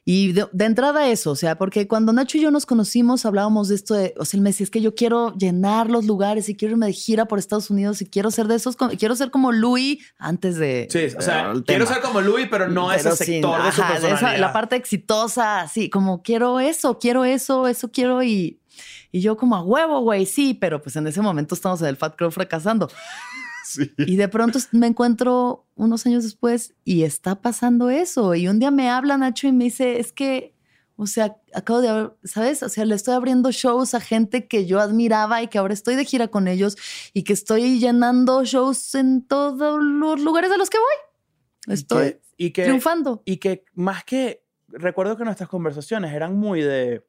Y 0.05 0.33
de, 0.33 0.47
de 0.51 0.65
entrada 0.65 1.07
eso, 1.09 1.31
o 1.31 1.37
sea, 1.37 1.57
porque 1.57 1.87
cuando 1.87 2.13
Nacho 2.13 2.37
y 2.37 2.41
yo 2.41 2.51
nos 2.51 2.67
conocimos 2.67 3.25
hablábamos 3.25 3.69
de 3.69 3.77
esto 3.77 3.95
de, 3.95 4.13
o 4.19 4.25
sea, 4.25 4.37
él 4.37 4.43
me 4.43 4.51
decía, 4.51 4.65
es 4.65 4.71
que 4.71 4.81
yo 4.81 4.97
quiero 4.97 5.33
llenar 5.37 5.89
los 5.89 6.05
lugares 6.07 6.49
y 6.49 6.57
quiero 6.57 6.73
irme 6.73 6.87
de 6.87 6.93
gira 6.93 7.27
por 7.27 7.39
Estados 7.39 7.71
Unidos 7.71 8.03
y 8.03 8.07
quiero 8.07 8.33
ser 8.33 8.49
de 8.49 8.57
esos, 8.57 8.77
quiero 8.99 9.15
ser 9.15 9.31
como 9.31 9.53
Louis 9.53 10.05
antes 10.19 10.57
de... 10.57 10.89
Sí, 10.91 11.17
o 11.17 11.21
sea, 11.23 11.53
quiero 11.65 11.87
ser 11.87 12.01
como 12.01 12.21
Louis, 12.21 12.49
pero 12.51 12.69
no 12.69 12.89
Pero 12.89 13.13
ese 13.13 13.25
sector 13.25 13.63
de 13.63 13.71
su 13.73 13.81
ajá, 13.81 13.97
esa- 13.97 14.09
personalidad. 14.09 14.41
la 14.41 14.53
parte 14.53 14.75
exitosa, 14.75 15.69
sí, 15.73 15.89
como 15.89 16.21
quiero 16.23 16.59
eso, 16.59 16.99
quiero 16.99 17.25
eso, 17.25 17.69
eso 17.69 17.93
quiero 17.93 18.25
y, 18.25 18.59
y 19.13 19.21
yo 19.21 19.37
como 19.37 19.55
a 19.55 19.63
huevo, 19.63 20.01
güey, 20.01 20.27
sí, 20.27 20.55
pero 20.55 20.83
pues 20.83 20.97
en 20.97 21.07
ese 21.07 21.21
momento 21.23 21.55
estamos 21.55 21.81
en 21.83 21.89
el 21.89 21.97
Fat 21.97 22.17
Crow 22.17 22.31
fracasando. 22.31 22.89
Sí. 23.65 23.91
Y 23.97 24.17
de 24.17 24.29
pronto 24.29 24.59
me 24.73 24.89
encuentro 24.89 25.65
unos 25.77 26.05
años 26.05 26.25
después 26.25 26.75
y 26.85 27.05
está 27.05 27.41
pasando 27.41 27.89
eso. 27.91 28.35
Y 28.35 28.49
un 28.49 28.59
día 28.59 28.71
me 28.73 28.91
habla 28.91 29.17
Nacho 29.17 29.47
y 29.47 29.53
me 29.53 29.65
dice, 29.65 29.99
es 30.01 30.13
que, 30.13 30.55
o 30.97 31.07
sea, 31.07 31.37
acabo 31.55 31.81
de, 31.81 31.89
abrir- 31.89 32.13
¿sabes? 32.25 32.63
O 32.65 32.69
sea, 32.69 32.85
le 32.85 32.97
estoy 32.97 33.15
abriendo 33.15 33.51
shows 33.53 33.95
a 33.95 34.01
gente 34.01 34.47
que 34.49 34.67
yo 34.67 34.79
admiraba 34.81 35.43
y 35.43 35.49
que 35.49 35.57
ahora 35.59 35.73
estoy 35.73 35.95
de 35.95 36.05
gira 36.05 36.29
con 36.29 36.49
ellos 36.49 36.77
y 37.15 37.23
que 37.23 37.33
estoy 37.33 37.79
llenando 37.79 38.45
shows 38.45 38.95
en 38.97 39.23
todos 39.27 39.81
los 39.83 40.21
lugares 40.21 40.51
a 40.51 40.57
los 40.59 40.69
que 40.69 40.79
voy. 40.79 41.73
Estoy 41.75 42.07
Y 42.07 42.11
que, 42.11 42.21
y 42.37 42.51
que, 42.51 42.65
triunfando. 42.65 43.23
y 43.25 43.37
que 43.39 43.65
más 43.75 44.03
que, 44.05 44.45
recuerdo 44.69 45.17
que 45.17 45.25
nuestras 45.25 45.49
conversaciones 45.49 46.13
eran 46.13 46.37
muy 46.37 46.61
de, 46.63 47.07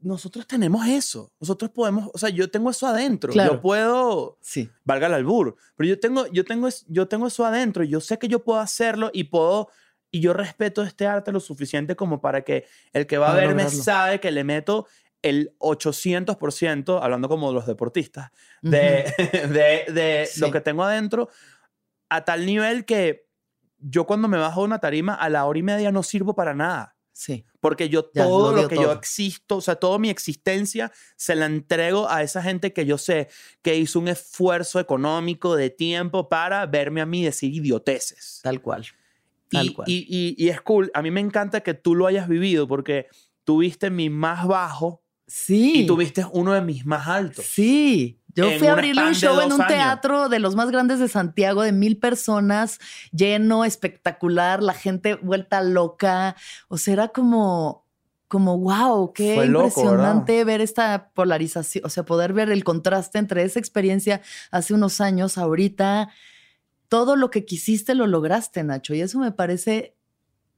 nosotros 0.00 0.46
tenemos 0.46 0.86
eso, 0.86 1.32
nosotros 1.40 1.70
podemos, 1.70 2.08
o 2.14 2.18
sea, 2.18 2.28
yo 2.30 2.50
tengo 2.50 2.70
eso 2.70 2.86
adentro, 2.86 3.32
Claro. 3.32 3.54
yo 3.54 3.60
puedo, 3.60 4.38
Sí. 4.40 4.70
valga 4.84 5.06
el 5.08 5.14
albur, 5.14 5.56
pero 5.76 5.88
yo 5.88 6.00
tengo, 6.00 6.26
yo 6.28 6.44
tengo, 6.44 6.68
yo 6.88 7.08
tengo 7.08 7.26
eso 7.26 7.44
adentro 7.44 7.84
yo 7.84 8.00
sé 8.00 8.18
que 8.18 8.28
yo 8.28 8.42
puedo 8.42 8.58
hacerlo 8.60 9.10
y 9.12 9.24
puedo, 9.24 9.68
y 10.10 10.20
yo 10.20 10.32
respeto 10.32 10.82
este 10.82 11.06
arte 11.06 11.30
lo 11.32 11.40
suficiente 11.40 11.94
como 11.96 12.20
para 12.20 12.42
que 12.42 12.64
el 12.92 13.06
que 13.06 13.18
va 13.18 13.32
a 13.32 13.34
verme 13.34 13.64
lograrlo. 13.64 13.82
sabe 13.82 14.20
que 14.20 14.30
le 14.30 14.44
meto 14.44 14.86
el 15.22 15.54
800%, 15.58 17.00
hablando 17.02 17.28
como 17.28 17.52
los 17.52 17.66
deportistas, 17.66 18.30
de, 18.62 19.04
de, 19.88 19.92
de 19.92 20.26
Sí. 20.30 20.40
lo 20.40 20.50
que 20.50 20.60
tengo 20.60 20.84
adentro 20.84 21.28
a 22.08 22.24
tal 22.24 22.46
nivel 22.46 22.84
que 22.84 23.26
yo 23.78 24.06
cuando 24.06 24.28
me 24.28 24.38
bajo 24.38 24.60
de 24.60 24.66
una 24.66 24.78
tarima 24.78 25.14
a 25.14 25.28
la 25.28 25.44
hora 25.44 25.58
y 25.58 25.62
media 25.62 25.92
no 25.92 26.02
sirvo 26.02 26.34
para 26.34 26.54
nada. 26.54 26.96
Sí. 27.12 27.44
Porque 27.68 27.88
yo 27.88 28.10
Ya, 28.14 28.22
todo 28.24 28.52
lo 28.52 28.68
que 28.68 28.76
yo 28.76 28.92
existo, 28.92 29.56
o 29.56 29.60
sea, 29.60 29.74
toda 29.74 29.98
mi 29.98 30.08
existencia 30.08 30.92
se 31.16 31.34
la 31.34 31.46
entrego 31.46 32.08
a 32.08 32.22
esa 32.22 32.40
gente 32.42 32.72
que 32.72 32.86
yo 32.86 32.96
sé 32.96 33.26
que 33.62 33.76
hizo 33.76 33.98
un 33.98 34.06
esfuerzo 34.06 34.78
económico 34.78 35.56
de 35.56 35.70
tiempo 35.70 36.28
para 36.28 36.64
verme 36.66 37.00
a 37.00 37.06
mí 37.06 37.24
decir 37.24 37.52
idioteces. 37.52 38.38
Tal 38.44 38.60
cual. 38.62 38.86
Tal 39.50 39.66
Y, 39.66 39.72
cual. 39.74 39.88
y, 39.90 40.06
y- 40.08 40.44
y 40.44 40.48
es 40.48 40.60
cool. 40.60 40.90
A 40.94 41.02
mí 41.02 41.10
me 41.10 41.20
encanta 41.20 41.60
que 41.62 41.74
tú 41.74 41.96
lo 41.96 42.06
hayas 42.06 42.28
vivido 42.28 42.68
porque 42.68 43.06
tuviste 43.42 43.90
mi 43.90 44.10
más 44.10 44.46
bajo 44.46 45.02
sí. 45.26 45.80
y 45.82 45.86
tuviste 45.86 46.24
uno 46.32 46.52
de 46.52 46.60
mis 46.62 46.86
más 46.86 47.08
altos. 47.08 47.44
Sí. 47.46 48.20
Yo 48.36 48.58
fui 48.58 48.68
a 48.68 48.72
abrirle 48.72 49.02
un 49.02 49.14
show 49.14 49.40
en 49.40 49.52
un 49.52 49.60
años. 49.60 49.66
teatro 49.66 50.28
de 50.28 50.38
los 50.38 50.54
más 50.54 50.70
grandes 50.70 50.98
de 50.98 51.08
Santiago, 51.08 51.62
de 51.62 51.72
mil 51.72 51.98
personas, 51.98 52.78
lleno, 53.10 53.64
espectacular, 53.64 54.62
la 54.62 54.74
gente 54.74 55.14
vuelta 55.14 55.62
loca. 55.62 56.36
O 56.68 56.76
sea, 56.76 56.92
era 56.92 57.08
como, 57.08 57.86
como 58.28 58.58
wow, 58.58 59.12
qué 59.12 59.34
Fue 59.36 59.46
loco, 59.46 59.66
impresionante 59.66 60.44
ver 60.44 60.60
esta 60.60 61.10
polarización, 61.14 61.86
o 61.86 61.88
sea, 61.88 62.04
poder 62.04 62.34
ver 62.34 62.50
el 62.50 62.62
contraste 62.62 63.18
entre 63.18 63.42
esa 63.42 63.58
experiencia 63.58 64.20
hace 64.50 64.74
unos 64.74 65.00
años, 65.00 65.38
ahorita. 65.38 66.10
Todo 66.88 67.16
lo 67.16 67.30
que 67.30 67.44
quisiste 67.44 67.96
lo 67.96 68.06
lograste, 68.06 68.62
Nacho, 68.62 68.94
y 68.94 69.00
eso 69.00 69.18
me 69.18 69.32
parece 69.32 69.96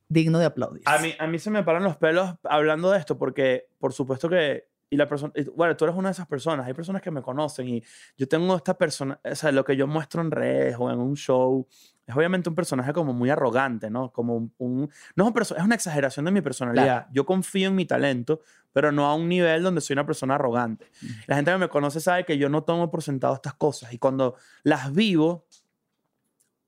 digno 0.09 0.39
de 0.39 0.47
aplaudir. 0.47 0.83
A 0.87 0.99
mí, 0.99 1.14
a 1.18 1.26
mí 1.26 1.39
se 1.39 1.51
me 1.51 1.62
paran 1.62 1.85
los 1.85 1.97
pelos 1.97 2.35
hablando 2.43 2.91
de 2.91 2.99
esto 2.99 3.16
porque, 3.18 3.68
por 3.79 3.93
supuesto 3.93 4.29
que, 4.29 4.68
y 4.91 4.97
la 4.97 5.09
persona, 5.09 5.32
y- 5.36 5.45
bueno, 5.45 5.76
tú 5.76 5.84
eres 5.84 5.97
una 5.97 6.09
de 6.09 6.12
esas 6.12 6.26
personas, 6.26 6.66
hay 6.66 6.72
personas 6.74 7.03
que 7.03 7.11
me 7.11 7.20
conocen 7.22 7.68
y 7.68 7.82
yo 8.16 8.26
tengo 8.28 8.57
esta 8.57 8.76
persona, 8.76 9.20
o 9.22 9.34
sea, 9.34 9.53
lo 9.53 9.64
que 9.64 9.76
yo 9.76 9.86
muestro 9.86 10.22
en 10.22 10.30
redes 10.30 10.76
o 10.78 10.91
en 10.91 10.99
un 10.99 11.14
show, 11.14 11.66
es 12.07 12.16
obviamente 12.16 12.49
un 12.49 12.55
personaje 12.55 12.93
como 12.95 13.12
muy 13.12 13.28
arrogante, 13.28 13.91
¿no? 13.91 14.11
Como 14.11 14.34
un, 14.36 14.53
un- 14.59 14.91
no 15.14 15.24
es, 15.24 15.28
un 15.28 15.34
perso- 15.34 15.57
es 15.57 15.62
una 15.62 15.74
exageración 15.74 16.24
de 16.24 16.30
mi 16.30 16.41
personalidad. 16.41 17.07
Yo 17.12 17.26
confío 17.26 17.68
en 17.68 17.74
mi 17.74 17.84
talento, 17.84 18.41
pero 18.72 18.91
no 18.93 19.05
a 19.07 19.14
un 19.14 19.28
nivel 19.28 19.62
donde 19.62 19.82
soy 19.82 19.93
una 19.93 20.07
persona 20.07 20.36
arrogante. 20.36 20.86
La 21.26 21.36
gente 21.36 21.51
que 21.53 21.59
me 21.59 21.68
conoce 21.68 22.01
sabe 22.01 22.24
que 22.24 22.39
yo 22.39 22.49
no 22.49 22.62
tomo 22.64 22.91
por 22.91 23.03
sentado 23.03 23.34
estas 23.34 23.53
cosas 23.55 23.93
y 23.93 23.99
cuando 23.99 24.36
las 24.62 24.91
vivo, 24.95 25.45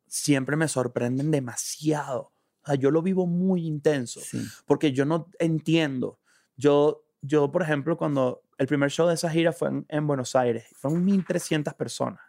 siempre 0.06 0.56
me 0.56 0.68
sorprenden 0.68 1.30
demasiado. 1.30 2.32
O 2.62 2.66
sea, 2.66 2.74
yo 2.74 2.90
lo 2.90 3.00
vivo 3.00 3.26
muy 3.26 3.66
intenso 3.66 4.20
Sí. 4.20 4.44
porque 4.66 4.92
yo 4.92 5.04
no 5.06 5.28
entiendo. 5.38 6.18
Yo, 6.56 7.04
yo, 7.22 7.50
por 7.52 7.62
ejemplo, 7.62 7.96
cuando 7.96 8.42
el 8.58 8.66
primer 8.66 8.90
show 8.90 9.06
de 9.08 9.14
esa 9.14 9.30
gira 9.30 9.52
fue 9.52 9.68
en, 9.68 9.86
en 9.88 10.06
Buenos 10.06 10.34
Aires, 10.36 10.66
fueron 10.74 11.04
1.300 11.04 11.74
personas, 11.74 12.20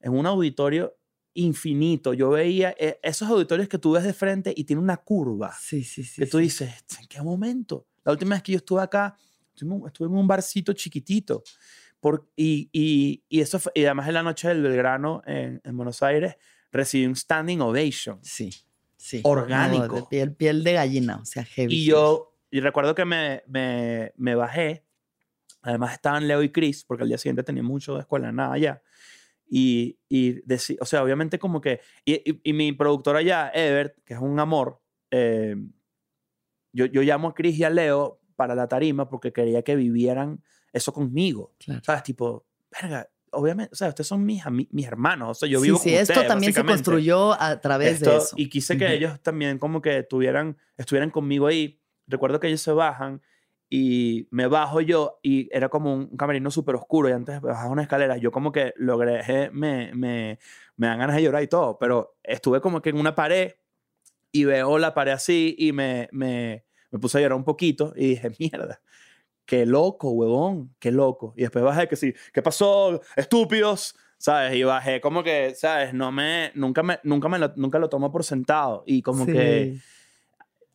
en 0.00 0.12
un 0.12 0.26
auditorio 0.26 0.96
infinito. 1.34 2.12
Yo 2.14 2.30
veía 2.30 2.74
eh, 2.78 2.98
esos 3.02 3.28
auditorios 3.28 3.68
que 3.68 3.78
tú 3.78 3.92
ves 3.92 4.02
de 4.04 4.12
frente 4.12 4.52
y 4.56 4.64
tiene 4.64 4.82
una 4.82 4.96
curva 4.96 5.54
Sí, 5.58 5.84
sí, 5.84 6.02
sí. 6.04 6.22
que 6.22 6.26
tú 6.26 6.38
dices, 6.38 6.72
¿en 7.00 7.06
qué 7.06 7.22
momento? 7.22 7.86
La 8.04 8.12
última 8.12 8.34
vez 8.34 8.42
que 8.42 8.52
yo 8.52 8.58
estuve 8.58 8.82
acá, 8.82 9.16
estuve, 9.54 10.06
en 10.08 10.14
un- 10.14 10.26
barcito 10.26 10.72
chiquitito. 10.72 11.42
Por, 12.00 12.30
y, 12.34 12.68
y, 12.72 13.22
y 13.28 13.40
eso 13.42 13.58
fue- 13.58 13.72
y 13.74 13.84
además 13.84 14.08
en 14.08 14.14
la 14.14 14.22
noche 14.22 14.48
del 14.48 14.62
Belgrano 14.62 15.22
en, 15.26 15.60
en 15.62 15.76
Buenos 15.76 16.02
Aires 16.02 16.36
recibí 16.72 17.04
un 17.06 17.14
standing 17.14 17.60
ovation. 17.60 18.18
Sí, 18.22 18.50
sí. 18.96 19.20
Orgánico. 19.22 19.86
No, 19.86 19.94
de 19.94 20.02
piel, 20.08 20.34
piel 20.34 20.64
de 20.64 20.72
gallina, 20.72 21.16
o 21.20 21.24
sea, 21.26 21.44
heavy. 21.44 21.74
Y 21.76 21.84
yo, 21.84 22.29
y 22.50 22.60
recuerdo 22.60 22.94
que 22.94 23.04
me, 23.04 23.42
me, 23.46 24.12
me 24.16 24.34
bajé. 24.34 24.84
Además 25.62 25.92
estaban 25.92 26.26
Leo 26.26 26.42
y 26.42 26.50
Chris, 26.50 26.84
porque 26.84 27.02
al 27.02 27.08
día 27.08 27.18
siguiente 27.18 27.42
tenía 27.42 27.62
mucho 27.62 27.94
de 27.94 28.00
escuela, 28.00 28.32
nada 28.32 28.54
allá. 28.54 28.82
Y, 29.48 29.98
y 30.08 30.34
deci- 30.46 30.78
o 30.80 30.84
sea, 30.86 31.02
obviamente 31.02 31.38
como 31.38 31.60
que, 31.60 31.80
y, 32.04 32.14
y- 32.30 32.40
y 32.44 32.52
mi 32.52 32.72
productora 32.72 33.18
allá, 33.18 33.50
Ebert, 33.52 33.96
que 34.04 34.14
es 34.14 34.20
un 34.20 34.38
amor, 34.40 34.80
eh, 35.10 35.56
yo, 36.72 36.86
yo 36.86 37.02
llamo 37.02 37.28
a 37.28 37.34
Chris 37.34 37.58
y 37.58 37.64
a 37.64 37.70
Leo 37.70 38.20
para 38.36 38.54
la 38.54 38.68
tarima 38.68 39.08
porque 39.08 39.32
quería 39.32 39.62
que 39.62 39.76
vivieran 39.76 40.42
eso 40.72 40.92
conmigo. 40.92 41.54
Claro. 41.58 41.80
¿Sabes? 41.84 42.04
Tipo, 42.04 42.46
verga, 42.70 43.08
obviamente, 43.32 43.70
o 43.72 43.76
sea, 43.76 43.88
ustedes 43.88 44.06
son 44.06 44.24
mis, 44.24 44.42
mis 44.70 44.86
hermanos, 44.86 45.30
o 45.30 45.34
sea, 45.34 45.48
yo 45.48 45.58
sí, 45.58 45.64
vivo 45.66 45.78
sí, 45.78 45.90
con 45.90 45.98
esto 45.98 46.12
ustedes, 46.12 46.28
también 46.28 46.52
se 46.54 46.64
construyó 46.64 47.32
a 47.40 47.60
través 47.60 48.00
de 48.00 48.06
Esto- 48.06 48.18
eso. 48.24 48.36
Y 48.38 48.48
quise 48.48 48.78
que 48.78 48.84
Ujú. 48.84 48.94
ellos 48.94 49.20
también 49.20 49.58
como 49.58 49.82
que 49.82 50.04
tuvieran, 50.04 50.56
estuvieran 50.76 51.10
conmigo 51.10 51.48
ahí. 51.48 51.79
Recuerdo 52.10 52.40
que 52.40 52.48
ellos 52.48 52.60
se 52.60 52.72
bajan 52.72 53.22
y 53.70 54.26
me 54.30 54.48
bajo 54.48 54.80
yo 54.80 55.20
y 55.22 55.48
era 55.56 55.68
como 55.68 55.94
un 55.94 56.16
camerino 56.16 56.50
súper 56.50 56.74
oscuro 56.74 57.08
y 57.08 57.12
antes 57.12 57.40
bajar 57.40 57.70
una 57.70 57.82
escalera 57.82 58.16
yo 58.16 58.32
como 58.32 58.50
que 58.50 58.74
logré, 58.76 59.20
eh, 59.28 59.50
me, 59.52 59.94
me, 59.94 60.40
me 60.76 60.86
dan 60.88 60.98
ganas 60.98 61.16
de 61.16 61.22
llorar 61.22 61.42
y 61.44 61.46
todo, 61.46 61.78
pero 61.78 62.16
estuve 62.24 62.60
como 62.60 62.82
que 62.82 62.90
en 62.90 62.98
una 62.98 63.14
pared 63.14 63.52
y 64.32 64.44
veo 64.44 64.78
la 64.78 64.92
pared 64.92 65.12
así 65.12 65.54
y 65.56 65.72
me, 65.72 66.08
me, 66.12 66.64
me 66.90 66.98
puse 66.98 67.18
a 67.18 67.20
llorar 67.20 67.36
un 67.36 67.44
poquito 67.44 67.92
y 67.96 68.08
dije, 68.08 68.30
mierda. 68.38 68.80
Qué 69.46 69.66
loco, 69.66 70.10
huevón, 70.10 70.76
qué 70.78 70.92
loco. 70.92 71.34
Y 71.36 71.42
después 71.42 71.64
bajé 71.64 71.88
que 71.88 71.96
sí, 71.96 72.14
¿qué 72.32 72.40
pasó? 72.40 73.00
Estúpidos, 73.16 73.96
¿sabes? 74.16 74.54
Y 74.54 74.62
bajé 74.62 75.00
como 75.00 75.24
que, 75.24 75.54
¿sabes? 75.56 75.92
No 75.92 76.12
me, 76.12 76.52
nunca 76.54 76.84
me, 76.84 77.00
nunca 77.02 77.28
me 77.28 77.38
lo, 77.38 77.52
nunca 77.56 77.80
lo 77.80 77.88
tomo 77.88 78.12
por 78.12 78.22
sentado. 78.22 78.84
Y 78.86 79.02
como 79.02 79.26
que. 79.26 79.78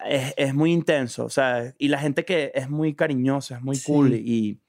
Es, 0.08 0.34
es 0.38 0.54
muy 0.54 0.72
intenso, 0.72 1.26
o 1.26 1.30
sea, 1.30 1.74
y 1.78 1.88
la 1.88 2.00
gente 2.00 2.26
que 2.26 2.52
es 2.54 2.70
muy 2.70 2.94
cariñosa, 2.96 3.58
es 3.58 3.62
muy 3.62 3.80
cool 3.82 4.12
Sí. 4.12 4.22
y 4.26 4.60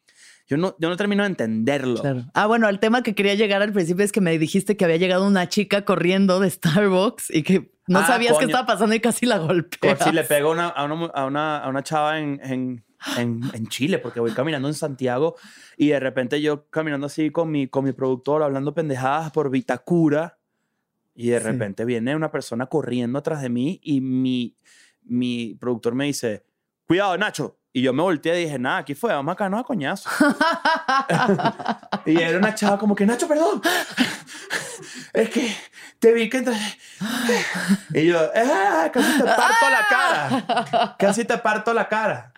yo 0.48 0.56
no, 0.56 0.76
yo 0.78 0.88
no 0.88 0.96
termino 0.96 1.24
de 1.24 1.30
entenderlo. 1.30 2.00
Claro. 2.00 2.24
Ah, 2.32 2.46
bueno, 2.46 2.68
el 2.68 2.78
tema 2.78 3.02
que 3.02 3.16
quería 3.16 3.34
llegar 3.34 3.62
al 3.62 3.72
principio 3.72 4.04
es 4.04 4.12
que 4.12 4.20
me 4.20 4.38
dijiste 4.38 4.76
que 4.76 4.84
había 4.84 4.96
llegado 4.96 5.26
una 5.26 5.48
chica 5.48 5.84
corriendo 5.84 6.38
de 6.38 6.48
Starbucks 6.50 7.30
y 7.34 7.42
que 7.42 7.72
no 7.88 7.98
Ah, 7.98 8.06
sabías 8.06 8.34
qué 8.34 8.44
coño. 8.44 8.46
estaba 8.48 8.66
pasando 8.66 8.94
y 8.94 9.00
casi 9.00 9.26
la 9.26 9.38
golpeas. 9.38 9.98
si 10.04 10.12
le 10.12 10.22
pego 10.22 10.52
una- 10.52 10.68
a, 10.68 10.84
una, 10.84 11.06
a, 11.06 11.26
una, 11.26 11.58
a 11.58 11.68
una 11.68 11.82
chava 11.82 12.20
en, 12.20 12.38
en, 12.44 12.84
en, 13.18 13.40
en 13.54 13.66
Chile, 13.66 13.98
porque 13.98 14.20
voy 14.20 14.30
caminando 14.30 14.68
en 14.68 14.74
Santiago 14.74 15.34
y 15.76 15.88
de 15.88 15.98
repente 15.98 16.40
yo 16.40 16.68
caminando 16.70 17.06
así 17.08 17.30
con 17.30 17.50
mi, 17.50 17.66
con 17.66 17.84
mi 17.84 17.90
productor, 17.92 18.44
hablando 18.44 18.72
pendejadas 18.72 19.32
por 19.32 19.50
Vitacura, 19.50 20.38
y 21.12 21.28
de 21.30 21.40
Sí. 21.40 21.44
repente 21.46 21.84
viene 21.84 22.14
una 22.14 22.30
persona 22.30 22.66
corriendo 22.66 23.18
atrás 23.18 23.42
de 23.42 23.48
mí 23.48 23.80
y 23.82 24.00
mi, 24.00 24.54
mi 25.06 25.54
productor 25.54 25.94
me 25.94 26.04
dice, 26.06 26.44
cuidado, 26.86 27.16
Nacho. 27.18 27.58
Y 27.72 27.82
yo 27.82 27.92
me 27.92 28.02
volteé 28.02 28.40
y 28.40 28.44
dije, 28.44 28.58
nada, 28.58 28.78
aquí 28.78 28.94
fue, 28.94 29.12
vamos 29.12 29.32
a 29.32 29.36
caernos 29.36 29.60
a 29.60 29.64
coñazo. 29.64 30.08
Y 32.06 32.20
era 32.20 32.38
una 32.38 32.54
chava 32.54 32.78
como 32.78 32.94
que, 32.94 33.04
Nacho, 33.06 33.26
perdón. 33.28 33.60
Es 35.12 35.30
que 35.30 35.50
te 35.98 36.12
vi 36.12 36.28
que... 36.28 36.38
entre-". 36.38 36.54
Y 37.94 38.06
yo, 38.06 38.18
"Ah, 38.34 38.90
casi 38.92 39.18
te 39.18 39.24
parto 39.24 39.70
la 39.70 39.86
cara. 39.88 40.96
Casi 40.98 41.24
te 41.24 41.38
parto 41.38 41.72
la 41.74 41.88
cara. 41.88 42.32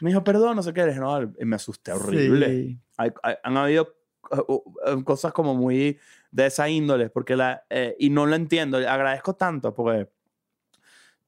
Me 0.00 0.10
dijo, 0.10 0.22
perdón, 0.24 0.56
no 0.56 0.62
sé 0.62 0.72
qué. 0.72 0.86
Dije, 0.86 1.00
no, 1.00 1.22
y 1.22 1.44
me 1.44 1.56
asusté 1.56 1.92
horrible. 1.92 2.46
Sí. 2.48 2.78
Hay- 2.96 3.12
hay- 3.22 3.34
han 3.42 3.56
habido 3.56 3.94
uh, 4.30 4.62
uh, 4.92 5.04
cosas 5.04 5.32
como 5.32 5.54
muy 5.54 5.98
de 6.30 6.46
esa 6.46 6.68
índole, 6.68 7.10
porque 7.10 7.34
la, 7.36 7.64
eh, 7.68 7.96
y 7.98 8.10
no 8.10 8.26
lo 8.26 8.36
entiendo. 8.36 8.78
Agradezco 8.78 9.34
tanto 9.34 9.74
porque 9.74 10.08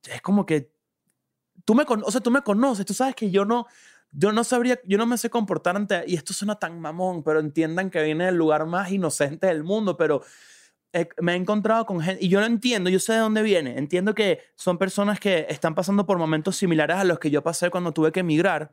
es 0.09 0.23
como 0.23 0.47
que 0.47 0.72
tú 1.65 1.75
me, 1.75 1.85
o 1.89 2.11
sea, 2.11 2.21
tú 2.21 2.31
me 2.31 2.43
conoces, 2.43 2.85
tú 2.87 2.95
sabes 2.95 3.15
que 3.15 3.31
yo 3.31 3.45
no, 3.45 3.67
yo 4.11 4.33
no 4.33 4.45
sabría, 4.45 4.79
yo 4.85 4.99
no 4.99 5.07
me 5.07 5.17
sé 5.19 5.31
comportar 5.31 5.77
ante, 5.77 6.05
y 6.07 6.15
esto 6.15 6.33
suena 6.35 6.57
tan 6.59 6.81
mamón, 6.81 7.23
pero 7.23 7.41
entiendan 7.41 7.91
que 7.91 8.03
viene 8.03 8.27
del 8.27 8.37
lugar 8.37 8.67
más 8.67 8.91
inocente 8.91 9.47
del 9.47 9.65
mundo, 9.65 9.97
pero 9.97 10.23
eh, 10.93 11.09
me 11.21 11.33
he 11.33 11.37
encontrado 11.37 11.87
con 11.87 12.01
gente, 12.01 12.23
y 12.25 12.29
yo 12.29 12.41
lo 12.41 12.47
entiendo, 12.47 12.91
yo 12.91 12.99
sé 12.99 13.15
de 13.15 13.19
dónde 13.21 13.43
viene, 13.43 13.79
entiendo 13.79 14.15
que 14.15 14.41
son 14.57 14.77
personas 14.79 15.19
que 15.19 15.47
están 15.49 15.75
pasando 15.75 16.05
por 16.05 16.19
momentos 16.19 16.57
similares 16.57 16.97
a 16.99 17.05
los 17.05 17.19
que 17.19 17.31
yo 17.31 17.43
pasé 17.43 17.71
cuando 17.71 17.93
tuve 17.93 18.13
que 18.13 18.21
emigrar, 18.21 18.71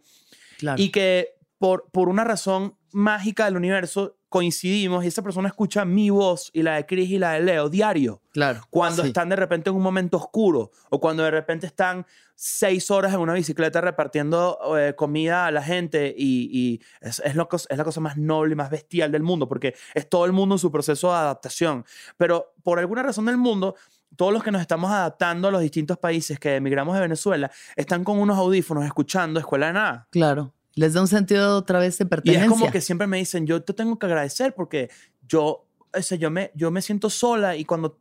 Claro. 0.57 0.81
y 0.81 0.91
que 0.91 1.35
por, 1.57 1.89
por 1.91 2.09
una 2.09 2.25
razón 2.25 2.75
mágica 2.91 3.45
del 3.45 3.55
universo 3.55 4.17
coincidimos 4.30 5.03
y 5.03 5.07
esa 5.07 5.21
persona 5.23 5.47
escucha 5.49 5.84
mi 5.86 6.09
voz 6.11 6.49
y 6.53 6.61
la 6.63 6.75
de 6.75 6.86
Chris 6.86 7.09
y 7.09 7.17
la 7.19 7.32
de 7.34 7.41
Leo 7.41 7.67
diario. 7.69 8.21
claro. 8.32 8.61
Cuando 8.69 9.01
Sí. 9.01 9.07
están 9.09 9.27
de 9.30 9.36
repente 9.36 9.69
en 9.69 9.75
un 9.75 9.82
momento 9.82 10.17
oscuro 10.17 10.71
o 10.89 10.99
cuando 10.99 11.23
de 11.23 11.32
repente 11.32 11.65
están 11.67 12.05
seis 12.36 12.89
horas 12.89 13.13
en 13.13 13.19
una 13.19 13.34
bicicleta 13.34 13.82
repartiendo 13.82 14.57
eh, 14.77 14.93
comida 14.95 15.45
a 15.47 15.51
la 15.51 15.61
gente 15.61 16.13
y, 16.17 16.49
y 16.51 16.82
es, 17.01 17.19
es, 17.25 17.36
lo, 17.36 17.49
cos- 17.49 17.65
es 17.69 17.77
la 17.77 17.84
cosa 17.84 17.99
más 17.99 18.15
noble 18.17 18.53
y 18.53 18.55
más 18.55 18.69
bestial 18.69 19.11
del 19.11 19.23
mundo 19.23 19.47
porque 19.49 19.73
es 19.93 20.07
todo 20.07 20.25
el 20.25 20.32
mundo 20.32 20.55
en 20.55 20.59
su 20.59 20.71
proceso 20.71 21.09
de 21.09 21.15
adaptación. 21.15 21.84
Pero 22.15 22.53
por 22.63 22.80
alguna 22.80 23.03
razón 23.03 23.25
del 23.25 23.36
mundo, 23.38 23.75
todos 24.15 24.32
los 24.32 24.43
que 24.43 24.51
nos 24.51 24.61
estamos 24.61 24.89
adaptando 24.91 25.47
a 25.49 25.51
los 25.51 25.61
distintos 25.61 25.97
países 25.97 26.39
que 26.39 26.55
emigramos 26.55 26.95
de 26.95 27.01
Venezuela 27.01 27.51
están 27.75 28.03
con 28.03 28.19
unos 28.19 28.38
audífonos 28.38 28.86
escuchando 28.86 29.39
Escuela 29.39 29.67
de 29.67 29.73
Nada. 29.73 30.07
Claro. 30.11 30.53
Les 30.76 30.93
da 30.93 31.01
un 31.01 31.07
sentido 31.07 31.57
otra 31.57 31.80
vez 31.80 31.97
de 31.97 32.05
Y 32.05 32.07
pertenencia. 32.07 32.43
es 32.45 32.49
como 32.49 32.72
que 32.72 32.82
siempre 32.82 33.07
me 33.07 33.17
dicen, 33.17 33.45
yo 33.45 33.61
te 33.63 33.74
tengo 33.74 33.97
que 33.99 34.05
agradecer 34.05 34.53
porque 34.53 34.89
yo, 35.28 35.65
o 35.91 36.01
sea, 36.01 36.17
yo, 36.17 36.30
me, 36.30 36.51
yo 36.55 36.70
me 36.72 36.82
siento 36.82 37.09
sola 37.09 37.55
y 37.55 37.65
cuando, 37.65 37.97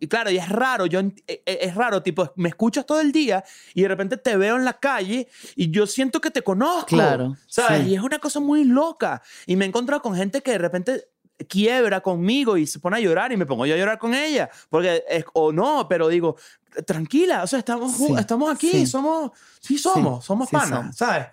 y 0.00 0.06
claro, 0.06 0.30
y 0.30 0.38
es 0.38 0.48
raro, 0.48 0.86
yo, 0.86 1.00
e- 1.00 1.12
e- 1.26 1.42
es 1.62 1.74
raro, 1.74 2.02
tipo, 2.02 2.32
me 2.36 2.48
escuchas 2.48 2.86
todo 2.86 3.00
el 3.00 3.10
día 3.12 3.44
y 3.74 3.82
de 3.82 3.88
repente 3.88 4.16
te 4.16 4.36
veo 4.36 4.56
en 4.56 4.64
la 4.64 4.74
calle 4.74 5.28
y 5.56 5.70
yo 5.70 5.86
siento 5.86 6.20
que 6.20 6.30
te 6.30 6.42
conozco. 6.42 6.86
Claro, 6.86 7.36
¿Sabes? 7.48 7.82
sí. 7.82 7.88
Y 7.90 7.94
es 7.96 8.00
una 8.02 8.18
cosa 8.18 8.38
muy 8.40 8.64
loca. 8.64 9.20
Y 9.46 9.56
me 9.56 9.64
he 9.64 9.68
encontrado 9.68 10.00
con 10.00 10.14
gente 10.14 10.40
que 10.42 10.52
de 10.52 10.58
repente 10.58 11.08
quiebra 11.48 12.00
conmigo 12.00 12.56
y 12.56 12.66
se 12.68 12.78
pone 12.78 12.98
a 12.98 13.00
llorar 13.00 13.32
y 13.32 13.36
me 13.36 13.46
pongo 13.46 13.66
yo 13.66 13.74
a 13.74 13.78
llorar 13.78 13.98
con 13.98 14.14
ella. 14.14 14.48
Porque 14.70 15.02
es, 15.08 15.24
o 15.34 15.52
no, 15.52 15.88
pero 15.88 16.06
digo, 16.08 16.36
tranquila, 16.86 17.42
o 17.42 17.46
sea, 17.48 17.58
estamos, 17.58 17.96
Sí, 17.96 18.14
estamos 18.16 18.54
aquí, 18.54 18.70
sí. 18.70 18.86
somos, 18.86 19.32
sí 19.60 19.76
somos, 19.76 20.24
somos 20.24 20.48
sí 20.48 20.54
panas, 20.56 20.78
somos. 20.78 20.96
¿sabes? 20.96 21.26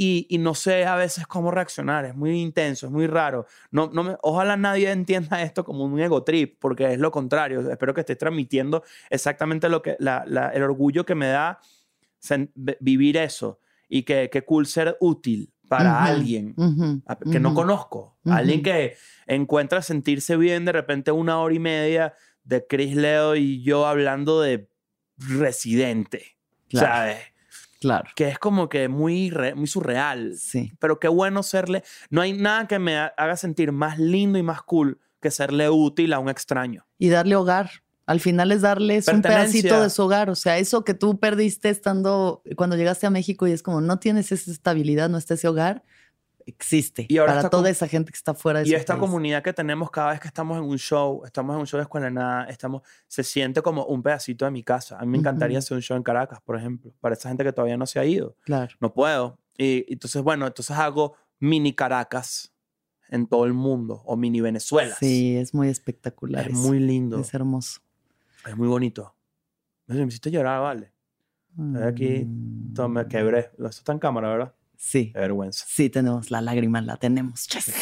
Y, 0.00 0.28
y 0.30 0.38
no 0.38 0.54
sé 0.54 0.86
a 0.86 0.94
veces 0.94 1.26
cómo 1.26 1.50
reaccionar, 1.50 2.04
es 2.04 2.14
muy 2.14 2.40
intenso, 2.40 2.86
es 2.86 2.92
muy 2.92 3.08
raro. 3.08 3.46
No, 3.72 3.90
no 3.92 4.04
me, 4.04 4.16
ojalá 4.22 4.56
nadie 4.56 4.92
entienda 4.92 5.42
esto 5.42 5.64
como 5.64 5.84
un 5.84 5.98
ego 5.98 6.22
trip, 6.22 6.56
porque 6.60 6.92
es 6.92 7.00
lo 7.00 7.10
contrario. 7.10 7.68
Espero 7.68 7.92
que 7.94 8.02
estés 8.02 8.16
transmitiendo 8.16 8.84
exactamente 9.10 9.68
lo 9.68 9.82
que, 9.82 9.96
la- 9.98 10.22
la- 10.28 10.50
el 10.50 10.62
orgullo 10.62 11.04
que 11.04 11.16
me 11.16 11.26
da 11.26 11.58
vivir 12.80 13.16
eso 13.16 13.58
y 13.88 14.02
que, 14.04 14.30
que 14.30 14.44
cool 14.44 14.66
ser 14.66 14.96
útil 15.00 15.52
para 15.68 15.96
Ujú, 15.98 16.04
alguien 16.06 16.54
ujú, 16.56 17.02
a- 17.06 17.16
que 17.16 17.40
no 17.40 17.48
ujú. 17.48 17.56
conozco. 17.56 18.18
Ujú. 18.24 18.34
Alguien 18.36 18.62
que 18.62 18.96
encuentra 19.26 19.82
sentirse 19.82 20.36
bien 20.36 20.64
de 20.64 20.72
repente 20.72 21.10
una 21.10 21.40
hora 21.40 21.54
y 21.54 21.58
media 21.58 22.14
de 22.44 22.64
Chris 22.66 22.94
Leo 22.94 23.34
y 23.34 23.62
yo 23.62 23.84
hablando 23.86 24.40
de 24.40 24.68
Residente. 25.16 26.36
Claro. 26.68 26.86
¿Sabes? 26.86 27.18
Claro. 27.80 28.10
Que 28.16 28.28
es 28.28 28.38
como 28.38 28.68
que 28.68 28.88
muy, 28.88 29.30
re- 29.30 29.54
muy 29.54 29.66
surreal. 29.66 30.34
Sí. 30.36 30.72
Pero 30.80 30.98
qué 30.98 31.08
bueno 31.08 31.42
serle. 31.42 31.84
No 32.10 32.20
hay 32.20 32.32
nada 32.32 32.66
que 32.66 32.78
me 32.78 32.96
ha- 32.98 33.14
haga 33.16 33.36
sentir 33.36 33.72
más 33.72 33.98
lindo 33.98 34.38
y 34.38 34.42
más 34.42 34.62
cool 34.62 34.98
que 35.20 35.30
serle 35.30 35.68
útil 35.70 36.12
a 36.12 36.18
un 36.18 36.28
extraño. 36.28 36.86
Y 36.98 37.08
darle 37.08 37.36
hogar. 37.36 37.70
Al 38.06 38.20
final 38.20 38.52
es 38.52 38.62
darles 38.62 39.06
un 39.08 39.20
pedacito 39.20 39.82
de 39.82 39.90
su 39.90 40.02
hogar. 40.02 40.30
O 40.30 40.34
sea, 40.34 40.56
eso 40.58 40.82
que 40.82 40.94
tú 40.94 41.18
perdiste 41.20 41.68
estando 41.68 42.42
cuando 42.56 42.74
llegaste 42.76 43.06
a 43.06 43.10
México 43.10 43.46
y 43.46 43.52
es 43.52 43.62
como 43.62 43.80
no 43.82 43.98
tienes 43.98 44.32
esa 44.32 44.50
estabilidad, 44.50 45.08
no 45.10 45.18
está 45.18 45.34
ese 45.34 45.46
hogar, 45.46 45.84
existe. 46.50 47.06
Y 47.08 47.18
ahora 47.18 47.34
para 47.36 47.50
toda 47.50 47.70
esa 47.70 47.86
gente 47.86 48.10
que 48.12 48.16
está 48.16 48.34
fuera 48.34 48.60
de 48.60 48.68
Y 48.68 48.74
esta 48.74 48.94
país. 48.94 49.00
comunidad 49.00 49.42
que 49.42 49.52
tenemos 49.52 49.90
cada 49.90 50.10
vez 50.10 50.20
que 50.20 50.28
estamos 50.28 50.58
en 50.58 50.64
un 50.64 50.78
show, 50.78 51.22
estamos 51.24 51.54
en 51.54 51.60
un 51.60 51.66
show 51.66 51.78
de 51.78 51.82
escuela 51.82 52.10
nada, 52.10 52.44
estamos, 52.44 52.82
se 53.06 53.22
siente 53.22 53.62
como 53.62 53.84
un 53.86 54.02
pedacito 54.02 54.44
de 54.44 54.50
mi 54.50 54.62
casa. 54.62 54.96
A 54.98 55.02
mí 55.02 55.08
me 55.08 55.18
encantaría 55.18 55.58
Ujú. 55.58 55.64
hacer 55.64 55.74
un 55.76 55.82
show 55.82 55.96
en 55.96 56.02
Caracas, 56.02 56.40
por 56.42 56.56
ejemplo, 56.56 56.92
para 57.00 57.14
esa 57.14 57.28
gente 57.28 57.44
que 57.44 57.52
todavía 57.52 57.76
no 57.76 57.86
se 57.86 57.98
ha 58.00 58.04
ido. 58.04 58.36
Claro. 58.44 58.74
No 58.80 58.92
puedo. 58.92 59.38
Y 59.56 59.84
entonces, 59.92 60.22
bueno, 60.22 60.46
entonces 60.46 60.76
hago 60.76 61.14
mini 61.40 61.72
Caracas 61.74 62.52
en 63.10 63.26
todo 63.26 63.44
el 63.46 63.54
mundo 63.54 64.02
o 64.04 64.16
mini 64.16 64.40
Venezuela. 64.40 64.94
Sí, 65.00 65.36
es 65.36 65.54
muy 65.54 65.68
espectacular. 65.68 66.46
Es 66.46 66.52
eso. 66.52 66.68
muy 66.68 66.78
lindo. 66.78 67.18
Es 67.20 67.32
hermoso. 67.34 67.80
Es 68.46 68.56
muy 68.56 68.68
bonito. 68.68 69.14
Me 69.86 70.02
hiciste 70.04 70.30
llorar, 70.30 70.60
vale. 70.60 70.92
aquí, 71.84 72.24
Mm. 72.26 72.88
Me 72.90 73.08
quebré. 73.08 73.50
Eso 73.58 73.66
está 73.68 73.92
en 73.92 73.98
cámara, 73.98 74.28
¿verdad? 74.28 74.54
Sí, 74.78 75.10
Qué 75.12 75.18
vergüenza. 75.20 75.64
sí, 75.68 75.90
tenemos 75.90 76.30
la 76.30 76.40
lágrima, 76.40 76.80
la 76.80 76.96
tenemos. 76.96 77.46
Yes. 77.48 77.74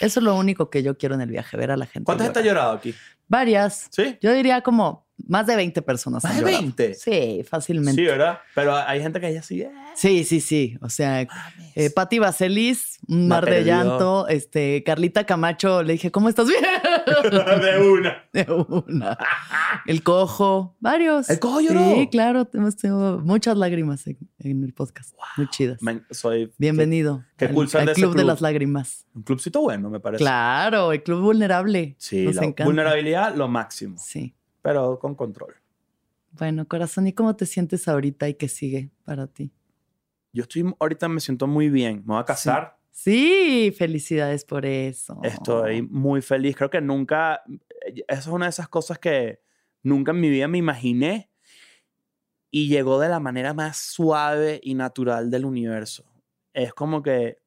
Eso 0.00 0.20
es 0.20 0.24
lo 0.24 0.36
único 0.36 0.70
que 0.70 0.82
yo 0.82 0.96
quiero 0.96 1.14
en 1.16 1.20
el 1.20 1.28
viaje, 1.28 1.56
ver 1.56 1.70
a 1.72 1.76
la 1.76 1.84
gente. 1.86 2.04
¿Cuántas 2.06 2.28
llorar. 2.28 2.38
está 2.38 2.48
llorado 2.48 2.72
aquí? 2.72 2.94
Varias. 3.28 3.88
¿Sí? 3.90 4.18
Yo 4.22 4.32
diría 4.32 4.60
como 4.62 5.06
más 5.26 5.46
de 5.46 5.56
20 5.56 5.82
personas. 5.82 6.24
¿Más 6.24 6.34
de 6.34 6.40
llorado. 6.42 6.60
20? 6.60 6.94
Sí, 6.94 7.42
fácilmente. 7.48 8.00
Sí, 8.00 8.06
¿verdad? 8.06 8.40
Pero 8.54 8.76
hay 8.76 9.00
gente 9.00 9.20
que 9.20 9.32
ya 9.32 9.42
sí. 9.42 9.64
Sí, 9.94 10.24
sí, 10.24 10.40
sí. 10.40 10.78
O 10.80 10.88
sea, 10.88 11.26
eh, 11.74 11.90
Patti 11.90 12.18
Vaselis, 12.18 12.98
un 13.08 13.28
mar 13.28 13.44
de 13.44 13.64
llanto. 13.64 14.28
Este, 14.28 14.82
Carlita 14.84 15.24
Camacho, 15.24 15.82
le 15.82 15.94
dije, 15.94 16.10
¿cómo 16.10 16.28
estás? 16.28 16.48
Bien. 16.48 16.62
de 17.62 17.90
una. 17.90 18.22
De 18.32 18.46
una. 18.50 19.18
El 19.86 20.02
cojo, 20.02 20.76
varios. 20.80 21.28
¿El 21.28 21.38
Cojo 21.38 21.60
lloró? 21.60 21.94
Sí, 21.94 22.08
claro. 22.10 22.48
Hemos 22.54 22.76
tenido 22.76 23.18
muchas 23.18 23.56
lágrimas 23.56 24.06
en, 24.06 24.18
en 24.38 24.64
el 24.64 24.72
podcast. 24.72 25.14
Muy 25.36 25.48
chidas. 25.48 25.78
Soy 26.10 26.52
Bienvenido 26.58 27.24
qué 27.36 27.46
al, 27.46 27.54
cool 27.54 27.68
al 27.74 27.86
de 27.86 27.92
club 27.92 28.14
de 28.14 28.24
las 28.24 28.40
lágrimas. 28.40 29.06
Un 29.14 29.22
clubcito 29.22 29.60
bueno, 29.60 29.90
me 29.90 30.00
parece. 30.00 30.22
Claro, 30.22 30.92
el 30.92 31.02
club 31.02 31.20
vulnerable. 31.20 31.94
Sí, 31.98 32.24
Nos 32.24 32.36
la 32.36 32.44
encanta. 32.44 32.64
vulnerabilidad, 32.64 33.34
lo 33.34 33.48
máximo. 33.48 33.96
Sí. 33.98 34.34
Pero 34.62 34.98
con 34.98 35.14
control. 35.14 35.54
Bueno, 36.32 36.66
corazón, 36.66 37.06
¿y 37.06 37.12
cómo 37.12 37.36
te 37.36 37.46
sientes 37.46 37.88
ahorita 37.88 38.28
y 38.28 38.34
qué 38.34 38.48
sigue 38.48 38.90
para 39.04 39.26
ti? 39.26 39.52
Yo 40.32 40.44
estoy, 40.44 40.74
ahorita 40.78 41.08
me 41.08 41.20
siento 41.20 41.46
muy 41.46 41.68
bien. 41.68 41.98
Me 42.06 42.14
voy 42.14 42.20
a 42.20 42.24
casar. 42.24 42.78
Sí, 42.90 43.74
felicidades 43.76 44.44
por 44.44 44.64
eso. 44.64 45.20
Estoy 45.22 45.82
muy 45.82 46.22
feliz. 46.22 46.56
Creo 46.56 46.70
que 46.70 46.80
nunca, 46.80 47.42
eso 47.86 48.04
es 48.08 48.26
una 48.26 48.46
de 48.46 48.50
esas 48.50 48.68
cosas 48.68 48.98
que 48.98 49.40
nunca 49.82 50.12
en 50.12 50.20
mi 50.20 50.30
vida 50.30 50.48
me 50.48 50.58
imaginé 50.58 51.30
y 52.50 52.68
llegó 52.68 53.00
de 53.00 53.08
la 53.08 53.18
manera 53.18 53.54
más 53.54 53.78
suave 53.78 54.60
y 54.62 54.74
natural 54.74 55.30
del 55.30 55.44
universo. 55.44 56.04
Es 56.52 56.74
como 56.74 57.02
que 57.02 57.38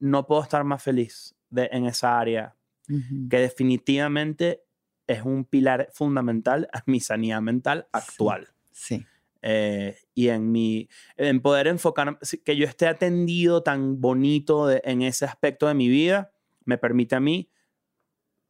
no 0.00 0.26
puedo 0.26 0.42
estar 0.42 0.64
más 0.64 0.82
feliz 0.82 1.34
de, 1.50 1.68
en 1.70 1.86
esa 1.86 2.18
área, 2.18 2.56
Ujú. 2.88 3.28
que 3.28 3.38
definitivamente 3.38 4.64
es 5.06 5.22
un 5.22 5.44
pilar 5.44 5.88
fundamental 5.92 6.68
a 6.72 6.82
mi 6.86 7.00
sanidad 7.00 7.40
mental 7.42 7.86
actual. 7.92 8.48
Sí. 8.72 9.04
eh, 9.42 9.96
y 10.14 10.28
en 10.28 10.50
mi 10.50 10.88
en 11.16 11.40
poder 11.42 11.66
enfocar 11.66 12.18
sí, 12.22 12.38
que 12.38 12.56
yo 12.56 12.64
esté 12.66 12.86
atendido 12.86 13.62
tan 13.62 14.00
bonito 14.00 14.66
de- 14.66 14.80
en 14.84 15.02
ese 15.02 15.26
aspecto 15.26 15.68
de 15.68 15.74
mi 15.74 15.88
vida 15.88 16.32
me 16.64 16.78
permite 16.78 17.14
a 17.14 17.20
mí 17.20 17.50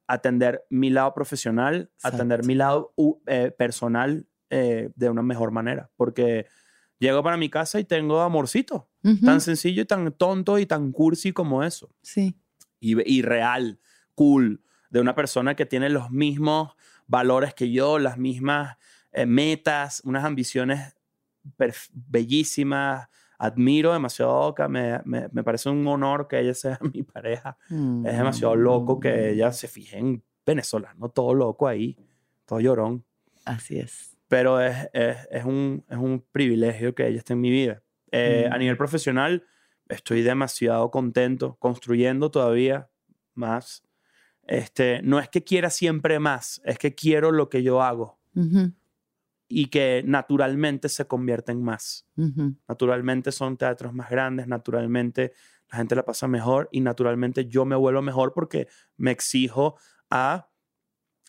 atender 0.07 0.65
mi 0.71 0.91
lado 0.91 1.15
profesional 1.15 1.91
atender 2.03 2.45
mi 2.45 2.55
lado 2.55 2.93
eh, 3.27 3.51
personal 3.57 4.27
eh, 4.51 4.91
de 4.95 5.11
una 5.11 5.23
mejor 5.23 5.51
manera 5.51 5.91
porque 5.97 6.47
llego 6.99 7.23
para 7.23 7.37
mi 7.39 7.49
casa 7.49 7.81
y 7.81 7.85
tengo 7.85 8.21
amorcito 8.21 8.89
tan 9.25 9.41
sencillo 9.41 9.83
y 9.83 9.87
tan 9.87 10.13
tonto 10.13 10.59
y 10.59 10.67
tan 10.67 10.93
cursi 10.93 11.33
como 11.33 11.63
eso 11.65 11.91
Sí. 12.03 12.37
y, 12.81 12.95
y 13.11 13.23
real, 13.23 13.81
cool, 14.15 14.63
de 14.95 15.01
una 15.01 15.17
persona 15.17 15.57
que 15.57 15.67
tiene 15.67 15.89
los 15.91 16.13
mismos 16.13 16.77
valores 17.09 17.53
que 17.53 17.73
yo, 17.73 17.99
las 17.99 18.17
mismas 18.17 18.77
eh, 19.11 19.27
metas, 19.27 20.01
unas 20.05 20.25
ambiciones 20.25 20.95
bellísimas. 21.93 23.09
Admiro 23.39 23.93
demasiado 23.93 24.31
a 24.31 24.47
Oka, 24.47 24.69
me, 24.69 25.01
me- 25.05 25.29
me 25.33 25.43
parece 25.43 25.69
un 25.69 25.85
honor 25.89 26.29
que 26.29 26.39
ella 26.39 26.55
sea 26.55 26.79
mi 26.95 27.03
pareja. 27.03 27.59
Es 27.69 28.17
demasiado 28.17 28.55
loco 28.55 29.01
que 29.01 29.31
ella 29.31 29.51
se 29.53 29.67
fije 29.67 29.99
en 29.99 30.23
venezolano, 30.47 31.09
todo 31.09 31.35
loco 31.35 31.67
ahí, 31.67 31.97
todo 32.47 32.61
llorón. 32.61 33.05
Así 33.45 33.79
es. 33.79 34.17
Pero 34.29 34.61
es, 34.61 34.89
es, 34.93 35.17
es 35.31 35.45
un, 35.45 35.85
es 35.89 35.97
un 35.97 36.25
privilegio 36.31 36.95
que 36.95 37.07
ella 37.09 37.19
esté 37.19 37.33
en 37.33 37.41
mi 37.41 37.51
vida. 37.51 37.83
Eh, 38.13 38.49
A 38.51 38.57
Mm. 38.57 38.61
nivel 38.61 38.77
profesional, 38.77 39.45
estoy 39.89 40.23
demasiado 40.23 40.91
contento, 40.93 41.57
construyendo 41.59 42.31
todavía 42.31 42.89
más. 43.35 43.83
Este, 44.47 45.01
no 45.03 45.19
es 45.19 45.29
que 45.29 45.43
quiera 45.43 45.71
siempre 45.71 46.19
más, 46.19 46.61
es 46.65 46.79
que 46.79 46.95
quiero 46.95 47.33
lo 47.33 47.49
que 47.49 47.63
yo 47.63 47.83
hago 47.83 48.19
y 49.49 49.67
que 49.67 50.03
naturalmente 50.05 50.89
se 50.89 51.07
convierta 51.07 51.53
en 51.53 51.63
más. 51.63 52.07
Naturalmente 52.69 53.33
son 53.33 53.57
teatros 53.57 53.95
más 53.95 54.11
grandes, 54.11 54.47
naturalmente 54.47 55.33
la 55.71 55.79
gente 55.79 55.95
la 55.95 56.05
pasa 56.05 56.29
mejor 56.29 56.69
y 56.73 56.81
naturalmente 56.81 57.47
yo 57.47 57.65
me 57.65 57.77
vuelvo 57.77 58.03
mejor 58.03 58.33
porque 58.33 58.69
me 58.97 59.11
exijo 59.11 59.77
a 60.11 60.49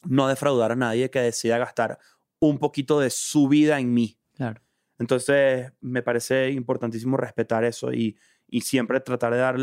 no 0.03 0.27
defraudar 0.27 0.71
a 0.71 0.75
nadie 0.75 1.09
que 1.09 1.19
decida 1.19 1.57
gastar 1.57 1.99
un 2.39 2.59
poquito 2.59 2.99
de 2.99 3.09
su 3.09 3.47
vida 3.47 3.79
en 3.79 3.93
mí. 3.93 4.19
Claro. 4.35 4.61
Entonces, 4.99 5.73
me 5.81 6.01
parece 6.03 6.51
importantísimo 6.51 7.17
respetar 7.17 7.63
eso 7.63 7.91
y, 7.91 8.17
y 8.47 8.61
siempre 8.61 8.99
tratar 8.99 9.33
de 9.33 9.39
dar 9.39 9.57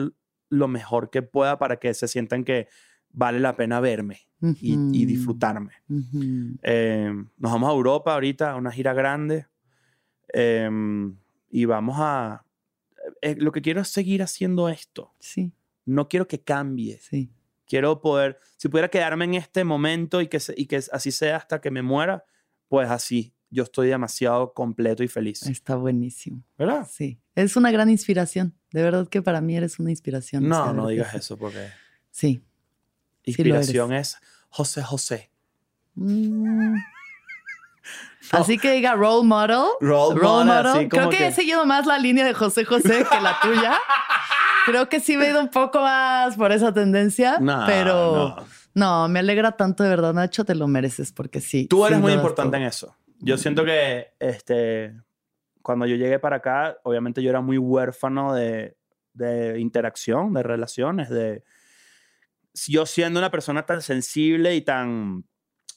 lo 0.49 0.69
mejor 0.69 1.11
que 1.11 1.23
pueda 1.23 1.59
para 1.59 1.77
que 1.77 1.95
se 1.95 2.09
sientan 2.09 2.45
que 2.45 2.69
vale 3.13 3.39
la 3.41 3.57
pena 3.57 3.81
verme 3.81 4.27
y, 4.61 5.05
disfrutarme. 5.07 5.73
Eh, 6.63 7.13
nos 7.39 7.53
vamos 7.53 7.69
a 7.71 7.73
Europa 7.73 8.15
ahorita, 8.15 8.53
a 8.53 8.57
una 8.57 8.73
gira 8.73 8.93
grande. 8.95 9.47
eh, 10.33 10.69
y 11.51 11.67
vamos 11.67 11.97
a... 11.99 12.45
eh, 13.21 13.37
lo 13.39 13.53
que 13.53 13.61
quiero 13.61 13.81
es 13.83 13.89
seguir 13.89 14.23
haciendo 14.23 14.69
esto. 14.71 15.13
Sí, 15.19 15.53
No 15.85 16.09
quiero 16.09 16.27
que 16.27 16.41
cambie. 16.43 16.99
sí. 16.99 17.31
Quiero 17.67 18.03
poder, 18.03 18.39
si 18.59 18.69
pudiera 18.69 18.89
quedarme 18.89 19.25
en 19.25 19.35
este 19.35 19.65
momento 19.65 20.21
y 20.21 20.27
que, 20.29 20.39
y 20.57 20.67
que 20.67 20.77
así 20.93 21.11
sea 21.11 21.37
hasta 21.37 21.61
que 21.63 21.71
me 21.71 21.81
muera, 21.81 22.25
pues 22.69 22.91
así. 22.91 23.33
Yo 23.49 23.63
estoy 23.63 23.89
demasiado 23.89 24.53
completo 24.53 25.03
y 25.03 25.09
feliz. 25.09 25.47
Está 25.47 25.77
buenísimo. 25.77 26.43
¿Verdad? 26.59 26.87
Sí. 26.91 27.19
Es 27.35 27.57
una 27.57 27.71
gran 27.71 27.89
inspiración. 27.89 28.55
De 28.73 28.83
verdad 28.83 29.09
que 29.09 29.23
para 29.23 29.41
mí 29.41 29.57
eres 29.57 29.79
una 29.79 29.91
inspiración. 29.91 30.49
No, 30.49 30.73
no 30.75 30.89
digas 30.89 31.15
eso 31.15 31.37
porque 31.39 31.69
Sí. 32.11 32.43
Sí 33.25 33.31
inspiración 33.31 33.93
es 33.93 34.19
José 34.49 34.83
José. 34.83 35.31
Mm. 35.95 36.75
Así 38.33 38.57
que 38.59 38.73
diga 38.73 38.95
role 38.95 39.27
model. 39.27 39.65
Role 39.81 40.21
model, 40.21 40.89
Creo 40.89 41.11
que, 41.11 41.17
que- 41.19 41.27
he 41.29 41.33
seguido 41.33 41.67
más 41.67 41.87
la 41.87 41.99
línea 41.99 42.25
de 42.25 42.35
José 42.35 42.65
José 42.65 43.05
que 43.11 43.21
la 43.21 43.39
tuya. 43.43 43.75
Creo 44.67 44.89
que 44.89 45.01
sí 45.01 45.17
me 45.17 45.27
he 45.27 45.31
ido 45.31 45.41
un 45.41 45.49
poco 45.49 45.81
más 45.81 46.37
por 46.37 46.53
esa 46.53 46.73
tendencia, 46.73 47.39
No, 47.41 47.65
pero 47.67 48.37
no. 48.75 49.03
no. 49.03 49.09
me 49.09 49.19
alegra 49.19 49.53
tanto 49.53 49.83
de 49.83 49.89
verdad, 49.91 50.15
Nacho, 50.15 50.45
te 50.45 50.55
lo 50.55 50.69
mereces 50.69 51.11
porque 51.13 51.41
sí. 51.41 51.67
Tú 51.67 51.85
eres 51.85 51.99
sí 51.99 52.03
muy 52.03 52.13
importante 52.13 52.53
todo. 52.53 52.63
en 52.63 52.69
eso. 52.69 52.97
Yo 53.19 53.37
siento 53.39 53.65
que 53.65 54.13
este, 54.21 54.95
cuando 55.63 55.85
yo 55.87 55.97
llegué 55.97 56.21
para 56.21 56.37
acá, 56.37 56.79
obviamente 56.85 57.21
yo 57.25 57.31
era 57.31 57.41
muy 57.41 57.59
huérfano 57.59 58.33
de, 58.35 58.77
de 59.15 59.59
interacción, 59.59 60.33
de 60.33 60.43
relaciones, 60.45 61.09
de... 61.11 61.43
yo 62.55 62.87
siendo 62.87 63.19
una 63.21 63.31
persona 63.31 63.65
tan 63.67 63.83
sensible 63.83 64.55
y 64.55 64.63
tan 64.63 65.25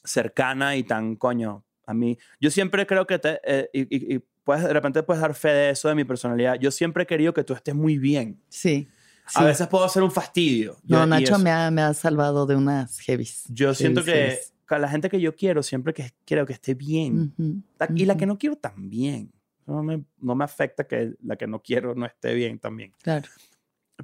cercana 0.04 0.76
y 0.76 0.82
tan, 0.84 1.16
coño, 1.16 1.64
a 1.86 1.94
mí, 1.94 2.18
yo 2.40 2.50
siempre 2.50 2.86
creo 2.86 3.06
que 3.06 3.18
te, 3.18 3.40
eh, 3.44 3.70
y, 3.72 3.80
y- 3.82 4.14
y 4.16 4.22
puedes, 4.44 4.64
de 4.64 4.72
repente 4.72 5.02
puedes 5.02 5.20
dar 5.20 5.34
fe 5.34 5.48
de 5.48 5.70
eso, 5.70 5.88
de 5.88 5.94
mi 5.94 6.04
personalidad. 6.04 6.54
Yo 6.60 6.70
siempre 6.70 7.04
he 7.04 7.06
querido 7.06 7.32
que 7.34 7.44
tú 7.44 7.54
estés 7.54 7.74
muy 7.74 7.98
bien. 7.98 8.40
Sí. 8.48 8.88
A 9.34 9.40
sí. 9.40 9.44
veces 9.44 9.66
puedo 9.66 9.88
ser 9.88 10.02
un 10.04 10.10
fastidio. 10.12 10.76
Yo- 10.84 10.98
No, 10.98 11.04
y 11.04 11.22
Nacho 11.22 11.38
me 11.38 11.50
ha, 11.50 11.70
me 11.70 11.82
ha 11.82 11.92
salvado 11.94 12.46
de 12.46 12.54
unas 12.56 12.98
heavies. 13.00 13.44
Yo 13.48 13.74
siento 13.74 14.02
heavies, 14.02 14.14
que 14.14 14.20
heavies. 14.34 14.52
a 14.68 14.78
la 14.78 14.88
gente 14.88 15.08
que 15.08 15.20
yo 15.20 15.34
quiero, 15.34 15.62
siempre 15.64 15.92
que 15.92 16.12
quiero 16.24 16.46
que 16.46 16.52
esté 16.52 16.74
bien. 16.74 17.32
Ujú, 17.36 17.62
La- 17.78 17.88
Y 17.94 18.04
la 18.04 18.16
que 18.16 18.26
no 18.26 18.38
quiero 18.38 18.56
también. 18.56 19.32
No 19.66 19.82
me, 19.82 20.04
no 20.18 20.36
me 20.36 20.44
afecta 20.44 20.86
que 20.86 21.14
la 21.24 21.34
que 21.34 21.48
no 21.48 21.60
quiero 21.60 21.94
no 21.96 22.06
esté 22.06 22.34
bien 22.34 22.60
también. 22.60 22.92
Claro. 23.02 23.28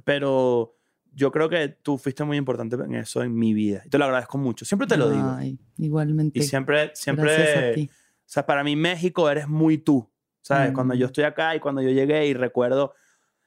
Pero 0.03 0.75
yo 1.15 1.31
creo 1.31 1.49
que 1.49 1.69
tú 1.69 1.97
fuiste 1.97 2.23
muy 2.23 2.37
importante 2.37 2.75
en 2.75 2.95
eso 2.95 3.21
en 3.23 3.35
mi 3.35 3.53
vida. 3.53 3.81
Y 3.85 3.89
te 3.89 3.97
lo 3.97 4.05
agradezco 4.05 4.37
mucho. 4.37 4.65
Siempre 4.65 4.87
te 4.87 4.97
lo 4.97 5.09
digo. 5.09 5.29
Ay, 5.37 5.57
igualmente. 5.77 6.39
Y 6.39 6.43
siempre, 6.43 6.91
siempre, 6.95 7.25
Gracias 7.33 7.55
a 7.57 7.73
ti. 7.73 7.89
o 7.91 8.21
sea, 8.25 8.45
para 8.45 8.63
mí 8.63 8.75
México 8.75 9.29
eres 9.29 9.47
muy 9.47 9.77
tú. 9.77 10.09
¿Sabes? 10.41 10.73
Cuando 10.73 10.93
yo 10.93 11.05
Mm. 11.05 11.09
estoy 11.09 11.23
acá 11.23 11.55
y 11.55 11.61
cuando 11.61 11.81
yo 11.81 11.89
llegué 11.91 12.27
y 12.27 12.33
recuerdo 12.33 12.93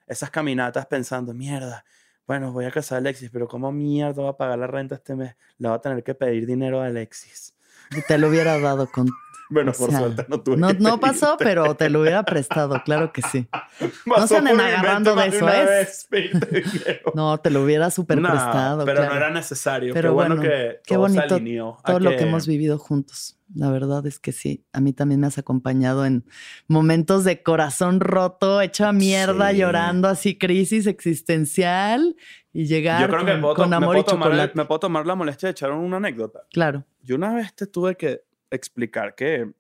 esas 0.06 0.30
caminatas 0.30 0.86
pensando, 0.86 1.34
mierda, 1.34 1.84
bueno, 2.26 2.52
voy 2.52 2.64
a 2.64 2.70
casar 2.70 2.96
a 2.96 2.98
Alexis, 3.00 3.28
pero 3.30 3.46
¿cómo 3.48 3.70
mierda 3.70 4.22
va 4.22 4.30
a 4.30 4.36
pagar 4.38 4.58
la 4.58 4.66
renta 4.66 4.94
este 4.94 5.14
mes? 5.14 5.36
Le 5.58 5.68
va 5.68 5.74
a 5.74 5.80
tener 5.82 6.02
que 6.02 6.14
pedir 6.14 6.46
dinero 6.46 6.80
a 6.80 6.86
Alexis. 6.86 7.54
Y 7.94 8.00
Te 8.00 8.16
lo 8.16 8.28
hubiera 8.28 8.58
dado 8.58 8.90
con. 8.90 9.08
Bueno, 9.48 9.70
O 9.70 9.74
por 9.78 9.90
sea, 9.90 9.98
suerte 10.00 10.26
no 10.28 10.40
tuve 10.40 10.56
No, 10.56 10.68
que 10.68 10.74
no 10.80 10.98
pasó, 10.98 11.36
pero 11.38 11.76
te 11.76 11.88
lo 11.88 12.00
hubiera 12.00 12.24
prestado, 12.24 12.82
claro 12.84 13.12
que 13.12 13.22
sí. 13.22 13.46
Pasó 14.06 14.26
se 14.26 14.36
anden 14.38 14.60
agarrando 14.60 15.14
de 15.14 15.26
eso, 15.28 15.48
¿es? 15.48 16.08
No, 17.14 17.38
te 17.38 17.50
lo 17.50 17.62
hubiera 17.62 17.90
súper 17.90 18.20
No, 18.20 18.28
prestado. 18.30 18.84
pero 18.84 18.96
claro. 18.98 19.10
no 19.12 19.16
era 19.18 19.30
necesario. 19.30 19.94
Pero 19.94 20.10
qué 20.10 20.14
bueno, 20.14 20.36
bueno, 20.36 20.50
que 20.50 20.80
qué 20.84 20.94
todo 20.96 21.08
se 21.08 21.16
bonito 21.18 21.34
alineó 21.36 21.78
a 21.78 21.82
Todo 21.82 22.00
lo 22.00 22.10
que 22.10 22.16
que- 22.16 22.22
hemos 22.24 22.46
vivido 22.46 22.78
juntos. 22.78 23.38
La 23.54 23.70
verdad 23.70 24.04
es 24.08 24.18
que 24.18 24.32
sí. 24.32 24.64
A 24.72 24.80
mí 24.80 24.92
también 24.92 25.20
me 25.20 25.28
has 25.28 25.38
acompañado 25.38 26.04
en 26.04 26.24
momentos 26.66 27.22
de 27.22 27.44
corazón 27.44 28.00
roto, 28.00 28.60
hecho 28.60 28.86
a 28.86 28.92
mierda, 28.92 29.50
Sí. 29.52 29.58
llorando 29.58 30.08
así, 30.08 30.36
crisis 30.36 30.88
existencial 30.88 32.16
y 32.52 32.66
llegar 32.66 33.00
Yo 33.02 33.08
creo 33.08 33.24
que 33.24 33.32
con, 33.32 33.40
puedo, 33.42 33.54
con 33.54 33.70
me 33.70 33.76
amor 33.76 33.88
puedo 33.94 34.00
y 34.00 34.04
tomar, 34.04 34.28
chocolate. 34.28 34.52
me 34.56 34.64
puedo 34.64 34.80
tomar 34.80 35.06
la 35.06 35.14
molestia 35.14 35.46
de 35.46 35.50
echar 35.52 35.70
una 35.70 35.98
anécdota. 35.98 36.40
Claro. 36.52 36.84
Yo 37.02 37.14
una 37.14 37.32
vez 37.34 37.54
te 37.54 37.66
tuve 37.68 37.96
que 37.96 38.22
explicar 38.50 39.14
que, 39.14 39.52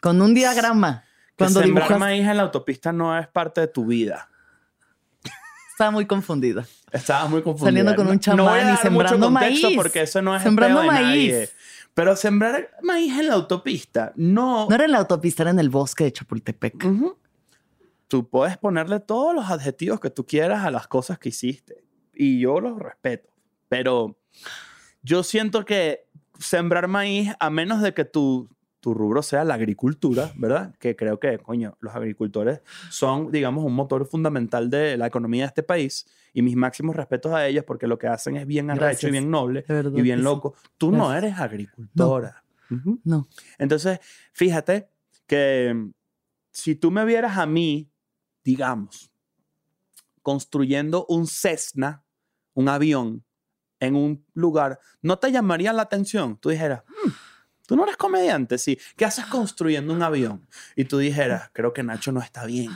Con 0.00 0.20
un 0.20 0.34
diagrama. 0.34 1.04
que 1.30 1.34
Cuando 1.44 1.60
sembrar 1.60 1.84
dibujas, 1.88 1.98
maíz 2.00 2.26
en 2.26 2.36
la 2.36 2.42
autopista 2.44 2.92
no 2.92 3.16
es 3.18 3.26
parte 3.28 3.60
de 3.62 3.68
tu 3.68 3.86
vida. 3.86 4.28
estaba 5.70 5.90
muy 5.90 6.06
confundida. 6.06 6.64
Estabas 6.92 7.30
muy 7.30 7.42
confundida. 7.42 7.68
Saliendo 7.70 7.94
con 7.96 8.06
un 8.08 8.20
No- 8.26 8.36
no 8.36 8.44
voy 8.44 8.52
a 8.52 8.60
chamán 8.60 8.60
y 8.60 8.64
dar 8.64 8.72
mucho 8.72 8.82
sembrando 9.08 9.26
contexto 9.32 9.66
maíz. 9.68 9.76
porque 9.76 10.02
eso 10.02 10.22
no 10.22 10.34
es 10.36 10.42
el 10.42 10.44
Sembrando 10.48 10.80
pedo 10.80 10.90
de 10.92 10.98
maíz. 11.00 11.32
nadie. 11.32 11.48
Pero 11.94 12.16
sembrar 12.16 12.70
maíz 12.82 13.18
en 13.18 13.28
la 13.28 13.34
autopista 13.34 14.12
no... 14.16 14.66
No 14.68 14.74
era 14.74 14.84
en 14.84 14.92
la 14.92 14.98
autopista, 14.98 15.42
era 15.42 15.50
en 15.50 15.58
el 15.58 15.70
bosque 15.70 16.04
de 16.04 16.12
Chapultepec. 16.12 16.84
Ujú. 16.84 17.18
Tú 18.08 18.28
puedes 18.28 18.56
ponerle 18.58 19.00
todos 19.00 19.34
los 19.34 19.50
adjetivos 19.50 19.98
que 20.00 20.10
tú 20.10 20.26
quieras 20.26 20.64
a 20.64 20.70
las 20.70 20.86
cosas 20.86 21.18
que 21.18 21.30
hiciste. 21.30 21.82
Y 22.14 22.40
yo 22.40 22.60
los 22.60 22.78
respeto. 22.78 23.30
Pero 23.68 24.16
yo 25.02 25.22
siento 25.22 25.64
que 25.64 26.06
sembrar 26.42 26.88
maíz, 26.88 27.30
a 27.40 27.50
menos 27.50 27.80
de 27.82 27.94
que 27.94 28.04
tu, 28.04 28.48
tu 28.80 28.94
rubro 28.94 29.22
sea 29.22 29.44
la 29.44 29.54
agricultura, 29.54 30.32
¿verdad? 30.36 30.74
Que 30.78 30.96
creo 30.96 31.18
que, 31.20 31.38
coño, 31.38 31.76
los 31.80 31.94
agricultores 31.94 32.60
son, 32.90 33.30
digamos, 33.30 33.64
un 33.64 33.74
motor 33.74 34.06
fundamental 34.06 34.68
de 34.70 34.96
la 34.96 35.06
economía 35.06 35.44
de 35.44 35.48
este 35.48 35.62
país. 35.62 36.06
Y 36.34 36.42
mis 36.42 36.56
máximos 36.56 36.96
respetos 36.96 37.32
a 37.32 37.46
ellos 37.46 37.64
porque 37.64 37.86
lo 37.86 37.98
que 37.98 38.08
hacen 38.08 38.36
es 38.36 38.46
bien 38.46 38.70
arrecho 38.70 38.84
Gracias. 38.84 39.08
y 39.08 39.12
bien 39.12 39.30
noble 39.30 39.64
verdad 39.68 39.92
y 39.96 40.02
bien 40.02 40.18
sí. 40.18 40.24
loco. 40.24 40.54
Tú 40.78 40.90
no 40.90 41.08
Gracias. 41.08 41.24
eres 41.24 41.38
agricultora. 41.40 42.44
Ujú. 42.70 43.00
No. 43.04 43.28
Entonces, 43.58 43.98
fíjate 44.32 44.88
que 45.26 45.72
mm, 45.74 45.92
si 46.50 46.74
tú 46.74 46.90
me 46.90 47.04
vieras 47.04 47.36
a 47.36 47.46
mí, 47.46 47.90
digamos, 48.42 49.10
construyendo 50.22 51.06
un 51.08 51.26
Cessna, 51.26 52.02
un 52.54 52.68
avión, 52.68 53.24
en 53.82 53.96
un 53.96 54.24
lugar, 54.34 54.78
¿no 55.02 55.18
te 55.18 55.30
llamaría 55.32 55.72
la 55.72 55.82
atención? 55.82 56.36
Tú 56.38 56.50
dijeras, 56.50 56.82
"Hmm, 56.86 57.10
tú 57.66 57.76
no 57.76 57.82
eres 57.84 57.96
comediante, 57.96 58.56
sí. 58.58 58.78
¿Qué 58.96 59.04
haces 59.04 59.26
construyendo 59.26 59.92
un 59.92 60.02
avión? 60.02 60.46
Y 60.76 60.84
tú 60.84 60.98
dijeras, 60.98 61.50
creo 61.52 61.72
que 61.72 61.82
Nacho 61.82 62.12
no 62.12 62.20
está 62.20 62.46
bien. 62.46 62.70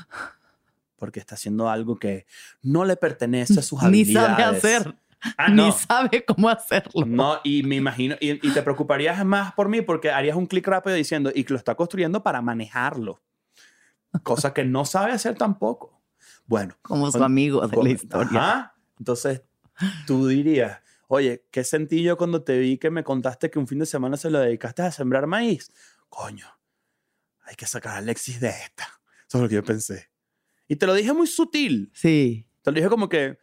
Porque 0.96 1.20
está 1.20 1.34
haciendo 1.34 1.68
algo 1.68 1.96
que 1.98 2.26
no 2.62 2.84
le 2.84 2.96
pertenece 2.96 3.60
a 3.60 3.62
sus 3.62 3.80
Ni 3.82 3.88
habilidades. 3.88 4.36
sabe 4.62 4.76
hacer. 4.76 4.96
Ah, 5.36 5.48
Ni 5.48 5.56
no. 5.56 5.72
sabe 5.72 6.24
cómo 6.24 6.48
hacerlo. 6.48 7.04
No, 7.06 7.38
y 7.44 7.62
me 7.62 7.76
imagino, 7.76 8.16
y, 8.20 8.32
y 8.46 8.52
te 8.52 8.62
preocuparías 8.62 9.24
más 9.24 9.52
por 9.54 9.68
mí 9.68 9.80
porque 9.82 10.10
harías 10.10 10.36
un 10.36 10.46
clic 10.46 10.66
rápido 10.66 10.94
diciendo, 10.96 11.30
y 11.34 11.44
que 11.44 11.52
lo 11.52 11.58
está 11.58 11.74
construyendo 11.74 12.22
para 12.22 12.40
manejarlo. 12.42 13.20
Cosa 14.22 14.52
que 14.54 14.64
no 14.64 14.84
sabe 14.84 15.12
hacer 15.12 15.34
tampoco. 15.36 16.00
Bueno. 16.46 16.74
Como 16.82 17.10
su 17.10 17.22
amigo 17.22 17.66
de 17.66 17.74
con- 17.76 17.84
la 17.84 17.90
historia. 17.90 18.38
Ajá. 18.40 18.74
Entonces, 18.98 19.42
tú 20.06 20.26
dirías, 20.28 20.80
oye, 21.08 21.46
¿qué 21.50 21.64
sentí 21.64 22.02
yo 22.02 22.16
cuando 22.16 22.42
te 22.42 22.58
vi 22.58 22.78
que 22.78 22.90
me 22.90 23.04
contaste 23.04 23.50
que 23.50 23.58
un 23.58 23.66
fin 23.68 23.78
de 23.78 23.86
semana 23.86 24.16
se 24.16 24.30
lo 24.30 24.38
dedicaste 24.38 24.82
a 24.82 24.92
sembrar 24.92 25.26
maíz? 25.26 25.70
Coño, 26.08 26.46
hay 27.42 27.54
que 27.56 27.66
sacar 27.66 27.94
a 27.94 27.98
Alexis 27.98 28.40
de 28.40 28.48
esta. 28.48 28.84
Eso 29.28 29.38
es 29.38 29.42
lo 29.42 29.48
que 29.48 29.54
yo 29.56 29.64
pensé. 29.64 30.10
Y 30.68 30.76
te 30.76 30.86
lo 30.86 30.94
dije 30.94 31.12
muy 31.12 31.26
sutil. 31.26 31.90
Sí. 31.94 32.46
Te 32.62 32.70
lo 32.70 32.76
dije 32.76 32.88
como 32.88 33.08
que, 33.08 33.38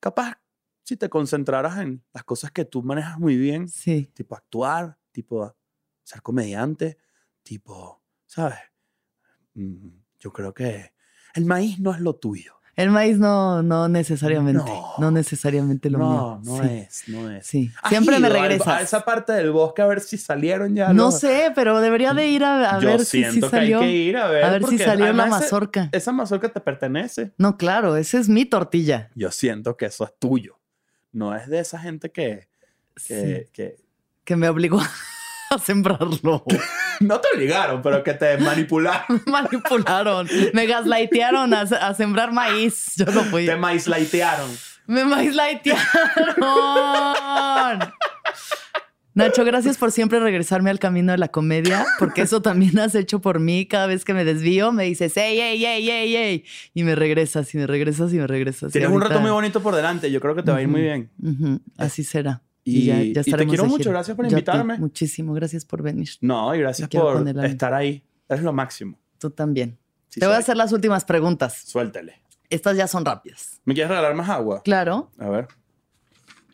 capaz, 0.00 0.38
si 0.82 0.96
te 0.96 1.08
concentraras 1.08 1.78
en 1.78 2.02
las 2.14 2.24
cosas 2.24 2.50
que 2.52 2.64
tú 2.64 2.82
manejas 2.82 3.18
muy 3.18 3.36
bien, 3.36 3.68
Sí. 3.68 4.10
tipo 4.14 4.34
actuar, 4.36 4.98
tipo 5.12 5.54
ser 6.02 6.22
comediante, 6.22 6.96
tipo, 7.42 8.02
¿sabes? 8.26 8.58
Mm, 9.54 9.88
Yo 10.18 10.32
creo 10.32 10.54
que 10.54 10.92
el 11.34 11.44
maíz 11.44 11.78
no 11.78 11.92
es 11.94 12.00
lo 12.00 12.16
tuyo. 12.16 12.55
El 12.76 12.90
maíz 12.90 13.18
no, 13.18 13.62
no 13.62 13.88
necesariamente. 13.88 14.62
No. 14.64 14.92
No, 14.98 15.10
necesariamente 15.10 15.88
lo 15.88 15.98
no, 15.98 16.10
mío. 16.10 16.40
no 16.58 16.62
sí. 16.62 16.74
es, 16.74 17.02
no 17.08 17.30
es. 17.30 17.46
Sí. 17.46 17.70
¿Has 17.82 17.88
Siempre 17.88 18.18
me 18.18 18.28
regresas. 18.28 18.66
A 18.68 18.80
esa 18.82 19.02
parte 19.04 19.32
del 19.32 19.50
bosque 19.50 19.80
a 19.80 19.86
ver 19.86 20.00
si 20.00 20.18
salieron 20.18 20.74
ya. 20.74 20.92
No 20.92 21.04
los- 21.06 21.18
sé, 21.20 21.52
pero 21.54 21.80
debería 21.80 22.12
de 22.12 22.28
ir 22.28 22.44
a, 22.44 22.76
a 22.76 22.80
Yo 22.80 22.88
ver 22.88 23.00
si, 23.06 23.18
siento 23.22 23.32
si 23.32 23.40
que 23.40 23.48
salió. 23.48 23.80
hay 23.80 23.86
que 23.86 23.92
ir 23.92 24.16
a 24.18 24.28
ver. 24.28 24.44
a 24.44 24.50
ver 24.50 24.64
si 24.66 24.76
salió 24.78 25.10
la 25.14 25.22
ese- 25.24 25.30
mazorca. 25.30 25.88
Esa 25.92 26.12
mazorca 26.12 26.50
te 26.50 26.60
pertenece. 26.60 27.32
No, 27.38 27.56
claro, 27.56 27.96
esa 27.96 28.18
es 28.18 28.28
mi 28.28 28.44
tortilla. 28.44 29.10
Yo 29.14 29.30
siento 29.30 29.76
que 29.78 29.86
eso 29.86 30.04
es 30.04 30.12
tuyo. 30.18 30.58
No 31.12 31.34
es 31.34 31.48
de 31.48 31.60
esa 31.60 31.78
gente 31.78 32.12
que, 32.12 32.46
que, 33.06 33.44
Sí, 33.46 33.50
que 33.54 33.76
que 34.24 34.36
me 34.36 34.48
obligó 34.50 34.80
a 35.50 35.58
sembrarlo. 35.58 36.44
no 37.00 37.20
te 37.20 37.28
obligaron, 37.34 37.82
pero 37.82 38.02
que 38.02 38.14
te 38.14 38.38
manipularon. 38.38 39.22
Manipularon. 39.26 40.28
Me 40.52 40.66
gaslightearon 40.66 41.52
a, 41.54 41.60
a 41.62 41.94
sembrar 41.94 42.32
maíz. 42.32 42.94
Yo 42.96 43.06
no 43.06 43.22
fui. 43.24 43.46
te 43.46 43.56
maizlaitearon. 43.56 44.50
Me 44.86 45.04
maizlightearon. 45.04 45.84
Nacho, 49.14 49.46
gracias 49.46 49.78
por 49.78 49.92
siempre 49.92 50.20
regresarme 50.20 50.68
al 50.68 50.78
camino 50.78 51.10
de 51.12 51.16
la 51.16 51.28
comedia, 51.28 51.86
porque 51.98 52.20
eso 52.20 52.42
también 52.42 52.78
has 52.78 52.94
hecho 52.94 53.20
por 53.22 53.40
mí. 53.40 53.64
Cada 53.64 53.86
vez 53.86 54.04
que 54.04 54.12
me 54.12 54.26
desvío, 54.26 54.72
me 54.72 54.84
dices, 54.84 55.16
ey, 55.16 55.40
ey, 55.40 55.64
ey, 55.64 55.90
ey, 55.90 56.16
ey. 56.16 56.44
Y 56.74 56.82
me 56.84 56.94
regresas, 56.94 57.54
y 57.54 57.58
me 57.58 57.66
regresas, 57.66 58.12
y 58.12 58.18
me 58.18 58.26
regresas. 58.26 58.72
Tienes 58.72 58.90
un 58.90 59.00
rato 59.00 59.18
muy 59.20 59.30
bonito 59.30 59.62
por 59.62 59.74
delante. 59.74 60.10
Yo 60.10 60.20
creo 60.20 60.34
que 60.34 60.42
te 60.42 60.50
va 60.50 60.58
a 60.58 60.62
ir 60.62 60.68
muy 60.68 60.82
bien. 60.82 61.10
Así 61.78 62.04
será. 62.04 62.42
Y- 62.68 62.86
ya, 62.86 63.00
y 63.02 63.08
ya 63.08 63.14
te 63.22 63.30
estaremos 63.30 63.50
quiero 63.52 63.62
de 63.64 63.68
mucho, 63.70 63.90
gracias 63.90 64.16
por 64.16 64.26
invitarme. 64.26 64.76
muchísimo, 64.78 65.32
gracias 65.34 65.64
por 65.64 65.82
venir. 65.82 66.08
No, 66.20 66.54
y 66.54 66.58
gracias 66.58 66.88
Te 66.88 66.98
quiero 66.98 67.12
por 67.24 67.44
estar 67.44 67.72
ahí. 67.72 68.02
Eres 68.28 68.42
lo 68.44 68.52
máximo. 68.52 68.98
Tú 69.18 69.30
también. 69.30 69.78
Sí 70.08 70.18
Te 70.20 70.26
voy 70.26 70.32
a 70.34 70.36
soy. 70.38 70.42
hacer 70.42 70.56
las 70.56 70.72
últimas 70.72 71.04
preguntas. 71.04 71.62
Suéltale. 71.64 72.22
Estas 72.50 72.76
ya 72.76 72.86
son 72.88 73.04
rápidas. 73.04 73.60
¿Me 73.64 73.74
quieres 73.74 73.88
regalar 73.90 74.14
más 74.14 74.28
agua? 74.28 74.62
Claro. 74.62 75.10
A 75.18 75.28
ver. 75.28 75.46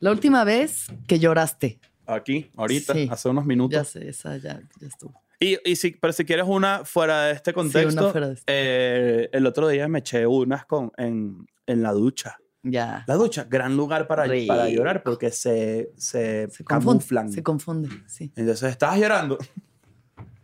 La 0.00 0.10
última 0.10 0.44
vez 0.44 0.86
que 1.06 1.18
lloraste. 1.18 1.78
Aquí, 2.06 2.50
ahorita, 2.56 2.92
Sí. 2.94 3.08
hace 3.10 3.28
unos 3.28 3.46
minutos. 3.46 3.72
Ya 3.74 3.84
sé, 3.84 4.08
esa 4.08 4.36
ya, 4.36 4.60
ya 4.80 4.86
estuvo. 4.86 5.22
Y, 5.40 5.56
y 5.64 5.76
si, 5.76 5.92
pero 5.92 6.12
si 6.12 6.24
quieres 6.24 6.44
una 6.46 6.84
fuera 6.84 7.22
de 7.24 7.32
este 7.32 7.52
contexto, 7.52 8.10
fuera 8.12 8.28
de 8.28 8.34
este. 8.34 8.44
eh, 8.48 9.28
el 9.32 9.46
otro 9.46 9.68
día 9.68 9.88
me 9.88 10.00
eché 10.00 10.26
unas 10.26 10.66
con, 10.66 10.92
en, 10.96 11.46
en 11.66 11.82
la 11.82 11.92
ducha. 11.92 12.36
Ya. 12.62 13.04
La 13.08 13.14
ducha, 13.16 13.44
gran 13.50 13.76
lugar 13.76 14.06
para, 14.06 14.24
Rico. 14.24 14.46
para 14.48 14.68
llorar 14.68 15.02
porque 15.02 15.30
se, 15.30 15.92
se, 15.96 16.48
Se 16.50 16.64
confunde. 16.64 17.32
Se 17.32 17.42
confunde, 17.42 17.88
sí. 18.06 18.32
Entonces, 18.36 18.70
¿estabas 18.70 18.98
llorando? 18.98 19.38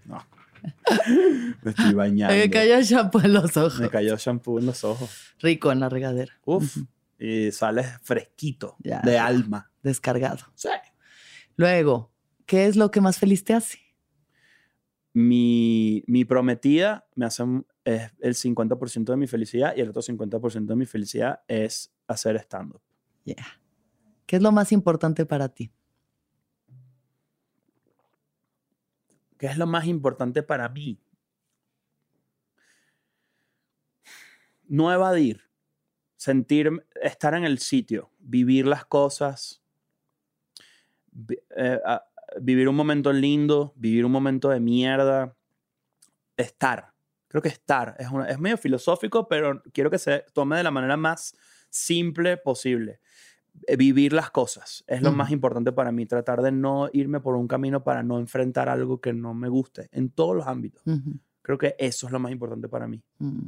No. 0.05 0.27
Me 1.63 1.71
estoy 1.71 1.93
bañando. 1.93 2.35
Me 2.35 2.49
cayó 2.49 2.81
shampoo 2.81 3.21
en 3.21 3.35
los 3.35 3.57
ojos. 3.59 3.79
Me 3.79 3.91
cayó 3.91 4.17
shampoo 4.17 4.59
en 4.59 4.65
los 4.67 4.83
ojos. 4.85 5.11
Rico 5.39 5.71
en 5.71 5.81
la 5.81 5.89
regadera. 5.91 6.33
Uf. 6.47 6.79
Y 7.19 7.53
sales 7.53 7.87
fresquito, 8.03 8.77
Ya. 8.79 9.01
de 9.03 9.19
alma. 9.19 9.71
Descargado. 9.83 10.47
Sí. 10.55 10.71
Luego, 11.57 12.11
¿qué 12.47 12.67
es 12.67 12.77
lo 12.77 12.91
que 12.91 13.03
más 13.03 13.19
feliz 13.19 13.45
te 13.45 13.53
hace? 13.53 13.79
Mi, 15.13 16.05
mi 16.07 16.25
prometida 16.25 17.07
me 17.17 17.27
hace 17.27 17.43
es 17.85 18.11
el 18.21 18.35
50% 18.35 19.05
de 19.05 19.17
mi 19.17 19.27
felicidad 19.27 19.75
y 19.77 19.81
el 19.81 19.91
otro 19.91 20.01
50% 20.03 20.67
de 20.67 20.77
mi 20.77 20.87
felicidad 20.87 21.41
es 21.49 21.93
hacer 22.09 22.37
stand-up. 22.37 22.83
Yeah. 23.25 23.47
¿Qué 24.27 24.37
es 24.37 24.43
lo 24.43 24.53
más 24.53 24.73
importante 24.73 25.27
para 25.27 25.49
ti? 25.51 25.73
¿Qué 29.39 29.47
es 29.47 29.57
lo 29.57 29.67
más 29.67 29.87
importante 29.87 30.43
para 30.43 30.69
mí? 30.69 31.01
No 34.69 34.93
evadir, 34.93 35.43
sentir, 36.17 36.71
estar 37.03 37.35
en 37.35 37.45
el 37.45 37.59
sitio, 37.59 38.11
vivir 38.19 38.67
las 38.67 38.85
cosas, 38.87 39.63
eh, 41.57 41.81
a- 41.85 42.05
vivir 42.41 42.69
un 42.69 42.77
momento 42.77 43.13
lindo, 43.13 43.73
vivir 43.77 44.05
un 44.05 44.13
momento 44.13 44.49
de 44.51 44.61
mierda, 44.61 45.35
estar. 46.37 46.93
Creo 47.29 47.43
que 47.43 47.49
estar 47.49 47.97
es, 47.99 48.09
una- 48.11 48.29
es 48.29 48.39
medio 48.39 48.57
filosófico, 48.59 49.29
pero 49.29 49.63
quiero 49.73 49.91
que 49.91 49.99
se 49.99 50.25
tome 50.33 50.57
de 50.57 50.63
la 50.63 50.71
manera 50.71 50.97
más 50.97 51.35
simple 51.71 52.37
posible. 52.37 53.01
Eh, 53.67 53.77
Vivir 53.77 54.13
las 54.13 54.31
cosas 54.31 54.85
es 54.87 55.03
lo 55.03 55.11
más 55.13 55.31
importante 55.31 55.73
para 55.73 55.91
mí. 55.93 56.07
Tratar 56.07 56.43
de 56.43 56.53
no 56.53 56.89
irme 56.93 57.21
por 57.21 57.35
un 57.37 57.49
camino 57.49 57.83
para 57.85 58.03
no 58.03 58.19
enfrentar 58.19 58.69
algo 58.69 59.01
que 59.01 59.13
no 59.13 59.35
me 59.35 59.49
guste 59.49 59.89
en 59.93 60.11
todos 60.11 60.37
los 60.37 60.47
ámbitos. 60.47 60.83
Creo 61.43 61.59
que 61.59 61.75
eso 61.79 62.07
es 62.07 62.13
lo 62.13 62.19
más 62.21 62.33
importante 62.33 62.69
para 62.69 62.87
mí. 62.89 63.03
mm. 63.19 63.47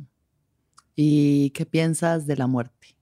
¿Y 0.96 1.50
qué 1.50 1.64
piensas 1.66 2.26
de 2.26 2.36
la 2.36 2.46
muerte? 2.46 2.96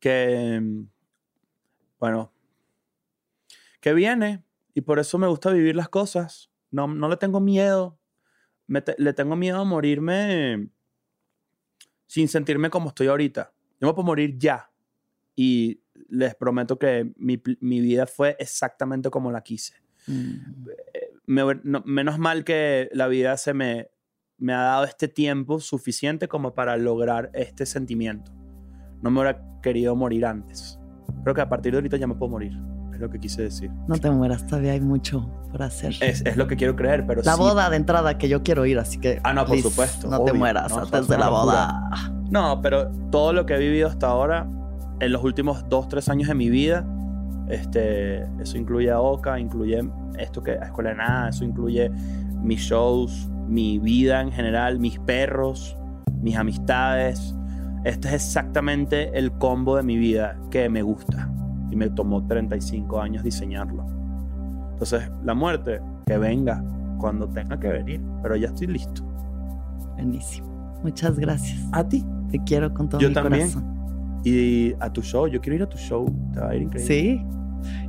que, 0.00 0.60
mm, 0.60 0.86
bueno, 1.98 2.32
que 3.80 3.92
viene 3.94 4.44
y 4.74 4.80
por 4.82 4.98
eso 4.98 5.18
me 5.18 5.26
gusta 5.26 5.50
vivir 5.50 5.76
las 5.76 5.88
cosas. 5.88 6.50
No, 6.70 6.86
no 6.86 7.08
le 7.08 7.16
tengo 7.16 7.40
miedo. 7.40 7.98
Me 8.66 8.82
te- 8.82 8.96
le 8.98 9.12
tengo 9.14 9.36
miedo 9.36 9.60
a 9.60 9.64
morirme 9.64 10.70
sin 12.08 12.26
sentirme 12.26 12.68
como 12.70 12.88
estoy 12.88 13.06
ahorita. 13.06 13.52
Yo 13.80 13.86
me 13.86 13.94
puedo 13.94 14.06
morir 14.06 14.36
ya 14.36 14.68
y 15.36 15.80
les 16.08 16.34
prometo 16.34 16.76
que 16.80 17.12
mi, 17.16 17.40
mi 17.60 17.80
vida 17.80 18.06
fue 18.08 18.34
exactamente 18.40 19.08
como 19.10 19.30
la 19.30 19.42
quise. 19.42 19.74
Mm, 20.08 20.66
Me- 21.26 21.60
no- 21.62 21.82
menos 21.84 22.18
mal 22.18 22.42
que 22.42 22.88
la 22.92 23.06
vida 23.06 23.36
se 23.36 23.52
me, 23.54 23.90
me 24.38 24.52
ha 24.54 24.62
dado 24.62 24.84
este 24.84 25.06
tiempo 25.08 25.60
suficiente 25.60 26.26
como 26.26 26.54
para 26.54 26.76
lograr 26.76 27.30
este 27.34 27.66
sentimiento. 27.66 28.32
No 29.02 29.10
me 29.10 29.20
hubiera 29.20 29.60
querido 29.62 29.94
morir 29.94 30.24
antes. 30.26 30.78
Creo 31.22 31.34
que 31.34 31.40
a 31.42 31.48
partir 31.48 31.72
de 31.72 31.78
ahorita 31.78 31.98
ya 31.98 32.06
me 32.06 32.14
puedo 32.14 32.30
morir. 32.32 32.52
Es 32.98 33.02
lo 33.02 33.10
que 33.10 33.20
quise 33.20 33.42
decir. 33.42 33.70
No 33.86 33.96
te 33.96 34.10
mueras, 34.10 34.44
todavía 34.44 34.72
hay 34.72 34.80
mucho 34.80 35.30
por 35.52 35.62
hacer. 35.62 35.94
Es, 36.00 36.20
es 36.26 36.36
lo 36.36 36.48
que 36.48 36.56
quiero 36.56 36.74
creer, 36.74 37.06
pero 37.06 37.22
la 37.22 37.34
sí- 37.34 37.38
boda 37.38 37.70
de 37.70 37.76
entrada 37.76 38.18
que 38.18 38.28
yo 38.28 38.42
quiero 38.42 38.66
ir, 38.66 38.76
así 38.76 38.98
que. 38.98 39.20
Ah, 39.22 39.32
no, 39.32 39.42
por 39.42 39.50
please, 39.52 39.68
supuesto, 39.70 40.08
No 40.10 40.16
te 40.16 40.22
obvio, 40.32 40.34
mueras 40.34 40.72
no, 40.72 40.80
antes 40.80 41.02
es 41.02 41.06
de 41.08 41.16
la 41.16 41.28
boda. 41.28 41.90
No, 42.28 42.60
pero 42.60 42.88
todo 43.12 43.32
lo 43.32 43.46
que 43.46 43.54
he 43.54 43.58
vivido 43.58 43.86
hasta 43.86 44.08
ahora, 44.08 44.48
en 44.98 45.12
los 45.12 45.22
últimos 45.22 45.64
dos, 45.68 45.86
tres 45.86 46.08
años 46.08 46.26
de 46.26 46.34
mi 46.34 46.50
vida, 46.50 46.84
este, 47.48 48.24
eso 48.42 48.58
incluye 48.58 48.90
a 48.90 49.00
Oca, 49.00 49.38
incluye 49.38 49.80
esto 50.18 50.42
que 50.42 50.52
a 50.52 50.64
Escuela 50.64 50.90
de 50.90 50.96
Nada, 50.96 51.28
eso 51.28 51.44
incluye 51.44 51.90
mis 52.42 52.60
shows, 52.60 53.28
mi 53.46 53.78
vida 53.78 54.20
en 54.20 54.32
general, 54.32 54.80
mis 54.80 54.98
perros, 54.98 55.76
mis 56.20 56.36
amistades. 56.36 57.32
Este 57.84 58.08
es 58.08 58.14
exactamente 58.14 59.16
el 59.16 59.30
combo 59.32 59.76
de 59.76 59.84
mi 59.84 59.96
vida 59.96 60.36
que 60.50 60.68
me 60.68 60.82
gusta. 60.82 61.30
Y 61.70 61.76
me 61.76 61.90
tomó 61.90 62.26
35 62.26 63.00
años 63.00 63.22
diseñarlo. 63.22 63.84
Entonces, 64.72 65.10
la 65.24 65.34
muerte, 65.34 65.80
que 66.06 66.16
venga 66.18 66.62
cuando 66.98 67.28
tenga 67.28 67.58
que 67.58 67.68
venir, 67.68 68.00
pero 68.22 68.36
ya 68.36 68.48
estoy 68.48 68.68
listo. 68.68 69.02
Buenísimo. 69.94 70.48
Muchas 70.82 71.18
gracias. 71.18 71.58
A 71.72 71.86
ti. 71.86 72.04
Te 72.30 72.38
quiero 72.44 72.72
con 72.72 72.88
todo 72.88 73.00
Yo 73.00 73.08
mi 73.08 73.14
también. 73.14 73.50
corazón. 73.50 74.20
Y 74.24 74.74
a 74.80 74.92
tu 74.92 75.02
show, 75.02 75.26
yo 75.26 75.40
quiero 75.40 75.56
ir 75.56 75.62
a 75.62 75.68
tu 75.68 75.78
show, 75.78 76.06
te 76.32 76.40
va 76.40 76.50
a 76.50 76.54
ir 76.54 76.62
increíble. 76.62 76.86
Sí. 76.94 77.24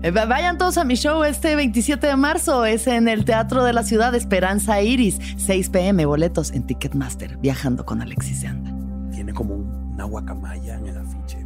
Eh, 0.01 0.11
va- 0.11 0.25
vayan 0.25 0.57
todos 0.57 0.77
a 0.77 0.83
mi 0.83 0.95
show 0.95 1.23
este 1.23 1.55
27 1.55 2.07
de 2.07 2.15
marzo. 2.15 2.65
Es 2.65 2.87
en 2.87 3.07
el 3.07 3.25
Teatro 3.25 3.63
de 3.63 3.73
la 3.73 3.83
Ciudad 3.83 4.15
Esperanza 4.15 4.81
Iris. 4.81 5.19
6 5.37 5.69
pm, 5.69 6.05
boletos 6.05 6.51
en 6.51 6.63
Ticketmaster. 6.63 7.37
Viajando 7.37 7.85
con 7.85 8.01
Alexis 8.01 8.41
de 8.41 8.47
Anda. 8.47 8.71
Tiene 9.11 9.33
como 9.33 9.55
un- 9.55 9.69
una 9.93 10.05
guacamaya 10.05 10.75
en 10.77 10.87
el 10.87 10.97
afiche. 10.97 11.45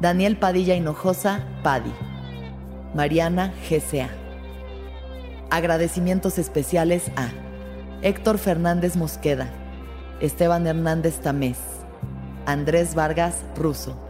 Daniel 0.00 0.38
Padilla 0.38 0.74
Hinojosa, 0.74 1.44
Padi, 1.62 1.92
Mariana 2.94 3.52
GCA. 3.68 4.08
Agradecimientos 5.50 6.38
especiales 6.38 7.10
a 7.16 7.28
Héctor 8.00 8.38
Fernández 8.38 8.96
Mosqueda, 8.96 9.50
Esteban 10.22 10.66
Hernández 10.66 11.20
Tamés, 11.20 11.58
Andrés 12.46 12.94
Vargas 12.94 13.44
Russo. 13.56 14.09